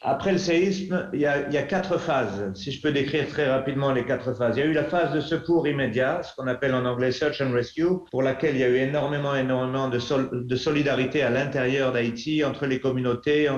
après 0.00 0.32
le 0.32 0.38
séisme, 0.38 1.10
il 1.12 1.20
y, 1.20 1.26
a, 1.26 1.62
quatre 1.62 1.98
phases. 1.98 2.52
Si 2.54 2.72
je 2.72 2.80
peux 2.82 2.90
décrire 2.90 3.28
très 3.28 3.48
rapidement 3.48 3.92
les 3.92 4.04
quatre 4.04 4.34
phases. 4.34 4.56
Il 4.56 4.60
y 4.60 4.62
a 4.62 4.66
eu 4.66 4.72
la 4.72 4.84
phase 4.84 5.12
de 5.12 5.20
secours 5.20 5.68
immédiat, 5.68 6.22
ce 6.22 6.34
qu'on 6.34 6.46
appelle 6.46 6.74
en 6.74 6.84
anglais 6.84 7.12
search 7.12 7.40
and 7.40 7.52
rescue, 7.52 8.04
pour 8.10 8.22
laquelle 8.22 8.56
il 8.56 8.60
y 8.60 8.64
a 8.64 8.68
eu 8.68 8.76
énormément, 8.76 9.34
énormément 9.34 9.88
de, 9.88 9.98
sol, 9.98 10.28
de 10.32 10.56
solidarité 10.56 11.22
à 11.22 11.30
l'intérieur 11.30 11.92
d'Haïti, 11.92 12.44
entre 12.44 12.66
les 12.66 12.80
communautés, 12.80 13.48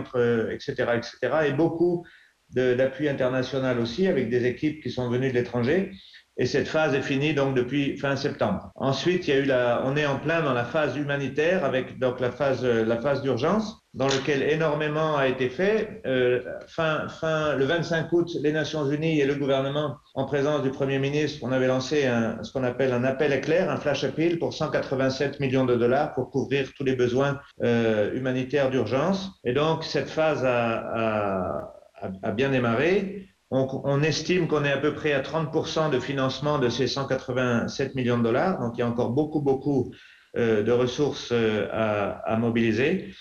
etc., 0.50 0.72
etc., 0.96 1.16
et 1.46 1.52
beaucoup 1.52 2.04
d'appui 2.50 3.08
international 3.08 3.78
aussi, 3.78 4.06
avec 4.06 4.28
des 4.28 4.44
équipes 4.44 4.82
qui 4.82 4.90
sont 4.90 5.08
venues 5.08 5.30
de 5.30 5.34
l'étranger. 5.34 5.92
Et 6.36 6.46
cette 6.46 6.66
phase 6.66 6.94
est 6.94 7.02
finie 7.02 7.32
donc 7.34 7.54
depuis 7.54 7.96
fin 7.96 8.16
septembre. 8.16 8.70
Ensuite, 8.74 9.28
il 9.28 9.34
y 9.34 9.36
a 9.36 9.40
eu 9.40 9.44
la, 9.44 9.82
on 9.84 9.96
est 9.96 10.06
en 10.06 10.18
plein 10.18 10.42
dans 10.42 10.52
la 10.52 10.64
phase 10.64 10.96
humanitaire 10.96 11.64
avec 11.64 11.98
donc 11.98 12.18
la 12.20 12.32
phase, 12.32 12.64
la 12.64 12.96
phase 13.00 13.22
d'urgence 13.22 13.84
dans 13.94 14.08
lequel 14.08 14.42
énormément 14.42 15.16
a 15.16 15.28
été 15.28 15.48
fait. 15.48 16.02
Euh, 16.06 16.40
fin, 16.66 17.08
fin, 17.08 17.54
le 17.54 17.64
25 17.64 18.12
août, 18.12 18.28
les 18.42 18.52
Nations 18.52 18.90
Unies 18.90 19.20
et 19.20 19.26
le 19.26 19.36
gouvernement, 19.36 19.96
en 20.14 20.24
présence 20.24 20.62
du 20.62 20.70
Premier 20.70 20.98
ministre, 20.98 21.38
on 21.42 21.52
avait 21.52 21.68
lancé 21.68 22.06
un, 22.06 22.42
ce 22.42 22.52
qu'on 22.52 22.64
appelle 22.64 22.92
un 22.92 23.04
appel 23.04 23.32
éclair, 23.32 23.70
un 23.70 23.76
flash 23.76 24.02
appeal 24.02 24.38
pour 24.40 24.52
187 24.52 25.38
millions 25.38 25.64
de 25.64 25.76
dollars 25.76 26.12
pour 26.14 26.30
couvrir 26.30 26.72
tous 26.76 26.82
les 26.84 26.96
besoins 26.96 27.38
euh, 27.62 28.12
humanitaires 28.14 28.70
d'urgence. 28.70 29.30
Et 29.44 29.52
donc, 29.52 29.84
cette 29.84 30.08
phase 30.10 30.44
a, 30.44 31.70
a, 32.02 32.12
a 32.22 32.32
bien 32.32 32.50
démarré. 32.50 33.28
On, 33.56 34.02
estime 34.02 34.48
qu'on 34.48 34.64
est 34.64 34.72
à 34.72 34.78
peu 34.78 34.94
près 34.94 35.12
à 35.12 35.22
30% 35.22 35.88
de 35.88 36.00
financement 36.00 36.58
de 36.58 36.68
ces 36.68 36.88
187 36.88 37.94
millions 37.94 38.18
de 38.18 38.24
dollars. 38.24 38.58
Donc, 38.58 38.72
il 38.76 38.80
y 38.80 38.82
a 38.82 38.88
encore 38.88 39.10
beaucoup, 39.10 39.40
beaucoup 39.40 39.92
euh, 40.36 40.64
de 40.64 40.72
ressources 40.72 41.28
euh, 41.30 41.68
à, 41.70 42.36
mobiliser. 42.36 43.14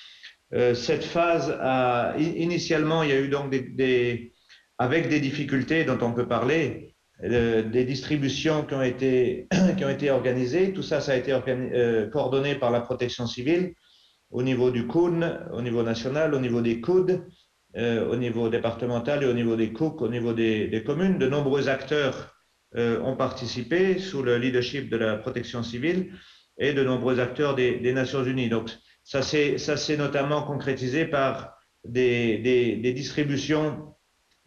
Euh, 0.55 0.73
cette 0.73 1.03
phase, 1.03 1.55
initialement, 2.17 3.03
il 3.03 3.09
y 3.09 3.13
a 3.13 3.19
eu 3.19 3.27
donc 3.27 3.51
des, 3.51 4.33
avec 4.79 5.07
des 5.07 5.19
difficultés 5.19 5.83
dont 5.83 5.99
on 6.01 6.13
peut 6.13 6.27
parler, 6.27 6.95
des 7.21 7.85
distributions 7.85 8.63
qui 8.63 8.73
ont 8.73 8.81
été 8.81 9.47
qui 9.77 9.85
ont 9.85 9.89
été 9.89 10.09
organisées. 10.09 10.73
Tout 10.73 10.81
ça, 10.81 10.99
ça 10.99 11.11
a 11.11 11.15
été 11.15 11.31
coordonné 12.11 12.55
par 12.55 12.71
la 12.71 12.81
protection 12.81 13.27
civile 13.27 13.75
au 14.31 14.41
niveau 14.41 14.71
du 14.71 14.87
CUN, 14.87 15.47
au 15.53 15.61
niveau 15.61 15.83
national, 15.83 16.33
au 16.33 16.39
niveau 16.39 16.61
des 16.61 16.81
COUD, 16.81 17.23
euh, 17.75 18.07
au 18.07 18.15
niveau 18.15 18.49
départemental 18.49 19.23
et 19.23 19.25
au 19.25 19.33
niveau 19.33 19.55
des 19.55 19.73
COUC, 19.73 20.01
au 20.01 20.07
niveau 20.07 20.33
des, 20.33 20.83
communes. 20.85 21.17
De 21.17 21.27
nombreux 21.27 21.69
acteurs 21.69 22.35
euh, 22.75 23.01
ont 23.01 23.15
participé 23.15 23.97
sous 23.97 24.21
le 24.21 24.37
leadership 24.37 24.89
de 24.89 24.97
la 24.97 25.17
protection 25.17 25.63
civile 25.63 26.13
et 26.59 26.73
de 26.73 26.83
nombreux 26.83 27.19
acteurs 27.19 27.55
des, 27.55 27.93
Nations 27.93 28.23
Unies. 28.23 28.49
Donc, 28.49 28.69
ça 29.03 29.21
s'est 29.21 29.97
notamment 29.97 30.43
concrétisé 30.43 31.05
par 31.05 31.57
des, 31.83 32.37
des, 32.37 32.93
distributions, 32.93 33.95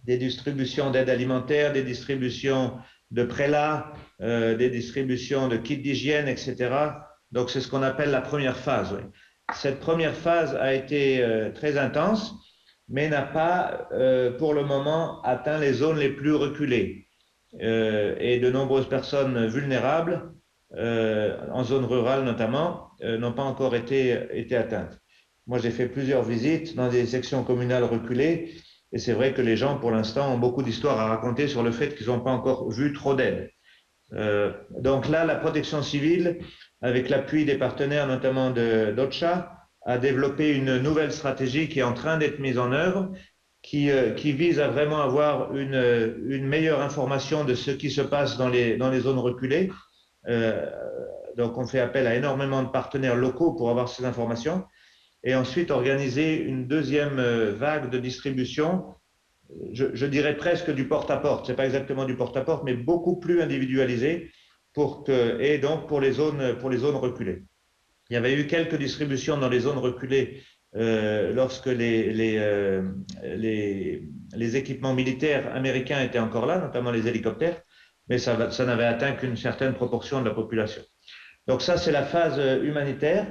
des 0.05 0.19
distributions 0.19 0.91
d'aide 0.91 1.11
alimentaire, 1.11 1.73
des 1.73 1.83
distributions 1.83 2.79
de 3.11 3.25
prélats, 3.25 3.93
euh, 4.21 4.57
des 4.57 4.71
distributions 4.71 5.49
de 5.49 5.57
kits 5.57 5.79
d'hygiène, 5.79 6.29
etc. 6.29 6.75
Donc, 7.33 7.51
c'est 7.51 7.61
ce 7.61 7.69
qu'on 7.69 7.83
appelle 7.83 8.11
la 8.11 8.21
première 8.21 8.57
phase. 8.57 8.97
Cette 9.53 9.81
première 9.81 10.15
phase 10.15 10.55
a 10.55 10.75
été 10.75 11.23
euh, 11.23 11.51
très 11.53 11.79
intense, 11.79 12.35
mais 12.89 13.09
n'a 13.09 13.23
pas, 13.23 13.89
euh, 13.93 14.37
pour 14.37 14.55
le 14.55 14.65
moment, 14.65 15.21
atteint 15.23 15.59
les 15.59 15.73
zones 15.73 15.99
les 15.99 16.11
plus 16.11 16.35
reculées. 16.35 17.09
Euh, 17.63 18.17
et 18.19 18.39
de 18.39 18.51
nombreuses 18.51 18.89
personnes 18.89 19.47
vulnérables, 19.47 20.33
euh, 20.75 21.39
en 21.53 21.65
zone 21.65 21.85
rurale 21.85 22.25
notamment, 22.25 22.91
euh, 23.03 23.19
n'ont 23.19 23.33
pas 23.33 23.45
encore 23.45 23.75
été, 23.75 24.19
été 24.33 24.57
atteintes. 24.57 25.01
Moi, 25.47 25.59
j'ai 25.59 25.71
fait 25.71 25.89
plusieurs 25.89 26.23
visites 26.23 26.75
dans 26.75 26.89
des 26.89 27.07
sections 27.07 27.45
communales 27.45 27.85
reculées, 27.85 28.55
et 28.93 28.99
c'est 28.99 29.13
vrai 29.13 29.33
que 29.33 29.43
les 29.43 29.57
gens, 29.57 29.79
pour 29.79 29.91
l'instant, 29.91 30.35
ont 30.35 30.39
beaucoup 30.39 30.63
d'histoires 30.63 30.99
à 30.99 31.09
raconter 31.09 31.49
sur 31.49 31.63
le 31.63 31.71
fait 31.71 31.95
qu'ils 31.95 32.09
n'ont 32.09 32.21
pas 32.21 32.31
encore 32.31 32.71
vu 32.71 32.93
trop 32.93 33.15
d'aide. 33.15 33.51
Euh, 34.13 34.53
donc 34.81 35.09
là, 35.09 35.25
la 35.25 35.37
protection 35.37 35.83
civile, 35.83 36.39
avec 36.81 37.09
l'appui 37.09 37.45
des 37.45 37.57
partenaires, 37.57 38.07
notamment 38.07 38.51
de 38.51 38.93
d'OCHA, 38.93 39.56
a 39.87 39.99
développé 39.99 40.55
une 40.55 40.79
nouvelle 40.79 41.13
stratégie 41.13 41.69
qui 41.69 41.79
est 41.79 41.85
en 41.85 41.95
train 41.95 42.19
d'être 42.19 42.41
mise 42.41 42.59
en 42.59 42.73
œuvre, 42.73 43.13
qui, 43.63 43.91
euh, 43.91 44.13
vise 44.15 44.61
à 44.61 44.69
vraiment 44.69 45.01
avoir 45.01 45.57
une, 45.57 46.17
une 46.29 46.47
meilleure 46.47 46.81
information 46.81 47.45
de 47.45 47.55
ce 47.55 47.71
qui 47.71 47.91
se 47.91 48.01
passe 48.01 48.37
dans 48.37 48.49
les, 48.49 49.01
zones 49.01 49.19
reculées. 49.19 49.71
Euh, 50.29 50.67
donc, 51.37 51.57
on 51.57 51.67
fait 51.67 51.81
appel 51.81 52.07
à 52.07 52.17
énormément 52.17 52.63
de 52.63 52.69
partenaires 52.69 53.17
locaux 53.17 53.53
pour 53.53 53.71
avoir 53.71 53.89
ces 53.89 54.05
informations. 54.05 54.65
Et 55.23 55.35
ensuite, 55.35 55.71
organiser 55.71 56.43
une 56.43 56.67
deuxième 56.67 57.19
euh, 57.19 57.53
vague 57.53 57.91
de 57.91 57.99
distribution 57.99 58.85
je, 59.73 60.07
dirais 60.07 60.37
presque 60.37 60.73
du 60.73 60.89
porte-à-porte. 60.89 61.47
Ce 61.47 61.53
n'est 61.53 61.57
pas 61.57 61.67
exactement 61.67 62.05
du 62.05 62.17
porte-à-porte, 62.17 62.65
mais 62.65 62.75
beaucoup 62.75 63.21
plus 63.21 63.41
individualisé 63.41 64.33
et 65.39 65.59
donc 65.59 65.87
pour 65.87 66.01
les 66.01 66.11
zones 66.13 66.97
reculées. 66.97 67.45
Il 68.11 68.15
y 68.15 68.17
avait 68.17 68.35
eu 68.35 68.47
quelques 68.47 68.77
distributions 68.77 69.37
dans 69.37 69.49
les 69.49 69.61
zones 69.61 69.79
reculées 69.79 70.43
euh, 70.77 71.33
lorsque 71.33 71.67
les, 71.67 72.13
les, 72.13 72.39
euh, 72.39 72.83
les, 73.23 74.09
les, 74.35 74.57
équipements 74.57 74.95
militaires 74.95 75.55
américains 75.55 76.03
étaient 76.03 76.19
encore 76.19 76.47
là, 76.47 76.59
notamment 76.59 76.91
les 76.91 77.09
hélicoptères, 77.09 77.63
mais 78.09 78.19
ça, 78.19 78.51
ça 78.51 78.65
n'avait 78.65 78.85
atteint 78.85 79.13
qu'une 79.13 79.37
certaine 79.37 79.75
proportion 79.75 80.21
de 80.21 80.29
la 80.29 80.35
population. 80.35 80.83
Donc 81.47 81.63
ça, 81.63 81.79
c'est 81.79 81.93
la 81.93 82.05
phase 82.05 82.39
humanitaire 82.63 83.27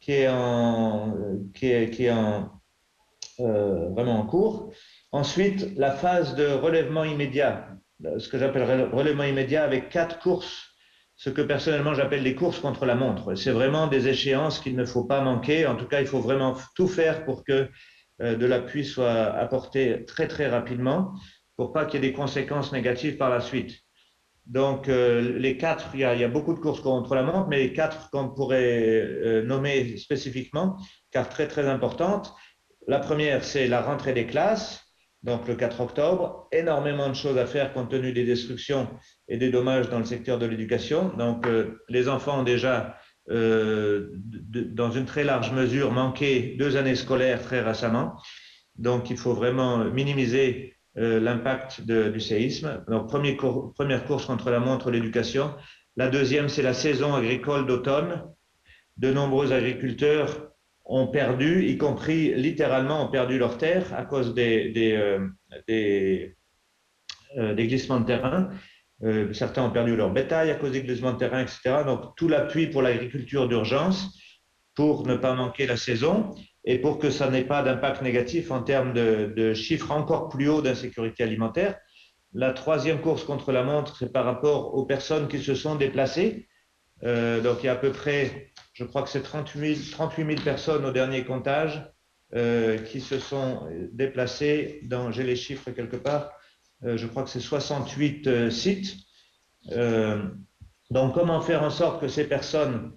qui 0.00 0.12
est, 0.12 0.28
en, 0.28 1.14
qui 1.54 1.70
est, 1.72 1.90
qui 1.90 2.04
est 2.04 2.12
en, 2.12 2.56
euh, 3.40 3.90
vraiment 3.90 4.20
en 4.20 4.26
cours. 4.26 4.72
Ensuite, 5.12 5.76
la 5.76 5.90
phase 5.90 6.34
de 6.36 6.46
relèvement 6.46 7.04
immédiat, 7.04 7.68
ce 8.18 8.28
que 8.28 8.38
j'appellerais 8.38 8.84
relèvement 8.84 9.24
immédiat 9.24 9.62
avec 9.62 9.90
quatre 9.90 10.18
courses, 10.20 10.65
ce 11.16 11.30
que 11.30 11.40
personnellement 11.40 11.94
j'appelle 11.94 12.22
les 12.22 12.34
courses 12.34 12.60
contre 12.60 12.84
la 12.84 12.94
montre. 12.94 13.34
C'est 13.34 13.50
vraiment 13.50 13.86
des 13.86 14.08
échéances 14.08 14.60
qu'il 14.60 14.76
ne 14.76 14.84
faut 14.84 15.04
pas 15.04 15.22
manquer. 15.22 15.66
En 15.66 15.76
tout 15.76 15.86
cas, 15.86 16.00
il 16.00 16.06
faut 16.06 16.20
vraiment 16.20 16.56
tout 16.74 16.88
faire 16.88 17.24
pour 17.24 17.44
que 17.44 17.68
euh, 18.22 18.36
de 18.36 18.46
l'appui 18.46 18.84
soit 18.84 19.24
apporté 19.24 20.04
très 20.06 20.28
très 20.28 20.48
rapidement, 20.48 21.14
pour 21.56 21.72
pas 21.72 21.86
qu'il 21.86 22.02
y 22.02 22.06
ait 22.06 22.10
des 22.10 22.14
conséquences 22.14 22.72
négatives 22.72 23.16
par 23.16 23.30
la 23.30 23.40
suite. 23.40 23.78
Donc, 24.44 24.88
euh, 24.88 25.36
les 25.38 25.56
quatre, 25.56 25.88
il 25.94 26.00
y, 26.00 26.04
a, 26.04 26.14
il 26.14 26.20
y, 26.20 26.24
a, 26.24 26.28
beaucoup 26.28 26.54
de 26.54 26.60
courses 26.60 26.80
contre 26.80 27.16
la 27.16 27.24
montre, 27.24 27.48
mais 27.48 27.58
les 27.58 27.72
quatre 27.72 28.10
qu'on 28.10 28.28
pourrait 28.28 29.02
euh, 29.02 29.42
nommer 29.42 29.96
spécifiquement, 29.96 30.76
car 31.10 31.28
très 31.28 31.48
très 31.48 31.66
importantes. 31.66 32.32
La 32.86 33.00
première, 33.00 33.42
c'est 33.42 33.66
la 33.66 33.82
rentrée 33.82 34.12
des 34.12 34.26
classes 34.26 34.85
donc 35.26 35.48
le 35.48 35.56
4 35.56 35.80
octobre. 35.80 36.48
Énormément 36.52 37.08
de 37.08 37.14
choses 37.14 37.36
à 37.36 37.46
faire 37.46 37.72
compte 37.72 37.90
tenu 37.90 38.12
des 38.12 38.24
destructions 38.24 38.88
et 39.28 39.36
des 39.36 39.50
dommages 39.50 39.90
dans 39.90 39.98
le 39.98 40.04
secteur 40.04 40.38
de 40.38 40.46
l'éducation. 40.46 41.10
Donc 41.18 41.46
euh, 41.46 41.82
les 41.88 42.08
enfants 42.08 42.40
ont 42.40 42.44
déjà, 42.44 42.96
euh, 43.28 44.08
dans 44.14 44.92
une 44.92 45.04
très 45.04 45.24
large 45.24 45.52
mesure, 45.52 45.90
manqué 45.92 46.54
deux 46.58 46.76
années 46.76 46.94
scolaires 46.94 47.42
très 47.42 47.60
récemment. 47.60 48.14
Donc 48.76 49.10
il 49.10 49.16
faut 49.16 49.34
vraiment 49.34 49.84
minimiser 49.84 50.76
euh, 50.96 51.18
l'impact 51.18 51.82
du 51.82 52.20
séisme. 52.20 52.84
Donc 52.88 53.08
première 53.08 54.04
course 54.06 54.26
contre 54.26 54.50
la 54.50 54.60
montre, 54.60 54.92
l'éducation. 54.92 55.54
La 55.96 56.08
deuxième, 56.08 56.48
c'est 56.48 56.62
la 56.62 56.74
saison 56.74 57.14
agricole 57.14 57.66
d'automne. 57.66 58.22
De 58.96 59.12
nombreux 59.12 59.52
agriculteurs 59.52 60.52
ont 60.86 61.08
perdu, 61.08 61.66
y 61.66 61.76
compris 61.78 62.34
littéralement 62.34 63.04
ont 63.04 63.10
perdu 63.10 63.38
leur 63.38 63.58
terre 63.58 63.92
à 63.94 64.04
cause 64.04 64.34
des, 64.34 64.70
des, 64.70 64.92
euh, 64.92 65.28
euh, 67.36 67.54
glissements 67.54 68.00
de 68.00 68.06
terrain. 68.06 68.50
Euh, 69.02 69.32
certains 69.32 69.64
ont 69.64 69.70
perdu 69.70 69.96
leur 69.96 70.10
bétail 70.10 70.50
à 70.50 70.54
cause 70.54 70.72
des 70.72 70.82
glissements 70.82 71.12
de 71.12 71.18
terrain, 71.18 71.40
etc. 71.40 71.82
Donc 71.84 72.16
tout 72.16 72.28
l'appui 72.28 72.68
pour 72.68 72.82
l'agriculture 72.82 73.48
d'urgence 73.48 74.16
pour 74.74 75.06
ne 75.06 75.16
pas 75.16 75.34
manquer 75.34 75.66
la 75.66 75.76
saison 75.76 76.34
et 76.64 76.78
pour 76.78 76.98
que 76.98 77.10
ça 77.10 77.30
n'ait 77.30 77.44
pas 77.44 77.62
d'impact 77.62 78.02
négatif 78.02 78.50
en 78.50 78.62
termes 78.62 78.92
de, 78.92 79.54
chiffres 79.54 79.90
encore 79.90 80.28
plus 80.28 80.48
hauts 80.48 80.62
d'insécurité 80.62 81.24
alimentaire. 81.24 81.76
La 82.32 82.52
troisième 82.52 83.00
course 83.00 83.24
contre 83.24 83.52
la 83.52 83.62
montre, 83.62 83.96
c'est 83.98 84.12
par 84.12 84.24
rapport 84.24 84.74
aux 84.74 84.84
personnes 84.84 85.28
qui 85.28 85.38
se 85.38 85.54
sont 85.54 85.76
déplacées. 85.76 86.48
Donc 87.02 87.62
il 87.62 87.66
y 87.66 87.68
a 87.68 87.72
à 87.72 87.76
peu 87.76 87.92
près 87.92 88.52
je 88.76 88.84
crois 88.84 89.02
que 89.02 89.08
c'est 89.08 89.22
38 89.22 89.86
000, 89.90 90.40
personnes 90.44 90.84
au 90.84 90.92
dernier 90.92 91.24
comptage 91.24 91.82
euh, 92.34 92.76
qui 92.76 93.00
se 93.00 93.18
sont 93.18 93.66
déplacées 93.92 94.80
dans, 94.82 95.10
j'ai 95.10 95.22
les 95.22 95.36
chiffres 95.36 95.70
quelque 95.70 95.96
part, 95.96 96.30
euh, 96.84 96.98
je 96.98 97.06
crois 97.06 97.22
que 97.22 97.30
c'est 97.30 97.40
68 97.40 98.26
euh, 98.26 98.50
sites. 98.50 98.96
donc, 100.90 101.14
comment 101.14 101.40
faire 101.40 101.62
en 101.62 101.70
sorte 101.70 102.02
que 102.02 102.08
ces 102.08 102.28
personnes, 102.28 102.92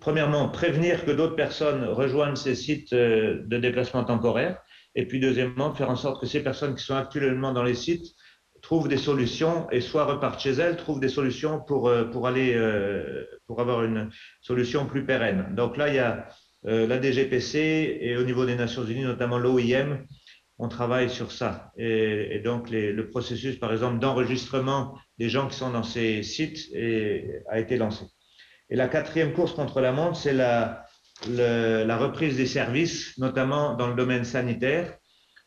premièrement, 0.00 0.48
prévenir 0.48 1.04
que 1.04 1.12
d'autres 1.12 1.36
personnes 1.36 1.84
rejoignent 1.84 2.34
ces 2.34 2.56
sites 2.56 2.92
de 2.92 3.58
déplacement 3.58 4.02
temporaire, 4.02 4.60
et 4.96 5.06
puis 5.06 5.20
deuxièmement, 5.20 5.72
faire 5.74 5.90
en 5.90 5.96
sorte 5.96 6.20
que 6.20 6.26
ces 6.26 6.42
personnes 6.42 6.74
qui 6.74 6.84
sont 6.84 6.96
actuellement 6.96 7.52
dans 7.52 7.62
les 7.62 7.76
sites 7.76 8.16
trouvent 8.70 8.86
des 8.86 8.98
solutions 8.98 9.68
et 9.72 9.80
soit 9.80 10.04
repartent 10.04 10.40
chez 10.40 10.52
elles, 10.52 10.76
trouvent 10.76 11.00
des 11.00 11.08
solutions 11.08 11.58
pour, 11.58 11.88
euh, 11.88 12.04
pour 12.04 12.28
aller, 12.28 12.54
euh, 12.54 13.24
pour 13.48 13.60
avoir 13.60 13.82
une 13.82 14.10
solution 14.42 14.86
plus 14.86 15.04
pérenne. 15.04 15.56
Donc 15.56 15.76
là, 15.76 15.88
il 15.88 15.96
y 15.96 15.98
a 15.98 16.28
euh, 16.66 16.86
la 16.86 17.02
DGPC 17.02 17.98
et 18.00 18.16
au 18.16 18.22
niveau 18.22 18.46
des 18.46 18.54
Nations 18.54 18.84
Unies, 18.84 19.02
notamment 19.02 19.38
l'OIM, 19.38 20.04
on 20.58 20.68
travaille 20.68 21.10
sur 21.10 21.32
ça. 21.32 21.72
Et, 21.76 22.38
donc, 22.44 22.70
les, 22.70 22.92
le 22.92 23.10
processus, 23.10 23.56
par 23.56 23.72
exemple, 23.72 23.98
d'enregistrement 23.98 24.96
des 25.18 25.28
gens 25.28 25.48
qui 25.48 25.56
sont 25.56 25.70
dans 25.70 25.82
ces 25.82 26.22
sites 26.22 26.60
a 27.48 27.58
été 27.58 27.76
lancé. 27.76 28.04
Et 28.68 28.76
la 28.76 28.86
quatrième 28.86 29.32
course 29.32 29.52
contre 29.52 29.80
la 29.80 29.90
montre, 29.90 30.16
c'est 30.16 30.32
la, 30.32 30.84
la 31.28 31.96
reprise 31.96 32.36
des 32.36 32.46
services, 32.46 33.18
notamment 33.18 33.74
dans 33.74 33.88
le 33.88 33.94
domaine 33.94 34.22
sanitaire 34.22 34.99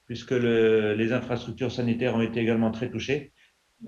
puisque 0.06 0.32
le, 0.32 0.94
les 0.94 1.14
infrastructures 1.14 1.72
sanitaires 1.72 2.16
ont 2.16 2.22
été 2.22 2.40
également 2.40 2.72
très 2.72 2.90
touchées. 2.90 3.34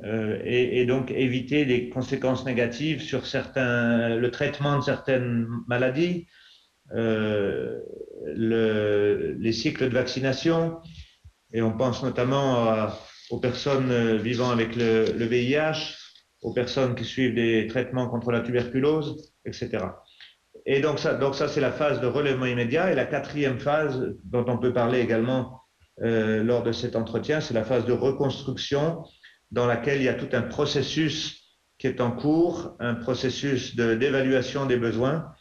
et, 0.03 0.81
et, 0.81 0.85
donc 0.85 1.11
éviter 1.11 1.63
les 1.63 1.89
conséquences 1.89 2.45
négatives 2.45 3.01
sur 3.01 3.25
certains, 3.25 4.15
le 4.15 4.29
traitement 4.31 4.77
de 4.77 4.83
certaines 4.83 5.47
maladies, 5.67 6.27
euh, 6.93 7.79
le, 8.25 9.35
les 9.39 9.51
cycles 9.51 9.89
de 9.89 9.93
vaccination, 9.93 10.77
et 11.53 11.61
on 11.61 11.71
pense 11.71 12.03
notamment 12.03 12.89
aux 13.29 13.39
personnes 13.39 14.17
vivant 14.17 14.51
avec 14.51 14.75
le, 14.75 15.05
le, 15.17 15.25
VIH, 15.25 15.95
aux 16.41 16.53
personnes 16.53 16.95
qui 16.95 17.05
suivent 17.05 17.33
des 17.33 17.67
traitements 17.67 18.07
contre 18.07 18.31
la 18.31 18.41
tuberculose, 18.41 19.33
etc. 19.45 19.85
Et 20.65 20.79
donc 20.79 20.99
ça, 20.99 21.13
donc 21.13 21.35
ça 21.35 21.47
c'est 21.47 21.61
la 21.61 21.71
phase 21.71 22.01
de 22.01 22.07
relèvement 22.07 22.45
immédiat. 22.45 22.91
Et 22.91 22.95
la 22.95 23.05
quatrième 23.05 23.59
phase, 23.59 24.15
dont 24.23 24.45
on 24.47 24.57
peut 24.57 24.73
parler 24.73 24.99
également 24.99 25.61
euh, 26.01 26.43
lors 26.43 26.63
de 26.63 26.71
cet 26.71 26.95
entretien, 26.95 27.41
c'est 27.41 27.53
la 27.53 27.63
phase 27.63 27.85
de 27.85 27.93
reconstruction 27.93 29.03
dans 29.51 29.65
laquelle 29.65 29.99
il 29.99 30.03
y 30.03 30.09
a 30.09 30.13
tout 30.13 30.29
un 30.33 30.41
processus 30.41 31.41
qui 31.77 31.87
est 31.87 32.01
en 32.01 32.11
cours, 32.11 32.75
un 32.79 32.95
processus 32.95 33.75
d'évaluation 33.75 34.65
des 34.65 34.77
besoins 34.77 35.31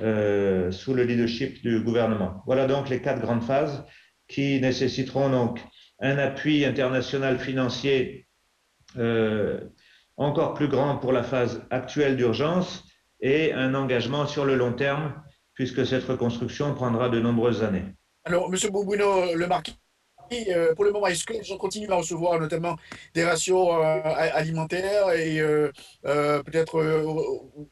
euh, 0.00 0.70
sous 0.70 0.94
le 0.94 1.04
leadership 1.04 1.62
du 1.62 1.80
gouvernement. 1.80 2.42
Voilà 2.46 2.66
donc 2.66 2.88
les 2.88 3.00
quatre 3.00 3.20
grandes 3.20 3.42
phases 3.42 3.84
qui 4.28 4.60
nécessiteront 4.60 5.30
donc 5.30 5.60
un 6.00 6.18
appui 6.18 6.64
international 6.64 7.38
financier 7.38 8.26
euh, 8.96 9.60
encore 10.16 10.54
plus 10.54 10.68
grand 10.68 10.96
pour 10.96 11.12
la 11.12 11.22
phase 11.22 11.62
actuelle 11.70 12.16
d'urgence 12.16 12.84
et 13.20 13.52
un 13.52 13.74
engagement 13.74 14.26
sur 14.26 14.44
le 14.44 14.56
long 14.56 14.72
terme, 14.72 15.14
puisque 15.54 15.86
cette 15.86 16.04
reconstruction 16.04 16.74
prendra 16.74 17.08
de 17.08 17.20
nombreuses 17.20 17.62
années. 17.62 17.84
Alors, 18.24 18.50
Monsieur 18.50 18.70
Boubouino, 18.70 19.34
le 19.34 19.46
marquis, 19.46 19.78
euh, 20.48 20.74
pour 20.74 20.84
le 20.84 20.92
moment, 20.92 21.06
est-ce 21.06 21.24
que 21.24 21.32
les 21.32 21.44
gens 21.44 21.56
continuent 21.56 21.90
à 21.90 21.96
recevoir 21.96 22.40
notamment 22.40 22.76
des 23.14 23.24
rations 23.24 23.72
euh, 23.82 24.00
alimentaires 24.04 25.10
et 25.12 25.40
euh, 25.40 25.70
peut-être 26.02 26.82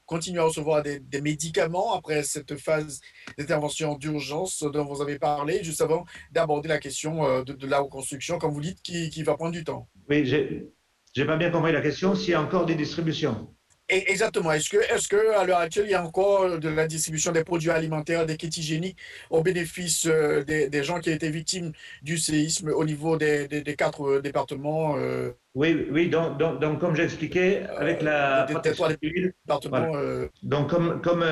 continuent 0.07 0.41
à 0.41 0.45
recevoir 0.45 0.83
des, 0.83 1.01
médicaments 1.21 1.95
après 1.95 2.23
cette 2.23 2.57
phase 2.57 3.01
d'intervention 3.39 3.97
d'urgence 3.97 4.63
dont 4.63 4.85
vous 4.85 5.03
avez 5.03 5.19
parlé, 5.19 5.63
juste 5.63 5.83
avant 5.83 6.05
d'aborder 6.33 6.69
la 6.69 6.79
question 6.79 7.43
de, 7.43 7.67
la 7.67 7.81
reconstruction, 7.81 8.39
comme 8.39 8.53
vous 8.53 8.61
dites, 8.61 8.81
qui, 8.83 9.11
qui 9.11 9.23
va 9.23 9.37
prendre 9.37 9.53
du 9.53 9.65
temps? 9.65 9.89
Oui, 10.09 10.25
j'ai 10.25 11.25
pas 11.27 11.37
bien 11.37 11.51
compris 11.51 11.73
la 11.73 11.83
question. 11.83 12.15
S'il 12.15 12.31
y 12.31 12.35
a 12.35 12.41
encore 12.41 12.65
des 12.65 12.75
distributions 12.75 13.49
Exactement. 13.91 14.53
Est-ce 14.53 14.71
que, 14.71 14.77
est-ce 14.77 15.09
que 15.09 15.35
à 15.37 15.45
l'heure 15.45 15.59
actuelle, 15.59 15.87
il 15.87 15.91
y 15.91 15.95
a 15.95 16.05
encore 16.05 16.59
de 16.59 16.69
la 16.69 16.87
distribution 16.87 17.33
des 17.33 17.43
produits 17.43 17.71
alimentaires, 17.71 18.25
des 18.25 18.37
kits 18.37 18.47
hygiéniques 18.47 18.97
au 19.31 19.43
bénéfice 19.43 20.07
euh, 20.07 20.45
des, 20.45 20.69
des, 20.69 20.85
gens 20.85 21.01
qui 21.01 21.11
ont 21.11 21.15
été 21.15 21.29
victimes 21.29 21.73
du 22.03 22.17
séisme 22.17 22.69
au 22.69 22.85
niveau 22.85 23.17
des, 23.17 23.49
des, 23.49 23.63
des 23.63 23.75
quatre 23.75 24.05
euh, 24.05 24.21
départements 24.23 24.97
euh... 24.97 25.33
Oui, 25.57 25.89
oui. 25.91 26.09
Donc, 26.09 26.39
donc, 26.39 26.61
donc 26.61 26.79
comme 26.79 26.95
j'expliquais, 26.95 27.67
avec 27.77 28.03
la 28.03 28.47
protection 28.49 28.89
civile, 29.03 29.33
voilà. 29.69 29.91
euh... 29.97 30.29
donc 30.45 30.71
comme 30.71 31.01
comme, 31.01 31.25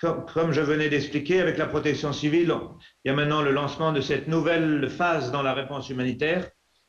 comme 0.00 0.24
comme 0.24 0.52
je 0.52 0.62
venais 0.62 0.88
d'expliquer, 0.88 1.42
avec 1.42 1.58
la 1.58 1.66
protection 1.66 2.14
civile, 2.14 2.54
il 3.04 3.08
y 3.08 3.10
a 3.10 3.14
maintenant 3.14 3.42
le 3.42 3.50
lancement 3.50 3.92
de 3.92 4.00
cette 4.00 4.28
nouvelle 4.28 4.88
phase 4.88 5.30
dans 5.30 5.42
la 5.42 5.52
réponse 5.52 5.90
humanitaire, 5.90 6.48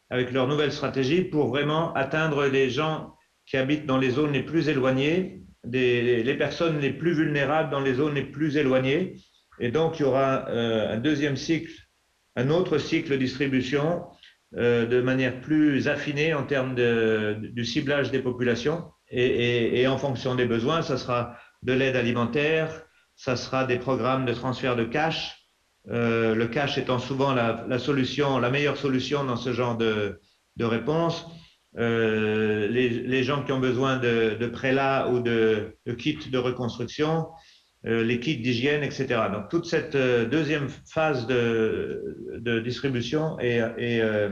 avec 0.09 0.31
leur 0.31 0.47
nouvelle 0.47 0.71
stratégie 0.71 1.23
pour 1.23 1.49
vraiment 1.49 1.93
atteindre 1.93 2.45
les 2.45 2.69
gens 2.69 3.14
qui 3.45 3.57
habitent 3.57 3.85
dans 3.85 3.97
les 3.97 4.11
zones 4.11 4.33
les 4.33 4.43
plus 4.43 4.69
éloignées, 4.69 5.41
des, 5.63 6.23
les 6.23 6.33
personnes 6.35 6.79
les 6.79 6.93
plus 6.93 7.13
vulnérables 7.13 7.69
dans 7.69 7.79
les 7.79 7.95
zones 7.95 8.15
les 8.15 8.25
plus 8.25 8.57
éloignées. 8.57 9.15
Et 9.59 9.71
donc, 9.71 9.99
il 9.99 10.03
y 10.03 10.05
aura 10.05 10.47
euh, 10.49 10.93
un 10.95 10.97
deuxième 10.97 11.37
cycle, 11.37 11.73
un 12.35 12.49
autre 12.49 12.77
cycle 12.77 13.17
distribution 13.17 14.03
euh, 14.57 14.85
de 14.85 15.01
manière 15.01 15.41
plus 15.41 15.87
affinée 15.87 16.33
en 16.33 16.43
termes 16.43 16.75
de, 16.75 17.37
du 17.41 17.65
ciblage 17.65 18.11
des 18.11 18.19
populations. 18.19 18.85
Et, 19.09 19.25
et, 19.25 19.81
et, 19.81 19.87
en 19.87 19.97
fonction 19.97 20.35
des 20.35 20.45
besoins, 20.45 20.81
ça 20.81 20.97
sera 20.97 21.37
de 21.61 21.73
l'aide 21.73 21.95
alimentaire, 21.95 22.83
ça 23.15 23.35
sera 23.35 23.65
des 23.65 23.77
programmes 23.77 24.25
de 24.25 24.33
transfert 24.33 24.75
de 24.75 24.83
cash, 24.83 25.45
euh, 25.89 26.33
le 26.33 26.47
cash 26.47 26.77
étant 26.77 26.99
souvent 26.99 27.33
la, 27.33 27.65
la, 27.67 27.77
solution, 27.77 28.39
la 28.39 28.49
meilleure 28.49 28.77
solution 28.77 29.23
dans 29.23 29.37
ce 29.37 29.53
genre 29.53 29.77
de, 29.77 30.19
de 30.55 30.65
réponse 30.65 31.27
euh, 31.77 32.67
les, 32.67 32.89
les, 32.89 33.23
gens 33.23 33.43
qui 33.43 33.51
ont 33.51 33.59
besoin 33.59 33.97
de, 33.97 34.37
de 34.39 34.47
prélats 34.47 35.09
ou 35.09 35.19
de, 35.19 35.75
de, 35.85 35.93
kits 35.93 36.29
de 36.29 36.37
reconstruction, 36.37 37.27
euh, 37.85 38.03
les 38.03 38.19
kits 38.19 38.37
d'hygiène, 38.37 38.83
etc. 38.83 39.07
Donc 39.31 39.49
toute 39.49 39.65
cette 39.65 39.95
euh, 39.95 40.25
deuxième 40.25 40.69
phase 40.91 41.27
de, 41.27 42.17
de 42.37 42.59
distribution 42.59 43.37
est, 43.39 43.61
est 43.77 44.01
euh, 44.01 44.29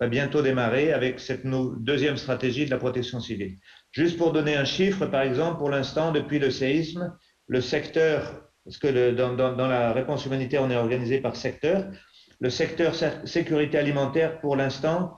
va 0.00 0.08
bientôt 0.08 0.40
démarrer 0.40 0.92
avec 0.92 1.20
cette 1.20 1.46
deuxième 1.46 2.16
stratégie 2.16 2.64
de 2.64 2.70
la 2.70 2.78
protection 2.78 3.20
civile. 3.20 3.56
Juste 3.92 4.16
pour 4.16 4.32
donner 4.32 4.56
un 4.56 4.64
chiffre, 4.64 5.04
par 5.06 5.22
exemple, 5.22 5.58
pour 5.58 5.68
l'instant, 5.68 6.10
depuis 6.10 6.38
le 6.38 6.50
séisme, 6.50 7.14
le 7.46 7.60
secteur, 7.60 8.48
parce 8.64 8.78
que 8.78 8.88
le, 8.88 9.12
dans, 9.12 9.34
dans, 9.34 9.54
dans 9.54 9.68
la 9.68 9.92
réponse 9.92 10.24
humanitaire, 10.24 10.62
on 10.62 10.70
est 10.70 10.76
organisé 10.76 11.20
par 11.20 11.36
secteur, 11.36 11.84
le 12.40 12.48
secteur 12.48 12.94
sécurité 13.26 13.76
alimentaire, 13.76 14.40
pour 14.40 14.56
l'instant, 14.56 15.14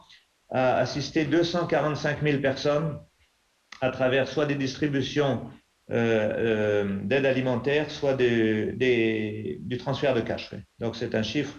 a 0.53 0.77
assisté 0.77 1.25
245 1.25 2.23
000 2.23 2.41
personnes 2.41 2.99
à 3.81 3.91
travers 3.91 4.29
soit 4.29 4.47
des 4.47 4.55
distributions 4.55 5.51
euh, 5.91 6.85
euh, 6.85 6.99
d'aide 7.03 7.27
alimentaire, 7.27 7.91
soit 7.91 8.15
des, 8.15 9.59
du 9.61 9.79
transfert 9.79 10.15
de 10.15 10.21
cash. 10.21 10.55
Donc 10.79 10.95
c'est 10.95 11.15
un 11.15 11.23
chiffre 11.23 11.55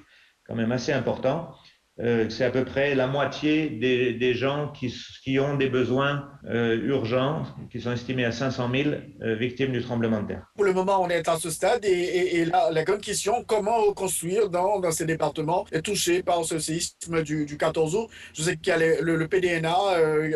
quand 0.47 0.55
même 0.55 0.71
assez 0.71 0.93
important. 0.93 1.53
Euh, 1.99 2.27
c'est 2.29 2.43
à 2.43 2.49
peu 2.49 2.65
près 2.65 2.95
la 2.95 3.05
moitié 3.05 3.69
des, 3.69 4.13
des 4.13 4.33
gens 4.33 4.69
qui, 4.69 4.91
qui, 5.23 5.39
ont 5.39 5.55
des 5.55 5.69
besoins 5.69 6.27
euh, 6.49 6.75
urgents, 6.77 7.43
qui 7.71 7.79
sont 7.79 7.91
estimés 7.91 8.25
à 8.25 8.31
500 8.31 8.69
000 8.73 8.89
euh, 9.21 9.35
victimes 9.35 9.71
du 9.71 9.81
tremblement 9.83 10.23
de 10.23 10.29
terre. 10.29 10.47
Pour 10.55 10.65
le 10.65 10.73
moment, 10.73 11.03
on 11.03 11.09
est 11.09 11.27
à 11.27 11.37
ce 11.37 11.51
stade 11.51 11.85
et, 11.85 11.89
et, 11.91 12.37
et 12.37 12.45
la, 12.45 12.71
la, 12.71 12.83
grande 12.83 13.01
question, 13.01 13.43
comment 13.45 13.77
reconstruire 13.83 14.49
dans, 14.49 14.79
dans 14.79 14.91
ces 14.91 15.05
départements 15.05 15.65
touchés 15.83 16.23
par 16.23 16.43
ce 16.45 16.57
séisme 16.57 17.21
du, 17.21 17.45
du 17.45 17.57
14 17.57 17.95
août? 17.95 18.09
Je 18.33 18.41
sais 18.41 18.57
qu'il 18.57 18.69
y 18.69 18.71
a 18.71 18.77
le, 18.77 19.01
le, 19.01 19.15
le 19.15 19.27
PDNA 19.27 19.75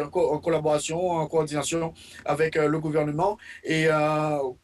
en, 0.04 0.10
co 0.10 0.32
en, 0.32 0.38
collaboration, 0.38 1.10
en 1.10 1.26
coordination 1.26 1.94
avec 2.26 2.56
le 2.56 2.80
gouvernement. 2.80 3.38
Et 3.64 3.88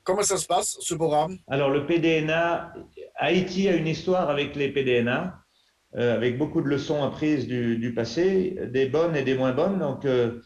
comment 0.04 0.22
ça 0.22 0.38
se 0.38 0.46
passe, 0.46 0.78
ce 0.80 0.94
programme? 0.94 1.38
Alors, 1.48 1.72
le 1.72 1.88
PDNA, 1.88 2.74
Haïti 3.16 3.68
a 3.68 3.76
une 3.76 3.88
histoire 3.88 4.30
avec 4.30 4.56
les 4.56 4.70
PDNA 4.70 5.43
avec 5.96 6.38
beaucoup 6.38 6.62
de 6.62 6.68
leçons 6.68 7.04
apprises 7.04 7.48
du, 7.48 7.94
passé, 7.96 8.58
des 8.72 8.88
bonnes 8.88 9.16
et 9.16 9.24
des 9.24 9.36
moins 9.36 9.54
bonnes. 9.54 9.80
Donc, 9.80 10.06
euh, 10.06 10.40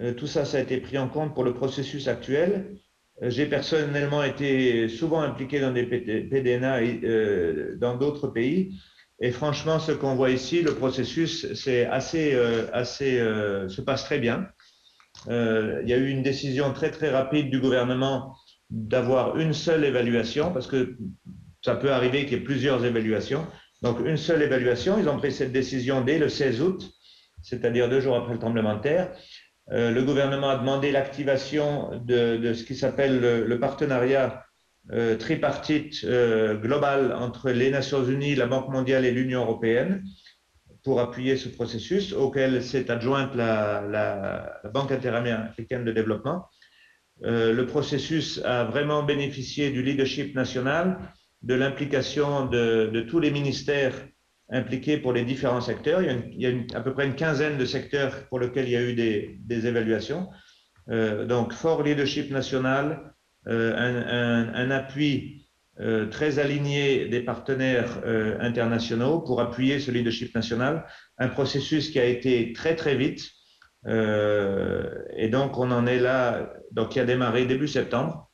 euh, 0.00 0.14
tout 0.14 0.26
ça, 0.26 0.44
ça 0.44 0.58
a 0.58 0.60
été 0.60 0.78
pris 0.78 0.98
en 0.98 1.08
compte 1.08 1.34
pour 1.34 1.44
le 1.44 1.54
processus 1.54 2.08
actuel. 2.08 2.76
Euh, 3.22 3.30
j'ai 3.30 3.46
personnellement 3.46 4.22
été 4.22 4.88
souvent 4.88 5.20
impliqué 5.20 5.60
dans 5.60 5.72
des 5.72 5.84
PDNA 5.84 6.78
euh, 6.80 7.76
dans 7.76 7.96
d'autres 7.96 8.28
pays. 8.28 8.80
Et 9.20 9.30
franchement, 9.30 9.78
ce 9.78 9.92
qu'on 9.92 10.14
voit 10.14 10.30
ici, 10.30 10.62
le 10.62 10.74
processus, 10.74 11.52
c'est 11.54 11.86
assez, 11.86 12.34
assez 12.72 13.18
se 13.68 13.80
passe 13.80 14.04
très 14.04 14.18
bien. 14.18 14.48
il 15.28 15.84
y 15.86 15.92
a 15.92 15.96
eu 15.96 16.08
une 16.08 16.24
décision 16.24 16.72
très, 16.72 16.90
très 16.90 17.10
rapide 17.10 17.48
du 17.48 17.60
gouvernement 17.60 18.34
d'avoir 18.70 19.38
une 19.38 19.52
seule 19.52 19.84
évaluation, 19.84 20.52
parce 20.52 20.66
que 20.66 20.96
ça 21.64 21.76
peut 21.76 21.92
arriver 21.92 22.24
qu'il 22.24 22.38
y 22.38 22.40
ait 22.40 22.44
plusieurs 22.44 22.84
évaluations. 22.84 23.46
Donc, 23.82 23.98
une 24.00 24.16
seule 24.16 24.42
évaluation. 24.42 24.98
Ils 24.98 25.08
ont 25.08 25.18
pris 25.18 25.32
cette 25.32 25.52
décision 25.52 26.00
dès 26.02 26.18
le 26.18 26.28
16 26.28 26.62
août, 26.62 26.90
c'est-à-dire 27.42 27.88
deux 27.88 28.00
jours 28.00 28.16
après 28.16 28.32
le 28.32 28.38
tremblement 28.38 28.76
de 28.76 28.80
terre. 28.80 29.12
Euh, 29.70 29.90
le 29.90 30.02
gouvernement 30.02 30.50
a 30.50 30.56
demandé 30.56 30.92
l'activation 30.92 32.00
de, 32.04 32.52
ce 32.54 32.64
qui 32.64 32.76
s'appelle 32.76 33.20
le, 33.20 33.60
partenariat 33.60 34.44
euh, 34.92 35.16
tripartite 35.16 36.04
euh, 36.04 36.56
global 36.56 37.12
entre 37.12 37.50
les 37.50 37.70
Nations 37.70 38.04
Unies, 38.04 38.36
la 38.36 38.46
Banque 38.46 38.68
mondiale 38.68 39.04
et 39.04 39.10
l'Union 39.10 39.42
européenne 39.42 40.04
pour 40.84 41.00
appuyer 41.00 41.36
ce 41.36 41.48
processus 41.48 42.12
auquel 42.12 42.62
s'est 42.62 42.90
adjointe 42.90 43.34
la, 43.36 43.82
la, 43.82 44.70
Banque 44.72 44.90
interaméricaine 44.90 45.84
de 45.84 45.92
développement. 45.92 46.48
Le 47.20 47.62
processus 47.62 48.40
a 48.44 48.64
vraiment 48.64 49.04
bénéficié 49.04 49.70
du 49.70 49.80
leadership 49.80 50.34
national 50.34 50.98
de 51.42 51.54
l'implication 51.54 52.46
de, 52.46 53.00
tous 53.08 53.18
les 53.18 53.30
ministères 53.30 53.94
impliqués 54.50 54.98
pour 54.98 55.12
les 55.12 55.24
différents 55.24 55.60
secteurs. 55.60 56.02
Il 56.02 56.40
y 56.40 56.46
a, 56.46 56.52
à 56.76 56.80
peu 56.80 56.92
près 56.92 57.06
une 57.06 57.14
quinzaine 57.14 57.58
de 57.58 57.64
secteurs 57.64 58.28
pour 58.28 58.38
lesquels 58.38 58.66
il 58.66 58.72
y 58.72 58.76
a 58.76 58.82
eu 58.82 58.94
des, 58.94 59.66
évaluations. 59.66 60.28
Euh, 60.90 61.26
donc, 61.26 61.52
fort 61.52 61.82
leadership 61.82 62.30
national, 62.30 63.14
euh, 63.48 63.74
un, 63.76 64.54
un, 64.54 64.70
appui 64.70 65.46
euh, 65.80 66.06
très 66.08 66.38
aligné 66.38 67.08
des 67.08 67.20
partenaires 67.20 68.00
internationaux 68.40 69.20
pour 69.20 69.40
appuyer 69.40 69.80
ce 69.80 69.90
leadership 69.90 70.34
national, 70.34 70.84
un 71.18 71.28
processus 71.28 71.90
qui 71.90 71.98
a 71.98 72.04
été 72.04 72.52
très 72.52 72.76
très 72.76 72.94
vite. 72.94 73.30
Et 73.84 75.28
donc, 75.28 75.58
on 75.58 75.72
en 75.72 75.86
est 75.86 75.98
là, 75.98 76.52
donc 76.70 76.90
qui 76.90 77.00
a 77.00 77.04
démarré 77.04 77.46
début 77.46 77.66
septembre. 77.66 78.31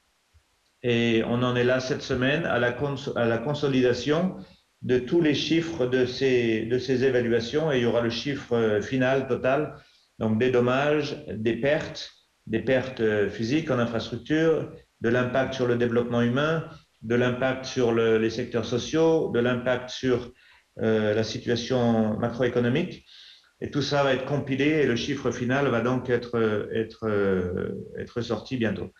Et 0.91 1.23
on 1.27 1.43
en 1.43 1.55
est 1.55 1.65
là 1.65 1.81
cette 1.81 2.01
semaine 2.01 2.47
à 2.47 2.59
la, 2.59 3.39
consolidation 3.39 4.37
de 4.81 4.99
tous 4.99 5.21
les 5.21 5.35
chiffres 5.35 5.85
de 5.85 6.07
ces, 6.07 7.05
évaluations 7.05 7.71
et 7.71 7.77
il 7.77 7.83
y 7.83 7.85
aura 7.85 8.01
le 8.01 8.09
chiffre 8.09 8.81
final 8.81 9.29
total 9.29 9.75
donc 10.19 10.39
des 10.39 10.51
dommages, 10.51 11.23
des 11.29 11.57
pertes, 11.57 12.11
des 12.47 12.61
pertes 12.61 13.01
euh, 13.01 13.29
physiques 13.29 13.71
en 13.71 13.79
infrastructure, 13.79 14.73
de 15.03 15.09
l'impact 15.11 15.53
sur 15.53 15.67
le 15.67 15.77
développement 15.77 16.23
humain, 16.23 16.65
de 17.03 17.15
l'impact 17.17 17.67
sur 17.67 17.93
le, 17.93 18.17
les 18.17 18.31
secteurs 18.31 18.65
sociaux, 18.65 19.31
de 19.35 19.41
l'impact 19.41 19.91
sur 19.91 20.33
euh, 20.81 21.15
la 21.15 21.23
situation 21.23 22.19
macroéconomique. 22.19 23.05
Et 23.61 23.71
tout 23.71 23.83
ça 23.83 24.03
va 24.05 24.15
être 24.15 24.25
compilé 24.25 24.65
et 24.65 24.87
le 24.87 24.97
chiffre 24.97 25.31
final 25.33 25.67
va 25.67 25.83
donc 25.83 26.09
euh, 26.09 26.69
être 26.73 28.21
sorti 28.23 28.57
bientôt. 28.57 28.91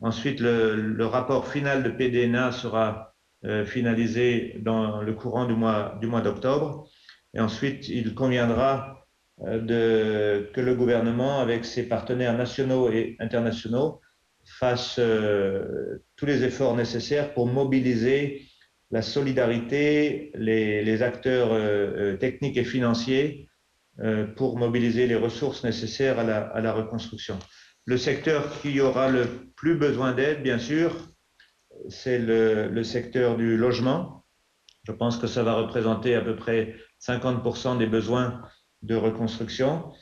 Ensuite, 0.00 0.40
le, 0.40 1.06
rapport 1.06 1.48
final 1.48 1.82
de 1.82 1.90
PDNA 1.90 2.52
sera 2.52 3.14
euh, 3.44 3.64
finalisé 3.64 4.56
dans 4.60 5.02
le 5.02 5.12
courant 5.14 5.46
du 5.46 5.54
mois, 5.54 5.98
du 6.00 6.06
mois 6.06 6.20
d'octobre. 6.20 6.88
Et 7.34 7.40
ensuite, 7.40 7.88
il 7.88 8.14
conviendra 8.14 9.06
euh, 9.42 9.60
de, 9.60 10.50
que 10.52 10.60
le 10.60 10.74
gouvernement, 10.74 11.40
avec 11.40 11.64
ses 11.64 11.88
partenaires 11.88 12.36
nationaux 12.36 12.90
et 12.90 13.16
internationaux, 13.20 14.00
fasse 14.44 14.96
euh, 14.98 16.02
tous 16.16 16.26
les 16.26 16.44
efforts 16.44 16.76
nécessaires 16.76 17.34
pour 17.34 17.46
mobiliser 17.46 18.42
la 18.90 19.02
solidarité, 19.02 20.30
les, 20.34 21.02
acteurs 21.02 21.48
euh, 21.52 22.16
techniques 22.16 22.56
et 22.56 22.64
financiers 22.64 23.48
euh, 24.00 24.26
pour 24.26 24.56
mobiliser 24.56 25.06
les 25.06 25.16
ressources 25.16 25.64
nécessaires 25.64 26.18
à 26.18 26.24
la, 26.24 26.38
à 26.38 26.60
la 26.60 26.72
reconstruction. 26.72 27.38
Le 27.86 27.96
secteur 27.96 28.60
qui 28.60 28.80
aura 28.80 29.08
le 29.08 29.26
plus 29.54 29.76
besoin 29.76 30.12
d'aide, 30.12 30.42
bien 30.42 30.58
sûr, 30.58 30.92
c'est 31.88 32.18
le, 32.18 32.82
secteur 32.82 33.36
du 33.36 33.56
logement. 33.56 34.24
Je 34.82 34.90
pense 34.90 35.18
que 35.18 35.28
ça 35.28 35.44
va 35.44 35.54
représenter 35.54 36.16
à 36.16 36.20
peu 36.20 36.34
près 36.34 36.74
50% 37.00 37.78
des 37.78 37.86
besoins 37.86 38.42
de 38.82 38.96
reconstruction. 38.96 39.92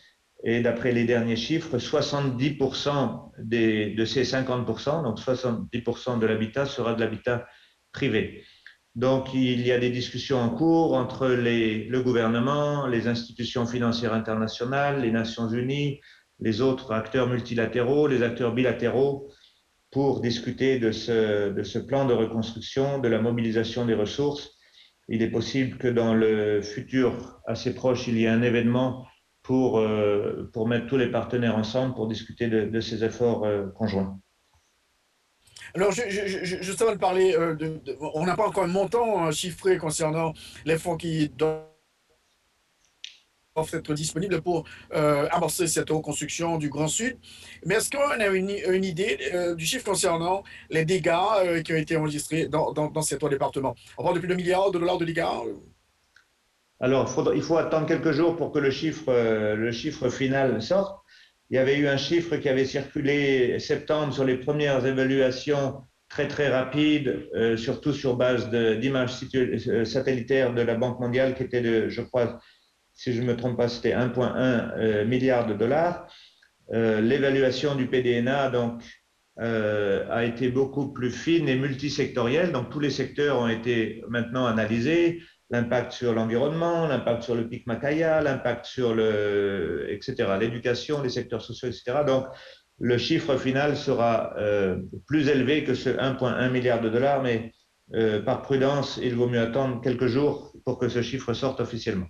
Et 0.44 0.62
d'après 0.62 0.92
les 0.92 1.04
derniers 1.04 1.36
chiffres, 1.36 1.76
70% 1.76 3.32
des, 3.38 3.90
de 3.90 4.04
ces 4.06 4.22
50%, 4.24 5.02
donc 5.02 5.20
70% 5.20 6.18
de 6.18 6.26
l'habitat 6.26 6.64
sera 6.64 6.94
de 6.94 7.00
l'habitat 7.00 7.46
privé. 7.92 8.44
Donc, 8.94 9.34
il 9.34 9.60
y 9.60 9.72
a 9.72 9.78
des 9.78 9.90
discussions 9.90 10.38
en 10.38 10.48
cours 10.48 10.94
entre 10.94 11.26
le 11.26 12.00
gouvernement, 12.00 12.86
les 12.86 13.08
institutions 13.08 13.66
financières 13.66 14.14
internationales, 14.14 15.02
les 15.02 15.10
Nations 15.10 15.48
Unies, 15.48 16.00
les 16.40 16.60
autres 16.60 16.92
acteurs 16.92 17.28
multilatéraux, 17.28 18.06
les 18.06 18.22
acteurs 18.22 18.52
bilatéraux, 18.52 19.28
pour 19.90 20.20
discuter 20.20 20.80
de 20.80 20.90
ce, 20.90 21.78
plan 21.78 22.04
de 22.04 22.12
reconstruction, 22.12 22.98
de 22.98 23.08
la 23.08 23.20
mobilisation 23.20 23.86
des 23.86 23.94
ressources. 23.94 24.50
Il 25.08 25.22
est 25.22 25.30
possible 25.30 25.78
que 25.78 25.86
dans 25.86 26.14
le 26.14 26.62
futur 26.62 27.40
assez 27.46 27.74
proche, 27.74 28.08
il 28.08 28.18
y 28.18 28.24
ait 28.24 28.28
un 28.28 28.42
événement 28.42 29.06
pour, 29.42 29.78
euh, 29.78 30.50
mettre 30.66 30.86
tous 30.88 30.96
les 30.96 31.10
partenaires 31.10 31.56
ensemble 31.56 31.94
pour 31.94 32.08
discuter 32.08 32.48
de, 32.48 32.80
ces 32.80 33.04
efforts 33.04 33.44
euh, 33.44 33.66
conjoints. 33.76 34.18
Alors, 35.74 35.92
je, 35.92 36.02
je, 36.08 36.44
je, 36.44 36.62
juste 36.62 36.82
avant 36.82 36.92
de 36.92 36.98
parler, 36.98 37.36
euh, 37.36 37.56
on 38.14 38.26
n'a 38.26 38.36
pas 38.36 38.48
encore 38.48 38.64
un 38.64 38.68
montant 38.68 39.30
chiffré 39.30 39.76
concernant 39.76 40.32
les 40.64 40.78
fonds 40.78 40.96
qui 40.96 41.30
doivent 43.54 43.70
être 43.72 43.94
disponible 43.94 44.40
pour 44.42 44.64
euh, 44.94 45.28
amorcer 45.30 45.68
cette 45.68 45.90
reconstruction 45.90 46.58
du 46.58 46.68
Grand 46.68 46.88
Sud. 46.88 47.16
Mais 47.64 47.76
est-ce 47.76 47.88
qu'on 47.88 47.98
a 47.98 48.26
une, 48.26 48.50
idée 48.84 49.16
euh, 49.32 49.54
du 49.54 49.64
chiffre 49.64 49.84
concernant 49.84 50.42
les 50.70 50.84
dégâts 50.84 51.12
euh, 51.38 51.62
qui 51.62 51.72
ont 51.72 51.76
été 51.76 51.96
enregistrés 51.96 52.48
dans, 52.48 52.72
dans, 52.72 52.90
dans 52.90 53.02
ces 53.02 53.16
trois 53.16 53.30
départements? 53.30 53.76
On 53.96 54.02
parle 54.02 54.16
de 54.16 54.20
plus 54.20 54.28
de 54.28 54.34
milliards 54.34 54.72
de 54.72 54.78
dollars 54.80 54.98
de 54.98 55.04
dégâts 55.04 55.24
Alors, 56.80 57.32
il 57.32 57.42
faut 57.42 57.56
attendre 57.56 57.86
quelques 57.86 58.10
jours 58.10 58.36
pour 58.36 58.50
que 58.50 58.58
le 58.58 58.72
chiffre, 58.72 59.12
le 59.54 59.70
chiffre 59.70 60.08
final 60.08 60.60
sorte. 60.60 61.00
Il 61.50 61.56
y 61.56 61.58
avait 61.58 61.76
eu 61.76 61.86
un 61.86 61.96
chiffre 61.96 62.36
qui 62.36 62.48
avait 62.48 62.64
circulé 62.64 63.60
septembre 63.60 64.12
sur 64.12 64.24
les 64.24 64.36
premières 64.36 64.84
évaluations 64.84 65.80
très 66.14 66.28
très 66.28 66.48
rapides, 66.48 67.28
euh, 67.34 67.56
surtout 67.56 67.92
sur 67.92 68.16
base 68.16 68.48
d'images 68.50 69.14
satellitaires 69.84 70.54
de 70.54 70.62
la 70.62 70.76
Banque 70.76 71.00
mondiale, 71.00 71.34
qui 71.34 71.42
était 71.42 71.60
de, 71.60 71.88
je 71.88 72.02
crois, 72.02 72.38
si 72.94 73.12
je 73.12 73.20
ne 73.20 73.26
me 73.26 73.36
trompe 73.36 73.56
pas, 73.56 73.68
c'était 73.68 73.92
1,1 73.92 74.78
euh, 74.78 75.04
milliard 75.04 75.46
de 75.46 75.54
dollars. 75.54 76.06
Euh, 76.72 77.00
L'évaluation 77.00 77.74
du 77.74 77.88
PDNA 77.88 78.50
donc, 78.50 78.82
euh, 79.40 80.06
a 80.10 80.24
été 80.24 80.48
beaucoup 80.48 80.92
plus 80.92 81.10
fine 81.10 81.48
et 81.48 81.56
multisectorielle. 81.56 82.52
Donc, 82.52 82.70
tous 82.70 82.80
les 82.80 82.90
secteurs 82.90 83.40
ont 83.40 83.48
été 83.48 84.02
maintenant 84.08 84.46
analysés. 84.46 85.20
L'impact 85.50 85.92
sur 85.92 86.14
l'environnement, 86.14 86.86
l'impact 86.86 87.24
sur 87.24 87.34
le 87.34 87.48
pic 87.48 87.66
Macaya, 87.66 88.22
l'impact 88.22 88.64
sur 88.64 88.94
le, 88.94 89.86
etc., 89.90 90.14
l'éducation, 90.40 91.02
les 91.02 91.10
secteurs 91.10 91.42
sociaux, 91.42 91.68
etc. 91.68 91.98
Donc, 92.06 92.26
le 92.80 92.96
chiffre 92.96 93.36
final 93.36 93.76
sera 93.76 94.34
plus 95.06 95.28
élevé 95.28 95.62
que 95.62 95.74
ce 95.74 95.90
1,1 95.90 96.50
milliard 96.50 96.80
de 96.80 96.88
dollars, 96.88 97.22
mais 97.22 97.52
par 98.24 98.42
prudence, 98.42 98.98
il 99.00 99.14
vaut 99.14 99.28
mieux 99.28 99.38
attendre 99.38 99.80
quelques 99.80 100.06
jours 100.06 100.52
pour 100.64 100.78
que 100.78 100.88
ce 100.88 101.02
chiffre 101.02 101.34
sorte 101.34 101.60
officiellement. 101.60 102.06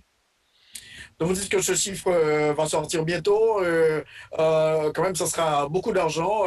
Donc 1.19 1.29
vous 1.29 1.35
dites 1.35 1.49
que 1.49 1.61
ce 1.61 1.73
chiffre 1.75 2.07
euh, 2.07 2.53
va 2.53 2.65
sortir 2.65 3.05
bientôt. 3.05 3.61
Euh, 3.61 4.01
euh, 4.37 4.91
quand 4.93 5.03
même, 5.03 5.15
ça 5.15 5.25
sera 5.25 5.69
beaucoup 5.69 5.93
d'argent 5.93 6.43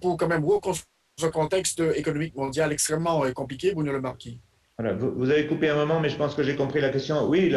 pour 0.00 0.16
quand 0.16 0.28
même 0.28 0.44
reconstruire 0.44 0.86
un 1.22 1.28
contexte 1.28 1.80
économique 1.96 2.34
mondial 2.34 2.72
extrêmement 2.72 3.22
compliqué, 3.32 3.74
Bruno 3.74 3.92
Le 3.92 4.00
Marquis. 4.00 4.40
Voilà, 4.78 4.94
vous, 4.94 5.30
avez 5.30 5.46
coupé 5.46 5.68
un 5.68 5.74
moment, 5.74 6.00
mais 6.00 6.08
je 6.08 6.16
pense 6.16 6.34
que 6.34 6.42
j'ai 6.42 6.56
compris 6.56 6.80
la 6.80 6.88
question. 6.88 7.28
Oui, 7.28 7.40
il, 7.44 7.52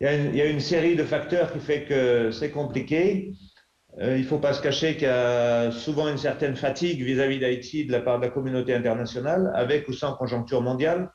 y 0.00 0.06
a 0.06 0.16
une, 0.16 0.30
il, 0.30 0.36
y 0.36 0.42
a 0.42 0.46
une, 0.46 0.58
série 0.58 0.96
de 0.96 1.04
facteurs 1.04 1.52
qui 1.52 1.60
fait 1.60 1.84
que 1.84 2.32
c'est 2.32 2.50
compliqué. 2.50 3.32
Il 4.00 4.18
ne 4.18 4.22
faut 4.24 4.38
pas 4.38 4.52
se 4.52 4.60
cacher 4.60 4.94
qu'il 4.94 5.04
y 5.04 5.06
a 5.06 5.70
souvent 5.70 6.08
une 6.08 6.18
certaine 6.18 6.56
fatigue 6.56 7.02
vis-à-vis 7.02 7.38
d'Haïti 7.38 7.84
de 7.84 7.92
la 7.92 8.00
part 8.00 8.18
de 8.18 8.24
la 8.24 8.30
communauté 8.32 8.74
internationale, 8.74 9.52
avec 9.54 9.86
ou 9.86 9.92
sans 9.92 10.14
conjoncture 10.14 10.62
mondiale. 10.62 11.12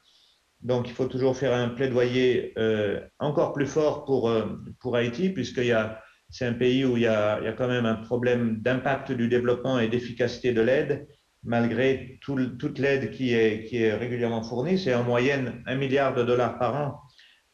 Donc, 0.66 0.90
il 0.90 0.96
faut 0.96 1.06
toujours 1.06 1.38
faire 1.38 1.54
un 1.54 1.70
plaidoyer 1.70 2.54
euh, 2.58 3.00
encore 3.20 3.54
plus 3.54 3.68
fort 3.68 4.04
pour, 4.04 4.30
euh, 4.30 4.48
pour 4.80 4.96
Haïti, 4.96 5.32
a, 5.72 6.02
c'est 6.32 6.46
un 6.48 6.54
pays 6.54 6.84
où 6.84 6.98
il 6.98 7.04
y 7.04 7.08
a, 7.08 7.38
il 7.40 7.46
y 7.46 7.48
a 7.48 7.54
quand 7.54 7.68
même 7.68 7.86
un 7.86 7.94
problème 7.94 8.58
d'impact 8.62 9.12
du 9.12 9.28
développement 9.28 9.78
et 9.78 9.88
d'efficacité 9.90 10.54
de 10.54 10.62
l'aide, 10.62 11.08
malgré 11.44 12.18
tout, 12.24 12.58
toute 12.58 12.80
l'aide 12.80 13.12
qui 13.12 13.36
est, 13.36 13.66
qui 13.66 13.84
est 13.84 13.94
régulièrement 13.94 14.42
fournie. 14.42 14.80
C'est 14.80 14.96
en 14.96 15.04
moyenne 15.04 15.62
un 15.68 15.76
milliard 15.76 16.16
de 16.16 16.24
dollars 16.24 16.58
par 16.58 16.76
an 16.76 17.00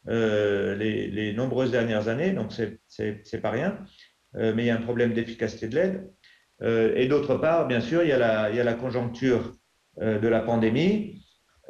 euh, 0.08 0.74
les, 0.74 1.08
les, 1.08 1.34
nombreuses 1.34 1.70
dernières 1.70 2.08
années, 2.08 2.30
donc 2.30 2.50
c'est, 2.88 3.42
pas 3.42 3.50
rien. 3.50 3.78
Euh, 4.36 4.54
mais 4.56 4.62
il 4.62 4.66
y 4.68 4.70
a 4.70 4.76
un 4.76 4.80
problème 4.80 5.12
d'efficacité 5.12 5.68
de 5.68 5.74
l'aide. 5.74 6.10
Euh, 6.62 6.94
et 6.96 7.08
d'autre 7.08 7.34
part, 7.34 7.68
bien 7.68 7.82
sûr, 7.82 8.02
il 8.04 8.08
y 8.08 8.12
a 8.12 8.18
la, 8.18 8.48
il 8.48 8.56
y 8.56 8.60
a 8.60 8.64
la 8.64 8.72
conjoncture 8.72 9.52
de 10.00 10.26
la 10.26 10.40
pandémie 10.40 11.21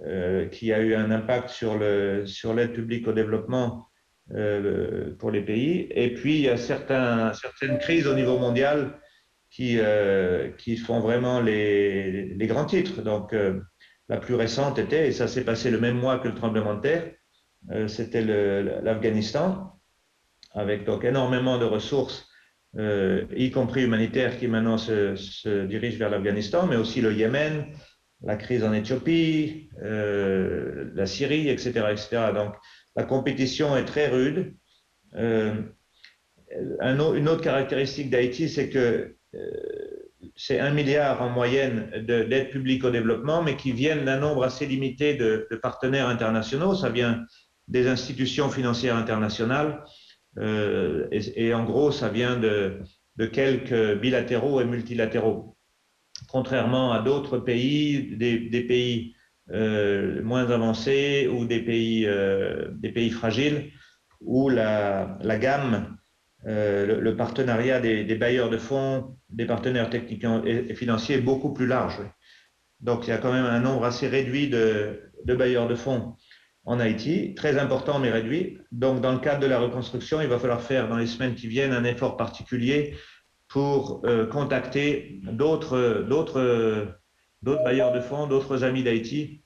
euh, 0.06 0.46
qui 0.48 0.72
a 0.72 0.80
eu 0.80 0.94
un 0.94 1.10
impact 1.10 1.50
sur 1.50 1.76
l'aide 1.78 2.72
publique 2.72 3.06
au 3.06 3.12
développement 3.12 3.88
euh, 4.34 5.14
pour 5.18 5.30
les 5.30 5.42
pays. 5.42 5.86
Et 5.90 6.14
puis 6.14 6.36
il 6.36 6.40
y 6.40 6.48
a 6.48 6.56
certaines 6.56 7.78
crises 7.78 8.06
au 8.06 8.14
niveau 8.14 8.38
mondial 8.38 8.98
qui 9.50 9.78
euh, 9.78 10.50
font 10.84 11.00
vraiment 11.00 11.40
les 11.40 12.46
grands 12.48 12.64
titres. 12.64 13.02
Donc 13.02 13.34
la 14.08 14.16
plus 14.16 14.34
récente 14.34 14.78
était 14.78 15.08
et 15.08 15.12
ça 15.12 15.28
s'est 15.28 15.44
passé 15.44 15.70
le 15.70 15.78
même 15.78 15.98
mois 15.98 16.18
que 16.18 16.28
le 16.28 16.34
tremblement 16.34 16.74
de 16.74 16.80
terre. 16.80 17.12
C'était 17.86 18.22
l'Afghanistan 18.22 19.78
avec 20.52 20.84
donc 20.84 21.04
énormément 21.04 21.58
de 21.58 21.66
ressources 21.66 22.28
y 22.74 23.50
compris 23.52 23.84
humanitaires, 23.84 24.38
qui 24.38 24.48
maintenant 24.48 24.78
se, 24.78 25.14
se 25.16 25.66
dirigent 25.66 25.98
vers 25.98 26.08
l'Afghanistan, 26.10 26.66
mais 26.66 26.76
aussi 26.76 27.02
le 27.02 27.12
Yémen, 27.12 27.66
la 28.24 28.36
crise 28.36 28.64
en 28.64 28.72
Éthiopie, 28.72 29.68
euh, 29.82 30.90
la 30.94 31.06
Syrie, 31.06 31.48
etc., 31.48 31.86
etc. 31.90 32.32
Donc, 32.34 32.54
la 32.96 33.04
compétition 33.04 33.76
est 33.76 33.84
très 33.84 34.08
rude. 34.08 34.54
Euh, 35.14 35.54
un, 36.80 37.14
une 37.14 37.28
autre 37.28 37.42
caractéristique 37.42 38.10
d'Haïti, 38.10 38.48
c'est 38.48 38.68
que 38.68 39.16
euh, 39.34 39.50
c'est 40.36 40.60
un 40.60 40.70
milliard 40.70 41.20
en 41.22 41.30
moyenne 41.30 41.90
d'aide 42.06 42.50
publique 42.50 42.84
au 42.84 42.90
développement, 42.90 43.42
mais 43.42 43.56
qui 43.56 43.72
viennent 43.72 44.04
d'un 44.04 44.18
nombre 44.18 44.44
assez 44.44 44.66
limité 44.66 45.14
de, 45.14 45.48
partenaires 45.62 46.08
internationaux. 46.08 46.74
Ça 46.74 46.90
vient 46.90 47.24
des 47.68 47.88
institutions 47.88 48.48
financières 48.48 48.96
internationales. 48.96 49.82
Et, 50.40 51.52
en 51.52 51.64
gros, 51.64 51.90
ça 51.90 52.08
vient 52.08 52.36
de 52.36 53.26
quelques 53.26 54.00
bilatéraux 54.00 54.60
et 54.60 54.64
multilatéraux 54.64 55.51
contrairement 56.32 56.92
à 56.92 57.00
d'autres 57.00 57.38
pays, 57.38 58.16
des, 58.16 58.62
pays 58.62 59.14
euh, 59.50 60.22
moins 60.22 60.50
avancés 60.50 61.28
ou 61.30 61.44
des 61.44 61.60
pays, 61.60 62.06
euh, 62.06 62.68
des 62.72 62.90
pays 62.90 63.10
fragiles, 63.10 63.70
où 64.22 64.48
la, 64.48 65.18
gamme, 65.38 65.98
euh, 66.46 67.00
le, 67.00 67.16
partenariat 67.16 67.80
des, 67.80 68.14
bailleurs 68.14 68.48
de 68.48 68.56
fonds, 68.56 69.18
des 69.28 69.44
partenaires 69.44 69.90
techniques 69.90 70.24
et, 70.46 70.74
financiers 70.74 71.16
est 71.16 71.20
beaucoup 71.20 71.52
plus 71.52 71.66
large. 71.66 72.00
Donc 72.80 73.06
il 73.06 73.10
y 73.10 73.12
a 73.12 73.18
quand 73.18 73.32
même 73.32 73.44
un 73.44 73.60
nombre 73.60 73.84
assez 73.84 74.08
réduit 74.08 74.48
de 74.48 75.12
bailleurs 75.26 75.68
de 75.68 75.74
fonds. 75.74 76.16
en 76.64 76.80
Haïti, 76.80 77.34
très 77.34 77.58
important 77.58 77.98
mais 77.98 78.10
réduit. 78.10 78.58
Donc, 78.70 79.02
dans 79.02 79.12
le 79.12 79.18
cadre 79.18 79.40
de 79.40 79.46
la 79.46 79.58
reconstruction, 79.58 80.20
il 80.22 80.28
va 80.28 80.38
falloir 80.38 80.62
faire 80.62 80.88
dans 80.88 80.96
les 80.96 81.06
semaines 81.06 81.34
qui 81.34 81.46
viennent 81.46 81.72
un 81.72 81.84
effort 81.84 82.16
particulier 82.16 82.94
pour 83.52 84.00
euh, 84.06 84.26
contacter 84.26 85.20
d'autres, 85.24 86.08
bailleurs 87.42 87.92
de 87.92 88.00
fonds, 88.00 88.26
d'autres 88.26 88.64
amis 88.64 88.82
d'Haïti, 88.82 89.42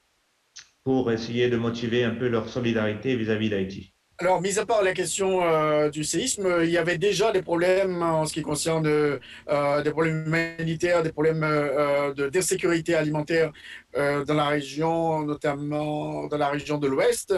pour 0.84 1.10
essayer 1.10 1.50
de 1.50 1.56
motiver 1.56 2.04
un 2.04 2.14
peu 2.14 2.28
leur 2.28 2.48
solidarité 2.48 3.16
vis-à-vis 3.16 3.50
d'Haïti. 3.50 3.92
Alors, 4.18 4.40
mis 4.40 4.58
à 4.58 4.64
part 4.64 4.82
la 4.82 4.94
question 4.94 5.42
euh, 5.42 5.90
du 5.90 6.04
séisme, 6.04 6.60
il 6.62 6.70
y 6.70 6.78
avait 6.78 6.96
déjà 6.96 7.32
des 7.32 7.42
problèmes 7.42 8.00
en 8.02 8.24
ce 8.24 8.32
qui 8.32 8.42
concerne 8.42 8.86
euh, 8.86 9.82
des 9.82 9.90
problèmes 9.90 10.24
humanitaires, 10.24 11.02
des 11.02 11.12
problèmes 11.12 11.40
de 11.40 12.28
d'insécurité 12.28 12.94
alimentaire 12.94 13.52
dans 13.94 14.34
la 14.34 14.46
région, 14.46 15.22
notamment 15.22 16.28
dans 16.28 16.38
la 16.38 16.48
région 16.48 16.78
de 16.78 16.86
l'Ouest. 16.86 17.34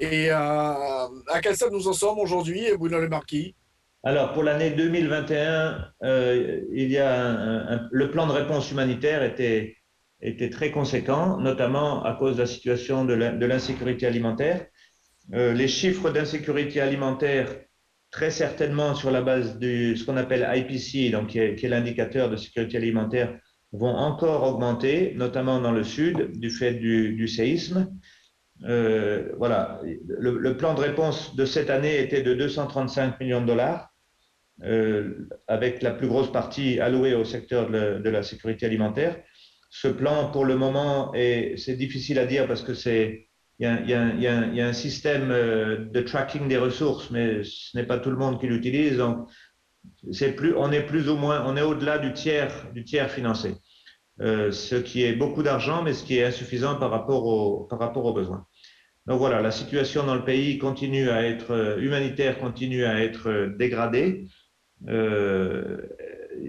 Et 0.00 0.30
à 0.30 1.10
quel 1.42 1.56
stade 1.56 1.72
nous 1.72 1.88
en 1.88 1.92
sommes 1.92 2.18
aujourd'hui, 2.18 2.64
Bruno 2.78 2.98
Le 2.98 3.08
Marquis? 3.08 3.54
Alors, 4.06 4.32
pour 4.34 4.44
l'année 4.44 4.70
2021, 4.70 5.84
euh, 6.04 6.60
il 6.72 6.92
y 6.92 6.96
a 6.96 7.88
le 7.90 8.08
plan 8.12 8.28
de 8.28 8.32
réponse 8.32 8.70
humanitaire 8.70 9.24
était, 9.24 9.78
était 10.20 10.48
très 10.48 10.70
conséquent, 10.70 11.38
notamment 11.40 12.04
à 12.04 12.14
cause 12.14 12.36
de 12.36 12.42
la 12.42 12.46
situation 12.46 13.04
de 13.04 13.14
l'insécurité 13.14 14.06
alimentaire. 14.06 14.64
Euh, 15.34 15.52
les 15.52 15.66
chiffres 15.66 16.10
d'insécurité 16.10 16.80
alimentaire, 16.80 17.48
très 18.12 18.30
certainement 18.30 18.94
sur 18.94 19.10
la 19.10 19.22
base 19.22 19.58
de 19.58 19.96
ce 19.96 20.04
qu'on 20.04 20.16
appelle 20.16 20.48
IPC, 20.54 21.10
donc 21.10 21.30
qui 21.30 21.40
est, 21.40 21.60
l'indicateur 21.64 22.30
de 22.30 22.36
sécurité 22.36 22.76
alimentaire, 22.76 23.36
vont 23.72 23.96
encore 23.96 24.44
augmenter, 24.44 25.14
notamment 25.16 25.60
dans 25.60 25.72
le 25.72 25.82
sud, 25.82 26.30
du 26.38 26.50
fait 26.50 26.74
du, 26.74 27.26
séisme. 27.26 27.92
Euh, 28.66 29.32
voilà, 29.36 29.80
le 30.06 30.56
plan 30.56 30.74
de 30.74 30.80
réponse 30.80 31.34
de 31.34 31.44
cette 31.44 31.70
année 31.70 32.00
était 32.00 32.22
de 32.22 32.34
235 32.34 33.18
millions 33.18 33.40
de 33.40 33.46
dollars, 33.46 33.92
euh, 34.64 35.28
avec 35.48 35.82
la 35.82 35.90
plus 35.90 36.08
grosse 36.08 36.32
partie 36.32 36.80
allouée 36.80 37.14
au 37.14 37.24
secteur 37.24 37.70
de 37.70 38.08
la, 38.08 38.22
sécurité 38.22 38.66
alimentaire. 38.66 39.16
Ce 39.70 39.88
plan, 39.88 40.30
pour 40.30 40.44
le 40.44 40.56
moment, 40.56 41.12
est, 41.14 41.56
c'est 41.58 41.76
difficile 41.76 42.18
à 42.18 42.26
dire 42.26 42.46
parce 42.46 42.62
que 42.62 42.72
c'est, 42.72 43.28
il 43.58 43.64
y 43.64 43.66
a, 43.66 44.14
y 44.14 44.22
y 44.22 44.60
a 44.60 44.66
un- 44.66 44.72
système 44.72 45.30
euh, 45.30 45.76
de 45.90 46.00
tracking 46.00 46.48
des 46.48 46.56
ressources, 46.56 47.10
mais 47.10 47.42
ce 47.44 47.76
n'est 47.76 47.84
pas 47.86 47.98
tout 47.98 48.10
le 48.10 48.16
monde 48.16 48.40
qui 48.40 48.46
l'utilise. 48.46 48.96
Donc, 48.96 49.28
c'est 50.12 50.32
plus, 50.32 50.54
on 50.56 50.72
est 50.72 50.82
plus 50.82 51.08
ou 51.08 51.16
moins, 51.16 51.44
on 51.46 51.56
est 51.56 51.62
au-delà 51.62 51.98
du 51.98 52.12
tiers, 52.12 52.72
du 52.72 52.84
tiers 52.84 53.10
financé. 53.10 53.54
Euh, 54.22 54.50
ce 54.50 54.76
qui 54.76 55.02
est 55.04 55.12
beaucoup 55.12 55.42
d'argent, 55.42 55.82
mais 55.82 55.92
ce 55.92 56.02
qui 56.02 56.16
est 56.16 56.24
insuffisant 56.24 56.76
par 56.76 56.90
rapport, 56.90 57.26
au, 57.26 57.64
par 57.64 57.78
rapport 57.78 58.04
aux 58.06 58.14
besoins. 58.14 58.46
Donc 59.06 59.18
voilà, 59.18 59.40
la 59.42 59.50
situation 59.50 60.04
dans 60.04 60.14
le 60.14 60.24
pays 60.24 60.58
continue 60.58 61.10
à 61.10 61.22
être 61.22 61.52
euh, 61.52 61.78
humanitaire, 61.78 62.38
continue 62.38 62.84
à 62.84 63.02
être 63.02 63.54
dégradée. 63.58 64.26
Euh, 64.88 65.78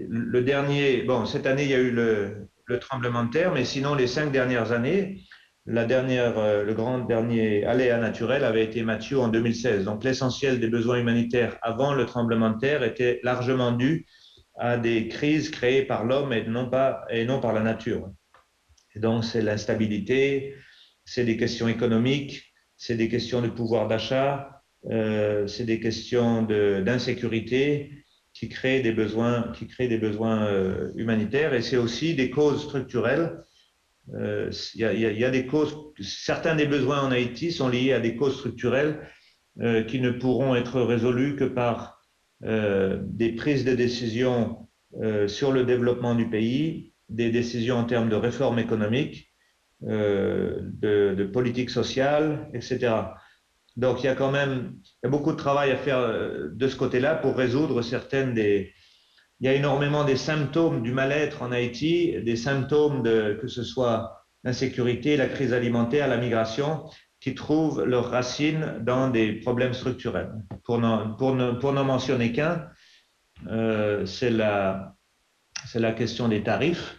le 0.08 0.42
dernier, 0.42 1.02
bon, 1.02 1.26
cette 1.26 1.46
année, 1.46 1.64
il 1.64 1.70
y 1.70 1.74
a 1.74 1.78
eu 1.78 1.90
le, 1.90 2.48
le 2.66 2.78
tremblement 2.78 3.24
de 3.24 3.30
terre, 3.30 3.52
mais 3.52 3.64
sinon, 3.64 3.94
les 3.94 4.06
cinq 4.06 4.30
dernières 4.32 4.72
années, 4.72 5.22
la 5.66 5.84
dernière, 5.84 6.38
euh, 6.38 6.64
le 6.64 6.74
grand 6.74 7.00
dernier 7.00 7.64
aléa 7.64 7.98
naturel 7.98 8.44
avait 8.44 8.64
été 8.64 8.82
Mathieu 8.82 9.18
en 9.18 9.28
2016. 9.28 9.84
Donc, 9.84 10.02
l'essentiel 10.04 10.60
des 10.60 10.68
besoins 10.68 10.98
humanitaires 10.98 11.58
avant 11.62 11.94
le 11.94 12.06
tremblement 12.06 12.50
de 12.50 12.58
terre 12.58 12.82
était 12.82 13.20
largement 13.22 13.72
dû 13.72 14.06
à 14.58 14.76
des 14.76 15.08
crises 15.08 15.50
créées 15.50 15.82
par 15.82 16.04
l'homme 16.04 16.32
et 16.32 16.44
non 16.44 16.68
pas, 16.70 17.04
et 17.10 17.24
non 17.24 17.40
par 17.40 17.52
la 17.52 17.60
nature. 17.60 18.10
Donc, 18.96 19.24
c'est 19.24 19.42
l'instabilité, 19.42 20.54
c'est 21.04 21.24
des 21.24 21.36
questions 21.36 21.68
économiques, 21.68 22.54
c'est 22.76 22.96
des 22.96 23.08
questions 23.08 23.42
de 23.42 23.48
pouvoir 23.48 23.88
d'achat, 23.88 24.62
euh, 24.90 25.46
c'est 25.46 25.64
des 25.64 25.80
questions 25.80 26.42
d'insécurité 26.42 27.90
qui 28.38 28.48
créent 28.48 28.80
des 28.80 28.92
besoins, 28.92 29.50
qui 29.54 29.66
créent 29.66 29.88
des 29.88 29.98
besoins 29.98 30.46
euh, 30.46 30.90
humanitaires 30.96 31.54
et 31.54 31.62
c'est 31.62 31.76
aussi 31.76 32.14
des 32.14 32.30
causes 32.30 32.64
structurelles. 32.64 33.40
Euh, 34.14 34.50
Il 34.74 34.80
y, 34.80 35.24
a, 35.24 35.30
des 35.30 35.46
causes, 35.46 35.76
certains 36.00 36.54
des 36.54 36.66
besoins 36.66 37.02
en 37.02 37.10
Haïti 37.10 37.52
sont 37.52 37.68
liés 37.68 37.92
à 37.92 38.00
des 38.00 38.16
causes 38.16 38.36
structurelles 38.38 39.00
euh, 39.60 39.82
qui 39.82 40.00
ne 40.00 40.10
pourront 40.10 40.54
être 40.54 40.80
résolues 40.80 41.36
que 41.36 41.44
par 41.44 41.96
des 42.40 43.32
prises 43.32 43.64
de 43.64 43.74
décisions 43.74 44.68
euh, 44.96 45.28
sur 45.28 45.52
le 45.52 45.64
développement 45.64 46.14
du 46.14 46.30
pays, 46.30 46.94
des 47.10 47.30
décisions 47.30 47.76
en 47.76 47.84
termes 47.84 48.08
de 48.08 48.16
réforme 48.16 48.58
économique, 48.58 49.30
euh, 49.86 50.60
de, 50.62 51.14
de 51.14 51.24
politique 51.24 51.68
sociale, 51.68 52.48
etc. 52.54 52.94
Donc 53.78 54.02
il 54.02 54.06
y 54.06 54.08
a 54.08 54.16
quand 54.16 54.32
même 54.32 54.74
beaucoup 55.04 55.30
de 55.30 55.36
travail 55.36 55.70
à 55.70 55.76
faire 55.76 55.98
euh, 55.98 56.48
de 56.52 56.66
ce 56.66 56.74
côté-là 56.74 57.14
pour 57.14 57.36
résoudre 57.36 57.80
certaines 57.80 58.34
des. 58.34 58.74
Il 59.40 59.46
y 59.46 59.48
a 59.48 59.54
énormément 59.54 60.02
des 60.02 60.16
symptômes 60.16 60.82
du 60.82 60.90
mal-être 60.90 61.42
en 61.42 61.52
Haïti, 61.52 62.20
des 62.24 62.34
symptômes 62.34 63.04
de 63.04 63.38
que 63.40 63.46
ce 63.46 63.62
soit 63.62 64.24
l'insécurité, 64.42 65.16
la 65.16 65.28
crise 65.28 65.52
alimentaire, 65.52 66.08
la 66.08 66.16
migration, 66.16 66.90
qui 67.20 67.36
trouvent 67.36 67.84
leurs 67.84 68.10
racines 68.10 68.78
dans 68.80 69.10
des 69.10 69.34
problèmes 69.34 69.74
structurels. 69.74 70.32
Pour 70.64 70.78
n'en 70.78 71.14
pour 71.14 71.36
ne, 71.36 71.52
pour 71.52 71.72
n'en 71.72 71.84
mentionner 71.84 72.32
qu'un, 72.32 72.68
euh, 73.46 74.04
c'est 74.06 74.30
la 74.30 74.96
la 75.76 75.92
question 75.92 76.26
des 76.26 76.42
tarifs. 76.42 76.96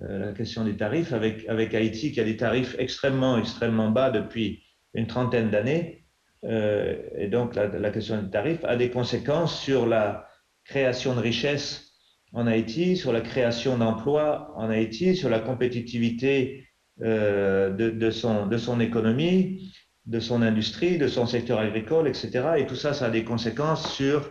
Euh, 0.00 0.26
la 0.26 0.32
question 0.32 0.64
des 0.64 0.76
tarifs 0.76 1.12
avec, 1.12 1.46
avec 1.48 1.74
Haïti 1.74 2.12
qui 2.12 2.20
a 2.20 2.24
des 2.24 2.36
tarifs 2.38 2.76
extrêmement, 2.78 3.36
extrêmement 3.36 3.90
bas 3.90 4.10
depuis 4.10 4.62
une 4.94 5.06
trentaine 5.06 5.50
d'années. 5.50 5.97
Euh, 6.44 6.96
et 7.16 7.28
donc, 7.28 7.54
la, 7.54 7.90
question 7.90 8.20
des 8.22 8.30
tarifs 8.30 8.64
a 8.64 8.76
des 8.76 8.90
conséquences 8.90 9.60
sur 9.60 9.86
la 9.86 10.28
création 10.64 11.14
de 11.14 11.20
richesses 11.20 11.92
en 12.32 12.46
Haïti, 12.46 12.96
sur 12.96 13.12
la 13.12 13.20
création 13.20 13.78
d'emplois 13.78 14.52
en 14.56 14.68
Haïti, 14.70 15.16
sur 15.16 15.30
la 15.30 15.40
compétitivité 15.40 16.66
euh, 17.02 17.70
de, 17.70 18.10
son, 18.10 18.46
de 18.46 18.58
son 18.58 18.80
économie, 18.80 19.72
de 20.06 20.20
son 20.20 20.42
industrie, 20.42 20.98
de 20.98 21.08
son 21.08 21.26
secteur 21.26 21.58
agricole, 21.58 22.08
etc. 22.08 22.30
Et 22.58 22.66
tout 22.66 22.76
ça, 22.76 22.92
ça 22.92 23.06
a 23.06 23.10
des 23.10 23.24
conséquences 23.24 23.92
sur, 23.94 24.30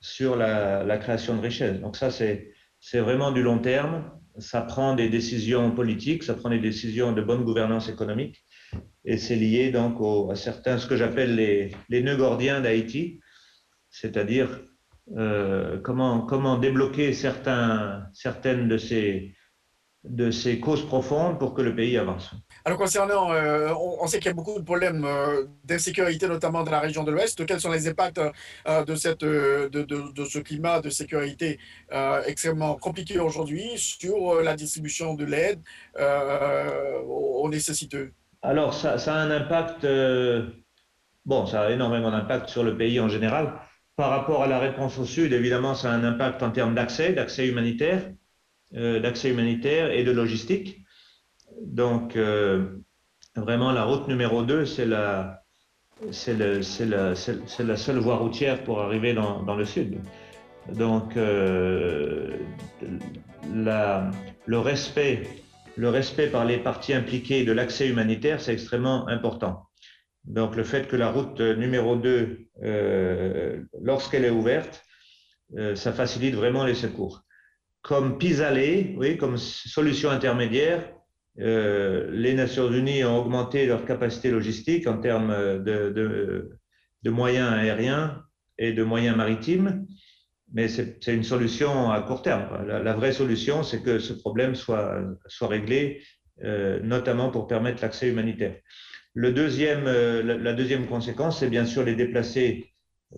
sur 0.00 0.36
la, 0.36 0.84
la 0.84 0.98
création 0.98 1.36
de 1.36 1.40
richesses. 1.40 1.80
Donc 1.80 1.96
ça, 1.96 2.10
c'est 2.10 2.52
vraiment 2.94 3.32
du 3.32 3.42
long 3.42 3.58
terme. 3.58 4.10
Ça 4.38 4.62
prend 4.62 4.94
des 4.94 5.08
décisions 5.08 5.70
politiques, 5.72 6.22
ça 6.22 6.34
prend 6.34 6.50
des 6.50 6.60
décisions 6.60 7.12
de 7.12 7.20
bonne 7.20 7.44
gouvernance 7.44 7.88
économique. 7.88 8.44
Et 9.04 9.16
c'est 9.16 9.36
lié 9.36 9.70
donc 9.70 9.98
à 10.30 10.34
certains, 10.34 10.78
ce 10.78 10.86
que 10.86 10.96
j'appelle 10.96 11.34
les, 11.34 12.02
nœuds 12.02 12.16
gordiens 12.16 12.60
d'Haïti, 12.60 13.20
c'est-à-dire 13.88 14.60
euh, 15.16 15.80
comment, 15.82 16.58
débloquer 16.58 17.14
certaines 17.14 18.68
de 18.68 18.76
ces, 20.30 20.60
causes 20.60 20.86
profondes 20.86 21.38
pour 21.38 21.54
que 21.54 21.62
le 21.62 21.74
pays 21.74 21.96
avance. 21.96 22.30
Alors 22.66 22.76
concernant, 22.76 23.32
euh, 23.32 23.72
on, 23.74 24.06
sait 24.06 24.18
qu'il 24.18 24.26
y 24.26 24.30
a 24.30 24.34
beaucoup 24.34 24.58
de 24.58 24.64
problèmes 24.64 25.04
euh, 25.06 25.46
d'insécurité, 25.64 26.28
notamment 26.28 26.62
dans 26.62 26.70
la 26.70 26.80
région 26.80 27.02
de 27.02 27.10
l'Ouest. 27.10 27.46
Quels 27.46 27.60
sont 27.60 27.72
les 27.72 27.88
impacts 27.88 28.20
de, 28.20 28.94
ce 28.94 30.38
climat 30.40 30.82
de 30.82 30.90
sécurité 30.90 31.58
extrêmement 32.26 32.76
compliqué 32.76 33.18
aujourd'hui 33.18 33.78
sur 33.78 34.42
la 34.42 34.54
distribution 34.56 35.14
de 35.14 35.24
l'aide 35.24 35.60
aux, 37.06 37.48
nécessiteux? 37.48 38.12
Alors 38.42 38.74
ça, 38.74 38.94
a 38.94 39.18
un 39.18 39.30
impact, 39.30 39.86
bon, 41.24 41.46
ça 41.46 41.62
a 41.62 41.70
énormément 41.70 42.10
d'impact 42.10 42.48
sur 42.48 42.64
le 42.64 42.76
pays 42.76 42.98
en 43.00 43.08
général. 43.08 43.54
Par 43.96 44.10
rapport 44.10 44.42
à 44.42 44.46
la 44.46 44.58
réponse 44.58 44.98
au 44.98 45.04
Sud, 45.04 45.32
évidemment, 45.32 45.74
ça 45.74 45.92
a 45.92 45.94
un 45.94 46.04
impact 46.04 46.42
en 46.42 46.50
termes 46.50 46.74
d'accès, 46.74 47.12
d'accès 47.12 47.46
humanitaire, 47.46 48.10
d'accès 48.72 49.30
humanitaire 49.30 49.90
et 49.90 50.04
de 50.04 50.10
logistique. 50.10 50.80
Donc, 51.60 52.16
euh, 52.16 52.78
vraiment, 53.36 53.72
la 53.72 53.84
route 53.84 54.08
numéro 54.08 54.42
2, 54.42 54.64
c'est 54.64 54.86
la, 54.86 55.42
seule 56.12 57.98
voie 57.98 58.16
routière 58.16 58.64
pour 58.64 58.80
arriver 58.80 59.14
dans, 59.14 59.56
le 59.56 59.64
sud. 59.64 60.00
Donc, 60.72 61.16
euh, 61.16 62.36
le, 63.52 64.58
respect, 64.58 65.22
le 65.76 65.88
respect 65.88 66.28
par 66.28 66.44
les 66.44 66.58
parties 66.58 66.94
impliquées 66.94 67.44
de 67.44 67.52
l'accès 67.52 67.88
humanitaire, 67.88 68.40
c'est 68.40 68.52
extrêmement 68.52 69.08
important. 69.08 69.66
Donc, 70.24 70.56
le 70.56 70.64
fait 70.64 70.86
que 70.86 70.96
la 70.96 71.10
route 71.10 71.40
numéro 71.40 71.96
2, 71.96 72.46
euh, 72.62 73.62
lorsqu'elle 73.82 74.24
est 74.24 74.30
ouverte, 74.30 74.84
euh, 75.56 75.74
ça 75.74 75.92
facilite 75.92 76.34
vraiment 76.34 76.64
les 76.64 76.74
secours. 76.74 77.22
Comme 77.82 78.18
pis-aller, 78.18 78.94
oui, 78.98 79.16
comme 79.16 79.38
solution 79.38 80.10
intermédiaire, 80.10 80.92
euh, 81.38 82.10
les 82.12 82.34
Nations 82.34 82.70
Unies 82.70 83.04
ont 83.04 83.18
augmenté 83.18 83.66
leur 83.66 83.86
capacité 83.86 84.30
logistique 84.30 84.86
en 84.86 84.98
termes 84.98 85.62
de, 85.62 85.90
de, 85.90 86.50
de 87.02 87.10
moyens 87.10 87.52
aériens 87.52 88.22
et 88.58 88.72
de 88.72 88.82
moyens 88.84 89.16
maritimes, 89.16 89.86
mais 90.52 90.68
c'est 90.68 91.06
une 91.08 91.22
solution 91.22 91.90
à 91.90 92.00
court 92.02 92.22
terme. 92.22 92.66
La, 92.66 92.92
vraie 92.94 93.12
solution, 93.12 93.62
c'est 93.62 93.82
que 93.82 93.98
ce 93.98 94.12
problème 94.12 94.54
soit, 94.54 95.00
soit 95.26 95.48
réglé, 95.48 96.02
euh, 96.42 96.80
notamment 96.82 97.30
pour 97.30 97.46
permettre 97.46 97.82
l'accès 97.82 98.08
humanitaire. 98.08 98.56
Le 99.14 99.32
deuxième, 99.32 99.86
euh, 99.86 100.22
la, 100.22 100.36
la 100.36 100.52
deuxième 100.52 100.86
conséquence, 100.86 101.40
c'est 101.40 101.50
bien 101.50 101.64
sûr 101.64 101.84
les 101.84 101.94
déplacés 101.94 102.70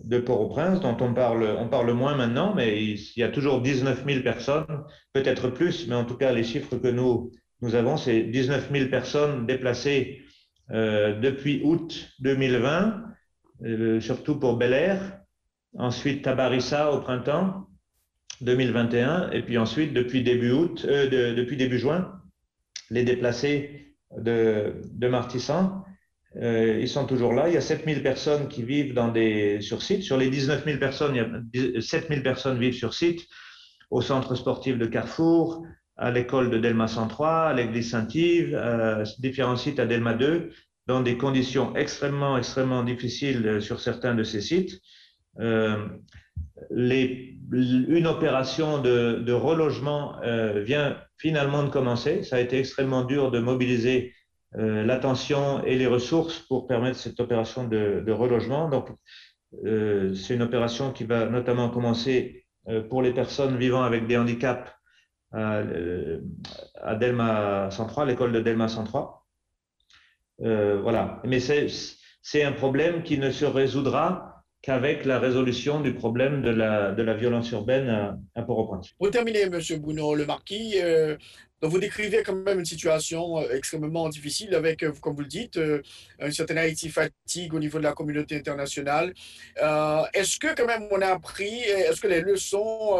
de 0.03 0.19
Port-au-Prince, 0.19 0.79
dont 0.79 0.97
on 0.99 1.13
parle, 1.13 1.43
on 1.59 1.67
parle 1.67 1.91
moins 1.93 2.15
maintenant, 2.15 2.53
mais 2.55 2.83
il 2.83 2.99
y 3.15 3.23
a 3.23 3.29
toujours 3.29 3.61
19 3.61 4.03
000 4.05 4.23
personnes, 4.23 4.65
peut-être 5.13 5.49
plus, 5.49 5.87
mais 5.87 5.95
en 5.95 6.05
tout 6.05 6.17
cas, 6.17 6.31
les 6.31 6.43
chiffres 6.43 6.77
que 6.77 6.87
nous, 6.87 7.31
nous 7.61 7.75
avons, 7.75 7.97
c'est 7.97 8.23
19 8.23 8.71
000 8.71 8.89
personnes 8.89 9.45
déplacées 9.45 10.23
euh, 10.71 11.19
depuis 11.19 11.61
août 11.63 12.09
2020, 12.19 13.03
euh, 13.65 14.01
surtout 14.01 14.39
pour 14.39 14.57
Bel 14.57 14.73
Air, 14.73 15.19
ensuite 15.77 16.23
Tabarissa 16.23 16.91
au 16.91 16.99
printemps 17.01 17.67
2021, 18.41 19.31
et 19.31 19.41
puis 19.43 19.57
ensuite, 19.57 19.93
depuis 19.93 20.23
début 20.23 20.51
août, 20.51 20.85
euh, 20.87 21.07
de- 21.09 21.35
depuis 21.35 21.57
début 21.57 21.79
juin, 21.79 22.11
les 22.89 23.03
déplacés 23.03 23.95
de, 24.17 24.75
de 24.91 25.07
Martissan. 25.07 25.83
Euh, 26.41 26.79
ils 26.81 26.89
sont 26.89 27.05
toujours 27.05 27.33
là. 27.33 27.47
Il 27.47 27.53
y 27.53 27.57
a 27.57 27.61
7000 27.61 28.01
personnes 28.01 28.47
qui 28.47 28.63
vivent 28.63 28.93
dans 28.93 29.09
des, 29.09 29.61
sur 29.61 29.81
site. 29.83 30.03
Sur 30.03 30.17
les 30.17 30.29
19 30.29 30.65
000 30.65 30.79
personnes, 30.79 31.15
il 31.15 31.17
y 31.17 31.21
a 31.21 31.29
10 31.75 31.81
7000 31.81 32.23
personnes 32.23 32.59
vivent 32.59 32.73
sur 32.73 32.93
site, 32.93 33.27
au 33.91 34.01
centre 34.01 34.35
sportif 34.35 34.77
de 34.77 34.85
Carrefour, 34.87 35.65
à 35.95 36.09
l'école 36.11 36.49
de 36.49 36.57
Delma 36.57 36.87
103, 36.87 37.29
à 37.49 37.53
l'église 37.53 37.91
Saint-Yves, 37.91 38.55
à 38.55 39.03
différents 39.19 39.57
sites 39.57 39.79
à 39.79 39.85
Delma 39.85 40.13
2, 40.15 40.49
dans 40.87 41.01
des 41.01 41.17
conditions 41.17 41.75
extrêmement, 41.75 42.37
extrêmement 42.37 42.83
difficiles 42.83 43.45
euh, 43.47 43.61
sur 43.61 43.79
certains 43.79 44.15
de 44.15 44.23
ces 44.23 44.41
sites. 44.41 44.79
Euh, 45.39 45.87
une 46.71 48.07
opération 48.07 48.81
de, 48.81 49.31
relogement 49.31 50.21
euh, 50.23 50.61
vient 50.61 50.97
finalement 51.17 51.63
de 51.63 51.69
commencer. 51.69 52.23
Ça 52.23 52.37
a 52.37 52.39
été 52.39 52.59
extrêmement 52.59 53.03
dur 53.03 53.31
de 53.31 53.39
mobiliser 53.39 54.13
euh, 54.55 54.83
l'attention 54.83 55.63
et 55.63 55.77
les 55.77 55.87
ressources 55.87 56.39
pour 56.39 56.67
permettre 56.67 56.97
cette 56.97 57.19
opération 57.19 57.67
de, 57.67 58.11
relogement. 58.11 58.69
Donc, 58.69 58.89
c'est 59.61 60.33
une 60.33 60.41
opération 60.41 60.91
qui 60.91 61.03
va 61.03 61.27
notamment 61.27 61.69
commencer 61.69 62.47
pour 62.89 63.03
les 63.03 63.13
personnes 63.13 63.55
vivant 63.57 63.83
avec 63.83 64.07
des 64.07 64.17
handicaps 64.17 64.71
à, 65.31 65.61
à 66.81 66.95
Delma 66.95 67.69
103, 67.69 68.05
l'école 68.05 68.31
de 68.31 68.39
Delma 68.39 68.67
103. 68.67 69.23
Euh, 70.41 70.79
voilà. 70.81 71.21
Mais 71.25 71.39
c'est 71.39 72.43
un 72.43 72.51
problème 72.51 73.03
qui 73.03 73.17
ne 73.17 73.31
se 73.31 73.45
résoudra 73.45 74.32
qu'avec 74.63 75.03
la 75.03 75.19
résolution 75.19 75.81
du 75.81 75.93
problème 75.93 76.41
de 76.41 76.49
la, 76.49 76.93
de 76.93 77.03
la 77.03 77.13
violence 77.13 77.51
urbaine 77.51 78.17
à, 78.33 78.41
Port-au-Prince. 78.41 78.93
Pour 78.97 79.11
terminer, 79.11 79.49
Monsieur 79.49 79.77
Bruno 79.77 80.15
Le 80.15 80.25
Marquis, 80.25 80.75
euh, 80.81 81.17
donc 81.63 81.71
vous 81.71 81.79
décrivez 81.79 82.23
quand 82.23 82.35
même 82.35 82.59
une 82.59 82.65
situation 82.65 83.39
euh, 83.39 83.55
extrêmement 83.55 84.09
difficile 84.09 84.53
avec, 84.53 84.83
euh, 84.83 84.91
comme 84.99 85.15
vous 85.15 85.21
le 85.21 85.27
dites, 85.27 85.55
euh, 85.55 85.81
une 86.19 86.33
certaine 86.33 86.57
Haïti 86.57 86.89
fatigue 86.89 87.53
au 87.53 87.59
niveau 87.59 87.77
de 87.77 87.85
la 87.85 87.93
communauté 87.93 88.35
internationale. 88.35 89.13
Est-ce 90.13 90.39
que 90.39 90.53
quand 90.53 90.65
même 90.65 90.89
on 90.91 90.99
a 90.99 91.07
appris, 91.07 91.59
est-ce 91.61 92.01
que 92.01 92.07
les 92.07 92.19
leçons 92.19 92.99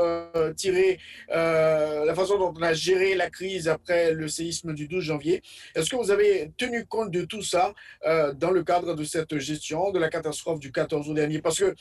tirées, 0.56 1.00
la 1.30 2.14
façon 2.16 2.38
dont 2.38 2.54
on 2.58 2.62
a 2.62 2.74
géré 2.74 3.16
la 3.16 3.30
crise 3.30 3.68
après 3.68 4.14
le 4.14 4.28
séisme 4.28 4.74
du 4.74 4.88
12 4.88 5.04
janvier, 5.04 5.42
est-ce 5.76 5.90
que 5.90 5.96
vous 5.96 6.12
avez 6.12 6.52
tenu 6.58 6.86
compte 6.86 7.12
de 7.12 7.26
tout 7.26 7.42
ça 7.42 7.74
dans 8.06 8.52
le 8.52 8.64
cadre 8.64 8.94
de 8.96 9.04
cette 9.04 9.38
gestion 9.40 9.92
de 9.92 10.00
la 10.00 10.10
catastrophe 10.10 10.60
du 10.60 10.72
14 10.72 11.10
août 11.10 11.14
dernier? 11.14 11.42
Parce 11.42 11.60
que 11.60 11.76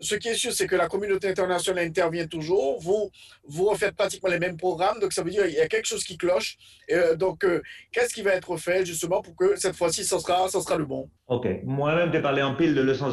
ce 0.00 0.14
qui 0.14 0.28
est 0.28 0.34
sûr, 0.34 0.52
c'est 0.52 0.66
que 0.66 0.76
la 0.76 0.88
communauté 0.88 1.28
internationale 1.28 1.86
intervient 1.86 2.26
toujours. 2.26 2.80
Vous, 2.80 3.10
vous 3.44 3.66
refaites 3.66 3.94
pratiquement 3.94 4.30
les 4.30 4.38
mêmes 4.38 4.56
programmes. 4.56 4.98
Donc, 4.98 5.12
ça 5.12 5.22
veut 5.22 5.30
dire 5.30 5.44
qu'il 5.44 5.54
y 5.54 5.60
a 5.60 5.68
quelque 5.68 5.86
chose 5.86 6.04
qui 6.04 6.16
cloche. 6.16 6.56
Euh, 6.90 7.16
donc, 7.16 7.44
euh, 7.44 7.62
qu'est-ce 7.92 8.14
qui 8.14 8.22
va 8.22 8.32
être 8.32 8.56
fait 8.56 8.84
justement 8.86 9.20
pour 9.20 9.36
que 9.36 9.56
cette 9.56 9.76
fois-ci, 9.76 10.04
ça 10.04 10.18
sera, 10.18 10.48
ça 10.48 10.60
sera 10.60 10.76
le 10.76 10.86
bon? 10.86 11.10
Ok. 11.28 11.46
Moi-même, 11.64 12.12
j'ai 12.12 12.22
parlé 12.22 12.42
en 12.42 12.54
pile 12.54 12.74
de 12.74 12.80
leçons. 12.80 13.12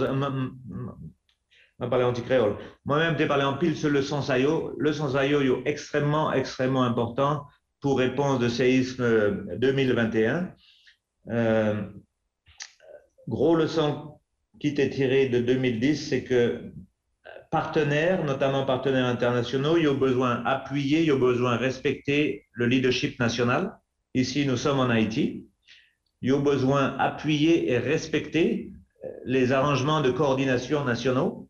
On 1.80 1.90
parlé 1.90 2.06
anti-créole. 2.06 2.56
Moi-même, 2.86 3.16
j'ai 3.18 3.28
parlé 3.28 3.44
en 3.44 3.58
pile 3.58 3.76
sur 3.76 3.90
le 3.90 4.02
sens 4.02 4.30
ayo. 4.30 4.74
Le 4.80 4.94
sens 4.94 5.16
ayo 5.16 5.42
est 5.42 5.70
extrêmement, 5.70 6.34
extrêmement 6.34 6.84
important 6.84 7.46
pour 7.82 8.00
réponse 8.00 8.40
de 8.40 8.50
séisme 8.50 9.46
2021. 9.58 10.52
Euh, 11.30 11.84
gros 13.28 13.56
leçon 13.56 14.20
qui 14.60 14.70
était 14.70 14.90
tiré 14.90 15.30
de 15.30 15.40
2010, 15.40 16.10
c'est 16.10 16.24
que 16.24 16.72
partenaires, 17.50 18.24
notamment 18.24 18.66
partenaires 18.66 19.06
internationaux, 19.06 19.78
ils 19.78 19.88
ont 19.88 19.96
besoin 19.96 20.42
d'appuyer, 20.44 21.04
ils 21.04 21.12
ont 21.12 21.20
besoin 21.20 21.58
respecter 21.58 22.46
le 22.52 22.66
leadership 22.66 23.20
national. 23.20 23.78
Ici, 24.14 24.46
nous 24.46 24.58
sommes 24.58 24.80
en 24.80 24.90
Haïti. 24.90 25.46
Ils 26.22 26.34
ont 26.34 26.42
besoin 26.42 26.98
d'appuyer 26.98 27.72
et 27.72 27.78
respecter 27.78 28.72
les 29.26 29.52
arrangements 29.52 30.02
de 30.02 30.12
coordination 30.12 30.84
nationaux. 30.84 31.48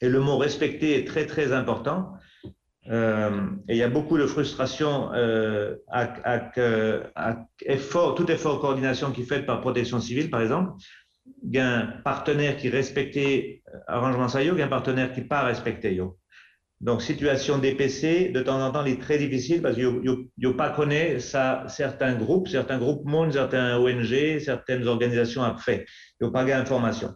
Et 0.00 0.08
le 0.08 0.20
mot 0.20 0.36
respecter 0.36 0.98
est 0.98 1.06
très, 1.06 1.26
très 1.26 1.52
important. 1.52 2.12
Euh, 2.88 3.48
et 3.68 3.74
il 3.74 3.78
y 3.78 3.82
a 3.82 3.88
beaucoup 3.88 4.18
de 4.18 4.26
frustration 4.26 5.12
euh, 5.14 5.76
effort, 7.62 8.14
tout 8.14 8.30
effort 8.30 8.56
de 8.56 8.60
coordination 8.60 9.10
qui 9.10 9.22
est 9.22 9.24
fait 9.24 9.42
par 9.42 9.60
protection 9.60 10.00
civile, 10.00 10.30
par 10.30 10.40
exemple. 10.40 10.72
Y 11.42 11.58
a 11.58 11.68
un 11.68 11.86
partenaire 12.04 12.56
qui 12.56 12.68
respectait 12.68 13.62
arrangement 13.86 14.28
ça, 14.28 14.42
il 14.42 14.56
y 14.56 14.62
a 14.62 14.64
un 14.64 14.68
partenaire 14.68 15.12
qui 15.12 15.20
pas 15.20 15.42
respecté. 15.42 15.94
Yo. 15.94 16.18
Donc, 16.80 17.00
situation 17.00 17.58
DPC, 17.58 18.30
de 18.30 18.42
temps 18.42 18.60
en 18.60 18.70
temps, 18.70 18.84
elle 18.84 18.92
est 18.92 19.00
très 19.00 19.16
difficile 19.16 19.62
parce 19.62 19.76
qu'il 19.76 20.26
n'y 20.36 20.46
a 20.46 20.52
pas 20.52 20.70
connaît 20.70 21.20
ça, 21.20 21.64
certains 21.68 22.14
groupes, 22.14 22.48
certains 22.48 22.78
groupes 22.78 23.06
monde, 23.06 23.32
certains 23.32 23.78
ONG, 23.78 24.38
certaines 24.40 24.86
organisations 24.86 25.42
fait. 25.56 25.86
Il 26.20 26.24
n'y 26.24 26.28
a 26.28 26.32
pas 26.32 26.44
d'information. 26.44 27.14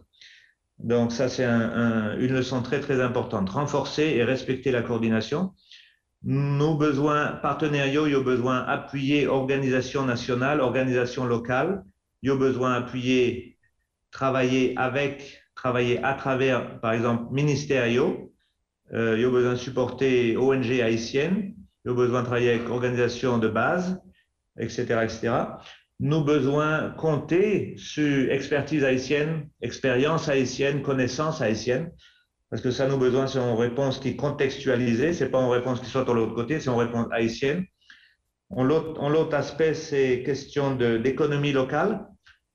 Donc, 0.79 1.11
ça, 1.11 1.29
c'est 1.29 1.43
un, 1.43 1.59
un, 1.59 2.17
une 2.17 2.33
leçon 2.33 2.63
très, 2.63 2.79
très 2.79 3.01
importante. 3.01 3.49
Renforcer 3.51 4.13
et 4.15 4.23
respecter 4.23 4.71
la 4.71 4.81
coordination. 4.81 5.51
Nos 6.23 6.75
besoins 6.75 7.27
partenaires, 7.27 7.87
il 7.87 8.11
y 8.11 8.15
a 8.15 8.19
besoin 8.19 8.59
appuyer 8.59 9.27
organisation 9.27 10.05
nationale, 10.05 10.59
organisation 10.59 11.25
locale. 11.25 11.83
Il 12.23 12.29
y 12.29 12.31
a 12.31 12.35
besoin 12.35 12.73
appuyer, 12.73 13.50
travailler 14.11 14.73
avec, 14.77 15.41
travailler 15.55 16.03
à 16.03 16.13
travers, 16.13 16.79
par 16.79 16.93
exemple, 16.93 17.33
ministériaux. 17.33 18.31
Euh, 18.93 19.15
il 19.15 19.21
y 19.21 19.25
a 19.25 19.29
besoin 19.29 19.53
de 19.53 19.57
supporter 19.57 20.37
ONG 20.37 20.69
haïtiennes. 20.81 21.55
Il 21.83 21.89
y 21.89 21.91
a 21.91 21.95
besoin 21.95 22.21
de 22.21 22.25
travailler 22.25 22.51
avec 22.51 22.69
organisations 22.69 23.37
de 23.37 23.47
base, 23.47 23.99
etc., 24.59 24.81
etc. 25.03 25.33
Nous 25.99 26.23
besoin 26.23 26.89
compter 26.91 27.75
sur 27.77 28.31
expertise 28.31 28.83
haïtienne, 28.83 29.49
expérience 29.61 30.29
haïtienne, 30.29 30.81
connaissance 30.81 31.41
haïtienne, 31.41 31.91
parce 32.49 32.61
que 32.61 32.71
ça 32.71 32.87
nous 32.87 32.97
besoin, 32.97 33.27
c'est 33.27 33.39
une 33.39 33.55
réponse 33.55 33.99
qui 33.99 34.09
est 34.09 34.15
contextualisée, 34.15 35.13
c'est 35.13 35.29
pas 35.29 35.41
une 35.41 35.51
réponse 35.51 35.79
qui 35.79 35.85
soit 35.85 36.03
de 36.03 36.11
l'autre 36.11 36.33
côté, 36.33 36.59
c'est 36.59 36.69
une 36.69 36.77
réponse 36.77 37.07
haïtienne. 37.11 37.65
En 38.49 38.63
l'autre 38.63 39.33
aspect, 39.35 39.73
c'est 39.73 40.23
question 40.23 40.75
d'économie 40.75 41.53
locale. 41.53 42.05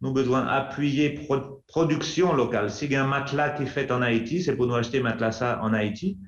Nous 0.02 0.12
besoin 0.12 0.46
appuyer 0.46 1.10
pro, 1.10 1.62
production 1.66 2.34
locale. 2.34 2.70
Si 2.70 2.84
il 2.84 2.92
y 2.92 2.96
a 2.96 3.04
un 3.04 3.06
matelas 3.06 3.50
qui 3.50 3.62
est 3.62 3.66
fait 3.66 3.90
en 3.90 4.02
Haïti, 4.02 4.42
c'est 4.42 4.54
pour 4.54 4.66
nous 4.66 4.74
acheter 4.74 5.00
matelas 5.00 5.32
ça 5.32 5.60
en 5.62 5.72
Haïti. 5.72 6.18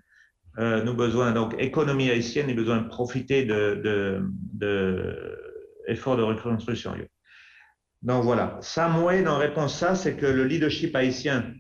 Euh, 0.59 0.83
nous 0.83 0.95
besoin 0.95 1.33
donc 1.33 1.55
économie 1.59 2.11
haïtienne, 2.11 2.51
et 2.51 2.55
besoin 2.55 2.79
de 2.79 2.89
profiter 2.89 3.45
de, 3.45 3.81
de, 3.85 4.23
de 4.55 5.39
efforts 5.87 6.17
de 6.17 6.23
reconstruction. 6.23 6.95
Donc 8.03 8.25
voilà. 8.25 8.59
Moi, 8.91 9.23
dans 9.23 9.39
réponse 9.39 9.83
à 9.83 9.89
ça, 9.89 9.95
c'est 9.95 10.17
que 10.17 10.27
le 10.27 10.45
leadership 10.45 10.97
haïtien, 10.97 11.53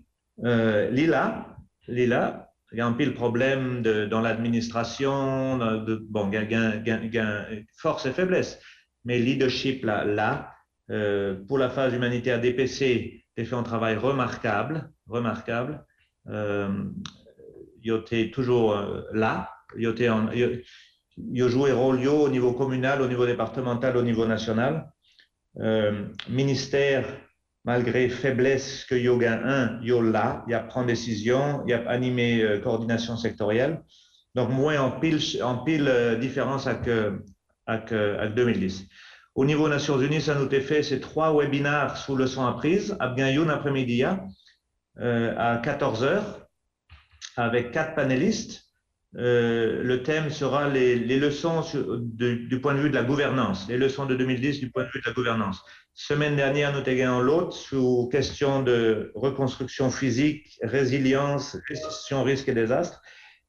euh, 0.44 0.90
Lila, 0.90 1.56
Lila, 1.86 2.50
il 2.72 2.78
y 2.78 2.80
a 2.80 2.86
un 2.86 2.92
pile 2.92 3.14
problème 3.14 3.82
de, 3.82 4.06
dans 4.06 4.20
l'administration, 4.20 5.58
de, 5.58 6.06
bon, 6.10 6.28
gain, 6.28 6.44
gain, 6.44 7.06
gain, 7.06 7.46
force 7.76 8.04
et 8.06 8.12
faiblesse. 8.12 8.60
Mais 9.04 9.18
leadership, 9.18 9.84
là, 9.84 10.04
là 10.04 10.52
euh, 10.90 11.36
pour 11.46 11.58
la 11.58 11.68
phase 11.68 11.92
humanitaire 11.94 12.40
DPC, 12.40 13.24
tu 13.36 13.44
fait 13.44 13.54
un 13.54 13.62
travail 13.62 13.96
remarquable, 13.96 14.90
remarquable. 15.06 15.84
Euh, 16.28 16.84
toujours 18.32 18.72
euh, 18.72 19.02
là, 19.12 19.50
il 19.76 19.88
était 19.88 20.08
en, 20.08 20.28
a 20.28 21.48
joué 21.48 21.72
rôle 21.72 22.06
au 22.06 22.28
niveau 22.28 22.52
communal, 22.52 23.02
au 23.02 23.08
niveau 23.08 23.26
départemental, 23.26 23.96
au 23.96 24.02
niveau 24.02 24.26
national. 24.26 24.90
Euh, 25.60 26.06
ministère, 26.28 27.04
malgré 27.64 28.08
faiblesse 28.08 28.84
que 28.84 28.94
Yoga 28.94 29.40
1, 29.44 29.80
yo 29.82 30.00
là, 30.02 30.44
il 30.46 30.52
y 30.52 30.54
a 30.54 30.60
prendre 30.60 30.86
décision, 30.86 31.62
il 31.66 31.70
y 31.70 31.74
a 31.74 31.88
animé 31.88 32.42
euh, 32.42 32.60
coordination 32.60 33.16
sectorielle. 33.16 33.82
Donc, 34.34 34.50
moins 34.50 34.80
en 34.80 34.90
pile, 35.00 35.20
en 35.42 35.64
euh, 35.66 36.16
différence 36.16 36.66
avec, 36.66 36.88
avec, 37.66 37.92
avec 37.92 38.34
2010. 38.34 38.86
Au 39.38 39.44
niveau 39.44 39.68
Nations 39.68 40.00
Unies, 40.00 40.22
ça 40.22 40.34
nous 40.34 40.52
a 40.52 40.60
fait 40.60 40.82
ces 40.82 40.98
trois 40.98 41.32
webinaires 41.32 41.96
sous 41.96 42.16
leçon 42.16 42.44
apprise, 42.44 42.96
à 42.98 43.14
Youn 43.30 43.50
après-midi, 43.50 44.02
euh, 44.98 45.34
à 45.38 45.58
14 45.58 46.02
heures, 46.02 46.48
avec 47.36 47.70
quatre 47.70 47.94
panélistes. 47.94 48.64
euh, 49.16 49.84
le 49.84 50.02
thème 50.02 50.30
sera 50.30 50.68
les, 50.68 50.96
leçons 51.20 51.62
du 52.00 52.60
point 52.60 52.74
de 52.74 52.80
vue 52.80 52.90
de 52.90 52.96
la 52.96 53.04
gouvernance, 53.04 53.68
les 53.68 53.78
leçons 53.78 54.06
de 54.06 54.16
2010 54.16 54.58
du 54.58 54.72
point 54.72 54.82
de 54.82 54.88
vue 54.88 55.00
de 55.00 55.06
la 55.06 55.12
gouvernance. 55.12 55.62
Semaine 55.94 56.34
dernière, 56.34 56.72
nous 56.72 56.80
avons 56.80 57.20
l'autre 57.20 57.56
sous 57.56 58.08
question 58.10 58.64
de 58.64 59.12
reconstruction 59.14 59.88
physique, 59.92 60.58
résilience, 60.64 61.56
gestion 61.68 62.24
risque 62.24 62.48
et 62.48 62.54
désastre. 62.54 63.00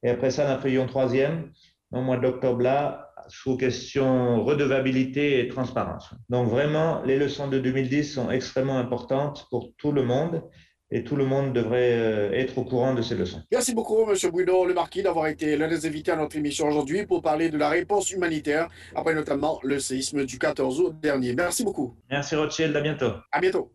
Et 0.04 0.10
après 0.10 0.30
ça, 0.30 0.44
nous 0.44 0.52
avons 0.52 0.84
un 0.84 0.86
troisième, 0.86 1.50
au 1.90 2.00
mois 2.00 2.16
d'octobre 2.16 2.62
là, 2.62 3.09
sous 3.30 3.56
question 3.56 4.44
redevabilité 4.44 5.40
et 5.40 5.48
transparence. 5.48 6.10
Donc 6.28 6.48
vraiment, 6.48 7.02
les 7.04 7.18
leçons 7.18 7.48
de 7.48 7.58
2010 7.58 8.04
sont 8.14 8.30
extrêmement 8.30 8.78
importantes 8.78 9.46
pour 9.50 9.70
tout 9.76 9.92
le 9.92 10.02
monde 10.02 10.42
et 10.90 11.04
tout 11.04 11.16
le 11.16 11.24
monde 11.24 11.52
devrait 11.52 11.92
euh, 11.92 12.32
être 12.32 12.58
au 12.58 12.64
courant 12.64 12.94
de 12.94 13.02
ces 13.02 13.14
leçons. 13.14 13.42
Merci 13.52 13.74
beaucoup, 13.74 14.10
M. 14.10 14.16
Bruno 14.30 14.66
Le 14.66 14.74
Marquis, 14.74 15.02
d'avoir 15.02 15.28
été 15.28 15.56
l'un 15.56 15.68
des 15.68 15.86
invités 15.86 16.10
à 16.10 16.16
notre 16.16 16.36
émission 16.36 16.66
aujourd'hui 16.66 17.06
pour 17.06 17.22
parler 17.22 17.48
de 17.48 17.58
la 17.58 17.68
réponse 17.68 18.10
humanitaire 18.10 18.68
après 18.94 19.14
notamment 19.14 19.60
le 19.62 19.78
séisme 19.78 20.24
du 20.24 20.38
14 20.38 20.80
août 20.80 20.94
dernier. 21.00 21.34
Merci 21.34 21.64
beaucoup. 21.64 21.94
Merci 22.10 22.34
Rothschild, 22.34 22.76
à 22.76 22.80
bientôt. 22.80 23.12
À 23.30 23.40
bientôt. 23.40 23.70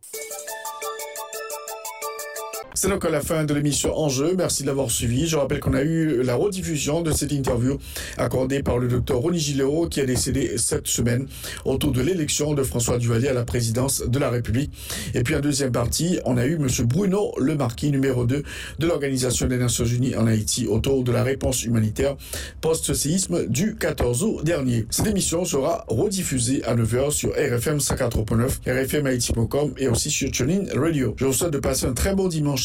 C'est 2.77 2.89
donc 2.89 3.09
la 3.09 3.21
fin 3.21 3.45
de 3.45 3.53
l'émission 3.53 3.97
Enjeu. 3.97 4.35
Merci 4.37 4.63
de 4.63 4.67
l'avoir 4.67 4.91
suivi. 4.91 5.27
Je 5.27 5.37
rappelle 5.37 5.61
qu'on 5.61 5.73
a 5.73 5.81
eu 5.81 6.21
la 6.23 6.35
rediffusion 6.35 7.01
de 7.01 7.13
cette 7.13 7.31
interview 7.31 7.77
accordée 8.17 8.63
par 8.63 8.79
le 8.79 8.89
docteur 8.89 9.19
Ronny 9.19 9.39
Gillero 9.39 9.87
qui 9.87 10.01
a 10.01 10.05
décédé 10.05 10.57
cette 10.57 10.85
semaine 10.85 11.25
autour 11.63 11.93
de 11.93 12.01
l'élection 12.01 12.53
de 12.53 12.63
François 12.63 12.97
Duvalier 12.97 13.29
à 13.29 13.33
la 13.33 13.45
présidence 13.45 14.03
de 14.05 14.19
la 14.19 14.29
République. 14.29 14.73
Et 15.13 15.23
puis 15.23 15.35
en 15.35 15.39
deuxième 15.39 15.71
partie, 15.71 16.19
on 16.25 16.35
a 16.35 16.45
eu 16.45 16.55
M. 16.55 16.67
Bruno 16.83 17.31
Le 17.39 17.55
Marquis, 17.55 17.91
numéro 17.91 18.25
2 18.25 18.43
de 18.79 18.87
l'Organisation 18.87 19.47
des 19.47 19.57
Nations 19.57 19.85
Unies 19.85 20.17
en 20.17 20.27
Haïti 20.27 20.67
autour 20.67 21.05
de 21.05 21.13
la 21.13 21.23
réponse 21.23 21.63
humanitaire 21.63 22.17
post-séisme 22.59 23.45
du 23.47 23.75
14 23.77 24.23
août 24.23 24.43
dernier. 24.43 24.85
Cette 24.89 25.07
émission 25.07 25.45
sera 25.45 25.85
rediffusée 25.87 26.61
à 26.65 26.75
9h 26.75 27.11
sur 27.11 27.29
RFM 27.29 27.77
54.9, 27.77 28.69
rfmhaïti.com 28.69 29.75
et 29.77 29.87
aussi 29.87 30.09
sur 30.09 30.29
TuneIn 30.29 30.65
Radio. 30.75 31.15
Je 31.17 31.25
vous 31.25 31.33
souhaite 31.33 31.51
de 31.51 31.59
passer 31.59 31.85
un 31.85 31.93
très 31.93 32.13
bon 32.13 32.27
dimanche 32.27 32.64